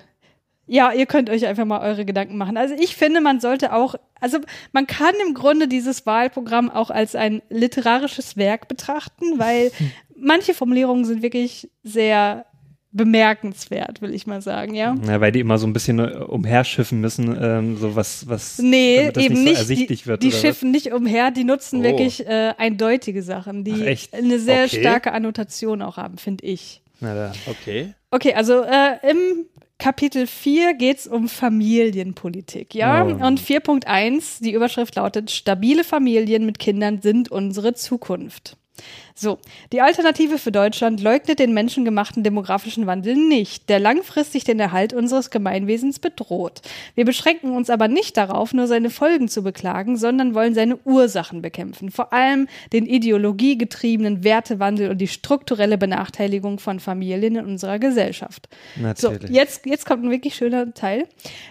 ja, 0.68 0.92
ihr 0.94 1.06
könnt 1.06 1.30
euch 1.30 1.46
einfach 1.46 1.66
mal 1.66 1.82
eure 1.82 2.06
Gedanken 2.06 2.38
machen. 2.38 2.58
Also 2.58 2.76
ich 2.78 2.96
finde, 2.96 3.22
man 3.22 3.40
sollte 3.40 3.74
auch, 3.74 3.96
also 4.20 4.40
man 4.72 4.88
kann 4.88 5.14
im 5.28 5.34
Grunde 5.34 5.68
dieses 5.68 6.06
Wahlprogramm 6.06 6.72
auch 6.72 6.90
als 6.90 7.16
ein 7.16 7.42
literarisches 7.50 8.38
Werk 8.38 8.68
betrachten, 8.68 9.38
weil 9.38 9.72
manche 10.16 10.54
Formulierungen 10.54 11.06
sind 11.06 11.22
wirklich 11.22 11.70
sehr 11.84 12.46
bemerkenswert, 12.96 14.02
will 14.02 14.14
ich 14.14 14.26
mal 14.28 14.42
sagen, 14.42 14.74
ja. 14.74 14.96
Ja, 15.08 15.22
weil 15.22 15.32
die 15.32 15.40
immer 15.42 15.58
so 15.58 15.68
ein 15.68 15.74
bisschen 15.74 16.00
äh, 16.00 16.04
umherschiffen 16.28 17.02
müssen, 17.02 17.38
ähm, 17.42 17.78
so 17.78 17.96
was, 17.96 18.28
was 18.28 18.58
Nee, 18.60 19.08
eben 19.08 19.16
nicht 19.16 19.30
nicht. 19.44 19.54
so 19.56 19.60
ersichtlich 19.62 20.02
die 20.04 20.08
wird. 20.08 20.24
die 20.24 20.32
schiffen 20.32 20.72
nicht 20.72 20.92
umher, 20.94 21.32
die 21.32 21.44
nutzen 21.44 21.80
Oh. 21.82 21.84
wirklich 21.84 22.26
äh, 22.26 22.54
eindeutige 22.58 23.22
Sachen, 23.22 23.64
die 23.64 23.74
Ach, 23.74 24.18
eine 24.18 24.40
sehr 24.40 24.66
Okay. 24.66 24.80
starke 24.80 25.12
Annotation 25.14 25.82
auch 25.82 25.98
haben, 25.98 26.18
finde 26.18 26.46
ich. 26.46 26.82
was? 27.00 27.10
Na, 27.10 27.14
da. 27.16 27.32
Okay. 27.48 27.94
Okay, 28.12 28.34
also 28.34 28.62
äh, 28.64 28.98
im 29.12 29.46
Kapitel 29.78 30.26
4 30.26 30.74
geht's 30.76 31.06
um 31.06 31.28
Familienpolitik, 31.28 32.74
ja? 32.74 33.06
Oh. 33.06 33.10
Und 33.26 33.42
4.1, 33.42 34.42
die 34.42 34.54
Überschrift 34.54 34.96
lautet, 34.96 35.32
stabile 35.32 35.84
Familien 35.84 36.46
mit 36.46 36.60
Kindern 36.60 37.02
sind 37.02 37.30
unsere 37.30 37.74
Zukunft. 37.74 38.56
So, 39.18 39.40
die 39.72 39.80
Alternative 39.80 40.38
für 40.38 40.52
Deutschland 40.52 41.02
leugnet 41.02 41.40
den 41.40 41.54
menschengemachten 41.54 42.22
demografischen 42.22 42.86
Wandel 42.86 43.16
nicht, 43.16 43.70
der 43.70 43.80
langfristig 43.80 44.44
den 44.44 44.60
Erhalt 44.60 44.92
unseres 44.92 45.30
Gemeinwesens 45.30 46.00
bedroht. 46.00 46.62
Wir 46.96 47.06
beschränken 47.06 47.52
uns 47.52 47.70
aber 47.70 47.88
nicht 47.88 48.18
darauf, 48.18 48.54
nur 48.54 48.68
seine 48.68 48.90
Folgen 48.90 49.30
zu 49.30 49.42
beklagen, 49.42 49.96
sondern 49.96 50.36
wollen 50.36 50.54
seine 50.54 50.76
Ursachen 50.84 51.42
bekämpfen, 51.42 51.92
vor 51.92 52.12
allem 52.12 52.50
den 52.74 52.86
ideologiegetriebenen 52.86 54.26
Wertewandel 54.26 54.90
und 54.90 54.98
die 54.98 55.08
strukturelle 55.08 55.78
Benachteiligung 55.78 56.60
von 56.60 56.82
Familien 56.82 57.38
in 57.38 57.46
unserer 57.46 57.80
Gesellschaft. 57.80 58.50
So, 58.98 59.12
Natürlich. 59.12 59.32
jetzt, 59.32 59.66
jetzt 59.66 59.86
kommt 59.86 60.04
ein 60.04 60.12
wirklich 60.12 60.36
schöner 60.36 60.74
Teil. 60.74 61.08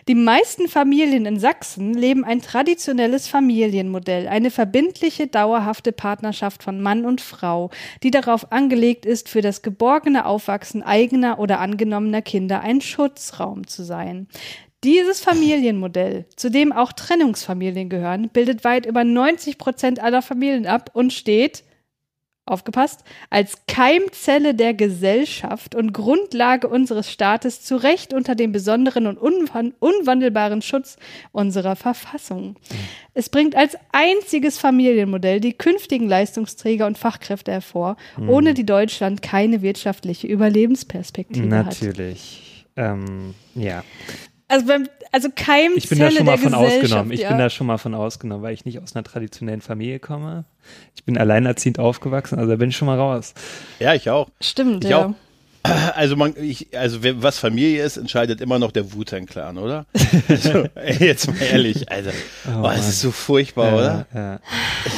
Die 0.06 0.14
meisten 0.14 0.68
Familien 0.68 1.24
in 1.24 1.38
Sachsen 1.38 1.94
leben 1.94 2.26
ein 2.26 2.42
traditionelles 2.42 3.26
Familienmodell, 3.26 4.28
eine 4.28 4.50
verbindliche, 4.50 5.28
dauerhafte 5.28 5.92
Partnerschaft 5.92 6.62
von 6.62 6.82
Mann 6.82 7.06
und 7.06 7.22
Frau, 7.22 7.53
die 8.02 8.11
darauf 8.11 8.52
angelegt 8.52 9.07
ist, 9.07 9.28
für 9.28 9.40
das 9.40 9.62
geborgene 9.62 10.26
Aufwachsen 10.26 10.82
eigener 10.82 11.38
oder 11.38 11.61
angenommener 11.61 12.22
Kinder 12.22 12.61
ein 12.61 12.80
Schutzraum 12.80 13.66
zu 13.66 13.84
sein. 13.84 14.28
Dieses 14.84 15.20
Familienmodell, 15.20 16.26
zu 16.36 16.50
dem 16.50 16.70
auch 16.70 16.92
Trennungsfamilien 16.92 17.88
gehören, 17.88 18.28
bildet 18.28 18.64
weit 18.64 18.84
über 18.84 19.02
90 19.02 19.57
Prozent 19.57 19.98
aller 19.98 20.20
Familien 20.20 20.66
ab 20.66 20.90
und 20.92 21.12
steht, 21.12 21.64
aufgepasst, 22.47 23.05
als 23.30 23.62
Keimzelle 23.66 24.55
der 24.55 24.74
Gesellschaft 24.74 25.74
und 25.74 25.92
Grundlage 25.92 26.68
unseres 26.68 27.11
Staates 27.11 27.62
zu 27.62 27.76
Recht 27.76 28.12
unter 28.12 28.34
dem 28.34 28.53
besonderen 28.53 29.07
und 29.07 29.18
unwan 29.18 29.72
unwandelbaren 29.78 30.61
Schutz 30.61 30.97
unserer 31.32 31.76
Verfassung. 31.76 32.57
Es 33.14 33.28
bringt 33.28 33.57
als 33.57 33.76
einziges 33.92 34.59
Familienmodell 34.59 35.40
die 35.40 35.55
künftigen 35.55 36.09
Leistungsträger 36.09 36.86
und 36.86 36.99
Fachkräfte 36.99 37.53
hervor, 37.53 37.97
ohne 38.26 38.55
die 38.55 38.66
Deutschland 38.66 39.22
keine 39.22 39.62
wirtschaftliche 39.62 40.26
Überlebensperspektive 40.26 41.55
hat. 41.57 41.66
Natürlich. 41.66 42.66
Ähm, 42.76 43.34
ja. 43.55 43.84
Also, 44.55 44.66
beim, 44.66 44.88
also 45.11 45.30
Keimzelle 45.34 45.78
Ich 45.78 45.88
bin 45.88 45.98
da 45.98 46.11
schon 46.12 46.26
mal 46.26 46.38
von 46.38 46.55
ausgenommen. 46.55 47.11
Ich 47.11 47.20
ja. 47.22 47.28
bin 47.28 47.38
da 47.38 47.50
schon 47.50 47.66
mal 47.66 47.76
von 47.76 47.92
ausgenommen, 47.92 48.44
weil 48.44 48.55
ich 48.55 48.64
nicht 48.64 48.80
aus 48.80 48.94
einer 48.94 49.02
traditionellen 49.02 49.61
Familie 49.61 49.98
komme. 49.98 50.44
Ich 50.94 51.02
bin 51.02 51.18
alleinerziehend 51.18 51.80
aufgewachsen, 51.80 52.38
also 52.38 52.52
da 52.52 52.57
bin 52.57 52.68
ich 52.68 52.76
schon 52.76 52.86
mal 52.86 52.96
raus. 52.96 53.34
Ja, 53.80 53.94
ich 53.94 54.09
auch. 54.11 54.28
Stimmt, 54.40 54.84
Ich 54.84 54.90
ja. 54.90 55.07
auch. 55.07 55.14
Also 55.94 56.14
man, 56.16 56.34
ich, 56.36 56.76
also 56.76 56.98
was 57.02 57.38
Familie 57.38 57.82
ist, 57.84 57.96
entscheidet 57.96 58.40
immer 58.42 58.58
noch 58.58 58.70
der 58.72 58.92
Wu-Tang-Clan, 58.92 59.56
oder? 59.58 59.86
Also, 60.28 60.64
ey, 60.74 60.96
jetzt 61.06 61.26
mal 61.26 61.36
ehrlich, 61.40 61.90
also, 61.90 62.10
Oh, 62.46 62.64
oh, 62.64 62.68
es 62.70 62.88
ist 62.88 63.00
so 63.00 63.10
furchtbar, 63.10 63.72
oder? 63.74 64.06
Ja, 64.14 64.20
ja. 64.32 64.40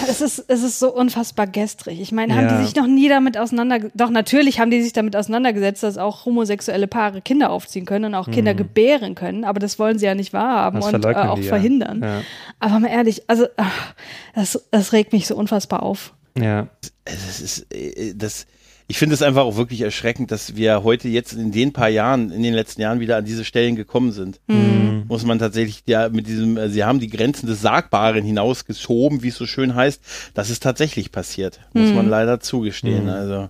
Es 0.09 0.21
ist, 0.21 0.45
es 0.49 0.63
ist 0.63 0.79
so 0.79 0.93
unfassbar 0.93 1.47
gestrig. 1.47 2.01
Ich 2.01 2.11
meine, 2.13 2.35
haben 2.35 2.47
Ja. 2.47 2.59
die 2.59 2.65
sich 2.65 2.75
noch 2.75 2.87
nie 2.87 3.09
damit 3.09 3.39
auseinandergesetzt? 3.39 4.01
Doch, 4.01 4.11
natürlich 4.11 4.59
haben 4.59 4.71
die 4.71 4.83
sich 4.83 4.93
damit 4.93 5.15
auseinandergesetzt, 5.17 5.83
dass 5.83 5.99
auch 5.99 6.25
homosexuelle 6.25 6.87
Paare 6.89 7.21
Kinder 7.23 7.51
aufziehen 7.51 7.85
können 7.87 8.07
und 8.07 8.15
auch 8.15 8.29
Kinder 8.31 8.55
gebären 8.55 9.15
können, 9.15 9.45
aber 9.45 9.61
das 9.61 9.79
wollen 9.79 9.99
sie 9.99 10.07
ja 10.07 10.15
nicht 10.15 10.33
wahrhaben 10.33 10.79
Mhm. 10.79 10.81
Das 10.83 10.95
und 10.95 11.05
äh, 11.05 11.15
auch 11.15 11.37
die 11.37 11.43
ja. 11.43 11.49
verhindern. 11.49 12.03
Ja. 12.03 12.23
Aber 12.61 12.81
mal 12.81 12.89
ehrlich, 12.89 13.23
also 13.29 13.47
ach, 13.57 13.95
das, 14.35 14.61
das 14.73 14.93
regt 14.93 15.13
mich 15.13 15.27
so 15.29 15.37
unfassbar 15.37 15.83
auf. 15.83 16.13
ja. 16.39 16.67
Also, 17.05 17.21
Das 17.27 17.41
ist, 17.41 17.67
äh, 17.73 18.15
das, 18.17 18.47
ich 18.89 18.99
finde 18.99 19.15
es 19.15 19.23
einfach 19.23 19.43
auch 19.43 19.57
wirklich 19.57 19.81
erschreckend, 19.81 20.31
dass 20.31 20.55
wir 20.57 20.85
heute 20.85 21.09
jetzt 21.09 21.33
in 21.33 21.51
den 21.51 21.73
paar 21.73 21.89
Jahren, 21.89 22.31
in 22.31 22.43
den 22.43 22.55
letzten 22.55 22.81
Jahren 22.83 23.01
wieder 23.01 23.17
an 23.17 23.25
diese 23.25 23.45
Stellen 23.45 23.75
gekommen 23.77 24.13
sind. 24.13 24.41
Hm. 24.49 25.05
Muss 25.09 25.25
man 25.25 25.39
tatsächlich 25.39 25.83
ja 25.87 26.09
mit 26.09 26.27
diesem, 26.27 26.57
äh, 26.57 26.69
sie 26.69 26.85
haben 26.85 27.01
die 27.01 27.09
Grenzen 27.09 27.47
des 27.47 27.61
Sagbaren 27.63 28.25
hinausgeschoben, 28.25 29.23
wie 29.23 29.29
es 29.29 29.37
so 29.37 29.47
schön 29.47 29.75
heißt. 29.75 30.01
Das 30.35 30.51
ist 30.51 30.63
tatsächlich 30.63 31.11
passiert, 31.13 31.61
muss 31.73 31.89
Hm. 31.89 31.97
man 31.97 32.09
leider 32.09 32.41
zugestehen. 32.41 33.05
Mhm. 33.05 33.11
Also, 33.11 33.49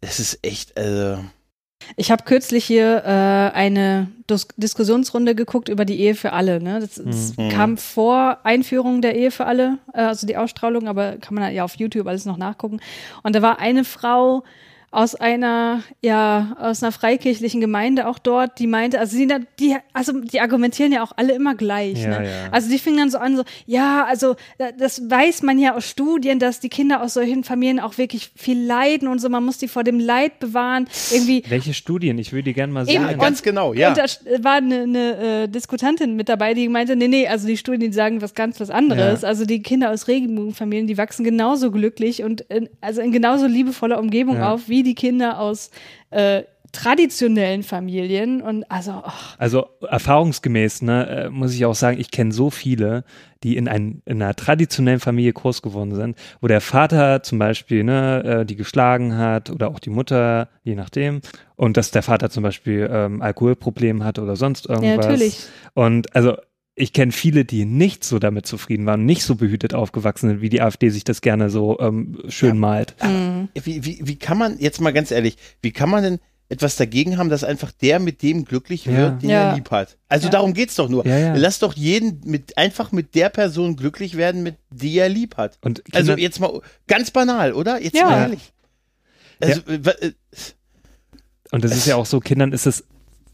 es 0.00 0.18
ist 0.20 0.38
echt, 0.42 0.76
also, 0.76 1.18
Ich 1.96 2.10
habe 2.10 2.24
kürzlich 2.24 2.64
hier 2.64 3.02
äh, 3.04 3.56
eine 3.56 4.08
Dis 4.30 4.46
Diskussionsrunde 4.56 5.34
geguckt 5.34 5.68
über 5.68 5.84
die 5.84 6.00
Ehe 6.00 6.14
für 6.14 6.32
alle. 6.32 6.60
Ne? 6.62 6.80
Das, 6.80 7.00
das 7.02 7.36
Mhm. 7.36 7.48
kam 7.48 7.76
vor 7.78 8.38
Einführung 8.44 9.00
der 9.02 9.16
Ehe 9.16 9.30
für 9.30 9.46
alle, 9.46 9.78
äh, 9.94 10.02
also 10.02 10.26
die 10.26 10.36
Ausstrahlung, 10.36 10.86
aber 10.88 11.16
kann 11.16 11.34
man 11.34 11.52
ja 11.54 11.64
auf 11.64 11.76
YouTube 11.76 12.06
alles 12.06 12.24
noch 12.26 12.36
nachgucken. 12.36 12.80
Und 13.22 13.34
da 13.34 13.42
war 13.42 13.58
eine 13.58 13.84
Frau, 13.84 14.44
aus 14.90 15.14
einer, 15.14 15.82
ja, 16.02 16.56
aus 16.58 16.82
einer 16.82 16.92
freikirchlichen 16.92 17.60
Gemeinde 17.60 18.08
auch 18.08 18.18
dort, 18.18 18.58
die 18.58 18.66
meinte, 18.66 18.98
also 18.98 19.18
die, 19.18 19.28
die, 19.60 19.76
also 19.92 20.12
die 20.20 20.40
argumentieren 20.40 20.92
ja 20.92 21.02
auch 21.02 21.12
alle 21.16 21.34
immer 21.34 21.54
gleich. 21.54 22.02
Ja, 22.02 22.20
ne? 22.20 22.26
ja. 22.26 22.30
Also 22.52 22.70
die 22.70 22.78
fingen 22.78 22.96
dann 22.98 23.10
so 23.10 23.18
an, 23.18 23.36
so, 23.36 23.42
ja, 23.66 24.04
also 24.06 24.36
da- 24.56 24.72
das 24.72 25.10
weiß 25.10 25.42
man 25.42 25.58
ja 25.58 25.74
aus 25.74 25.88
Studien, 25.88 26.38
dass 26.38 26.60
die 26.60 26.70
Kinder 26.70 27.02
aus 27.02 27.14
solchen 27.14 27.44
Familien 27.44 27.80
auch 27.80 27.98
wirklich 27.98 28.30
viel 28.34 28.58
leiden 28.64 29.08
und 29.08 29.18
so, 29.20 29.28
man 29.28 29.44
muss 29.44 29.58
die 29.58 29.68
vor 29.68 29.84
dem 29.84 30.00
Leid 30.00 30.38
bewahren. 30.38 30.88
Irgendwie 31.12 31.42
Welche 31.48 31.74
Studien? 31.74 32.18
Ich 32.18 32.32
würde 32.32 32.44
die 32.44 32.54
gerne 32.54 32.72
mal 32.72 32.86
sehen. 32.86 33.06
Eben, 33.08 33.18
ganz 33.18 33.42
genau, 33.42 33.74
ja. 33.74 33.88
Und 33.90 33.98
da 33.98 34.04
war 34.42 34.54
eine, 34.54 34.82
eine 34.84 35.42
äh, 35.44 35.48
Diskutantin 35.48 36.16
mit 36.16 36.30
dabei, 36.30 36.54
die 36.54 36.66
meinte, 36.68 36.96
nee, 36.96 37.08
nee, 37.08 37.28
also 37.28 37.46
die 37.46 37.58
Studien, 37.58 37.90
die 37.90 37.94
sagen 37.94 38.22
was 38.22 38.34
ganz 38.34 38.58
was 38.58 38.70
anderes. 38.70 39.20
Ja. 39.22 39.28
Also 39.28 39.44
die 39.44 39.60
Kinder 39.60 39.90
aus 39.90 40.08
Regenbogenfamilien, 40.08 40.86
die 40.86 40.96
wachsen 40.96 41.24
genauso 41.24 41.70
glücklich 41.70 42.22
und 42.22 42.40
in, 42.42 42.70
also 42.80 43.02
in 43.02 43.12
genauso 43.12 43.46
liebevoller 43.46 43.98
Umgebung 43.98 44.36
Ja. 44.36 44.52
auf 44.54 44.68
wie 44.68 44.77
die 44.82 44.94
Kinder 44.94 45.38
aus 45.38 45.70
äh, 46.10 46.42
traditionellen 46.72 47.62
Familien. 47.62 48.42
Und 48.42 48.70
also, 48.70 49.02
ach, 49.04 49.36
Also 49.38 49.68
erfahrungsgemäß, 49.88 50.82
ne, 50.82 51.08
äh, 51.08 51.30
muss 51.30 51.54
ich 51.54 51.64
auch 51.64 51.74
sagen, 51.74 51.98
ich 51.98 52.10
kenne 52.10 52.32
so 52.32 52.50
viele, 52.50 53.04
die 53.42 53.56
in, 53.56 53.68
ein, 53.68 54.02
in 54.04 54.20
einer 54.22 54.34
traditionellen 54.34 55.00
Familie 55.00 55.32
groß 55.32 55.62
geworden 55.62 55.94
sind, 55.94 56.18
wo 56.40 56.48
der 56.48 56.60
Vater 56.60 57.22
zum 57.22 57.38
Beispiel 57.38 57.84
ne, 57.84 58.24
äh, 58.24 58.44
die 58.44 58.56
geschlagen 58.56 59.16
hat 59.16 59.50
oder 59.50 59.68
auch 59.68 59.78
die 59.78 59.90
Mutter, 59.90 60.48
je 60.64 60.74
nachdem, 60.74 61.20
und 61.56 61.76
dass 61.76 61.90
der 61.90 62.02
Vater 62.02 62.30
zum 62.30 62.42
Beispiel 62.42 62.88
ähm, 62.90 63.22
Alkoholproblem 63.22 64.04
hat 64.04 64.18
oder 64.18 64.36
sonst 64.36 64.66
irgendwas. 64.66 65.06
natürlich. 65.06 65.46
Und 65.74 66.14
also 66.14 66.36
ich 66.78 66.92
kenne 66.92 67.12
viele, 67.12 67.44
die 67.44 67.64
nicht 67.64 68.04
so 68.04 68.18
damit 68.18 68.46
zufrieden 68.46 68.86
waren, 68.86 69.04
nicht 69.04 69.24
so 69.24 69.34
behütet 69.34 69.74
aufgewachsen 69.74 70.28
sind, 70.28 70.40
wie 70.40 70.48
die 70.48 70.60
AfD 70.62 70.90
sich 70.90 71.04
das 71.04 71.20
gerne 71.20 71.50
so 71.50 71.78
ähm, 71.80 72.22
schön 72.28 72.58
malt. 72.58 72.94
Wie, 73.54 73.84
wie, 73.84 74.00
wie 74.02 74.16
kann 74.16 74.38
man, 74.38 74.58
jetzt 74.58 74.80
mal 74.80 74.92
ganz 74.92 75.10
ehrlich, 75.10 75.36
wie 75.62 75.72
kann 75.72 75.90
man 75.90 76.02
denn 76.02 76.18
etwas 76.50 76.76
dagegen 76.76 77.18
haben, 77.18 77.28
dass 77.28 77.44
einfach 77.44 77.72
der 77.72 77.98
mit 77.98 78.22
dem 78.22 78.44
glücklich 78.46 78.86
wird, 78.86 78.96
Ja. 78.96 79.10
den 79.10 79.30
Ja. 79.30 79.50
er 79.50 79.54
lieb 79.56 79.70
hat? 79.70 79.98
Also 80.08 80.26
Ja. 80.28 80.30
darum 80.30 80.54
geht's 80.54 80.76
doch 80.76 80.88
nur. 80.88 81.06
Ja, 81.06 81.18
ja. 81.18 81.34
Lass 81.36 81.58
doch 81.58 81.74
jeden 81.74 82.20
mit, 82.24 82.56
einfach 82.56 82.90
mit 82.92 83.14
der 83.14 83.28
Person 83.28 83.76
glücklich 83.76 84.16
werden, 84.16 84.42
mit 84.42 84.54
die 84.70 84.96
er 84.98 85.08
lieb 85.10 85.36
hat. 85.36 85.58
Und 85.60 85.82
Also 85.92 86.16
jetzt 86.16 86.40
mal 86.40 86.60
ganz 86.86 87.10
banal, 87.10 87.52
oder? 87.52 87.82
Jetzt 87.82 87.96
Ja. 87.96 88.04
mal 88.04 88.22
ehrlich. 88.22 88.52
Also, 89.40 89.60
äh, 89.70 90.12
Und 91.50 91.64
das 91.64 91.76
ist 91.76 91.86
ja 91.86 91.96
auch 91.96 92.06
so, 92.06 92.20
Kindern 92.20 92.52
ist 92.52 92.66
es 92.66 92.84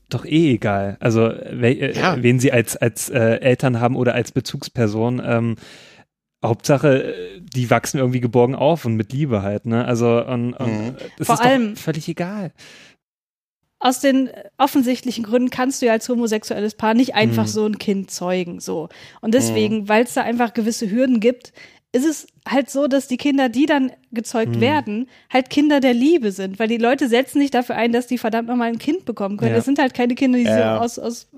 doch 0.08 0.24
eh 0.24 0.52
egal. 0.54 0.96
Also 1.00 1.22
we 1.28 1.68
äh, 1.70 1.96
Ja. 1.98 2.22
wen 2.22 2.38
sie 2.40 2.52
als, 2.52 2.76
als 2.76 3.08
äh, 3.10 3.18
Eltern 3.40 3.80
haben 3.80 3.96
oder 3.96 4.14
als 4.14 4.32
Bezugsperson. 4.32 5.20
Ähm, 5.24 5.56
Hauptsache, 6.44 7.14
die 7.40 7.70
wachsen 7.70 7.98
irgendwie 7.98 8.20
geborgen 8.20 8.54
auf 8.54 8.84
und 8.84 8.96
mit 8.96 9.12
Liebe 9.14 9.40
halt, 9.42 9.64
ne? 9.64 9.86
Also 9.86 10.22
und, 10.26 10.52
und 10.54 10.66
Mhm. 10.66 10.96
das 11.16 11.26
Vor 11.26 11.36
ist 11.36 11.40
allem- 11.40 11.74
doch 11.74 11.80
völlig 11.80 12.08
egal. 12.08 12.52
aus 13.80 14.00
den 14.00 14.30
offensichtlichen 14.56 15.24
Gründen 15.24 15.50
kannst 15.50 15.82
du 15.82 15.86
ja 15.86 15.92
als 15.92 16.08
homosexuelles 16.08 16.74
Paar 16.74 16.94
nicht 16.94 17.14
einfach 17.14 17.42
Mhm. 17.44 17.48
so 17.48 17.66
ein 17.66 17.76
Kind 17.78 18.10
zeugen, 18.10 18.58
so. 18.60 18.88
Und 19.20 19.34
deswegen, 19.34 19.88
weil 19.90 20.04
es 20.04 20.14
da 20.14 20.22
einfach 20.22 20.54
gewisse 20.54 20.90
Hürden 20.90 21.20
gibt, 21.20 21.52
ist 21.94 22.04
es 22.04 22.26
halt 22.46 22.68
so, 22.70 22.86
dass 22.88 23.06
die 23.08 23.16
Kinder, 23.16 23.48
die 23.48 23.66
dann 23.66 23.92
gezeugt 24.12 24.56
Mhm. 24.56 24.60
werden, 24.60 25.08
halt 25.32 25.48
Kinder 25.48 25.80
der 25.80 25.94
Liebe 25.94 26.32
sind, 26.32 26.58
weil 26.58 26.68
die 26.68 26.76
Leute 26.76 27.08
setzen 27.08 27.38
nicht 27.38 27.54
dafür 27.54 27.76
ein, 27.76 27.92
dass 27.92 28.06
die 28.08 28.18
verdammt 28.18 28.48
nochmal 28.48 28.68
ein 28.68 28.78
Kind 28.78 29.04
bekommen 29.04 29.36
können. 29.36 29.50
Ja. 29.52 29.56
Das 29.56 29.64
sind 29.64 29.78
halt 29.78 29.94
keine 29.94 30.14
Kinder, 30.14 30.38
die 30.38 30.44
Ja. 30.44 30.76
so 30.78 30.82
aus, 30.84 30.98
aus 30.98 31.28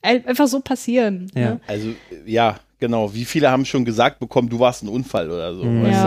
ein- 0.00 0.24
einfach 0.26 0.46
so 0.46 0.60
passieren. 0.60 1.30
Ja. 1.34 1.50
Ne? 1.54 1.60
also, 1.66 1.88
ja, 2.26 2.58
genau. 2.82 3.14
Wie 3.14 3.24
viele 3.24 3.50
haben 3.50 3.64
schon 3.64 3.84
gesagt 3.86 4.18
bekommen, 4.18 4.48
du 4.50 4.58
warst 4.58 4.82
ein 4.82 4.88
Unfall 4.88 5.30
oder 5.30 5.54
so. 5.54 5.64
Mhm. 5.64 5.84
weißt 5.84 6.02
du? 6.02 6.06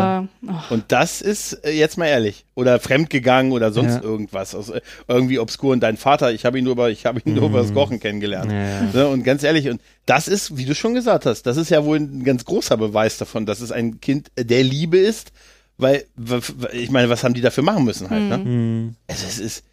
Ja. 0.51 0.63
Und 0.69 0.83
das 0.89 1.21
ist 1.21 1.53
äh, 1.65 1.71
jetzt 1.71 1.97
mal 1.97 2.07
ehrlich. 2.07 2.45
Oder 2.53 2.79
fremdgegangen 2.79 3.53
oder 3.53 3.71
sonst 3.71 3.95
Ja. 3.95 4.01
irgendwas. 4.03 4.53
Also, 4.53 4.73
äh, 4.73 4.81
irgendwie 5.07 5.39
obskur. 5.39 5.71
Und 5.73 5.79
dein 5.79 5.95
Vater, 5.97 6.33
ich 6.33 6.45
habe 6.45 6.59
ihn 6.59 6.65
nur 6.65 6.73
über, 6.73 6.89
ich 6.89 7.05
habe 7.05 7.21
ihn 7.25 7.33
nur 7.33 7.45
über 7.49 7.61
das 7.61 7.73
Kochen 7.73 7.99
kennengelernt. 7.99 8.51
Mhm. 8.51 8.57
Ja. 8.57 8.81
Ne? 9.03 9.07
Und 9.07 9.23
ganz 9.23 9.41
ehrlich, 9.43 9.69
und 9.69 9.81
das 10.05 10.27
ist, 10.27 10.57
wie 10.57 10.65
du 10.65 10.75
schon 10.75 10.93
gesagt 10.93 11.25
hast, 11.25 11.43
das 11.43 11.57
ist 11.57 11.69
ja 11.69 11.83
wohl 11.85 11.97
ein 11.97 12.23
ganz 12.25 12.43
großer 12.45 12.75
Beweis 12.77 13.17
davon, 13.17 13.45
dass 13.45 13.61
es 13.61 13.71
ein 13.71 14.01
Kind 14.01 14.27
der 14.37 14.63
Liebe 14.63 14.97
ist. 14.97 15.31
Weil, 15.77 16.05
ich 16.73 16.91
meine, 16.91 17.09
was 17.09 17.23
haben 17.23 17.33
die 17.33 17.41
dafür 17.41 17.63
machen 17.63 17.83
müssen 17.85 18.09
halt, 18.09 18.23
ne? 18.23 18.37
Mhm. 18.37 18.95
Also 19.07 19.25
es 19.27 19.39
ist. 19.39 19.63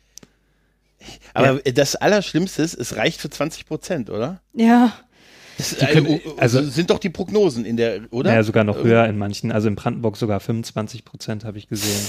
Aber 1.35 1.61
das 1.61 1.97
Allerschlimmste 1.97 2.63
ist, 2.63 2.75
es 2.75 2.97
reicht 2.97 3.21
für 3.21 3.29
20 3.31 3.67
Prozent, 3.67 4.09
oder? 4.11 4.41
Ja. 4.55 4.93
Können- 5.93 6.21
also, 6.39 6.59
also- 6.59 6.71
sind 6.71 6.91
doch 6.91 6.99
die 6.99 7.11
Prognosen 7.11 7.65
in 7.65 7.77
der, 7.77 8.01
oder? 8.11 8.33
Ja, 8.35 8.43
sogar 8.43 8.65
noch 8.65 8.79
Äh, 8.79 8.85
höher 8.85 9.07
in 9.07 9.19
manchen. 9.19 9.53
Also 9.53 9.69
in 9.69 9.75
Brandenburg 9.75 10.17
sogar 10.17 10.41
25 10.41 11.05
Prozent 11.05 11.45
habe 11.45 11.59
ich 11.59 11.69
gesehen. 11.69 12.01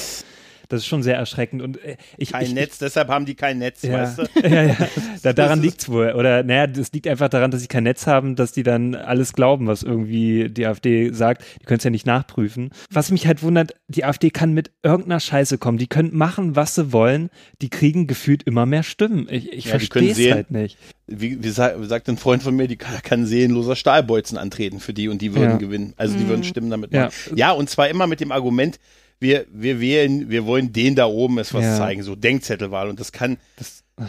Das 0.69 0.79
ist 0.81 0.85
schon 0.87 1.03
sehr 1.03 1.15
erschreckend. 1.15 1.61
Und 1.61 1.83
äh, 1.83 1.97
ich, 2.17 2.31
Kein 2.31 2.43
ich, 2.45 2.53
Netz, 2.53 2.77
deshalb 2.77 3.09
haben 3.09 3.25
die 3.25 3.35
kein 3.35 3.57
Netz, 3.59 3.81
Ja. 3.83 3.93
weißt 3.93 4.17
du? 4.19 4.23
ja, 4.47 4.63
ja. 4.63 4.75
Da, 5.21 5.33
daran 5.33 5.59
ist- 5.59 5.65
liegt's 5.65 5.89
wohl. 5.89 6.13
Oder 6.13 6.43
naja, 6.43 6.67
das 6.67 6.91
liegt 6.91 7.07
einfach 7.07 7.29
daran, 7.29 7.51
dass 7.51 7.61
sie 7.61 7.67
kein 7.67 7.83
Netz 7.83 8.07
haben, 8.07 8.35
dass 8.35 8.51
die 8.51 8.63
dann 8.63 8.95
alles 8.95 9.33
glauben, 9.33 9.67
was 9.67 9.83
irgendwie 9.83 10.49
die 10.49 10.65
AfD 10.65 11.11
sagt. 11.11 11.43
Die 11.61 11.65
können 11.65 11.77
es 11.79 11.83
ja 11.83 11.89
nicht 11.89 12.05
nachprüfen. 12.05 12.71
Was 12.91 13.11
mich 13.11 13.27
halt 13.27 13.43
wundert, 13.43 13.73
die 13.87 14.05
AfD 14.05 14.29
kann 14.29 14.53
mit 14.53 14.71
irgendeiner 14.83 15.19
Scheiße 15.19 15.57
kommen. 15.57 15.77
Die 15.77 15.87
können 15.87 16.15
machen, 16.15 16.55
was 16.55 16.75
sie 16.75 16.91
wollen. 16.93 17.29
Die 17.61 17.69
kriegen 17.69 18.07
gefühlt 18.07 18.43
immer 18.43 18.65
mehr 18.65 18.83
Stimmen. 18.83 19.27
Ich, 19.29 19.51
ich 19.51 19.65
Ja, 19.65 19.71
verstehe 19.71 20.11
es 20.11 20.31
halt 20.33 20.51
nicht. 20.51 20.77
Wie, 21.07 21.43
wie 21.43 21.49
sa- 21.49 21.73
sagt 21.83 22.07
ein 22.09 22.17
Freund 22.17 22.43
von 22.43 22.55
mir, 22.55 22.67
die 22.67 22.77
kann, 22.77 23.01
kann 23.03 23.25
seelenloser 23.25 23.75
Stahlbolzen 23.75 24.37
antreten 24.37 24.79
für 24.79 24.93
die 24.93 25.09
und 25.09 25.21
die 25.21 25.33
würden 25.35 25.51
Ja. 25.51 25.57
gewinnen. 25.57 25.93
Also 25.97 26.17
die 26.17 26.27
würden 26.27 26.43
Stimmen 26.43 26.69
damit 26.69 26.93
Ja. 26.93 27.05
machen. 27.05 27.35
Ja. 27.37 27.51
und 27.51 27.69
zwar 27.69 27.89
immer 27.89 28.07
mit 28.07 28.19
dem 28.21 28.31
Argument, 28.31 28.79
wir, 29.19 29.45
wir 29.51 29.79
wählen, 29.79 30.29
wir 30.29 30.45
wollen 30.45 30.73
den 30.73 30.95
da 30.95 31.05
oben 31.05 31.39
es 31.39 31.53
was 31.53 31.63
Ja. 31.63 31.77
zeigen, 31.77 32.03
so 32.03 32.15
Denkzettelwahl. 32.15 32.89
Und 32.89 32.99
das 32.99 33.11
kann, 33.11 33.37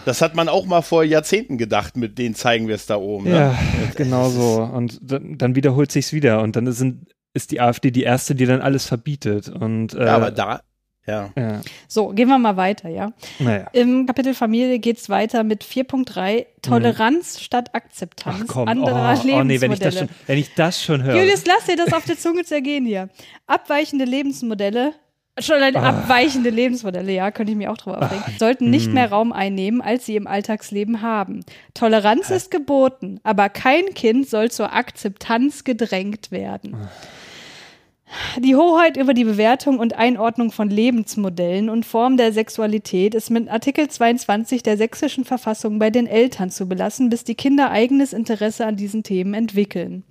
das, 0.04 0.22
hat 0.22 0.34
man 0.34 0.48
auch 0.48 0.66
mal 0.66 0.82
vor 0.82 1.04
Jahrzehnten 1.04 1.58
gedacht, 1.58 1.96
mit 1.96 2.18
denen 2.18 2.34
zeigen 2.34 2.68
wir 2.68 2.74
es 2.74 2.86
da 2.86 2.96
oben. 2.96 3.26
Ne? 3.26 3.36
Ja, 3.36 3.58
genau 3.96 4.28
so. 4.30 4.62
Und 4.62 4.98
dann, 5.02 5.38
dann 5.38 5.54
wiederholt 5.54 5.92
sich's 5.92 6.12
wieder. 6.12 6.42
Und 6.42 6.56
dann 6.56 6.70
sind, 6.72 7.08
ist 7.32 7.50
die 7.50 7.60
AfD 7.60 7.90
die 7.90 8.02
erste, 8.02 8.34
die 8.34 8.46
dann 8.46 8.60
alles 8.60 8.86
verbietet. 8.86 9.48
Und 9.48 9.94
äh, 9.94 10.06
Ja, 10.06 10.16
aber 10.16 10.30
da, 10.30 10.60
ja. 11.06 11.30
ja, 11.36 11.60
So, 11.86 12.08
gehen 12.08 12.28
wir 12.28 12.38
mal 12.38 12.56
weiter, 12.56 12.88
ja. 12.88 13.12
naja. 13.38 13.68
Im 13.72 14.06
Kapitel 14.06 14.34
Familie 14.34 14.78
geht 14.78 14.98
es 14.98 15.08
weiter 15.08 15.44
mit 15.44 15.64
4.3 15.64 16.46
Toleranz 16.62 17.40
statt 17.40 17.74
Akzeptanz 17.74 18.44
Ach 18.44 18.46
komm, 18.46 18.68
anderer 18.68 19.18
oh, 19.22 19.28
oh 19.32 19.44
nee, 19.44 19.60
wenn 19.60 19.72
ich 19.72 19.80
das 19.80 19.94
Lebensmodelle. 19.94 19.98
schon, 19.98 20.08
wenn 20.26 20.38
ich 20.38 20.54
das 20.54 20.82
schon 20.82 21.02
höre. 21.02 21.16
Julius, 21.16 21.44
lass 21.46 21.66
dir 21.66 21.76
das 21.76 21.92
auf 21.92 22.04
der 22.04 22.18
Zunge 22.18 22.44
zergehen 22.44 22.86
hier. 22.86 23.10
Abweichende 23.46 24.06
Lebensmodelle, 24.06 24.94
schon 25.38 25.62
Ah. 25.62 25.88
abweichende 25.88 26.50
Lebensmodelle, 26.50 27.12
ja, 27.12 27.30
könnte 27.30 27.52
ich 27.52 27.58
mir 27.58 27.70
auch 27.70 27.76
drüber 27.76 28.02
aufregen, 28.02 28.38
sollten 28.38 28.70
nicht 28.70 28.86
hm. 28.86 28.94
mehr 28.94 29.10
Raum 29.10 29.32
einnehmen, 29.32 29.80
als 29.80 30.06
sie 30.06 30.16
im 30.16 30.26
Alltagsleben 30.26 31.02
haben. 31.02 31.44
Toleranz 31.74 32.30
ist 32.30 32.50
geboten, 32.50 33.20
aber 33.24 33.48
kein 33.48 33.94
Kind 33.94 34.28
soll 34.28 34.50
zur 34.50 34.72
Akzeptanz 34.72 35.64
gedrängt 35.64 36.30
werden. 36.30 36.88
Die 38.38 38.56
Hoheit 38.56 38.96
über 38.96 39.14
die 39.14 39.24
Bewertung 39.24 39.78
und 39.78 39.94
Einordnung 39.94 40.52
von 40.52 40.70
Lebensmodellen 40.70 41.68
und 41.68 41.86
Formen 41.86 42.16
der 42.16 42.32
Sexualität 42.32 43.14
ist 43.14 43.30
mit 43.30 43.48
Artikel 43.48 43.88
22 43.88 44.62
der 44.62 44.76
sächsischen 44.76 45.24
Verfassung 45.24 45.78
bei 45.78 45.90
den 45.90 46.06
Eltern 46.06 46.50
zu 46.50 46.66
belassen, 46.66 47.10
bis 47.10 47.24
die 47.24 47.34
Kinder 47.34 47.70
eigenes 47.70 48.12
Interesse 48.12 48.66
an 48.66 48.76
diesen 48.76 49.02
Themen 49.02 49.34
entwickeln. 49.34 50.04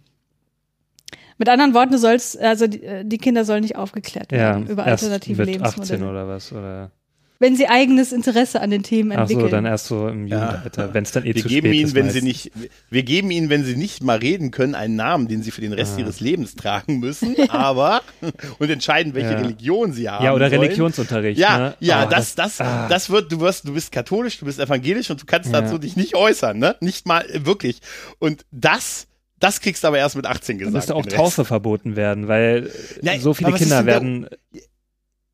Mit 1.38 1.50
anderen 1.50 1.74
Worten, 1.74 1.92
du 1.92 1.98
sollst, 1.98 2.40
also 2.40 2.68
die, 2.68 2.84
äh, 2.84 3.04
die 3.04 3.18
Kinder 3.18 3.44
sollen 3.44 3.62
nicht 3.62 3.76
aufgeklärt 3.76 4.32
ja, 4.32 4.38
werden 4.38 4.68
über 4.68 4.86
erst 4.86 5.04
alternative 5.04 5.46
mit 5.46 5.62
18 5.62 5.84
Lebensmodelle. 5.84 6.10
oder 6.10 6.28
was? 6.28 6.52
Oder? 6.52 6.92
Wenn 7.40 7.56
sie 7.58 7.68
eigenes 7.68 8.14
Interesse 8.14 8.62
an 8.62 8.70
den 8.70 8.84
Themen 8.84 9.12
Ach 9.12 9.16
so, 9.28 9.34
entwickeln. 9.34 9.52
dann 9.52 9.66
erst 9.66 9.88
so 9.88 10.08
im 10.08 10.28
Jugendalter, 10.28 10.94
wenn 10.94 11.04
es 11.04 11.12
dann 11.12 11.24
eh 11.26 11.34
Wir 11.36 11.42
zu 11.42 11.48
geben 11.50 11.68
spät 11.68 11.76
ihnen, 11.80 11.88
ist. 11.88 11.96
wenn 11.96 12.10
sie 12.10 12.22
nicht, 12.22 12.52
wir 12.90 13.04
geben 13.04 13.32
ihnen, 13.32 13.50
wenn 13.50 13.66
sie 13.66 13.76
nicht 13.76 14.02
mal 14.02 14.18
reden 14.18 14.52
können, 14.52 14.76
einen 14.76 14.96
Namen, 14.96 15.28
den 15.28 15.44
sie 15.44 15.52
für 15.52 15.60
den 15.60 15.74
Rest 15.74 16.00
ihres 16.00 16.20
Lebens 16.22 16.56
tragen 16.56 17.00
müssen, 17.00 17.36
aber 17.50 18.02
und 18.60 18.70
entscheiden, 18.70 19.14
welche 19.14 19.32
Ja. 19.32 19.40
Religion 19.40 19.92
sie 19.92 20.10
haben. 20.10 20.24
Ja, 20.24 20.34
oder 20.34 20.50
sollen. 20.50 20.62
Religionsunterricht. 20.62 21.38
Ja, 21.40 21.58
ne? 21.60 21.76
ja, 21.82 22.06
Oh, 22.06 22.10
das, 22.10 22.36
das, 22.36 22.62
ah. 22.62 22.88
das 22.88 23.10
wird, 23.10 23.32
du 23.32 23.42
wirst, 23.42 23.68
du 23.68 23.74
bist 23.74 23.92
katholisch, 23.92 24.38
du 24.40 24.46
bist 24.46 24.60
evangelisch 24.60 25.10
und 25.10 25.22
du 25.22 25.26
kannst 25.26 25.52
Ja. 25.52 25.60
dazu 25.62 25.78
dich 25.80 25.98
nicht 25.98 26.16
äußern, 26.16 26.58
ne? 26.58 26.78
Nicht 26.80 27.08
mal 27.08 27.26
äh, 27.30 27.46
wirklich. 27.46 27.80
Und 28.20 28.46
das, 28.52 29.08
das 29.40 29.60
kriegst 29.60 29.84
du 29.84 29.90
aber 29.90 29.98
erst 29.98 30.16
mit 30.16 30.26
18 30.28 30.60
Dann 30.60 30.68
gesagt. 30.72 30.76
müsste 30.76 30.96
auch. 30.96 31.06
Taufe 31.06 31.44
verboten 31.44 31.96
werden, 31.98 32.30
weil 32.30 32.70
Nein, 33.02 33.20
so 33.20 33.34
viele 33.34 33.52
Kinder 33.54 33.78
denn 33.84 33.86
da- 33.86 33.86
werden. 33.86 34.28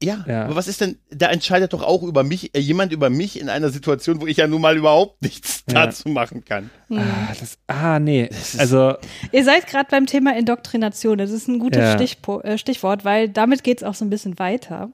Ja, 0.02 0.24
Ja. 0.28 0.46
aber 0.46 0.56
was 0.56 0.70
ist 0.70 0.80
denn, 0.80 0.98
da 1.12 1.28
entscheidet 1.30 1.74
doch 1.74 1.84
auch 1.84 2.04
über 2.04 2.24
mich, 2.24 2.56
äh, 2.56 2.60
jemand 2.60 2.94
über 2.94 3.10
mich 3.10 3.38
in 3.40 3.50
einer 3.50 3.70
Situation, 3.70 4.22
wo 4.22 4.28
ich 4.28 4.38
ja 4.38 4.48
nun 4.48 4.62
mal 4.62 4.78
überhaupt 4.78 5.22
nichts 5.22 5.64
Ja. 5.70 5.86
dazu 5.88 6.08
machen 6.08 6.46
kann. 6.46 6.70
Ah, 6.90 7.34
das, 7.38 7.58
ah, 7.68 8.00
nee. 8.00 8.26
ist- 8.28 8.58
Also, 8.60 8.94
Ihr 9.34 9.44
seid 9.44 9.68
gerade 9.68 9.90
beim 9.92 10.06
Thema 10.06 10.38
Indoktrination. 10.38 11.18
Das 11.18 11.32
ist 11.32 11.50
ein 11.50 11.60
gutes 11.60 11.82
Ja. 11.82 11.94
Stichpo 11.96 12.40
äh, 12.42 12.58
Stichwort, 12.58 13.04
weil 13.04 13.28
damit 13.28 13.64
geht 13.66 13.80
es 13.80 13.84
auch 13.84 13.94
so 13.94 14.06
ein 14.06 14.10
bisschen 14.10 14.40
weiter. 14.40 14.90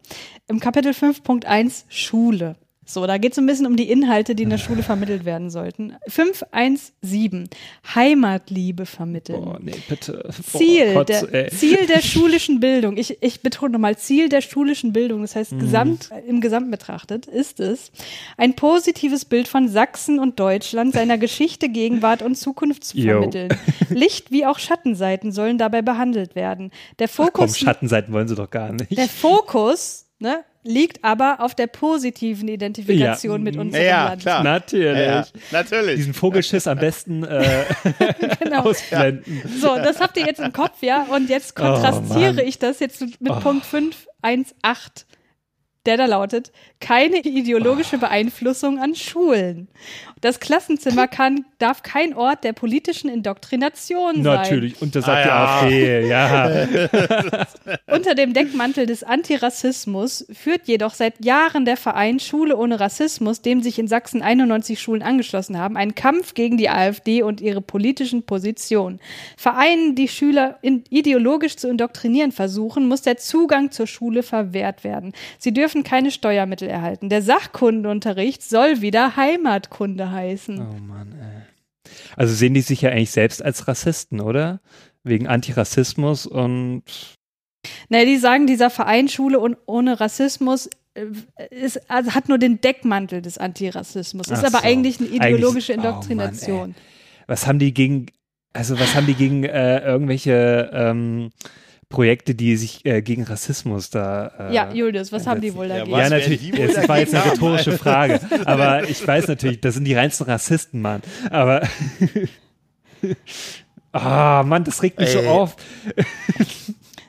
Im 0.47 0.59
Kapitel 0.59 0.93
5.1 0.93 1.85
Schule. 1.87 2.55
So, 2.87 3.07
da 3.07 3.17
geht 3.17 3.31
es 3.31 3.39
ein 3.39 3.47
bisschen 3.47 3.65
um 3.65 3.75
die 3.75 3.89
Inhalte, 3.89 4.35
die 4.35 4.43
in 4.43 4.51
der 4.51 4.59
Schule 4.59 4.83
vermittelt 4.83 5.25
werden 5.25 5.49
sollten. 5.49 5.95
517. 6.07 7.49
Heimatliebe 7.95 8.85
vermitteln. 8.85 9.43
Boah, 9.43 9.59
nee, 9.61 9.73
bitte. 9.89 10.23
Boah, 10.51 10.59
Ziel, 10.59 10.93
Kotz, 10.93 11.25
der. 11.31 11.49
Ziel 11.49 11.85
der 11.87 12.01
schulischen 12.03 12.59
Bildung, 12.59 12.97
ich, 12.97 13.17
ich 13.21 13.41
betone 13.41 13.71
nochmal, 13.73 13.97
Ziel 13.97 14.29
der 14.29 14.41
schulischen 14.41 14.93
Bildung, 14.93 15.21
das 15.21 15.33
Mhm. 15.35 15.39
heißt 15.39 15.59
gesamt, 15.59 16.09
im 16.27 16.41
Gesamt 16.41 16.69
betrachtet, 16.71 17.25
ist 17.25 17.59
es, 17.59 17.91
ein 18.37 18.55
positives 18.55 19.25
Bild 19.25 19.47
von 19.47 19.67
Sachsen 19.67 20.19
und 20.19 20.39
Deutschland, 20.39 20.93
seiner 20.93 21.17
Geschichte, 21.17 21.69
Gegenwart 21.69 22.21
und 22.21 22.35
Zukunft 22.35 22.83
zu 22.83 22.97
Yo. 22.99 23.13
vermitteln. 23.19 23.49
Licht- 23.89 24.31
wie 24.31 24.45
auch 24.45 24.59
Schattenseiten 24.59 25.31
sollen 25.31 25.57
dabei 25.57 25.81
behandelt 25.81 26.35
werden. 26.35 26.71
Der 26.99 27.07
Ach 27.09 27.15
komm, 27.17 27.25
Fokus, 27.47 27.57
Schattenseiten 27.59 28.13
wollen 28.13 28.27
sie 28.27 28.35
doch 28.35 28.49
gar 28.49 28.71
nicht. 28.71 28.95
der 28.95 29.07
Fokus 29.07 30.05
ne, 30.19 30.43
liegt 30.67 31.03
aber 31.03 31.37
auf 31.41 31.53
der 31.53 31.67
positiven 31.67 32.47
Identifikation 32.47 33.37
Ja. 33.39 33.43
mit 33.43 33.55
unserem 33.55 33.85
Ja, 33.85 34.05
Land. 34.09 34.21
klar. 34.23 34.43
Natürlich. 34.43 35.05
Ja, 35.07 35.25
natürlich. 35.51 35.95
Diesen 35.97 36.13
Vogelschiss 36.15 36.67
am 36.67 36.79
besten 36.79 37.23
äh, 37.23 37.63
Genau. 38.39 38.63
ausblenden. 38.63 39.41
So, 39.61 39.75
das 39.75 39.99
habt 39.99 40.17
ihr 40.17 40.25
jetzt 40.25 40.39
im 40.41 40.51
Kopf, 40.51 40.81
ja? 40.81 41.03
Und 41.11 41.29
jetzt 41.29 41.55
kontrastiere 41.55 42.35
Oh, 42.37 42.43
ich 42.47 42.57
das 42.59 42.79
jetzt 42.79 42.99
mit 43.01 43.39
Punkt 43.41 43.65
518, 43.65 45.05
der 45.85 45.97
da 45.97 46.05
lautet, 46.05 46.51
keine 46.79 47.17
ideologische 47.19 47.97
Beeinflussung 47.97 48.79
an 48.79 48.95
Schulen. 48.95 49.67
Das 50.21 50.39
Klassenzimmer 50.39 51.07
kann, 51.07 51.45
darf 51.59 51.83
kein 51.83 52.15
Ort 52.15 52.43
der 52.43 52.53
politischen 52.53 53.09
Indoktrination 53.09 54.23
sein. 54.23 54.41
Natürlich. 54.41 54.81
Und 54.81 54.95
das 54.95 55.05
sagt 55.05 55.27
Ah, 55.27 55.67
die 55.67 55.73
AfD. 55.73 56.07
Ja. 56.07 57.47
Unter 57.95 58.15
dem 58.15 58.33
Deckmantel 58.33 58.85
des 58.85 59.03
Antirassismus 59.03 60.25
führt 60.33 60.61
jedoch 60.65 60.93
seit 60.93 61.23
Jahren 61.23 61.65
der 61.65 61.77
Verein 61.77 62.19
Schule 62.19 62.57
ohne 62.57 62.79
Rassismus, 62.79 63.41
dem 63.41 63.61
sich 63.61 63.77
in 63.77 63.87
Sachsen 63.87 64.21
91 64.21 64.79
Schulen 64.79 65.03
angeschlossen 65.03 65.57
haben, 65.59 65.77
einen 65.77 65.95
Kampf 65.95 66.33
gegen 66.33 66.57
die 66.57 66.69
AfD 66.69 67.21
und 67.21 67.41
ihre 67.41 67.61
politischen 67.61 68.23
Positionen. 68.23 68.99
Vereinen, 69.37 69.95
die 69.95 70.07
Schüler 70.07 70.57
ideologisch 70.61 71.57
zu 71.57 71.67
indoktrinieren 71.67 72.31
versuchen, 72.31 72.87
muss 72.87 73.01
der 73.01 73.17
Zugang 73.17 73.71
zur 73.71 73.85
Schule 73.87 74.23
verwehrt 74.23 74.83
werden. 74.83 75.13
Sie 75.37 75.53
dürfen 75.53 75.74
keine 75.83 76.11
Steuermittel 76.11 76.67
erhalten. 76.67 77.09
Der 77.09 77.21
Sachkundenunterricht 77.21 78.43
soll 78.43 78.81
wieder 78.81 79.15
Heimatkunde 79.15 80.11
heißen. 80.11 80.59
Oh 80.59 80.79
Mann, 80.79 81.13
ey. 81.19 81.91
Also 82.15 82.33
sehen 82.33 82.53
die 82.53 82.61
sich 82.61 82.81
ja 82.81 82.89
eigentlich 82.91 83.11
selbst 83.11 83.43
als 83.43 83.67
Rassisten, 83.67 84.19
oder? 84.21 84.59
Wegen 85.03 85.27
Antirassismus 85.27 86.25
und 86.25 86.83
Na, 87.89 88.03
die 88.05 88.17
sagen, 88.17 88.47
dieser 88.47 88.69
Verein 88.69 89.07
Schule 89.07 89.39
und 89.39 89.57
ohne 89.65 89.99
Rassismus 89.99 90.69
äh, 90.95 91.05
ist, 91.51 91.89
also 91.89 92.15
hat 92.15 92.27
nur 92.29 92.37
den 92.39 92.59
Deckmantel 92.61 93.21
des 93.21 93.37
Antirassismus. 93.37 94.27
Ist 94.27 94.39
Ach 94.39 94.47
aber 94.47 94.59
so. 94.59 94.65
eigentlich 94.65 94.99
eine 94.99 95.09
ideologische 95.09 95.73
Eigentlich- 95.73 95.85
oh 95.85 95.87
Mann, 95.87 96.01
Indoktrination. 96.09 96.75
was 97.27 97.45
haben 97.47 97.59
die 97.59 97.73
gegen, 97.73 98.07
also 98.53 98.79
was 98.79 98.95
haben 98.95 99.05
die 99.05 99.13
gegen 99.15 99.43
äh, 99.43 99.79
irgendwelche 99.85 100.71
ähm, 100.73 101.29
Projekte, 101.95 102.35
die 102.35 102.55
sich 102.57 102.85
äh, 102.85 103.01
gegen 103.01 103.23
Rassismus 103.23 103.89
da 103.89 104.31
äh, 104.39 104.53
ja, 104.53 104.71
Julius, 104.71 105.11
was 105.11 105.25
haben 105.25 105.41
die 105.41 105.55
wohl 105.55 105.67
Ja, 105.67 105.77
dagegen? 105.79 105.91
was 105.93 106.03
Ja, 106.03 106.09
werden 106.11 106.31
natürlich. 106.31 106.73
Das 106.75 106.87
war 106.89 106.99
jetzt 106.99 107.15
eine 107.15 107.31
rhetorische 107.31 107.71
Frage. 107.77 108.19
Aber 108.45 108.87
ich 108.87 109.05
weiß 109.07 109.27
natürlich, 109.27 109.61
das 109.61 109.73
sind 109.75 109.85
die 109.85 109.93
reinsten 109.95 110.25
Rassisten, 110.25 110.81
Mann. 110.81 111.01
Aber. 111.31 111.61
Ah, 113.97 114.43
Mann, 114.45 114.65
das 114.65 114.83
regt 114.83 114.99
mich 114.99 115.09
so 115.09 115.19
Ey. 115.19 115.27
auf. 115.27 115.55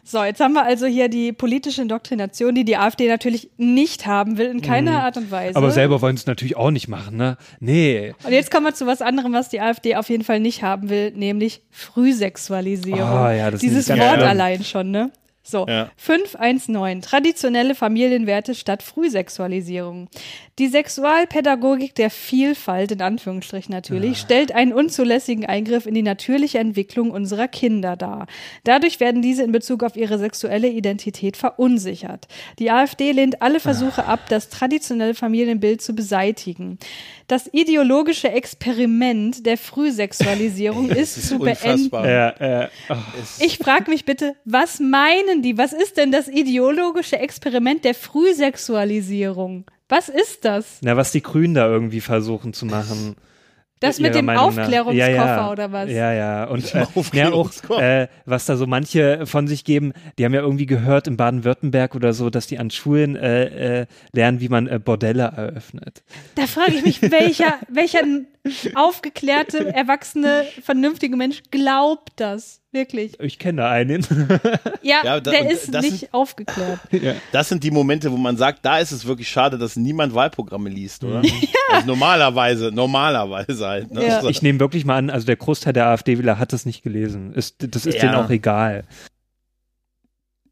So, 0.09 0.23
jetzt 0.23 0.39
haben 0.39 0.53
wir 0.53 0.65
also 0.65 0.87
hier 0.87 1.09
die 1.09 1.33
politische 1.33 1.83
Indoktrination, 1.83 2.55
die 2.55 2.65
die 2.65 2.77
AfD 2.77 3.09
natürlich 3.09 3.51
nicht 3.57 4.07
haben 4.07 4.39
will, 4.39 4.47
in 4.47 4.63
keiner 4.63 5.03
Art 5.03 5.17
und 5.17 5.33
Weise. 5.33 5.51
Mhm. 5.51 5.57
Aber 5.57 5.73
selber 5.73 6.01
wollen 6.01 6.17
sie 6.17 6.21
es 6.21 6.27
natürlich 6.27 6.57
auch 6.57 6.71
nicht 6.71 6.87
machen, 6.87 7.17
ne? 7.17 7.37
Nee. 7.59 8.15
und 8.23 8.31
jetzt 8.33 8.53
kommen 8.53 8.67
wir 8.67 8.75
zu 8.75 8.87
was 8.87 9.03
anderem, 9.03 9.33
was 9.33 9.49
die 9.49 9.61
AfD 9.61 9.97
auf 9.97 10.09
jeden 10.09 10.23
Fall 10.23 10.39
nicht 10.39 10.63
haben 10.63 10.91
will, 10.91 11.11
nämlich 11.11 11.61
Frühsexualisierung. 11.73 13.01
Oh, 13.01 13.31
ja, 13.31 13.51
das 13.51 13.61
Dieses 13.61 13.89
Wort 13.89 13.99
schlimm. 13.99 14.29
allein 14.29 14.63
schon, 14.63 14.93
ne? 14.93 15.11
So, 15.47 15.65
Ja. 15.69 15.91
519. 15.97 17.03
Traditionelle 17.03 17.75
Familienwerte 17.75 18.55
statt 18.55 18.83
Frühsexualisierung. 18.83 20.09
Die 20.59 20.69
Sexualpädagogik 20.69 21.95
der 21.95 22.11
Vielfalt, 22.11 22.91
in 22.91 23.03
Anführungsstrichen 23.03 23.73
natürlich, 23.73 24.19
stellt 24.19 24.53
einen 24.53 24.73
unzulässigen 24.73 25.45
Eingriff 25.45 25.87
in 25.87 25.95
die 25.95 26.03
natürliche 26.03 26.59
Entwicklung 26.59 27.11
unserer 27.11 27.47
Kinder 27.47 27.95
dar. 27.95 28.27
Dadurch 28.65 28.99
werden 28.99 29.23
diese 29.23 29.43
in 29.43 29.53
Bezug 29.53 29.83
auf 29.83 29.97
ihre 29.97 30.19
sexuelle 30.19 30.69
Identität 30.69 31.37
verunsichert. 31.37 32.27
Die 32.59 32.71
AfD 32.71 33.13
lehnt 33.13 33.43
alle 33.43 33.61
Versuche 33.61 34.07
ab, 34.07 34.21
das 34.31 34.49
traditionelle 34.49 35.15
Familienbild 35.15 35.83
zu 35.83 35.95
beseitigen. 35.95 36.79
Das 37.29 37.51
ideologische 37.53 38.31
Experiment 38.31 39.45
der 39.45 39.59
Frühsexualisierung 39.59 40.89
ist, 40.91 41.17
ist 41.17 41.29
zu 41.29 41.39
beenden. 41.39 41.71
unfassbar. 41.71 42.09
Ja, 42.09 42.29
äh, 42.63 42.69
oh. 42.89 42.95
Ich 43.41 43.59
frage 43.59 43.91
mich 43.91 44.05
bitte, 44.05 44.37
was 44.45 44.81
meinen 44.81 45.36
die? 45.43 45.59
Was 45.59 45.73
ist 45.73 45.97
denn 45.97 46.13
das 46.13 46.29
ideologische 46.29 47.19
Experiment 47.19 47.85
der 47.85 47.95
Frühsexualisierung? 47.95 49.65
Was 49.89 50.09
ist 50.09 50.45
das? 50.45 50.79
Na, 50.83 50.97
was 50.97 51.13
die 51.13 51.23
Grünen 51.23 51.55
da 51.55 51.67
irgendwie 51.69 52.01
versuchen 52.01 52.53
zu 52.53 52.67
machen. 52.67 53.17
Das 53.81 54.01
mit 54.01 54.15
dem 54.15 54.25
Meinung. 54.25 54.45
Aufklärungskoffer 54.45 55.11
ja, 55.11 55.37
ja. 55.37 55.51
oder 55.51 55.71
was? 55.71 55.91
Ja, 55.91 56.13
ja. 56.13 56.45
Und 56.45 56.75
äh, 56.75 56.87
ja, 57.13 57.33
auch, 57.33 57.51
äh, 57.79 58.09
was 58.25 58.47
da 58.47 58.57
so 58.57 58.67
manche 58.67 59.27
von 59.27 59.47
sich 59.47 59.65
geben, 59.65 59.93
die 60.19 60.25
haben 60.25 60.33
ja 60.33 60.41
irgendwie 60.41 60.65
gehört 60.65 61.07
in 61.07 61.19
Baden-Württemberg 61.19 61.95
oder 61.95 62.15
so, 62.15 62.31
dass 62.31 62.47
die 62.47 62.59
an 62.59 62.71
Schulen 62.71 63.17
äh, 63.17 63.81
äh, 63.83 63.87
lernen, 64.13 64.41
wie 64.41 64.49
man 64.49 64.67
äh, 64.67 64.79
Bordelle 64.83 65.25
eröffnet. 65.25 66.03
Da 66.37 66.47
frage 66.47 66.73
ich 66.73 66.85
mich, 66.85 67.03
welcher, 67.03 67.55
welcher 67.69 68.01
aufgeklärte, 68.75 69.75
erwachsene, 69.75 70.45
vernünftige 70.63 71.17
Mensch 71.17 71.43
glaubt 71.51 72.15
das? 72.17 72.63
Wirklich. 72.77 73.19
Ich 73.21 73.39
kenne 73.39 73.63
da 73.63 73.71
einen. 73.71 74.07
Ja, 74.83 75.01
Ja, 75.05 75.21
da- 75.21 75.31
der 75.31 75.51
ist 75.51 75.75
das 75.75 75.83
nicht 75.83 75.99
sind- 76.01 76.15
aufgeklärt. 76.15 76.79
Das 77.33 77.49
sind 77.49 77.65
die 77.65 77.71
Momente, 77.71 78.13
wo 78.13 78.17
man 78.17 78.37
sagt, 78.37 78.65
da 78.65 78.79
ist 78.79 78.93
es 78.93 79.07
wirklich 79.07 79.29
schade, 79.29 79.57
dass 79.59 79.75
niemand 79.77 80.15
Wahlprogramme 80.15 80.69
liest, 80.69 81.03
oder? 81.05 81.21
Mhm. 81.21 81.31
Also 81.73 81.87
normalerweise, 81.87 82.71
normalerweise 82.73 83.67
halt. 83.67 83.91
Ne? 83.93 84.07
Ja. 84.07 84.21
So. 84.21 84.29
Ich 84.29 84.43
nehme 84.43 84.61
wirklich 84.61 84.85
mal 84.85 84.97
an, 84.99 85.11
also 85.11 85.27
der 85.27 85.37
Großteil 85.37 85.73
der 85.73 85.87
AfD-Wähler 85.87 86.39
hat 86.39 86.53
das 86.53 86.67
nicht 86.67 86.83
gelesen. 86.83 87.33
Ist, 87.33 87.57
das 87.75 87.87
ist 87.87 87.95
Ja. 87.97 88.01
denen 88.03 88.15
auch 88.15 88.31
egal. 88.31 88.85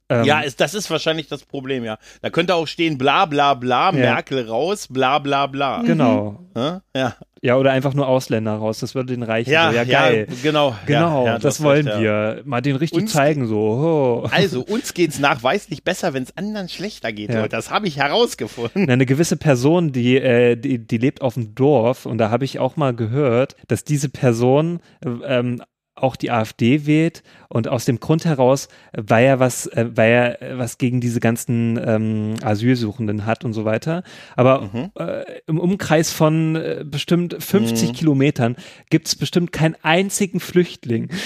Ähm, 0.09 0.25
ja, 0.25 0.41
ist, 0.41 0.61
das 0.61 0.75
ist 0.75 0.91
wahrscheinlich 0.91 1.29
das 1.29 1.45
Problem, 1.45 1.83
ja. 1.85 1.99
Da 2.21 2.29
könnte 2.31 2.55
auch 2.55 2.67
stehen, 2.67 2.99
bla 2.99 3.25
bla 3.25 3.55
bla, 3.55 3.91
Merkel 3.93 4.47
raus, 4.49 4.87
bla 4.91 5.19
bla 5.19 5.47
bla. 5.47 5.83
genau. 5.83 6.41
Hä? 6.55 6.79
Ja, 6.95 7.17
Ja, 7.45 7.59
oder 7.59 7.73
einfach 7.73 7.93
nur 7.93 8.09
Ausländer 8.09 8.55
raus. 8.55 8.79
Das 8.81 8.95
würde 8.95 9.13
den 9.13 9.23
reichen. 9.23 9.51
ja, 9.51 9.69
so. 9.69 9.77
ja, 9.77 9.83
ja, 9.83 10.01
geil. 10.01 10.27
genau. 10.43 10.75
Genau, 10.87 11.27
ja, 11.27 11.33
ja, 11.35 11.39
das 11.39 11.63
wollen 11.63 11.87
recht, 11.87 12.01
ja. 12.01 12.37
wir. 12.37 12.43
Mal 12.47 12.63
den 12.63 12.77
richtig 12.77 13.03
Uns- 13.03 13.13
zeigen, 13.13 13.47
so. 13.47 14.25
Oh. 14.25 14.29
Also, 14.31 14.63
uns 14.63 14.95
geht's 14.95 15.19
nachweislich 15.19 15.85
besser, 15.85 16.15
wenn 16.15 16.23
es 16.23 16.35
anderen 16.39 16.71
schlechter 16.71 17.13
geht, 17.13 17.29
Ja. 17.29 17.41
Leute. 17.41 17.51
Das 17.51 17.71
habe 17.71 17.87
ich 17.87 17.99
herausgefunden. 17.99 18.89
Eine 18.89 19.05
gewisse 19.05 19.37
Person, 19.37 19.93
die, 19.93 20.17
äh, 20.17 20.57
die, 20.57 20.79
die 20.79 20.97
lebt 20.97 21.21
auf 21.21 21.35
dem 21.35 21.55
Dorf 21.55 22.07
und 22.07 22.17
da 22.17 22.31
habe 22.31 22.47
ich 22.47 22.61
auch 22.61 22.77
mal 22.77 22.95
gehört, 22.95 23.57
dass 23.69 23.85
diese 23.85 24.09
Person 24.09 24.81
äh, 25.05 25.11
ähm, 25.27 25.61
auch 26.05 26.15
die 26.17 26.31
AfD 26.31 26.87
wählt 26.87 27.23
und 27.49 27.67
aus 27.67 27.85
dem 27.85 27.99
Grund 27.99 28.25
heraus, 28.25 28.69
äh, 28.93 29.03
weil 29.07 29.25
er 29.25 29.41
was, 29.41 29.67
äh, 29.67 29.87
weil 29.95 30.11
er 30.13 30.43
äh, 30.43 30.59
was 30.59 30.79
gegen 30.79 31.01
diese 31.01 31.19
ganzen 31.19 31.81
ähm, 31.85 32.35
Asylsuchenden 32.43 33.27
hat 33.27 33.45
und 33.45 33.53
so 33.55 33.65
weiter. 33.65 34.05
Aber 34.37 34.63
Mhm. 34.63 34.91
äh, 34.99 35.25
im 35.47 35.59
Umkreis 35.59 36.13
von 36.13 36.57
äh, 36.57 36.85
bestimmt 36.87 37.35
50 37.43 37.89
Mhm. 37.89 37.93
Kilometern 37.95 38.57
gibt 38.91 39.09
es 39.09 39.17
bestimmt 39.17 39.51
keinen 39.53 39.77
einzigen 39.83 40.39
Flüchtling. 40.41 41.09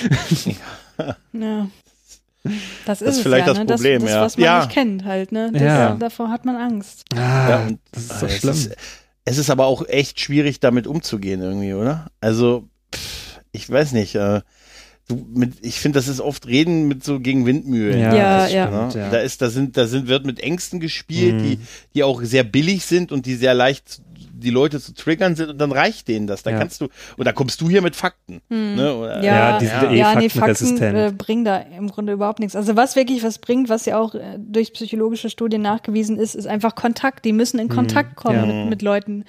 Ja. 1.33 1.69
Das 2.87 3.01
ist, 3.03 3.07
Das 3.09 3.17
ist 3.17 3.23
vielleicht 3.23 3.47
ja, 3.47 3.53
das 3.55 3.59
ne? 3.59 3.67
Problem, 3.67 4.03
das, 4.03 4.11
das, 4.11 4.15
ja. 4.15 4.23
was 4.23 4.37
man 4.37 4.45
Ja. 4.45 4.59
nicht 4.61 4.71
kennt 4.73 5.05
halt, 5.05 5.33
ne? 5.33 5.51
Das, 5.53 5.63
Ja. 5.63 5.95
Davor 5.97 6.31
hat 6.31 6.45
man 6.45 6.57
Angst. 6.57 7.05
Ah, 7.15 7.19
Ja, 7.51 7.69
das 7.93 8.03
ist 8.05 8.21
so 8.21 8.27
es 8.27 8.37
schlimm. 8.39 8.53
Ist, 8.55 8.77
es 9.25 9.39
ist 9.39 9.51
aber 9.51 9.67
auch 9.67 9.87
echt 9.89 10.21
schwierig, 10.21 10.61
damit 10.61 10.87
umzugehen 10.87 11.43
irgendwie, 11.43 11.75
oder? 11.75 12.07
Also, 12.21 12.69
pff, 12.95 13.41
ich 13.53 13.69
weiß 13.69 13.93
nicht. 13.93 14.15
Äh, 14.15 14.41
du, 15.09 15.27
mit, 15.35 15.55
ich 15.63 15.81
finde, 15.81 15.99
das 15.99 16.07
ist 16.09 16.21
oft 16.21 16.47
Reden 16.47 16.87
mit 16.89 17.03
so 17.03 17.19
gegen 17.21 17.45
Windmühlen. 17.47 17.99
Ja, 17.99 18.15
Ja, 18.15 18.39
das 18.43 18.53
ja. 18.53 18.67
stimmt, 18.69 18.95
Ne? 18.95 19.01
ja. 19.03 19.11
Da 19.11 19.19
ist, 19.19 19.43
da 19.43 19.51
sind, 19.51 19.77
da 19.77 19.87
sind, 19.87 20.07
wird 20.09 20.25
mit 20.27 20.41
Ängsten 20.41 20.79
gespielt, 20.81 21.35
Mhm. 21.37 21.43
die, 21.43 21.59
die 21.95 22.03
auch 22.05 22.23
sehr 22.23 22.45
billig 22.45 22.85
sind 22.85 23.11
und 23.13 23.27
die 23.27 23.35
sehr 23.35 23.55
leicht 23.55 24.01
die 24.41 24.51
Leute 24.51 24.81
zu 24.81 24.95
triggern 24.95 25.35
sind 25.35 25.49
und 25.51 25.59
dann 25.59 25.73
reicht 25.73 26.07
denen 26.07 26.29
das. 26.29 26.45
Da 26.45 26.53
Ja. 26.53 26.59
kannst 26.61 26.81
du, 26.81 26.87
und 27.17 27.25
da 27.27 27.33
kommst 27.33 27.61
du 27.61 27.69
hier 27.69 27.83
mit 27.83 27.97
Fakten. 27.97 28.41
Ne? 28.49 28.95
Oder, 28.95 29.17
Hm. 29.17 29.25
Ja, 29.25 29.35
Ja, 29.53 29.59
die 29.59 29.67
sind 29.67 29.83
ja. 29.83 29.91
eh 29.91 29.97
ja, 29.99 30.15
nee, 30.15 30.29
Fakten 30.29 30.81
äh, 30.81 31.13
bringen 31.17 31.45
da 31.45 31.57
im 31.57 31.89
Grunde 31.91 32.13
überhaupt 32.13 32.39
nichts. 32.39 32.55
Also 32.55 32.77
was 32.77 32.95
wirklich 32.95 33.25
was 33.25 33.39
bringt, 33.39 33.69
was 33.69 33.85
ja 33.87 33.99
auch 33.99 34.15
äh, 34.15 34.39
durch 34.39 34.73
psychologische 34.75 35.29
Studien 35.29 35.61
nachgewiesen 35.63 36.17
ist, 36.21 36.37
ist 36.37 36.47
einfach 36.47 36.77
Kontakt. 36.77 37.25
Die 37.25 37.33
müssen 37.33 37.59
in 37.59 37.69
Kontakt 37.69 38.15
kommen 38.15 38.41
Hm, 38.43 38.49
ja. 38.49 38.55
mit, 38.61 38.71
mit 38.71 38.83
Leuten, 38.83 39.25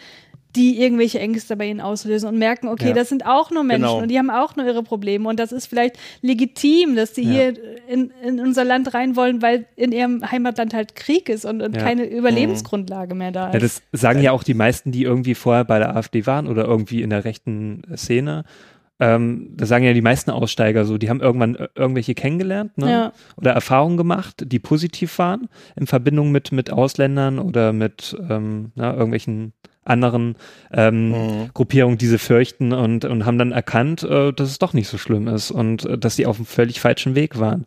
die 0.56 0.82
irgendwelche 0.82 1.20
Ängste 1.20 1.56
bei 1.56 1.68
ihnen 1.68 1.80
auslösen 1.80 2.28
und 2.28 2.38
merken, 2.39 2.68
okay, 2.70 2.88
Ja. 2.89 2.93
das 2.93 3.10
sind 3.10 3.26
auch 3.26 3.52
nur 3.52 3.64
Menschen 3.64 3.84
Genau. 3.84 4.02
und 4.02 4.08
die 4.10 4.18
haben 4.18 4.32
auch 4.32 4.56
nur 4.56 4.66
ihre 4.66 4.82
Probleme 4.82 5.30
und 5.30 5.39
das 5.39 5.52
ist 5.52 5.68
vielleicht 5.68 5.97
legitim, 6.22 6.95
dass 6.95 7.14
die 7.14 7.22
Ja. 7.24 7.32
hier 7.32 7.54
in, 7.88 8.12
in 8.26 8.39
unser 8.39 8.64
Land 8.66 8.93
rein 8.95 9.16
wollen, 9.16 9.41
weil 9.43 9.66
in 9.76 9.91
ihrem 9.91 10.30
Heimatland 10.32 10.74
halt 10.74 10.95
Krieg 10.95 11.30
ist 11.30 11.45
und, 11.45 11.62
und 11.62 11.76
Ja. 11.76 11.84
keine 11.84 12.06
Überlebensgrundlage 12.10 13.14
mehr 13.14 13.32
da 13.32 13.52
ist. 13.52 13.62
Das 13.62 14.02
sagen 14.02 14.22
ja 14.22 14.32
auch 14.32 14.43
die 14.43 14.54
meisten, 14.56 14.91
die 14.91 15.04
irgendwie 15.04 15.36
vorher 15.36 15.66
bei 15.66 15.78
der 15.78 15.95
AfD 15.95 16.26
waren 16.26 16.47
oder 16.47 16.66
irgendwie 16.66 17.02
in 17.04 17.12
der 17.12 17.26
rechten 17.26 17.84
Szene. 17.95 18.43
Ähm, 19.02 19.52
das 19.56 19.70
sagen 19.70 19.86
ja 19.86 19.93
die 19.93 20.02
meisten 20.02 20.30
Aussteiger 20.32 20.84
so, 20.84 20.97
die 20.97 21.10
haben 21.10 21.22
irgendwann 21.22 21.56
äh, 21.56 21.68
irgendwelche 21.76 22.16
kennengelernt 22.16 22.78
ne? 22.78 22.91
Ja. 22.91 23.14
oder 23.38 23.52
Erfahrungen 23.52 23.95
gemacht, 23.95 24.43
die 24.45 24.60
positiv 24.60 25.18
waren 25.20 25.47
in 25.78 25.88
Verbindung 25.88 26.32
mit, 26.32 26.52
mit 26.52 26.70
Ausländern 26.72 27.39
oder 27.39 27.72
mit 27.72 28.18
ähm, 28.30 28.72
na, 28.76 28.91
irgendwelchen 28.93 29.54
anderen 29.86 30.36
ähm, 30.71 31.09
Mhm. 31.09 31.49
Gruppierungen, 31.53 31.97
die 31.97 32.07
sie 32.07 32.17
fürchten 32.19 32.73
und, 32.73 33.05
und 33.05 33.25
haben 33.25 33.38
dann 33.38 33.51
erkannt, 33.51 34.03
äh, 34.03 34.32
dass 34.34 34.49
es 34.49 34.59
doch 34.59 34.73
nicht 34.73 34.88
so 34.88 34.97
schlimm 34.97 35.27
ist 35.27 35.51
und 35.51 35.86
äh, 35.86 35.97
dass 35.97 36.15
sie 36.15 36.25
auf 36.25 36.38
einem 36.38 36.45
völlig 36.45 36.80
falschen 36.80 37.15
Weg 37.15 37.39
waren. 37.39 37.65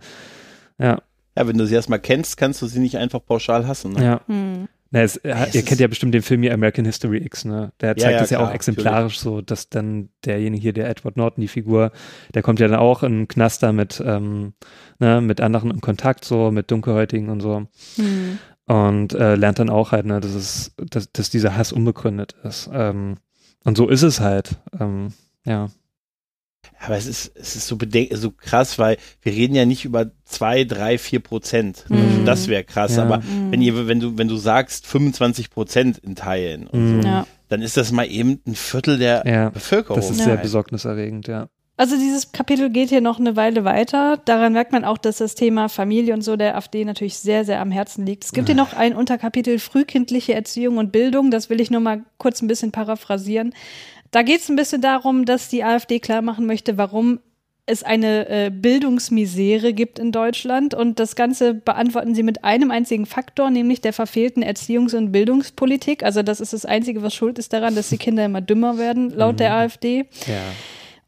Ja, 0.78 1.02
Ja, 1.36 1.46
wenn 1.48 1.58
du 1.58 1.66
sie 1.66 1.74
erstmal 1.74 2.00
kennst, 2.00 2.36
kannst 2.36 2.60
du 2.62 2.66
sie 2.66 2.80
nicht 2.80 2.96
einfach 2.98 3.24
pauschal 3.24 3.66
hassen. 3.66 3.92
Ne? 3.92 4.04
ja. 4.04 4.20
Hm. 4.26 4.68
Na, 4.94 5.00
es, 5.00 5.16
es 5.16 5.54
ihr 5.54 5.62
kennt 5.62 5.80
ja 5.80 5.86
bestimmt 5.86 6.12
den 6.12 6.20
Film 6.20 6.42
hier 6.42 6.52
American 6.52 6.84
History 6.84 7.16
X, 7.24 7.46
ne? 7.46 7.72
Der 7.80 7.96
zeigt 7.96 8.12
ja, 8.12 8.20
das 8.20 8.28
ja 8.28 8.36
klar, 8.36 8.50
auch 8.50 8.54
exemplarisch 8.54 9.18
so, 9.18 9.40
dass 9.40 9.70
dann 9.70 10.10
derjenige 10.26 10.60
hier, 10.60 10.72
der 10.74 10.90
Edward 10.90 11.16
Norton, 11.16 11.40
die 11.40 11.48
Figur, 11.48 11.92
der 12.34 12.42
kommt 12.42 12.60
ja 12.60 12.68
dann 12.68 12.78
auch 12.78 13.02
in 13.02 13.26
Knaster 13.26 13.72
mit, 13.72 14.02
ähm, 14.04 14.52
ne, 14.98 15.22
mit 15.22 15.40
anderen 15.40 15.70
in 15.70 15.80
Kontakt, 15.80 16.26
so 16.26 16.50
mit 16.50 16.70
Dunkelhäutigen 16.70 17.30
und 17.30 17.40
so. 17.40 17.62
Hm. 17.96 18.38
Und 18.66 19.12
äh, 19.14 19.34
lernt 19.34 19.58
dann 19.58 19.70
auch 19.70 19.92
halt, 19.92 20.06
ne, 20.06 20.20
dass 20.20 20.32
es, 20.34 20.72
dass, 20.76 21.10
dass 21.12 21.30
dieser 21.30 21.56
Hass 21.56 21.72
unbegründet 21.72 22.34
ist. 22.44 22.70
Ähm, 22.72 23.16
und 23.64 23.76
so 23.76 23.88
ist 23.88 24.02
es 24.02 24.20
halt. 24.20 24.56
Ähm, 24.78 25.08
ja. 25.44 25.68
Aber 26.84 26.96
es 26.96 27.06
ist, 27.06 27.32
es 27.36 27.56
ist 27.56 27.66
so, 27.66 27.76
bedenk 27.76 28.10
so 28.16 28.30
krass, 28.30 28.78
weil 28.78 28.96
wir 29.20 29.32
reden 29.32 29.54
ja 29.54 29.64
nicht 29.66 29.84
über 29.84 30.12
zwei, 30.24 30.64
drei, 30.64 30.96
vier 30.98 31.20
Prozent. 31.20 31.84
Mhm. 31.88 31.96
Also 31.96 32.24
das 32.24 32.48
wäre 32.48 32.64
krass. 32.64 32.96
Ja. 32.96 33.02
Aber 33.04 33.18
Mhm. 33.18 33.50
wenn 33.52 33.62
ihr, 33.62 33.86
wenn 33.88 34.00
du, 34.00 34.16
wenn 34.18 34.28
du 34.28 34.36
sagst 34.36 34.86
25 34.86 35.50
Prozent 35.50 35.98
in 35.98 36.14
Teilen 36.14 36.66
und 36.68 36.96
Mhm. 36.98 37.02
so, 37.02 37.08
Ja. 37.08 37.26
dann 37.48 37.62
ist 37.62 37.76
das 37.76 37.90
mal 37.92 38.04
eben 38.06 38.40
ein 38.46 38.54
Viertel 38.54 38.98
der 38.98 39.24
Ja. 39.26 39.50
Bevölkerung. 39.50 39.96
Das 40.00 40.10
ist 40.10 40.18
Ja. 40.20 40.24
sehr 40.26 40.36
besorgniserregend, 40.36 41.26
ja. 41.28 41.48
Also 41.76 41.96
dieses 41.96 42.32
Kapitel 42.32 42.70
geht 42.70 42.90
hier 42.90 43.00
noch 43.00 43.18
eine 43.18 43.34
Weile 43.34 43.64
weiter. 43.64 44.18
Daran 44.24 44.52
merkt 44.52 44.72
man 44.72 44.84
auch, 44.84 44.98
dass 44.98 45.18
das 45.18 45.34
Thema 45.34 45.68
Familie 45.68 46.12
und 46.14 46.22
so 46.22 46.36
der 46.36 46.56
AfD 46.56 46.84
natürlich 46.84 47.16
sehr, 47.16 47.44
sehr 47.44 47.60
am 47.60 47.72
Herzen 47.72 48.04
liegt. 48.04 48.24
Es 48.24 48.32
gibt 48.32 48.48
hier 48.48 48.54
noch 48.54 48.74
ein 48.74 48.94
Unterkapitel 48.94 49.58
frühkindliche 49.58 50.34
Erziehung 50.34 50.76
und 50.76 50.92
Bildung. 50.92 51.30
Das 51.30 51.48
will 51.48 51.60
ich 51.60 51.70
nur 51.70 51.80
mal 51.80 52.02
kurz 52.18 52.42
ein 52.42 52.46
bisschen 52.46 52.72
paraphrasieren. 52.72 53.54
Da 54.10 54.22
geht 54.22 54.42
es 54.42 54.50
ein 54.50 54.56
bisschen 54.56 54.82
darum, 54.82 55.24
dass 55.24 55.48
die 55.48 55.64
AfD 55.64 55.98
klar 55.98 56.20
machen 56.20 56.44
möchte, 56.46 56.76
warum 56.76 57.20
es 57.64 57.82
eine 57.82 58.28
äh, 58.28 58.50
Bildungsmisere 58.50 59.72
gibt 59.72 59.98
in 59.98 60.12
Deutschland. 60.12 60.74
Und 60.74 60.98
das 60.98 61.16
Ganze 61.16 61.54
beantworten 61.54 62.14
sie 62.14 62.22
mit 62.22 62.44
einem 62.44 62.70
einzigen 62.70 63.06
Faktor, 63.06 63.50
nämlich 63.50 63.80
der 63.80 63.94
verfehlten 63.94 64.42
Erziehungs- 64.42 64.94
und 64.94 65.10
Bildungspolitik. 65.12 66.02
Also 66.02 66.22
das 66.22 66.40
ist 66.40 66.52
das 66.52 66.66
Einzige, 66.66 67.02
was 67.02 67.14
schuld 67.14 67.38
ist 67.38 67.52
daran, 67.52 67.74
dass 67.74 67.88
die 67.88 67.98
Kinder 67.98 68.24
immer 68.24 68.40
dümmer 68.40 68.78
werden, 68.78 69.10
laut 69.10 69.40
der 69.40 69.54
AfD 69.54 70.06
Ja. 70.26 70.34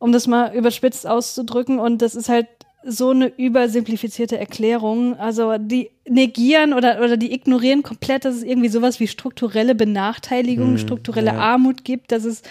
Um 0.04 0.12
das 0.12 0.26
mal 0.26 0.54
überspitzt 0.54 1.06
auszudrücken. 1.06 1.78
Und 1.78 2.02
das 2.02 2.14
ist 2.14 2.28
halt 2.28 2.46
so 2.84 3.08
eine 3.08 3.28
übersimplifizierte 3.28 4.36
Erklärung. 4.36 5.16
Also 5.16 5.56
die 5.56 5.92
negieren 6.08 6.74
oder, 6.74 6.98
oder 7.02 7.16
die 7.16 7.32
ignorieren 7.32 7.82
komplett, 7.82 8.24
dass 8.26 8.34
es 8.36 8.42
irgendwie 8.42 8.68
sowas 8.68 9.00
wie 9.00 9.08
strukturelle 9.08 9.74
Benachteiligung, 9.74 10.72
Hm, 10.72 10.78
strukturelle 10.78 11.28
ja. 11.32 11.38
Armut 11.38 11.84
gibt, 11.84 12.12
dass 12.12 12.24
es 12.24 12.42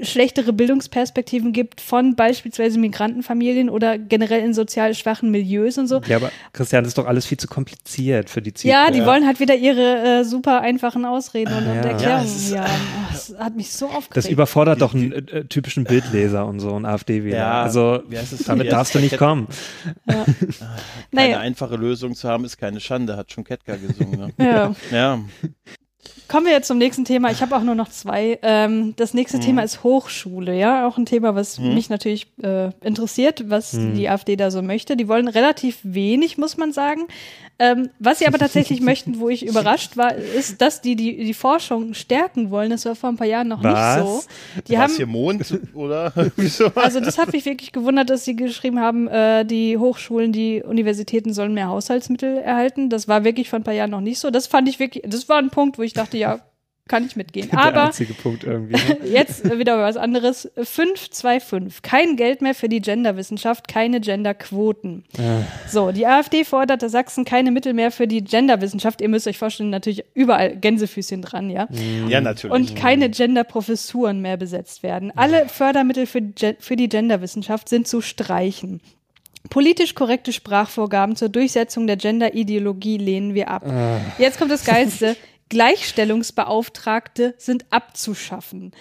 schlechtere 0.00 0.54
Bildungsperspektiven 0.54 1.52
gibt 1.52 1.82
von 1.82 2.16
beispielsweise 2.16 2.78
Migrantenfamilien 2.78 3.68
oder 3.68 3.98
generell 3.98 4.40
in 4.42 4.54
sozial 4.54 4.94
schwachen 4.94 5.30
Milieus 5.30 5.76
und 5.76 5.86
so. 5.88 6.00
Ja, 6.06 6.16
aber 6.16 6.30
Christian, 6.54 6.82
das 6.84 6.92
ist 6.92 6.98
doch 6.98 7.06
alles 7.06 7.26
viel 7.26 7.36
zu 7.36 7.46
kompliziert 7.46 8.30
für 8.30 8.40
die 8.40 8.50
Ja, 8.50 8.54
Zielgruppe. 8.86 8.92
die 8.92 9.04
wollen 9.04 9.26
halt 9.26 9.38
wieder 9.40 9.54
ihre 9.56 10.20
äh, 10.20 10.24
super 10.24 10.62
einfachen 10.62 11.04
Ausreden 11.04 11.52
und, 11.52 11.66
und 11.66 11.74
Ja. 11.74 11.82
Ja, 11.82 11.88
Erklärungen. 11.90 12.52
Ja, 12.54 12.66
das 13.12 13.34
hat 13.38 13.54
mich 13.56 13.70
so 13.72 13.86
aufgeregt. 13.86 14.16
Das 14.16 14.26
überfordert 14.28 14.80
doch 14.80 14.94
einen 14.94 15.12
äh, 15.12 15.44
typischen 15.44 15.84
Bildleser 15.84 16.46
und 16.46 16.60
so, 16.60 16.74
einen 16.74 16.86
AfD-Wähler. 16.86 17.36
Ja, 17.36 17.62
also 17.62 18.02
wie 18.08 18.16
heißt 18.16 18.32
es? 18.32 18.44
damit 18.44 18.72
darfst 18.72 18.94
du 18.94 18.98
nicht 19.00 19.18
kommen. 19.18 19.46
Keine 20.06 20.24
naja, 21.10 21.38
einfache 21.40 21.76
Lösung 21.76 22.14
zu 22.14 22.28
haben, 22.28 22.44
ist 22.44 22.56
keine 22.56 22.80
Schande, 23.02 23.16
hat 23.16 23.32
schon 23.32 23.44
Ketka 23.44 23.76
gesungen. 23.76 24.18
Ne? 24.20 24.32
ja. 24.44 24.74
ja. 24.90 25.20
Kommen 26.28 26.46
wir 26.46 26.52
jetzt 26.52 26.66
zum 26.68 26.78
nächsten 26.78 27.04
Thema. 27.04 27.30
Ich 27.30 27.42
habe 27.42 27.54
auch 27.54 27.62
nur 27.62 27.74
noch 27.74 27.88
zwei. 27.90 28.38
Ähm, 28.42 28.94
das 28.96 29.12
nächste 29.12 29.36
Mhm. 29.36 29.42
Thema 29.42 29.62
ist 29.62 29.84
Hochschule, 29.84 30.58
ja, 30.58 30.86
auch 30.86 30.96
ein 30.96 31.04
Thema, 31.06 31.34
was 31.34 31.58
mich 31.58 31.90
natürlich 31.90 32.26
äh, 32.42 32.70
interessiert, 32.82 33.50
was 33.50 33.74
Mhm. 33.74 33.94
die 33.94 34.08
AfD 34.08 34.36
da 34.36 34.50
so 34.50 34.62
möchte. 34.62 34.96
Die 34.96 35.08
wollen 35.08 35.28
relativ 35.28 35.78
wenig, 35.82 36.38
muss 36.38 36.56
man 36.56 36.72
sagen. 36.72 37.02
Ähm, 37.62 37.90
was 38.00 38.18
sie 38.18 38.26
aber 38.26 38.38
tatsächlich 38.38 38.80
möchten, 38.90 39.20
wo 39.20 39.28
ich 39.28 39.46
überrascht 39.46 39.96
war, 39.96 40.16
ist, 40.16 40.60
dass 40.60 40.80
die, 40.80 40.96
die 40.96 41.24
die 41.24 41.32
Forschung 41.32 41.94
stärken 41.94 42.50
wollen. 42.50 42.70
Das 42.70 42.84
war 42.86 42.96
vor 42.96 43.10
ein 43.10 43.16
paar 43.16 43.28
Jahren 43.28 43.46
noch 43.46 43.62
Was? 43.62 43.96
nicht 43.96 44.04
so. 44.04 44.22
Die 44.66 44.72
War 44.72 44.80
haben 44.80 44.96
hier 44.96 45.06
Mond, 45.06 45.60
oder? 45.74 46.12
Wieso? 46.36 46.72
also 46.74 46.98
das 46.98 47.18
hat 47.18 47.32
mich 47.32 47.44
wirklich 47.44 47.70
gewundert, 47.70 48.10
dass 48.10 48.24
sie 48.24 48.34
geschrieben 48.34 48.80
haben, 48.80 49.06
äh, 49.06 49.44
die 49.44 49.78
Hochschulen, 49.78 50.32
die 50.32 50.60
Universitäten 50.64 51.32
sollen 51.32 51.54
mehr 51.54 51.68
Haushaltsmittel 51.68 52.38
erhalten. 52.38 52.90
Das 52.90 53.06
war 53.06 53.22
wirklich 53.22 53.48
vor 53.48 53.60
ein 53.60 53.64
paar 53.64 53.74
Jahren 53.74 53.90
noch 53.90 54.00
nicht 54.00 54.18
so. 54.18 54.32
Das 54.32 54.48
fand 54.48 54.68
ich 54.68 54.80
wirklich, 54.80 55.04
das 55.06 55.28
war 55.28 55.38
ein 55.38 55.50
Punkt, 55.50 55.78
wo 55.78 55.82
ich 55.82 55.92
dachte, 55.92 56.18
ja, 56.18 56.40
kann 56.88 57.06
ich 57.06 57.16
mitgehen. 57.16 57.48
Der 57.48 57.58
Aber 57.60 57.84
einzige 57.84 58.12
Punkt 58.12 58.44
irgendwie. 58.44 58.74
ne? 58.74 58.98
jetzt 59.08 59.44
wieder 59.58 59.78
was 59.78 59.96
anderes. 59.96 60.50
525. 60.56 61.82
Kein 61.82 62.16
Geld 62.16 62.42
mehr 62.42 62.54
für 62.54 62.68
die 62.68 62.80
Genderwissenschaft, 62.80 63.68
keine 63.68 64.00
Genderquoten. 64.00 65.04
So, 65.68 65.92
die 65.92 66.06
AfD 66.06 66.44
fordert, 66.44 66.82
dass 66.82 66.92
Sachsen 66.92 67.24
keine 67.24 67.50
Mittel 67.50 67.72
mehr 67.72 67.92
für 67.92 68.06
die 68.06 68.22
Genderwissenschaft. 68.22 69.00
Ihr 69.00 69.08
müsst 69.08 69.28
euch 69.28 69.38
vorstellen, 69.38 69.70
natürlich 69.70 70.04
überall 70.14 70.56
Gänsefüßchen 70.56 71.22
dran, 71.22 71.50
ja. 71.50 71.68
Ja, 72.08 72.20
natürlich. 72.20 72.54
Und 72.54 72.76
keine 72.76 73.10
Gender-Professuren 73.10 74.20
mehr 74.20 74.36
besetzt 74.36 74.82
werden. 74.82 75.12
Alle 75.16 75.48
Fördermittel 75.48 76.06
für, 76.06 76.22
für 76.58 76.76
die 76.76 76.88
Genderwissenschaft 76.88 77.68
sind 77.68 77.86
zu 77.86 78.00
streichen. 78.00 78.80
Politisch 79.50 79.94
korrekte 79.94 80.32
Sprachvorgaben 80.32 81.16
zur 81.16 81.28
Durchsetzung 81.28 81.86
der 81.86 81.96
Gender-Ideologie 81.96 82.96
lehnen 82.96 83.34
wir 83.34 83.50
ab. 83.50 83.64
Jetzt 84.18 84.38
kommt 84.38 84.50
das 84.50 84.64
Geilste. 84.64 85.16
Gleichstellungsbeauftragte 85.52 87.34
sind 87.38 87.66
abzuschaffen. 87.70 88.72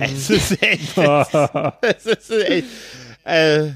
es 0.00 0.30
ist 0.30 0.62
echt. 0.62 0.96
es 0.96 2.06
ist 2.06 2.30
echt. 2.30 2.66
Äh, 3.24 3.68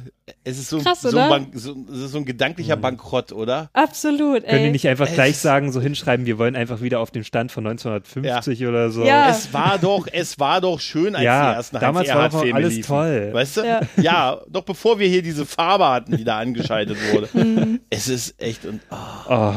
es 0.42 0.58
ist 0.58 0.70
so, 0.70 0.80
Krass, 0.80 1.02
so, 1.02 1.12
Bank, 1.12 1.50
so, 1.54 1.76
es 1.92 1.98
ist 2.00 2.10
so 2.10 2.18
ein 2.18 2.24
gedanklicher 2.24 2.76
Bankrott, 2.76 3.30
oder? 3.30 3.70
Absolut. 3.74 4.42
Können 4.44 4.58
die 4.58 4.64
Ey. 4.66 4.70
nicht 4.72 4.88
einfach 4.88 5.06
es- 5.06 5.14
gleich 5.14 5.36
sagen, 5.38 5.70
so 5.70 5.80
hinschreiben, 5.80 6.26
wir 6.26 6.36
wollen 6.36 6.56
einfach 6.56 6.80
wieder 6.80 6.98
auf 6.98 7.12
den 7.12 7.22
Stand 7.22 7.52
von 7.52 7.64
1950 7.64 8.66
oder 8.66 8.90
so? 8.90 9.04
Ja. 9.04 9.30
Es 9.30 9.52
war 9.54 9.78
doch, 9.78 10.08
es 10.10 10.40
war 10.40 10.60
doch 10.60 10.80
schön, 10.80 11.14
als 11.14 11.24
Ja, 11.24 11.50
die 11.52 11.56
ersten 11.58 11.78
damals 11.78 12.08
war 12.12 12.28
doch 12.28 12.42
alles 12.52 12.74
liefen. 12.74 12.88
toll. 12.88 13.30
Weißt 13.32 13.58
du? 13.58 13.60
Ja. 13.62 13.80
Ja. 13.98 14.40
doch 14.48 14.64
bevor 14.64 14.98
wir 14.98 15.06
hier 15.06 15.22
diese 15.22 15.46
Farbe 15.46 15.86
hatten, 15.88 16.16
die 16.16 16.24
da 16.24 16.38
angeschaltet 16.38 16.96
wurde. 17.12 17.28
Mhm. 17.36 17.80
es 17.90 18.08
ist 18.08 18.40
echt 18.42 18.64
und 18.64 18.80
oh, 18.90 18.96
Oh, 19.28 19.54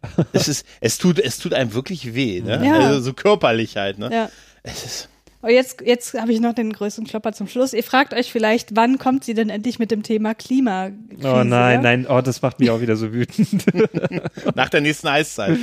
es 0.32 0.48
ist, 0.48 0.66
es 0.80 0.98
tut, 0.98 1.18
es 1.18 1.38
tut 1.38 1.54
einem 1.54 1.74
wirklich 1.74 2.14
weh, 2.14 2.40
ne? 2.40 2.64
Ja. 2.64 2.74
Also 2.78 3.00
so 3.00 3.12
körperlich 3.12 3.76
halt, 3.76 3.98
ne? 3.98 4.10
Ja. 4.12 4.30
Es 4.62 4.84
ist, 4.84 5.08
Und 5.40 5.50
jetzt, 5.50 5.80
jetzt 5.80 6.14
habe 6.14 6.32
ich 6.32 6.40
noch 6.40 6.54
den 6.54 6.72
größten 6.72 7.04
Klopper 7.04 7.32
zum 7.32 7.48
Schluss. 7.48 7.72
Ihr 7.72 7.82
fragt 7.82 8.14
euch 8.14 8.30
vielleicht, 8.30 8.76
wann 8.76 8.98
kommt 8.98 9.24
sie 9.24 9.34
denn 9.34 9.50
endlich 9.50 9.78
mit 9.78 9.90
dem 9.90 10.02
Thema 10.04 10.34
Klimakrise? 10.34 11.00
oh 11.24 11.42
nein, 11.42 11.74
ja? 11.74 11.82
nein, 11.82 12.06
oh, 12.08 12.20
das 12.20 12.42
macht 12.42 12.60
mich 12.60 12.70
auch 12.70 12.80
wieder 12.80 12.96
so 12.96 13.12
wütend. 13.12 13.64
nach 14.54 14.68
der 14.68 14.80
nächsten 14.80 15.08
Eiszeit. 15.08 15.58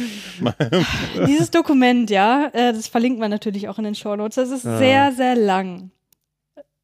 Dieses 1.28 1.50
Dokument, 1.50 2.10
ja, 2.10 2.50
äh, 2.54 2.74
das 2.74 2.88
verlinkt 2.88 3.20
man 3.20 3.32
natürlich 3.32 3.70
auch 3.70 3.78
in 3.78 3.86
den 3.86 3.96
Shownotes. 3.96 4.36
Das 4.36 4.50
ist 4.50 4.64
sehr, 4.64 5.14
sehr 5.14 5.36
lang. 5.36 5.92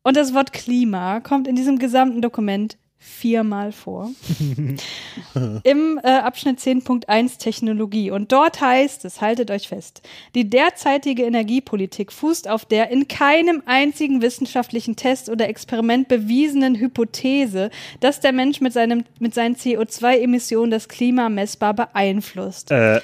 Und 0.03 0.15
das 0.15 0.33
Wort 0.33 0.53
Klima 0.53 1.19
kommt 1.19 1.47
in 1.47 1.55
diesem 1.55 1.79
gesamten 1.79 2.21
Dokument 2.21 2.77
viermal 3.05 3.71
vor. 3.71 4.11
Im 5.63 5.99
äh, 6.03 6.07
Abschnitt 6.07 6.59
10.1 6.59 7.37
Technologie. 7.37 8.11
Und 8.11 8.32
dort 8.32 8.59
heißt 8.59 9.05
es, 9.05 9.21
haltet 9.21 9.51
euch 9.51 9.67
fest, 9.67 10.01
die 10.33 10.49
derzeitige 10.49 11.23
Energiepolitik 11.23 12.11
fußt 12.11 12.47
auf 12.49 12.65
der 12.65 12.89
in 12.89 13.07
keinem 13.07 13.61
einzigen 13.65 14.21
wissenschaftlichen 14.21 14.95
Test 14.95 15.29
oder 15.29 15.47
Experiment 15.47 16.07
bewiesenen 16.07 16.75
Hypothese, 16.75 17.69
dass 17.99 18.19
der 18.19 18.33
Mensch 18.33 18.59
mit, 18.59 18.73
seinem, 18.73 19.05
mit 19.19 19.33
seinen 19.33 19.55
CO2-Emissionen 19.55 20.71
das 20.71 20.87
Klima 20.87 21.29
messbar 21.29 21.73
beeinflusst. 21.73 22.71
äh, 22.71 23.01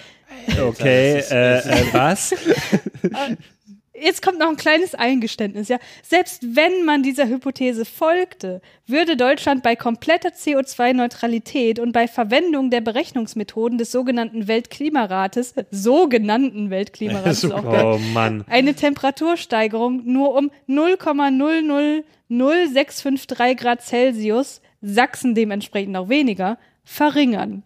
okay, 0.62 1.24
äh, 1.30 1.60
äh, 1.60 1.94
was? 1.94 2.34
jetzt 4.02 4.22
kommt 4.22 4.40
noch 4.40 4.50
ein 4.50 4.58
kleines 4.58 4.96
Eingeständnis, 4.96 5.68
ja. 5.70 5.78
Selbst 6.04 6.44
wenn 6.56 6.84
man 6.86 7.04
dieser 7.04 7.28
Hypothese 7.28 7.86
folgte, 7.86 8.62
würde 8.88 9.16
Deutschland 9.18 9.64
bei 9.64 9.76
kompletter 9.76 10.30
CO2-Neutralität 10.30 11.80
und 11.80 11.92
bei 11.92 12.08
Verwendung 12.08 12.70
der 12.70 12.82
Berechnungsmethoden 12.82 13.78
des 13.78 13.92
sogenannten 13.92 14.48
Weltklimarates, 14.48 15.54
sogenannten 15.72 16.70
Weltklimarates, 16.70 17.52
auch 17.52 17.64
Oh 17.64 18.00
Mann. 18.14 18.44
eine 18.48 18.74
Temperatursteigerung 18.74 20.02
nur 20.06 20.36
um 20.36 20.52
0,000653 20.68 23.56
Grad 23.56 23.82
Celsius, 23.82 24.62
Sachsen 24.82 25.36
dementsprechend 25.36 25.96
auch 25.96 26.10
weniger, 26.10 26.58
verringern. 26.84 27.64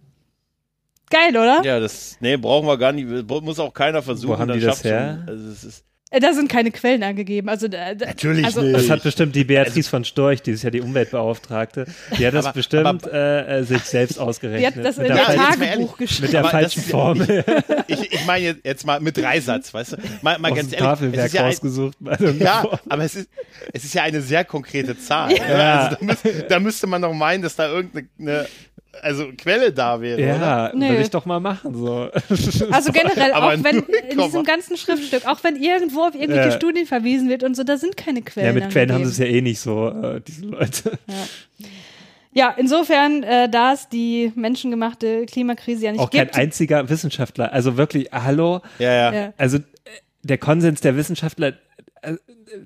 Geil, 1.10 1.38
oder? 1.38 1.62
Ja, 1.64 1.80
das, 1.80 2.18
nee, 2.20 2.36
brauchen 2.36 2.68
wir 2.68 2.78
gar 2.78 2.92
nicht, 2.92 3.08
muss 3.30 3.60
auch 3.60 3.74
keiner 3.74 4.02
versuchen. 4.02 4.34
Wo 4.34 4.40
haben 4.40 4.52
die 4.54 4.60
das 4.60 4.84
her? 4.84 5.24
schon. 5.26 5.30
Also, 5.30 5.50
es 5.50 5.64
ist, 5.64 5.86
Da 6.20 6.34
sind 6.34 6.50
keine 6.50 6.72
Quellen 6.72 7.04
angegeben. 7.04 7.50
Also, 7.50 7.68
da- 7.68 7.94
da- 7.94 8.06
Natürlich 8.08 8.46
also, 8.46 8.62
nicht. 8.62 8.76
Das 8.76 8.90
hat 8.90 9.04
bestimmt 9.04 9.36
die 9.36 9.44
Beatrice 9.44 9.90
von 9.90 10.06
Storch, 10.06 10.42
die 10.42 10.52
ist 10.52 10.64
ja 10.64 10.70
die 10.70 10.82
Umweltbeauftragte. 10.82 11.86
Die 12.18 12.26
hat 12.26 12.34
das 12.34 12.46
Aber- 12.46 12.54
bestimmt 12.54 12.86
aber- 12.86 13.14
äh, 13.14 13.60
äh, 13.60 13.64
sich 13.64 13.82
selbst 13.84 14.16
Die 14.18 14.20
ausgerechnet. 14.22 14.76
hat 14.78 14.86
das 14.86 14.98
in 14.98 15.06
ihr 15.06 15.14
der 15.14 15.24
Tagebuch 15.26 15.62
ehrlich, 15.66 15.88
mit 15.90 15.98
geschrieben. 15.98 16.32
der 16.32 16.40
Aber 16.42 16.50
falschen 16.50 16.82
das- 16.82 16.92
Formel 16.92 17.46
ich, 17.88 18.14
ich 18.14 18.26
meine 18.26 18.46
jetzt, 18.46 18.66
jetzt 18.66 18.86
mal 18.86 19.00
mit 19.00 19.18
Dreisatz, 19.18 19.74
weißt 19.74 19.94
du? 19.94 19.98
Mal, 20.22 20.38
mal 20.40 20.52
aus 20.52 20.58
ganz 20.58 20.70
dem 20.70 20.74
ehrlich, 20.76 20.90
Tafelwerk 20.90 21.26
ist 21.28 21.34
ja, 21.34 21.42
ein, 21.42 21.48
rausgesucht. 21.48 21.98
der 22.00 22.32
ja, 22.34 22.80
aber 22.90 23.04
es 23.04 23.16
ist, 23.16 23.30
es 23.74 23.84
ist 23.84 23.94
ja 23.94 24.04
eine 24.04 24.22
sehr 24.22 24.46
konkrete 24.46 24.98
Zahl. 24.98 25.32
Ja. 25.36 25.80
Also 25.80 25.98
da, 26.00 26.06
müß, 26.06 26.18
da 26.50 26.60
müsste 26.60 26.88
man 26.88 27.02
doch 27.02 27.14
meinen, 27.14 27.42
dass 27.44 27.56
da 27.56 27.68
irgendeine 27.68 28.48
also 29.02 29.28
Quelle 29.38 29.72
da 29.72 30.00
wäre? 30.02 30.20
Ja, 30.22 30.72
Nö. 30.74 30.90
will 30.90 31.02
ich 31.02 31.10
doch 31.10 31.26
mal 31.26 31.40
machen. 31.40 31.74
So. 31.76 32.10
Also 32.72 32.92
generell, 32.92 33.32
Aber 33.34 33.48
auch 33.54 33.64
wenn 33.64 33.80
in 34.10 34.18
diesem 34.20 34.44
ganzen 34.44 34.78
Schriftstück, 34.78 35.26
auch 35.28 35.44
wenn 35.44 35.56
irgendwo 35.56 36.02
auf 36.02 36.16
irgendwelche 36.16 36.50
Ja. 36.50 36.56
Studien 36.56 36.86
verwiesen 36.86 37.30
wird 37.30 37.44
und 37.44 37.56
so, 37.56 37.64
da 37.64 37.78
sind 37.78 37.96
keine 37.98 38.22
Quellen. 38.22 38.48
ja, 38.48 38.54
mit 38.54 38.72
Quellen 38.72 38.92
haben 38.92 39.06
sie 39.06 39.12
es 39.12 39.18
ja 39.18 39.26
eh 39.26 39.42
nicht 39.42 39.60
so, 39.60 39.90
äh, 39.90 40.22
diese 40.26 40.46
Leute. 40.46 40.92
Ja, 42.34 42.54
insofern, 42.58 43.24
äh, 43.24 43.48
da 43.50 43.72
es 43.74 43.88
die 43.88 44.32
menschengemachte 44.36 45.26
Klimakrise 45.26 45.86
ja 45.86 45.92
nicht 45.94 46.02
Auch 46.02 46.10
kein 46.10 46.26
gibt. 46.26 46.36
einziger 46.38 46.90
Wissenschaftler. 46.90 47.54
Also 47.54 47.78
wirklich, 47.78 48.10
hallo. 48.12 48.62
Ja, 48.78 48.92
ja. 48.94 49.14
ja. 49.14 49.34
Also 49.38 49.58
äh, 49.58 49.62
der 50.24 50.38
Konsens 50.38 50.82
der 50.82 50.98
Wissenschaftler, 50.98 51.54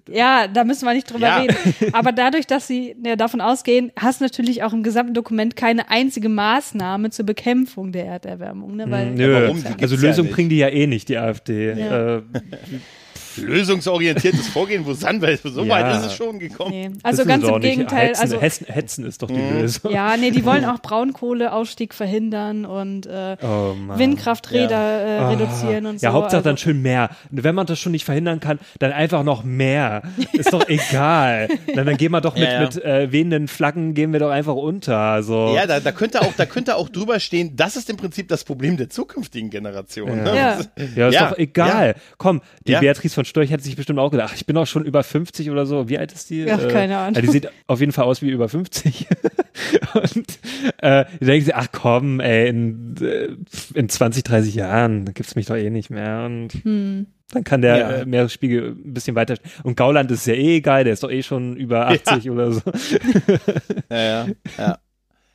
ja, 0.10 0.48
da 0.48 0.64
müssen 0.64 0.86
wir 0.86 0.94
nicht 0.94 1.12
drüber 1.12 1.28
Ja. 1.28 1.38
reden. 1.40 1.56
Aber 1.94 2.12
dadurch, 2.12 2.48
dass 2.48 2.68
sie 2.68 2.96
ja, 3.04 3.16
davon 3.16 3.42
ausgehen, 3.42 3.92
hast 3.98 4.20
du 4.22 4.26
natürlich 4.26 4.64
auch 4.64 4.74
im 4.74 4.84
gesamten 4.84 5.14
Dokument 5.14 5.56
keine 5.56 5.90
einzige 5.90 6.30
Maßnahme 6.30 7.10
zur 7.10 7.26
Bekämpfung 7.26 7.92
der 7.92 8.06
Erderwärmung. 8.06 8.76
Ne? 8.76 8.90
Weil, 8.90 9.12
nö. 9.12 9.34
warum? 9.34 9.64
Also 9.82 9.96
ja 9.96 10.02
Lösung 10.02 10.26
nicht. 10.26 10.36
bringen 10.36 10.50
die 10.50 10.58
ja 10.58 10.68
eh 10.70 10.88
nicht, 10.88 11.10
die 11.10 11.18
AfD. 11.18 11.74
Ja. 11.74 12.18
Äh, 12.18 12.22
Lösungsorientiertes 13.38 14.48
Vorgehen, 14.48 14.86
wo 14.86 14.94
sind 14.94 15.22
wir? 15.22 15.38
So 15.38 15.64
Ja. 15.64 15.70
weit 15.70 15.96
ist 16.00 16.06
es 16.08 16.16
schon 16.16 16.40
gekommen. 16.40 16.72
nee. 16.72 16.90
Also 17.04 17.20
wissen 17.20 17.28
ganz 17.30 17.44
im. 17.46 17.62
Gegenteil. 17.62 18.08
Hetzen, 18.10 18.22
Also, 18.22 18.42
Hetzen, 18.42 18.66
Hetzen 18.68 19.06
ist 19.06 19.22
doch 19.22 19.28
die 19.28 19.34
Mhm. 19.36 19.60
Lösung. 19.62 19.92
ja, 19.92 20.16
nee, 20.18 20.32
die 20.32 20.46
wollen 20.46 20.66
auch 20.66 20.80
Braunkohleausstieg 20.80 21.94
verhindern 21.94 22.66
und 22.66 23.06
äh, 23.06 23.38
Oh. 23.42 23.76
Windkrafträder 23.96 25.06
äh, 25.06 25.20
Ah. 25.20 25.30
reduzieren 25.30 25.86
und 25.86 26.00
so. 26.00 26.06
Ja, 26.06 26.14
Hauptsache 26.14 26.42
dann 26.42 26.54
also, 26.54 26.64
schön 26.64 26.82
mehr. 26.82 27.10
Wenn 27.30 27.56
man 27.56 27.66
das 27.66 27.80
schon 27.80 27.92
nicht 27.92 28.06
verhindern 28.06 28.40
kann, 28.40 28.60
dann 28.80 28.92
einfach 28.92 29.24
noch 29.24 29.44
mehr. 29.44 30.02
Ist 30.34 30.54
doch 30.54 30.66
egal. 30.68 31.48
dann, 31.76 31.86
dann 31.86 31.98
gehen 31.98 32.12
wir 32.12 32.22
doch 32.22 32.36
mit, 32.36 32.44
Ja, 32.44 32.54
ja. 32.54 32.60
mit 32.62 32.84
äh, 32.84 33.12
wehenden 33.12 33.48
Flaggen, 33.48 33.94
gehen 33.94 34.14
wir 34.14 34.20
doch 34.20 34.30
einfach 34.32 34.56
unter. 34.56 35.22
So. 35.24 35.54
Ja, 35.56 35.66
da, 35.68 35.80
da 35.80 35.92
könnte 35.92 36.22
auch, 36.22 36.34
da 36.36 36.46
könnte 36.46 36.76
auch 36.76 36.90
drüber 36.90 37.20
stehen, 37.20 37.56
das 37.56 37.76
ist 37.76 37.90
im 37.90 37.98
Prinzip 37.98 38.28
das 38.28 38.44
Problem 38.44 38.78
der 38.78 38.90
zukünftigen 38.90 39.50
Generation. 39.50 40.10
Ja. 40.10 40.16
Ne? 40.16 40.36
Ja. 40.36 40.60
Ja, 40.96 41.08
ist 41.10 41.14
Ja, 41.16 41.30
doch 41.30 41.38
egal. 41.38 41.96
Komm, 42.18 42.42
die 42.66 42.74
Ja. 42.74 42.80
Beatrice 42.80 43.16
von 43.20 43.26
Storch 43.26 43.50
hätte 43.50 43.64
sich 43.64 43.76
bestimmt 43.76 44.00
auch 44.00 44.12
gedacht, 44.12 44.32
ach, 44.32 44.36
ich 44.38 44.46
bin 44.46 44.56
auch 44.56 44.66
schon 44.66 44.86
über 44.86 45.04
50 45.04 45.52
oder 45.52 45.66
so. 45.66 45.90
Wie 45.90 45.98
alt 45.98 46.14
ist 46.14 46.30
die? 46.30 46.44
Ja, 46.44 46.58
keine 46.58 46.98
Ahnung. 46.98 47.16
Ja, 47.16 47.22
die 47.22 47.28
sieht 47.28 47.50
auf 47.68 47.82
jeden 47.82 47.92
Fall 47.92 48.06
aus 48.06 48.22
wie 48.22 48.30
über 48.30 48.48
50. 48.48 49.08
Und 49.94 50.40
äh, 50.78 51.04
denken 51.20 51.46
sie, 51.46 51.54
ach 51.54 51.68
komm, 51.74 52.22
ey, 52.22 52.48
in, 52.48 52.96
äh, 53.02 53.28
in 53.78 53.90
20, 53.90 54.24
30 54.24 54.56
Jahren 54.56 55.14
gibt's 55.14 55.36
mich 55.36 55.48
doch 55.48 55.58
eh 55.58 55.70
nicht 55.70 55.90
mehr. 55.90 56.24
Und 56.28 56.54
hm. 56.64 57.08
dann 57.34 57.44
kann 57.44 57.62
der 57.62 57.78
Ja. 57.78 57.90
äh, 57.90 58.06
Meeresspiegel 58.06 58.70
ein 58.70 58.94
bisschen 58.94 59.16
weiter. 59.16 59.36
Und 59.64 59.76
Gauland 59.76 60.10
ist 60.12 60.26
ja 60.26 60.34
eh 60.34 60.56
egal, 60.56 60.86
der 60.86 60.94
ist 60.94 61.04
doch 61.04 61.12
eh 61.12 61.22
schon 61.22 61.58
über 61.58 61.88
80 61.90 62.30
oder 62.32 62.54
so. 62.54 62.62
Ja, 63.90 63.98
ja, 63.98 64.28
ja. 64.58 64.78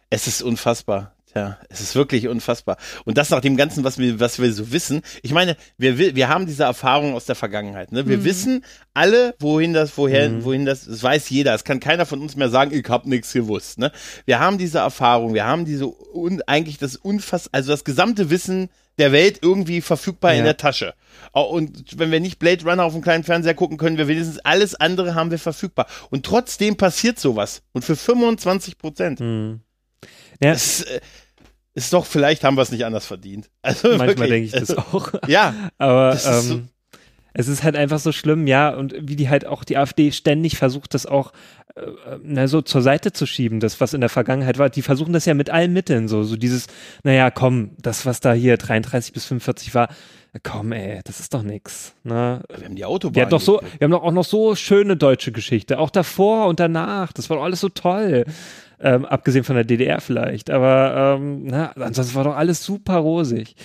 Es 0.09 0.27
ist 0.27 0.41
unfassbar. 0.41 1.15
Tja, 1.35 1.59
es 1.69 1.81
ist 1.81 1.97
wirklich 1.97 2.29
unfassbar. 2.29 2.77
Und 3.05 3.19
das 3.19 3.31
nach 3.31 3.41
dem 3.41 3.57
Ganzen, 3.57 3.83
was 3.83 3.99
wir, 3.99 4.21
was 4.21 4.39
wir 4.41 4.53
so 4.53 4.71
wissen. 4.71 5.03
Ich 5.23 5.33
meine, 5.33 5.57
wir, 5.77 5.99
wi- 5.99 6.15
wir 6.15 6.29
haben 6.29 6.47
diese 6.47 6.63
Erfahrung 6.63 7.15
aus 7.15 7.25
der 7.27 7.35
Vergangenheit. 7.35 7.91
Ne? 7.91 8.07
Wir 8.07 8.23
wissen 8.25 8.65
alle, 8.95 9.35
wohin 9.41 9.73
das, 9.73 9.99
woher, 9.99 10.45
wohin 10.45 10.65
das, 10.65 10.85
das 10.87 11.03
weiß 11.03 11.29
jeder. 11.31 11.53
Es 11.55 11.65
kann 11.65 11.81
keiner 11.81 12.07
von 12.07 12.21
uns 12.21 12.37
mehr 12.37 12.51
sagen, 12.51 12.73
ich 12.73 12.89
habe 12.89 13.09
nichts 13.09 13.33
gewusst. 13.33 13.79
Ne? 13.79 13.91
Wir 14.27 14.39
haben 14.39 14.59
diese 14.59 14.79
Erfahrung, 14.79 15.35
wir 15.35 15.45
haben 15.45 15.65
diese, 15.65 15.87
un, 16.15 16.41
eigentlich 16.47 16.79
das 16.79 16.95
unfass, 16.95 17.49
also 17.53 17.73
das 17.73 17.83
gesamte 17.83 18.31
Wissen 18.31 18.71
der 18.99 19.11
Welt 19.11 19.41
irgendwie 19.43 19.81
verfügbar 19.81 20.35
in 20.35 20.39
Ja. 20.39 20.45
der 20.45 20.57
Tasche. 20.57 20.95
Und 21.33 21.99
wenn 21.99 22.13
wir 22.13 22.21
nicht 22.21 22.39
Blade 22.39 22.63
Runner 22.65 22.85
auf 22.85 22.93
dem 22.93 23.03
kleinen 23.03 23.25
Fernseher 23.25 23.55
gucken, 23.55 23.77
können 23.77 23.99
wir 23.99 24.07
wenigstens 24.07 24.39
alles 24.39 24.77
andere 24.77 25.17
haben 25.17 25.33
wir 25.33 25.41
verfügbar. 25.41 25.89
Und 26.11 26.25
trotzdem 26.25 26.77
passiert 26.77 27.19
sowas. 27.19 27.63
Und 27.73 27.85
für 27.85 27.97
25 27.97 28.79
Prozent. 28.79 29.19
Hm. 29.19 29.61
Ja, 30.41 30.53
Es 30.53 30.83
äh, 30.83 31.01
ist 31.75 31.93
doch, 31.93 32.07
vielleicht 32.07 32.45
haben 32.45 32.57
wir 32.57 32.63
es 32.63 32.71
nicht 32.71 32.85
anders 32.85 33.07
verdient. 33.07 33.51
Also 33.63 33.97
manchmal 33.97 34.29
denke 34.29 34.47
ich 34.47 34.53
das 34.53 34.71
also, 34.71 34.83
auch. 34.83 35.13
Ja, 35.29 35.55
Aber 35.79 36.11
Das 36.11 36.27
ist 36.27 36.49
so- 36.49 36.55
ähm, 36.55 36.69
es 37.37 37.49
ist 37.49 37.65
halt 37.65 37.75
einfach 37.75 37.99
so 37.99 38.13
schlimm, 38.13 38.47
ja, 38.47 38.71
und 38.71 38.95
wie 38.97 39.17
die 39.17 39.29
halt 39.29 39.45
auch 39.45 39.65
die 39.65 39.77
AfD 39.77 40.13
ständig 40.13 40.57
versucht, 40.57 40.95
das 40.95 41.05
auch 41.05 41.33
äh, 41.75 41.81
na, 42.23 42.47
so 42.47 42.63
zur 42.63 42.81
Seite 42.81 43.13
zu 43.13 43.27
schieben, 43.27 43.59
das, 43.59 43.81
was 43.81 43.93
in 43.93 44.01
der 44.01 44.09
Vergangenheit 44.09 44.59
war. 44.59 44.71
Die 44.71 44.83
versuchen 44.83 45.13
das 45.13 45.25
ja 45.25 45.35
mit 45.35 45.51
allen 45.51 45.73
Mitteln, 45.73 46.07
so, 46.07 46.23
so 46.23 46.37
dieses, 46.37 46.69
naja, 47.03 47.33
komm, 47.33 47.73
das, 47.79 48.07
was 48.07 48.21
da 48.21 48.33
hier 48.33 48.57
33 48.57 49.13
bis 49.13 49.25
45 49.25 49.75
war, 49.75 49.89
komm, 50.45 50.71
ey, 50.71 51.01
das 51.05 51.19
ist 51.19 51.35
doch 51.35 51.43
nix. 51.43 51.95
Ne? 52.05 52.41
wir 52.57 52.65
haben 52.65 52.77
die 52.77 52.85
Autobahn. 52.85 53.17
Wir, 53.17 53.23
hatten 53.23 53.31
doch 53.31 53.41
so, 53.41 53.61
wir 53.79 53.85
haben 53.85 53.91
doch 53.91 54.05
auch 54.05 54.13
noch 54.13 54.25
so 54.25 54.55
schöne 54.55 54.97
deutsche 54.97 55.33
Geschichte, 55.33 55.81
auch 55.81 55.91
davor 55.91 56.47
und 56.47 56.61
danach. 56.61 57.13
Das 57.13 57.31
war 57.31 57.39
doch 57.39 57.45
alles 57.45 57.61
so 57.61 57.69
toll. 57.69 58.25
Ähm, 58.85 59.07
abgesehen 59.07 59.45
von 59.45 59.57
der 59.57 59.65
DDR 59.65 60.01
vielleicht. 60.03 60.51
Aber 60.51 61.17
ähm, 61.19 61.47
na, 61.47 61.73
ansonsten 61.73 62.15
war 62.17 62.25
doch 62.25 62.37
alles 62.37 62.63
super 62.63 62.99
rosig. 62.99 63.57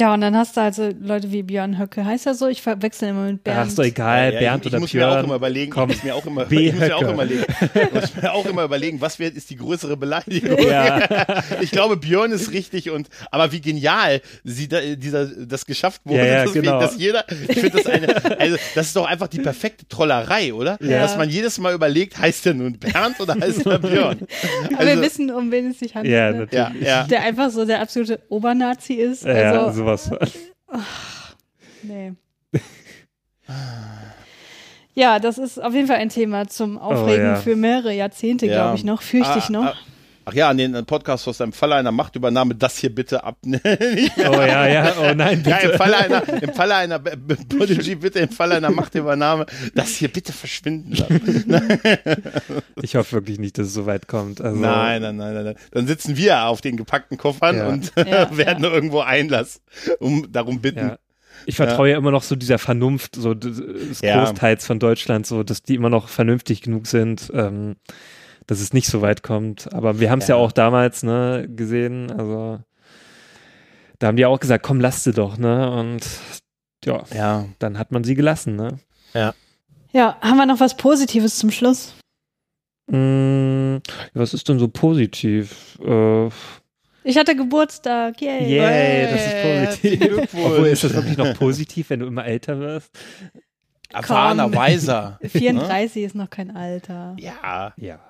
Ja, 0.00 0.14
und 0.14 0.22
dann 0.22 0.34
hast 0.34 0.56
du 0.56 0.62
also 0.62 0.90
Leute 1.00 1.30
wie 1.30 1.42
Björn 1.42 1.78
Höcke. 1.78 2.04
Heißt 2.04 2.26
er 2.26 2.34
so? 2.34 2.48
Ich 2.48 2.62
verwechsel 2.62 3.10
immer 3.10 3.26
mit 3.26 3.44
Bernd. 3.44 3.60
Ach, 3.62 3.66
ist 3.68 3.78
doch 3.78 3.84
egal, 3.84 4.32
Ja, 4.32 4.40
Bernd 4.40 4.62
ich, 4.64 4.66
ich 4.68 4.72
oder 4.72 4.80
muss 4.80 4.94
mir 4.94 5.06
auch 5.06 5.12
Björn. 5.12 5.24
immer 5.26 5.34
überlegen, 5.36 5.70
Komm. 5.72 5.90
ich 5.90 5.96
muss 5.96 6.04
mir 6.04 6.14
auch 6.14 6.26
immer, 6.26 6.44
B. 6.46 6.68
ich 6.68 6.72
muss 6.74 6.80
mir 6.88 6.96
auch 6.96 7.02
Höcke. 7.02 7.12
überlegen, 7.12 7.44
ich 7.74 7.92
muss 7.92 8.16
mir 8.16 8.32
auch 8.32 8.46
immer 8.46 8.64
überlegen, 8.64 9.00
was 9.00 9.18
wird, 9.18 9.36
ist 9.36 9.50
die 9.50 9.56
größere 9.56 9.96
Beleidigung? 9.96 10.58
Ja. 10.66 11.00
Ich 11.60 11.70
glaube, 11.70 11.96
Björn 11.98 12.32
ist 12.32 12.52
richtig 12.52 12.90
und, 12.90 13.08
aber 13.30 13.52
wie 13.52 13.60
genial 13.60 14.22
sie 14.44 14.66
da, 14.68 14.80
dieser, 14.80 15.26
das 15.26 15.66
geschafft 15.66 16.00
wurde, 16.04 16.18
Ja, 16.20 16.24
ja, 16.26 16.42
dass, 16.44 16.52
genau. 16.54 16.80
dass 16.80 16.96
jeder, 16.98 17.24
ich 17.48 17.58
finde 17.60 17.70
das 17.82 17.86
eine, 17.86 18.38
also, 18.40 18.56
das 18.74 18.86
ist 18.86 18.96
doch 18.96 19.06
einfach 19.06 19.28
die 19.28 19.40
perfekte 19.40 19.86
Trollerei, 19.88 20.54
oder? 20.54 20.78
Ja. 20.80 21.00
Dass 21.00 21.16
man 21.18 21.28
jedes 21.28 21.58
Mal 21.58 21.74
überlegt, 21.74 22.18
heißt 22.18 22.46
er 22.46 22.54
nun 22.54 22.78
Bernd 22.78 23.20
oder 23.20 23.34
heißt 23.38 23.66
er 23.66 23.78
Björn? 23.78 24.20
Aber 24.74 24.78
wir 24.86 24.88
Also- 24.92 25.02
wissen, 25.02 25.30
um 25.30 25.50
wen 25.52 25.70
es 25.70 25.78
sich 25.80 25.94
handelt. 25.94 26.14
Ja, 26.14 26.30
ne? 26.32 26.38
natürlich. 26.50 26.82
Ja, 26.82 27.00
ja. 27.00 27.04
Der 27.04 27.22
einfach 27.22 27.50
so 27.50 27.64
der 27.66 27.80
absolute 27.80 28.20
Obernazi 28.30 28.94
ist. 28.94 29.24
Ja, 29.24 29.32
Also, 29.64 29.84
sowas. 29.96 30.32
von. 30.66 30.82
nee. 31.82 32.12
Ja, 34.94 35.18
das 35.18 35.38
ist 35.38 35.62
auf 35.62 35.72
jeden 35.72 35.86
Fall 35.86 35.96
ein 35.96 36.08
Thema 36.08 36.48
zum 36.48 36.76
Aufregen 36.76 37.24
ja. 37.26 37.36
für 37.36 37.56
mehrere 37.56 37.94
Jahrzehnte, 37.94 38.46
Ja. 38.46 38.52
glaube 38.54 38.76
ich 38.76 38.84
noch. 38.84 39.02
Fürchte 39.02 39.38
ich 39.38 39.44
Ah, 39.46 39.50
noch. 39.52 39.64
ah, 39.66 39.76
Ach 40.30 40.34
ja, 40.34 40.48
an 40.50 40.58
den 40.58 40.84
Podcast 40.86 41.26
aus 41.28 41.38
deinem 41.38 41.52
Falle 41.52 41.74
einer 41.74 41.90
Machtübernahme, 41.92 42.54
das 42.54 42.78
hier 42.78 42.94
bitte 42.94 43.24
ab. 43.24 43.38
Nicht 43.44 43.60
Oh 44.18 44.32
ja, 44.32 44.66
ja, 44.68 44.94
oh 45.00 45.14
nein, 45.14 45.42
Ja, 45.46 45.56
bitte. 45.56 45.72
im 45.72 45.78
Falle 45.78 45.96
einer, 45.98 46.42
im 46.42 46.52
Falle 46.54 46.74
einer, 46.76 46.98
B- 47.00 47.34
Prodigy, 47.56 47.96
bitte 47.96 48.20
im 48.20 48.28
Falle 48.28 48.54
einer 48.56 48.70
Machtübernahme, 48.70 49.46
das 49.74 49.90
hier 49.96 50.08
bitte 50.08 50.32
verschwinden 50.32 50.92
lassen. 50.92 51.62
Ich 52.82 52.96
hoffe 52.96 53.12
wirklich 53.16 53.38
nicht, 53.38 53.58
dass 53.58 53.66
es 53.68 53.74
so 53.74 53.86
weit 53.86 54.06
kommt. 54.08 54.40
Also, 54.40 54.58
Nein, 54.58 55.02
nein, 55.02 55.16
nein, 55.16 55.34
nein, 55.34 55.44
nein. 55.44 55.54
Dann 55.72 55.86
sitzen 55.86 56.16
wir 56.16 56.44
auf 56.46 56.60
den 56.60 56.76
gepackten 56.76 57.18
Koffern 57.18 57.56
Ja. 57.56 57.68
und 57.68 57.92
Ja, 57.96 58.36
werden 58.36 58.64
irgendwo 58.64 59.00
Einlass, 59.00 59.60
um 59.98 60.30
darum 60.32 60.60
bitten. 60.60 60.78
Ja. 60.78 60.98
Ich 61.46 61.56
vertraue 61.56 61.90
ja. 61.90 61.96
immer 61.98 62.10
noch 62.10 62.22
so 62.22 62.36
dieser 62.36 62.58
Vernunft, 62.58 63.16
so 63.16 63.34
des 63.34 64.00
Ja. 64.02 64.24
Großteils 64.24 64.66
von 64.66 64.78
Deutschland, 64.78 65.26
so 65.26 65.42
dass 65.42 65.62
die 65.62 65.74
immer 65.74 65.90
noch 65.90 66.08
vernünftig 66.08 66.62
genug 66.62 66.86
sind, 66.86 67.30
ähm, 67.34 67.76
dass 68.50 68.60
es 68.60 68.72
nicht 68.72 68.88
so 68.88 69.00
weit 69.00 69.22
kommt. 69.22 69.72
Aber 69.72 70.00
wir 70.00 70.10
haben 70.10 70.18
es 70.18 70.26
ja. 70.28 70.36
Ja. 70.36 70.42
auch 70.42 70.50
damals 70.52 71.02
ne, 71.04 71.48
gesehen. 71.48 72.10
Also 72.10 72.58
da 74.00 74.08
haben 74.08 74.16
die 74.16 74.26
auch 74.26 74.40
gesagt, 74.40 74.64
komm, 74.64 74.80
lass 74.80 75.04
sie 75.04 75.12
doch, 75.12 75.38
ne? 75.38 75.70
Und 75.70 76.04
ja, 76.84 77.04
Ja. 77.14 77.46
dann 77.60 77.78
hat 77.78 77.92
man 77.92 78.02
sie 78.02 78.14
gelassen, 78.16 78.56
ne? 78.56 78.78
Ja, 79.92 80.16
haben 80.20 80.36
wir 80.36 80.46
noch 80.46 80.60
was 80.60 80.76
Positives 80.76 81.36
zum 81.38 81.50
Schluss? 81.50 81.94
Mm, 82.88 83.76
was 84.14 84.34
ist 84.34 84.48
denn 84.48 84.58
so 84.58 84.66
positiv? 84.68 85.78
Äh, 85.84 86.26
Ich 87.04 87.16
hatte 87.16 87.36
Geburtstag. 87.36 88.20
Yay. 88.20 88.56
yay, 88.56 89.06
das 89.10 89.26
ist 89.26 89.80
positiv. 89.82 90.34
Obwohl, 90.34 90.66
ist 90.66 90.82
das 90.84 90.94
wirklich 90.94 91.16
noch 91.16 91.34
positiv, 91.34 91.90
wenn 91.90 92.00
du 92.00 92.06
immer 92.06 92.24
älter 92.24 92.58
wirst? 92.58 92.90
Erfahrener. 93.92 94.52
Weiser. 94.54 95.18
34 95.24 96.02
ist 96.04 96.14
noch 96.14 96.30
kein 96.30 96.54
Alter. 96.56 97.14
Ja. 97.18 97.72
Ja. 97.76 98.00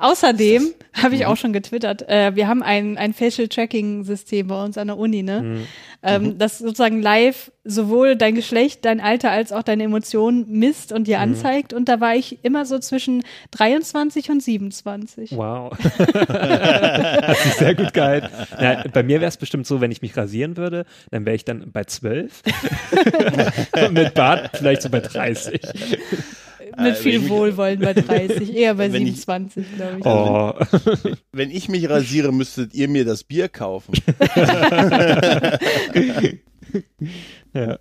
Außerdem 0.00 0.72
habe 0.94 1.14
ich 1.14 1.26
auch 1.26 1.36
schon 1.36 1.52
getwittert, 1.52 2.08
äh, 2.08 2.34
wir 2.34 2.48
haben 2.48 2.62
ein, 2.62 2.98
ein 2.98 3.12
Facial 3.14 3.48
Tracking 3.48 4.02
System 4.04 4.48
bei 4.48 4.64
uns 4.64 4.76
an 4.78 4.88
der 4.88 4.98
Uni, 4.98 5.22
ne? 5.22 5.42
Mhm. 5.42 5.66
Ähm, 6.02 6.38
das 6.38 6.58
sozusagen 6.58 7.02
live 7.02 7.52
sowohl 7.64 8.16
dein 8.16 8.34
Geschlecht, 8.34 8.86
dein 8.86 9.00
Alter 9.00 9.30
als 9.30 9.52
auch 9.52 9.62
deine 9.62 9.84
Emotionen 9.84 10.46
misst 10.48 10.92
und 10.92 11.06
dir 11.06 11.18
Mhm. 11.18 11.22
anzeigt. 11.24 11.72
Und 11.74 11.90
da 11.90 12.00
war 12.00 12.16
ich 12.16 12.38
immer 12.42 12.64
so 12.64 12.78
zwischen 12.78 13.22
23 13.50 14.30
und 14.30 14.42
27. 14.42 15.36
Wow. 15.36 15.72
Hat 15.78 17.36
sich 17.36 17.52
sehr 17.54 17.74
gut 17.74 17.92
gehalten. 17.92 18.28
Ja, 18.58 18.82
bei 18.90 19.02
mir 19.02 19.20
wäre 19.20 19.28
es 19.28 19.36
bestimmt 19.36 19.66
so, 19.66 19.82
wenn 19.82 19.92
ich 19.92 20.00
mich 20.00 20.16
rasieren 20.16 20.56
würde, 20.56 20.86
dann 21.10 21.26
wäre 21.26 21.36
ich 21.36 21.44
dann 21.44 21.70
bei 21.70 21.84
12. 21.84 22.42
Und 23.84 23.92
mit 23.92 24.14
Bart 24.14 24.50
vielleicht 24.54 24.80
so 24.82 24.88
bei 24.88 25.00
30. 25.00 25.60
Mit 26.78 26.96
viel 26.96 27.14
wenn 27.14 27.22
ich- 27.24 27.28
Wohlwollen 27.30 27.80
bei 27.80 27.92
30, 27.94 28.54
eher 28.54 28.74
bei 28.74 28.92
Wenn 28.92 29.06
ich- 29.06 29.24
27, 29.24 29.66
glaube 29.76 29.98
ich. 29.98 30.06
Oh. 30.06 30.54
Wenn 31.32 31.50
ich 31.50 31.68
mich 31.68 31.88
rasiere, 31.88 32.32
müsstet 32.32 32.74
ihr 32.74 32.88
mir 32.88 33.04
das 33.04 33.24
Bier 33.24 33.48
kaufen. 33.48 33.94
Ja. 37.52 37.78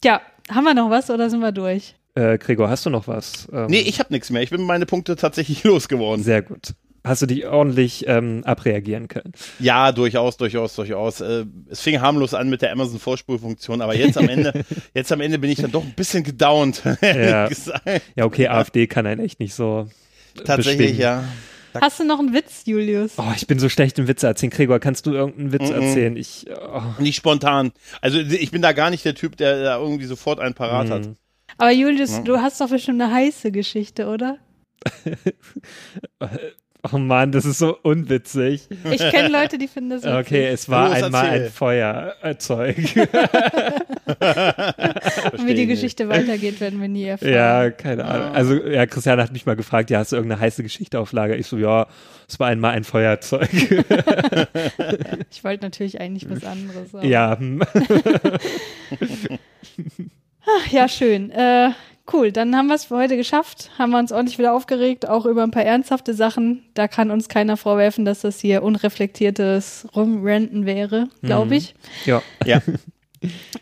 Tja, 0.00 0.20
haben 0.50 0.64
wir 0.64 0.74
noch 0.74 0.90
was 0.90 1.10
oder 1.10 1.30
sind 1.30 1.40
wir 1.40 1.52
durch? 1.52 1.94
Äh, 2.16 2.38
Gregor, 2.38 2.68
hast 2.68 2.84
du 2.86 2.90
noch 2.90 3.06
was? 3.08 3.48
Ähm, 3.52 3.66
Nee, 3.68 3.80
ich 3.80 3.98
habe 4.00 4.12
nichts 4.12 4.30
mehr. 4.30 4.42
Ich 4.42 4.50
bin 4.50 4.62
meine 4.62 4.86
Punkte 4.86 5.16
tatsächlich 5.16 5.62
losgeworden. 5.64 6.24
Sehr 6.24 6.42
gut. 6.42 6.74
Hast 7.06 7.20
du 7.20 7.26
dich 7.26 7.46
ordentlich 7.46 8.06
ähm, 8.08 8.42
abreagieren 8.44 9.08
können? 9.08 9.32
Ja, 9.58 9.92
durchaus, 9.92 10.38
durchaus, 10.38 10.74
durchaus. 10.74 11.20
Äh, 11.20 11.44
es 11.68 11.80
fing 11.82 12.00
harmlos 12.00 12.32
an 12.32 12.48
mit 12.48 12.62
der 12.62 12.72
Amazon 12.72 12.98
Vorspulfunktion, 12.98 13.82
aber 13.82 13.94
jetzt 13.94 14.16
am 14.16 14.28
Ende, 14.28 14.64
jetzt 14.94 15.12
am 15.12 15.20
Ende 15.20 15.38
bin 15.38 15.50
ich 15.50 15.58
dann 15.60 15.70
doch 15.70 15.84
ein 15.84 15.92
bisschen 15.92 16.24
gedownt. 16.24 16.82
Ja. 17.02 17.48
Ja, 18.16 18.24
okay, 18.24 18.48
AfD 18.48 18.86
kann 18.86 19.06
einen 19.06 19.20
echt 19.24 19.38
nicht 19.38 19.54
so. 19.54 19.88
Tatsächlich, 20.44 20.76
beschwingen. 20.96 21.00
ja. 21.00 21.24
Hast 21.80 21.98
du 22.00 22.04
noch 22.04 22.20
einen 22.20 22.32
Witz, 22.32 22.62
Julius? 22.66 23.12
Oh, 23.18 23.32
ich 23.36 23.46
bin 23.46 23.58
so 23.58 23.68
schlecht 23.68 23.98
im 23.98 24.06
Witze 24.08 24.26
erzählen. 24.28 24.50
Gregor, 24.50 24.78
kannst 24.78 25.06
du 25.06 25.12
irgendeinen 25.12 25.52
Witz 25.52 25.68
Mhm. 25.68 25.74
erzählen? 25.74 26.16
Ich. 26.16 26.46
Oh. 26.50 26.82
Nicht 27.00 27.16
spontan. 27.16 27.72
Also 28.00 28.18
ich 28.20 28.50
bin 28.50 28.62
da 28.62 28.72
gar 28.72 28.90
nicht 28.90 29.04
der 29.04 29.14
Typ, 29.14 29.36
der 29.36 29.62
da 29.62 29.78
irgendwie 29.78 30.06
sofort 30.06 30.38
einen 30.40 30.54
parat 30.54 30.88
hat. 30.90 31.06
Mhm. 31.06 31.16
Aber 31.58 31.70
Julius, 31.72 32.22
du 32.24 32.38
hast 32.38 32.60
doch 32.60 32.68
bestimmt 32.70 33.02
eine 33.02 33.12
heiße 33.12 33.50
Geschichte, 33.52 34.06
oder? 34.06 34.38
oh 36.92 36.98
Mann, 36.98 37.32
das 37.32 37.44
ist 37.44 37.58
so 37.58 37.76
unwitzig. 37.82 38.68
Ich 38.90 39.10
kenne 39.10 39.28
Leute, 39.28 39.58
die 39.58 39.68
finden 39.68 39.90
das 39.90 40.02
witzig. 40.02 40.18
Okay, 40.18 40.46
es 40.46 40.68
war 40.68 40.88
Los, 40.90 41.02
einmal 41.02 41.24
erzähl. 41.26 41.44
ein 41.46 41.50
Feuerzeug. 41.50 42.76
Und 45.32 45.46
wie 45.46 45.54
die 45.54 45.66
nicht. 45.66 45.68
Geschichte 45.68 46.08
weitergeht, 46.08 46.60
werden 46.60 46.80
wir 46.80 46.88
nie 46.88 47.04
erfahren. 47.04 47.32
ja, 47.32 47.70
keine 47.70 48.04
Ahnung. 48.04 48.34
Also, 48.34 48.54
ja, 48.54 48.86
Christiane 48.86 49.22
hat 49.22 49.32
mich 49.32 49.46
mal 49.46 49.56
gefragt, 49.56 49.90
ja, 49.90 49.98
hast 49.98 50.12
du 50.12 50.16
irgendeine 50.16 50.40
heiße 50.40 50.62
Geschichte 50.62 50.98
auf 51.00 51.12
Lager? 51.12 51.36
Ich 51.36 51.46
so, 51.46 51.56
ja, 51.58 51.86
es 52.28 52.38
war 52.40 52.48
einmal 52.48 52.72
ein 52.72 52.84
Feuerzeug. 52.84 53.48
Ich 55.30 55.42
wollte 55.44 55.64
natürlich 55.64 56.00
eigentlich 56.00 56.28
was 56.30 56.44
anderes. 56.44 56.94
aber- 56.94 57.04
ja, 57.04 57.36
hm. 57.38 57.60
Ach, 60.46 60.66
ja, 60.70 60.88
schön. 60.88 61.30
Äh, 61.30 61.70
cool, 62.12 62.32
dann 62.32 62.54
haben 62.56 62.66
wir 62.68 62.74
es 62.74 62.86
für 62.86 62.96
heute 62.96 63.16
geschafft. 63.16 63.70
Haben 63.78 63.90
wir 63.90 63.98
uns 63.98 64.12
ordentlich 64.12 64.38
wieder 64.38 64.52
aufgeregt, 64.54 65.08
auch 65.08 65.26
über 65.26 65.42
ein 65.42 65.50
paar 65.50 65.64
ernsthafte 65.64 66.14
Sachen. 66.14 66.62
Da 66.74 66.88
kann 66.88 67.10
uns 67.10 67.28
keiner 67.28 67.56
vorwerfen, 67.56 68.04
dass 68.04 68.20
das 68.20 68.40
hier 68.40 68.62
unreflektiertes 68.62 69.86
Rumrenten 69.94 70.66
wäre, 70.66 71.08
glaube 71.22 71.56
ich. 71.56 71.74
ja. 72.04 72.22
Ja. 72.44 72.60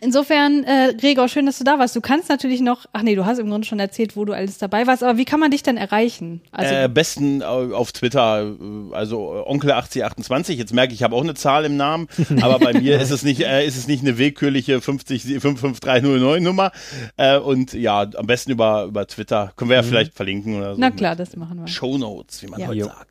Insofern, 0.00 0.64
äh, 0.64 0.94
Gregor, 0.98 1.28
schön, 1.28 1.46
dass 1.46 1.58
du 1.58 1.64
da 1.64 1.78
warst. 1.78 1.94
Du 1.96 2.00
kannst 2.00 2.28
natürlich 2.28 2.60
noch, 2.60 2.86
ach 2.92 3.02
nee, 3.02 3.14
du 3.14 3.24
hast 3.26 3.38
im 3.38 3.48
Grunde 3.48 3.66
schon 3.66 3.78
erzählt, 3.78 4.16
wo 4.16 4.24
du 4.24 4.32
alles 4.32 4.58
dabei 4.58 4.86
warst, 4.86 5.02
aber 5.02 5.18
wie 5.18 5.24
kann 5.24 5.40
man 5.40 5.50
dich 5.50 5.62
denn 5.62 5.76
erreichen? 5.76 6.40
Also, 6.50 6.74
äh, 6.74 6.88
besten 6.88 7.40
äh, 7.40 7.44
auf 7.44 7.92
Twitter, 7.92 8.42
äh, 8.42 8.94
also 8.94 9.44
äh, 9.46 9.50
Onkel8028. 9.50 10.52
Jetzt 10.52 10.72
merke 10.74 10.92
ich, 10.92 11.00
ich 11.00 11.02
habe 11.04 11.14
auch 11.16 11.22
eine 11.22 11.34
Zahl 11.34 11.64
im 11.64 11.76
Namen, 11.76 12.08
aber 12.42 12.58
bei 12.58 12.72
mir 12.74 13.00
ist 13.00 13.10
es 13.10 13.22
nicht, 13.22 13.40
äh, 13.42 13.66
ist 13.66 13.76
es 13.76 13.86
nicht 13.88 14.02
eine 14.02 14.18
willkürliche 14.18 14.80
50 14.80 15.22
55309 15.22 16.42
Nummer. 16.42 16.72
Äh, 17.16 17.38
und 17.38 17.72
ja, 17.72 18.02
am 18.16 18.26
besten 18.26 18.50
über, 18.52 18.84
über 18.84 19.06
Twitter. 19.06 19.52
Können 19.56 19.70
wir 19.70 19.76
ja 19.76 19.82
vielleicht 19.82 20.14
verlinken 20.14 20.56
oder 20.56 20.74
so. 20.74 20.80
na 20.80 20.90
klar, 20.90 21.16
das 21.16 21.36
machen 21.36 21.58
wir. 21.60 21.68
Show 21.68 21.98
Notes, 21.98 22.42
wie 22.42 22.46
man 22.48 22.60
Ja. 22.60 22.68
heute 22.68 22.84
sagt. 22.84 23.08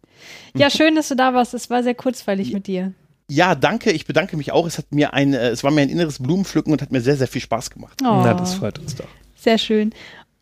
Ja, 0.56 0.70
schön, 0.70 0.96
dass 0.96 1.08
du 1.08 1.16
da 1.16 1.34
warst. 1.34 1.54
Es 1.54 1.70
war 1.70 1.82
sehr 1.84 1.96
kurzweilig 1.96 2.54
mit 2.54 2.68
dir. 2.68 2.94
Ja, 3.30 3.56
danke. 3.56 3.92
Ich 3.92 4.06
bedanke 4.06 4.36
mich 4.38 4.52
auch. 4.52 4.66
Es 4.68 4.78
hat 4.78 4.92
mir 4.92 5.14
ein, 5.14 5.34
äh, 5.34 5.50
es 5.50 5.64
war 5.64 5.72
mir 5.72 5.82
ein 5.82 5.90
inneres 5.90 6.20
Blumenpflücken 6.20 6.72
und 6.74 6.82
hat 6.82 6.92
mir 6.92 7.02
sehr, 7.02 7.16
sehr 7.18 7.28
viel 7.28 7.42
Spaß 7.42 7.70
gemacht. 7.70 8.00
Oh, 8.02 8.22
Na, 8.24 8.34
das 8.34 8.56
freut 8.56 8.78
uns 8.80 8.96
doch. 8.96 9.08
sehr 9.36 9.58
schön. 9.58 9.94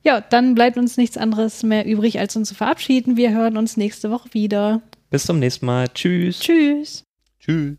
Ja, 0.04 0.22
dann 0.22 0.56
bleibt 0.56 0.78
uns 0.78 0.96
nichts 0.98 1.18
anderes 1.18 1.62
mehr 1.62 1.86
übrig, 1.86 2.20
als 2.20 2.36
uns 2.36 2.50
zu 2.50 2.56
verabschieden. 2.56 3.18
Wir 3.18 3.32
hören 3.32 3.58
uns 3.58 3.76
nächste 3.78 4.10
Woche 4.12 4.34
wieder. 4.34 4.82
Bis 5.10 5.26
zum 5.26 5.40
nächsten 5.40 5.66
Mal. 5.66 5.88
Tschüss. 5.90 6.40
Tschüss. 6.40 7.04
Tschüss. 7.40 7.76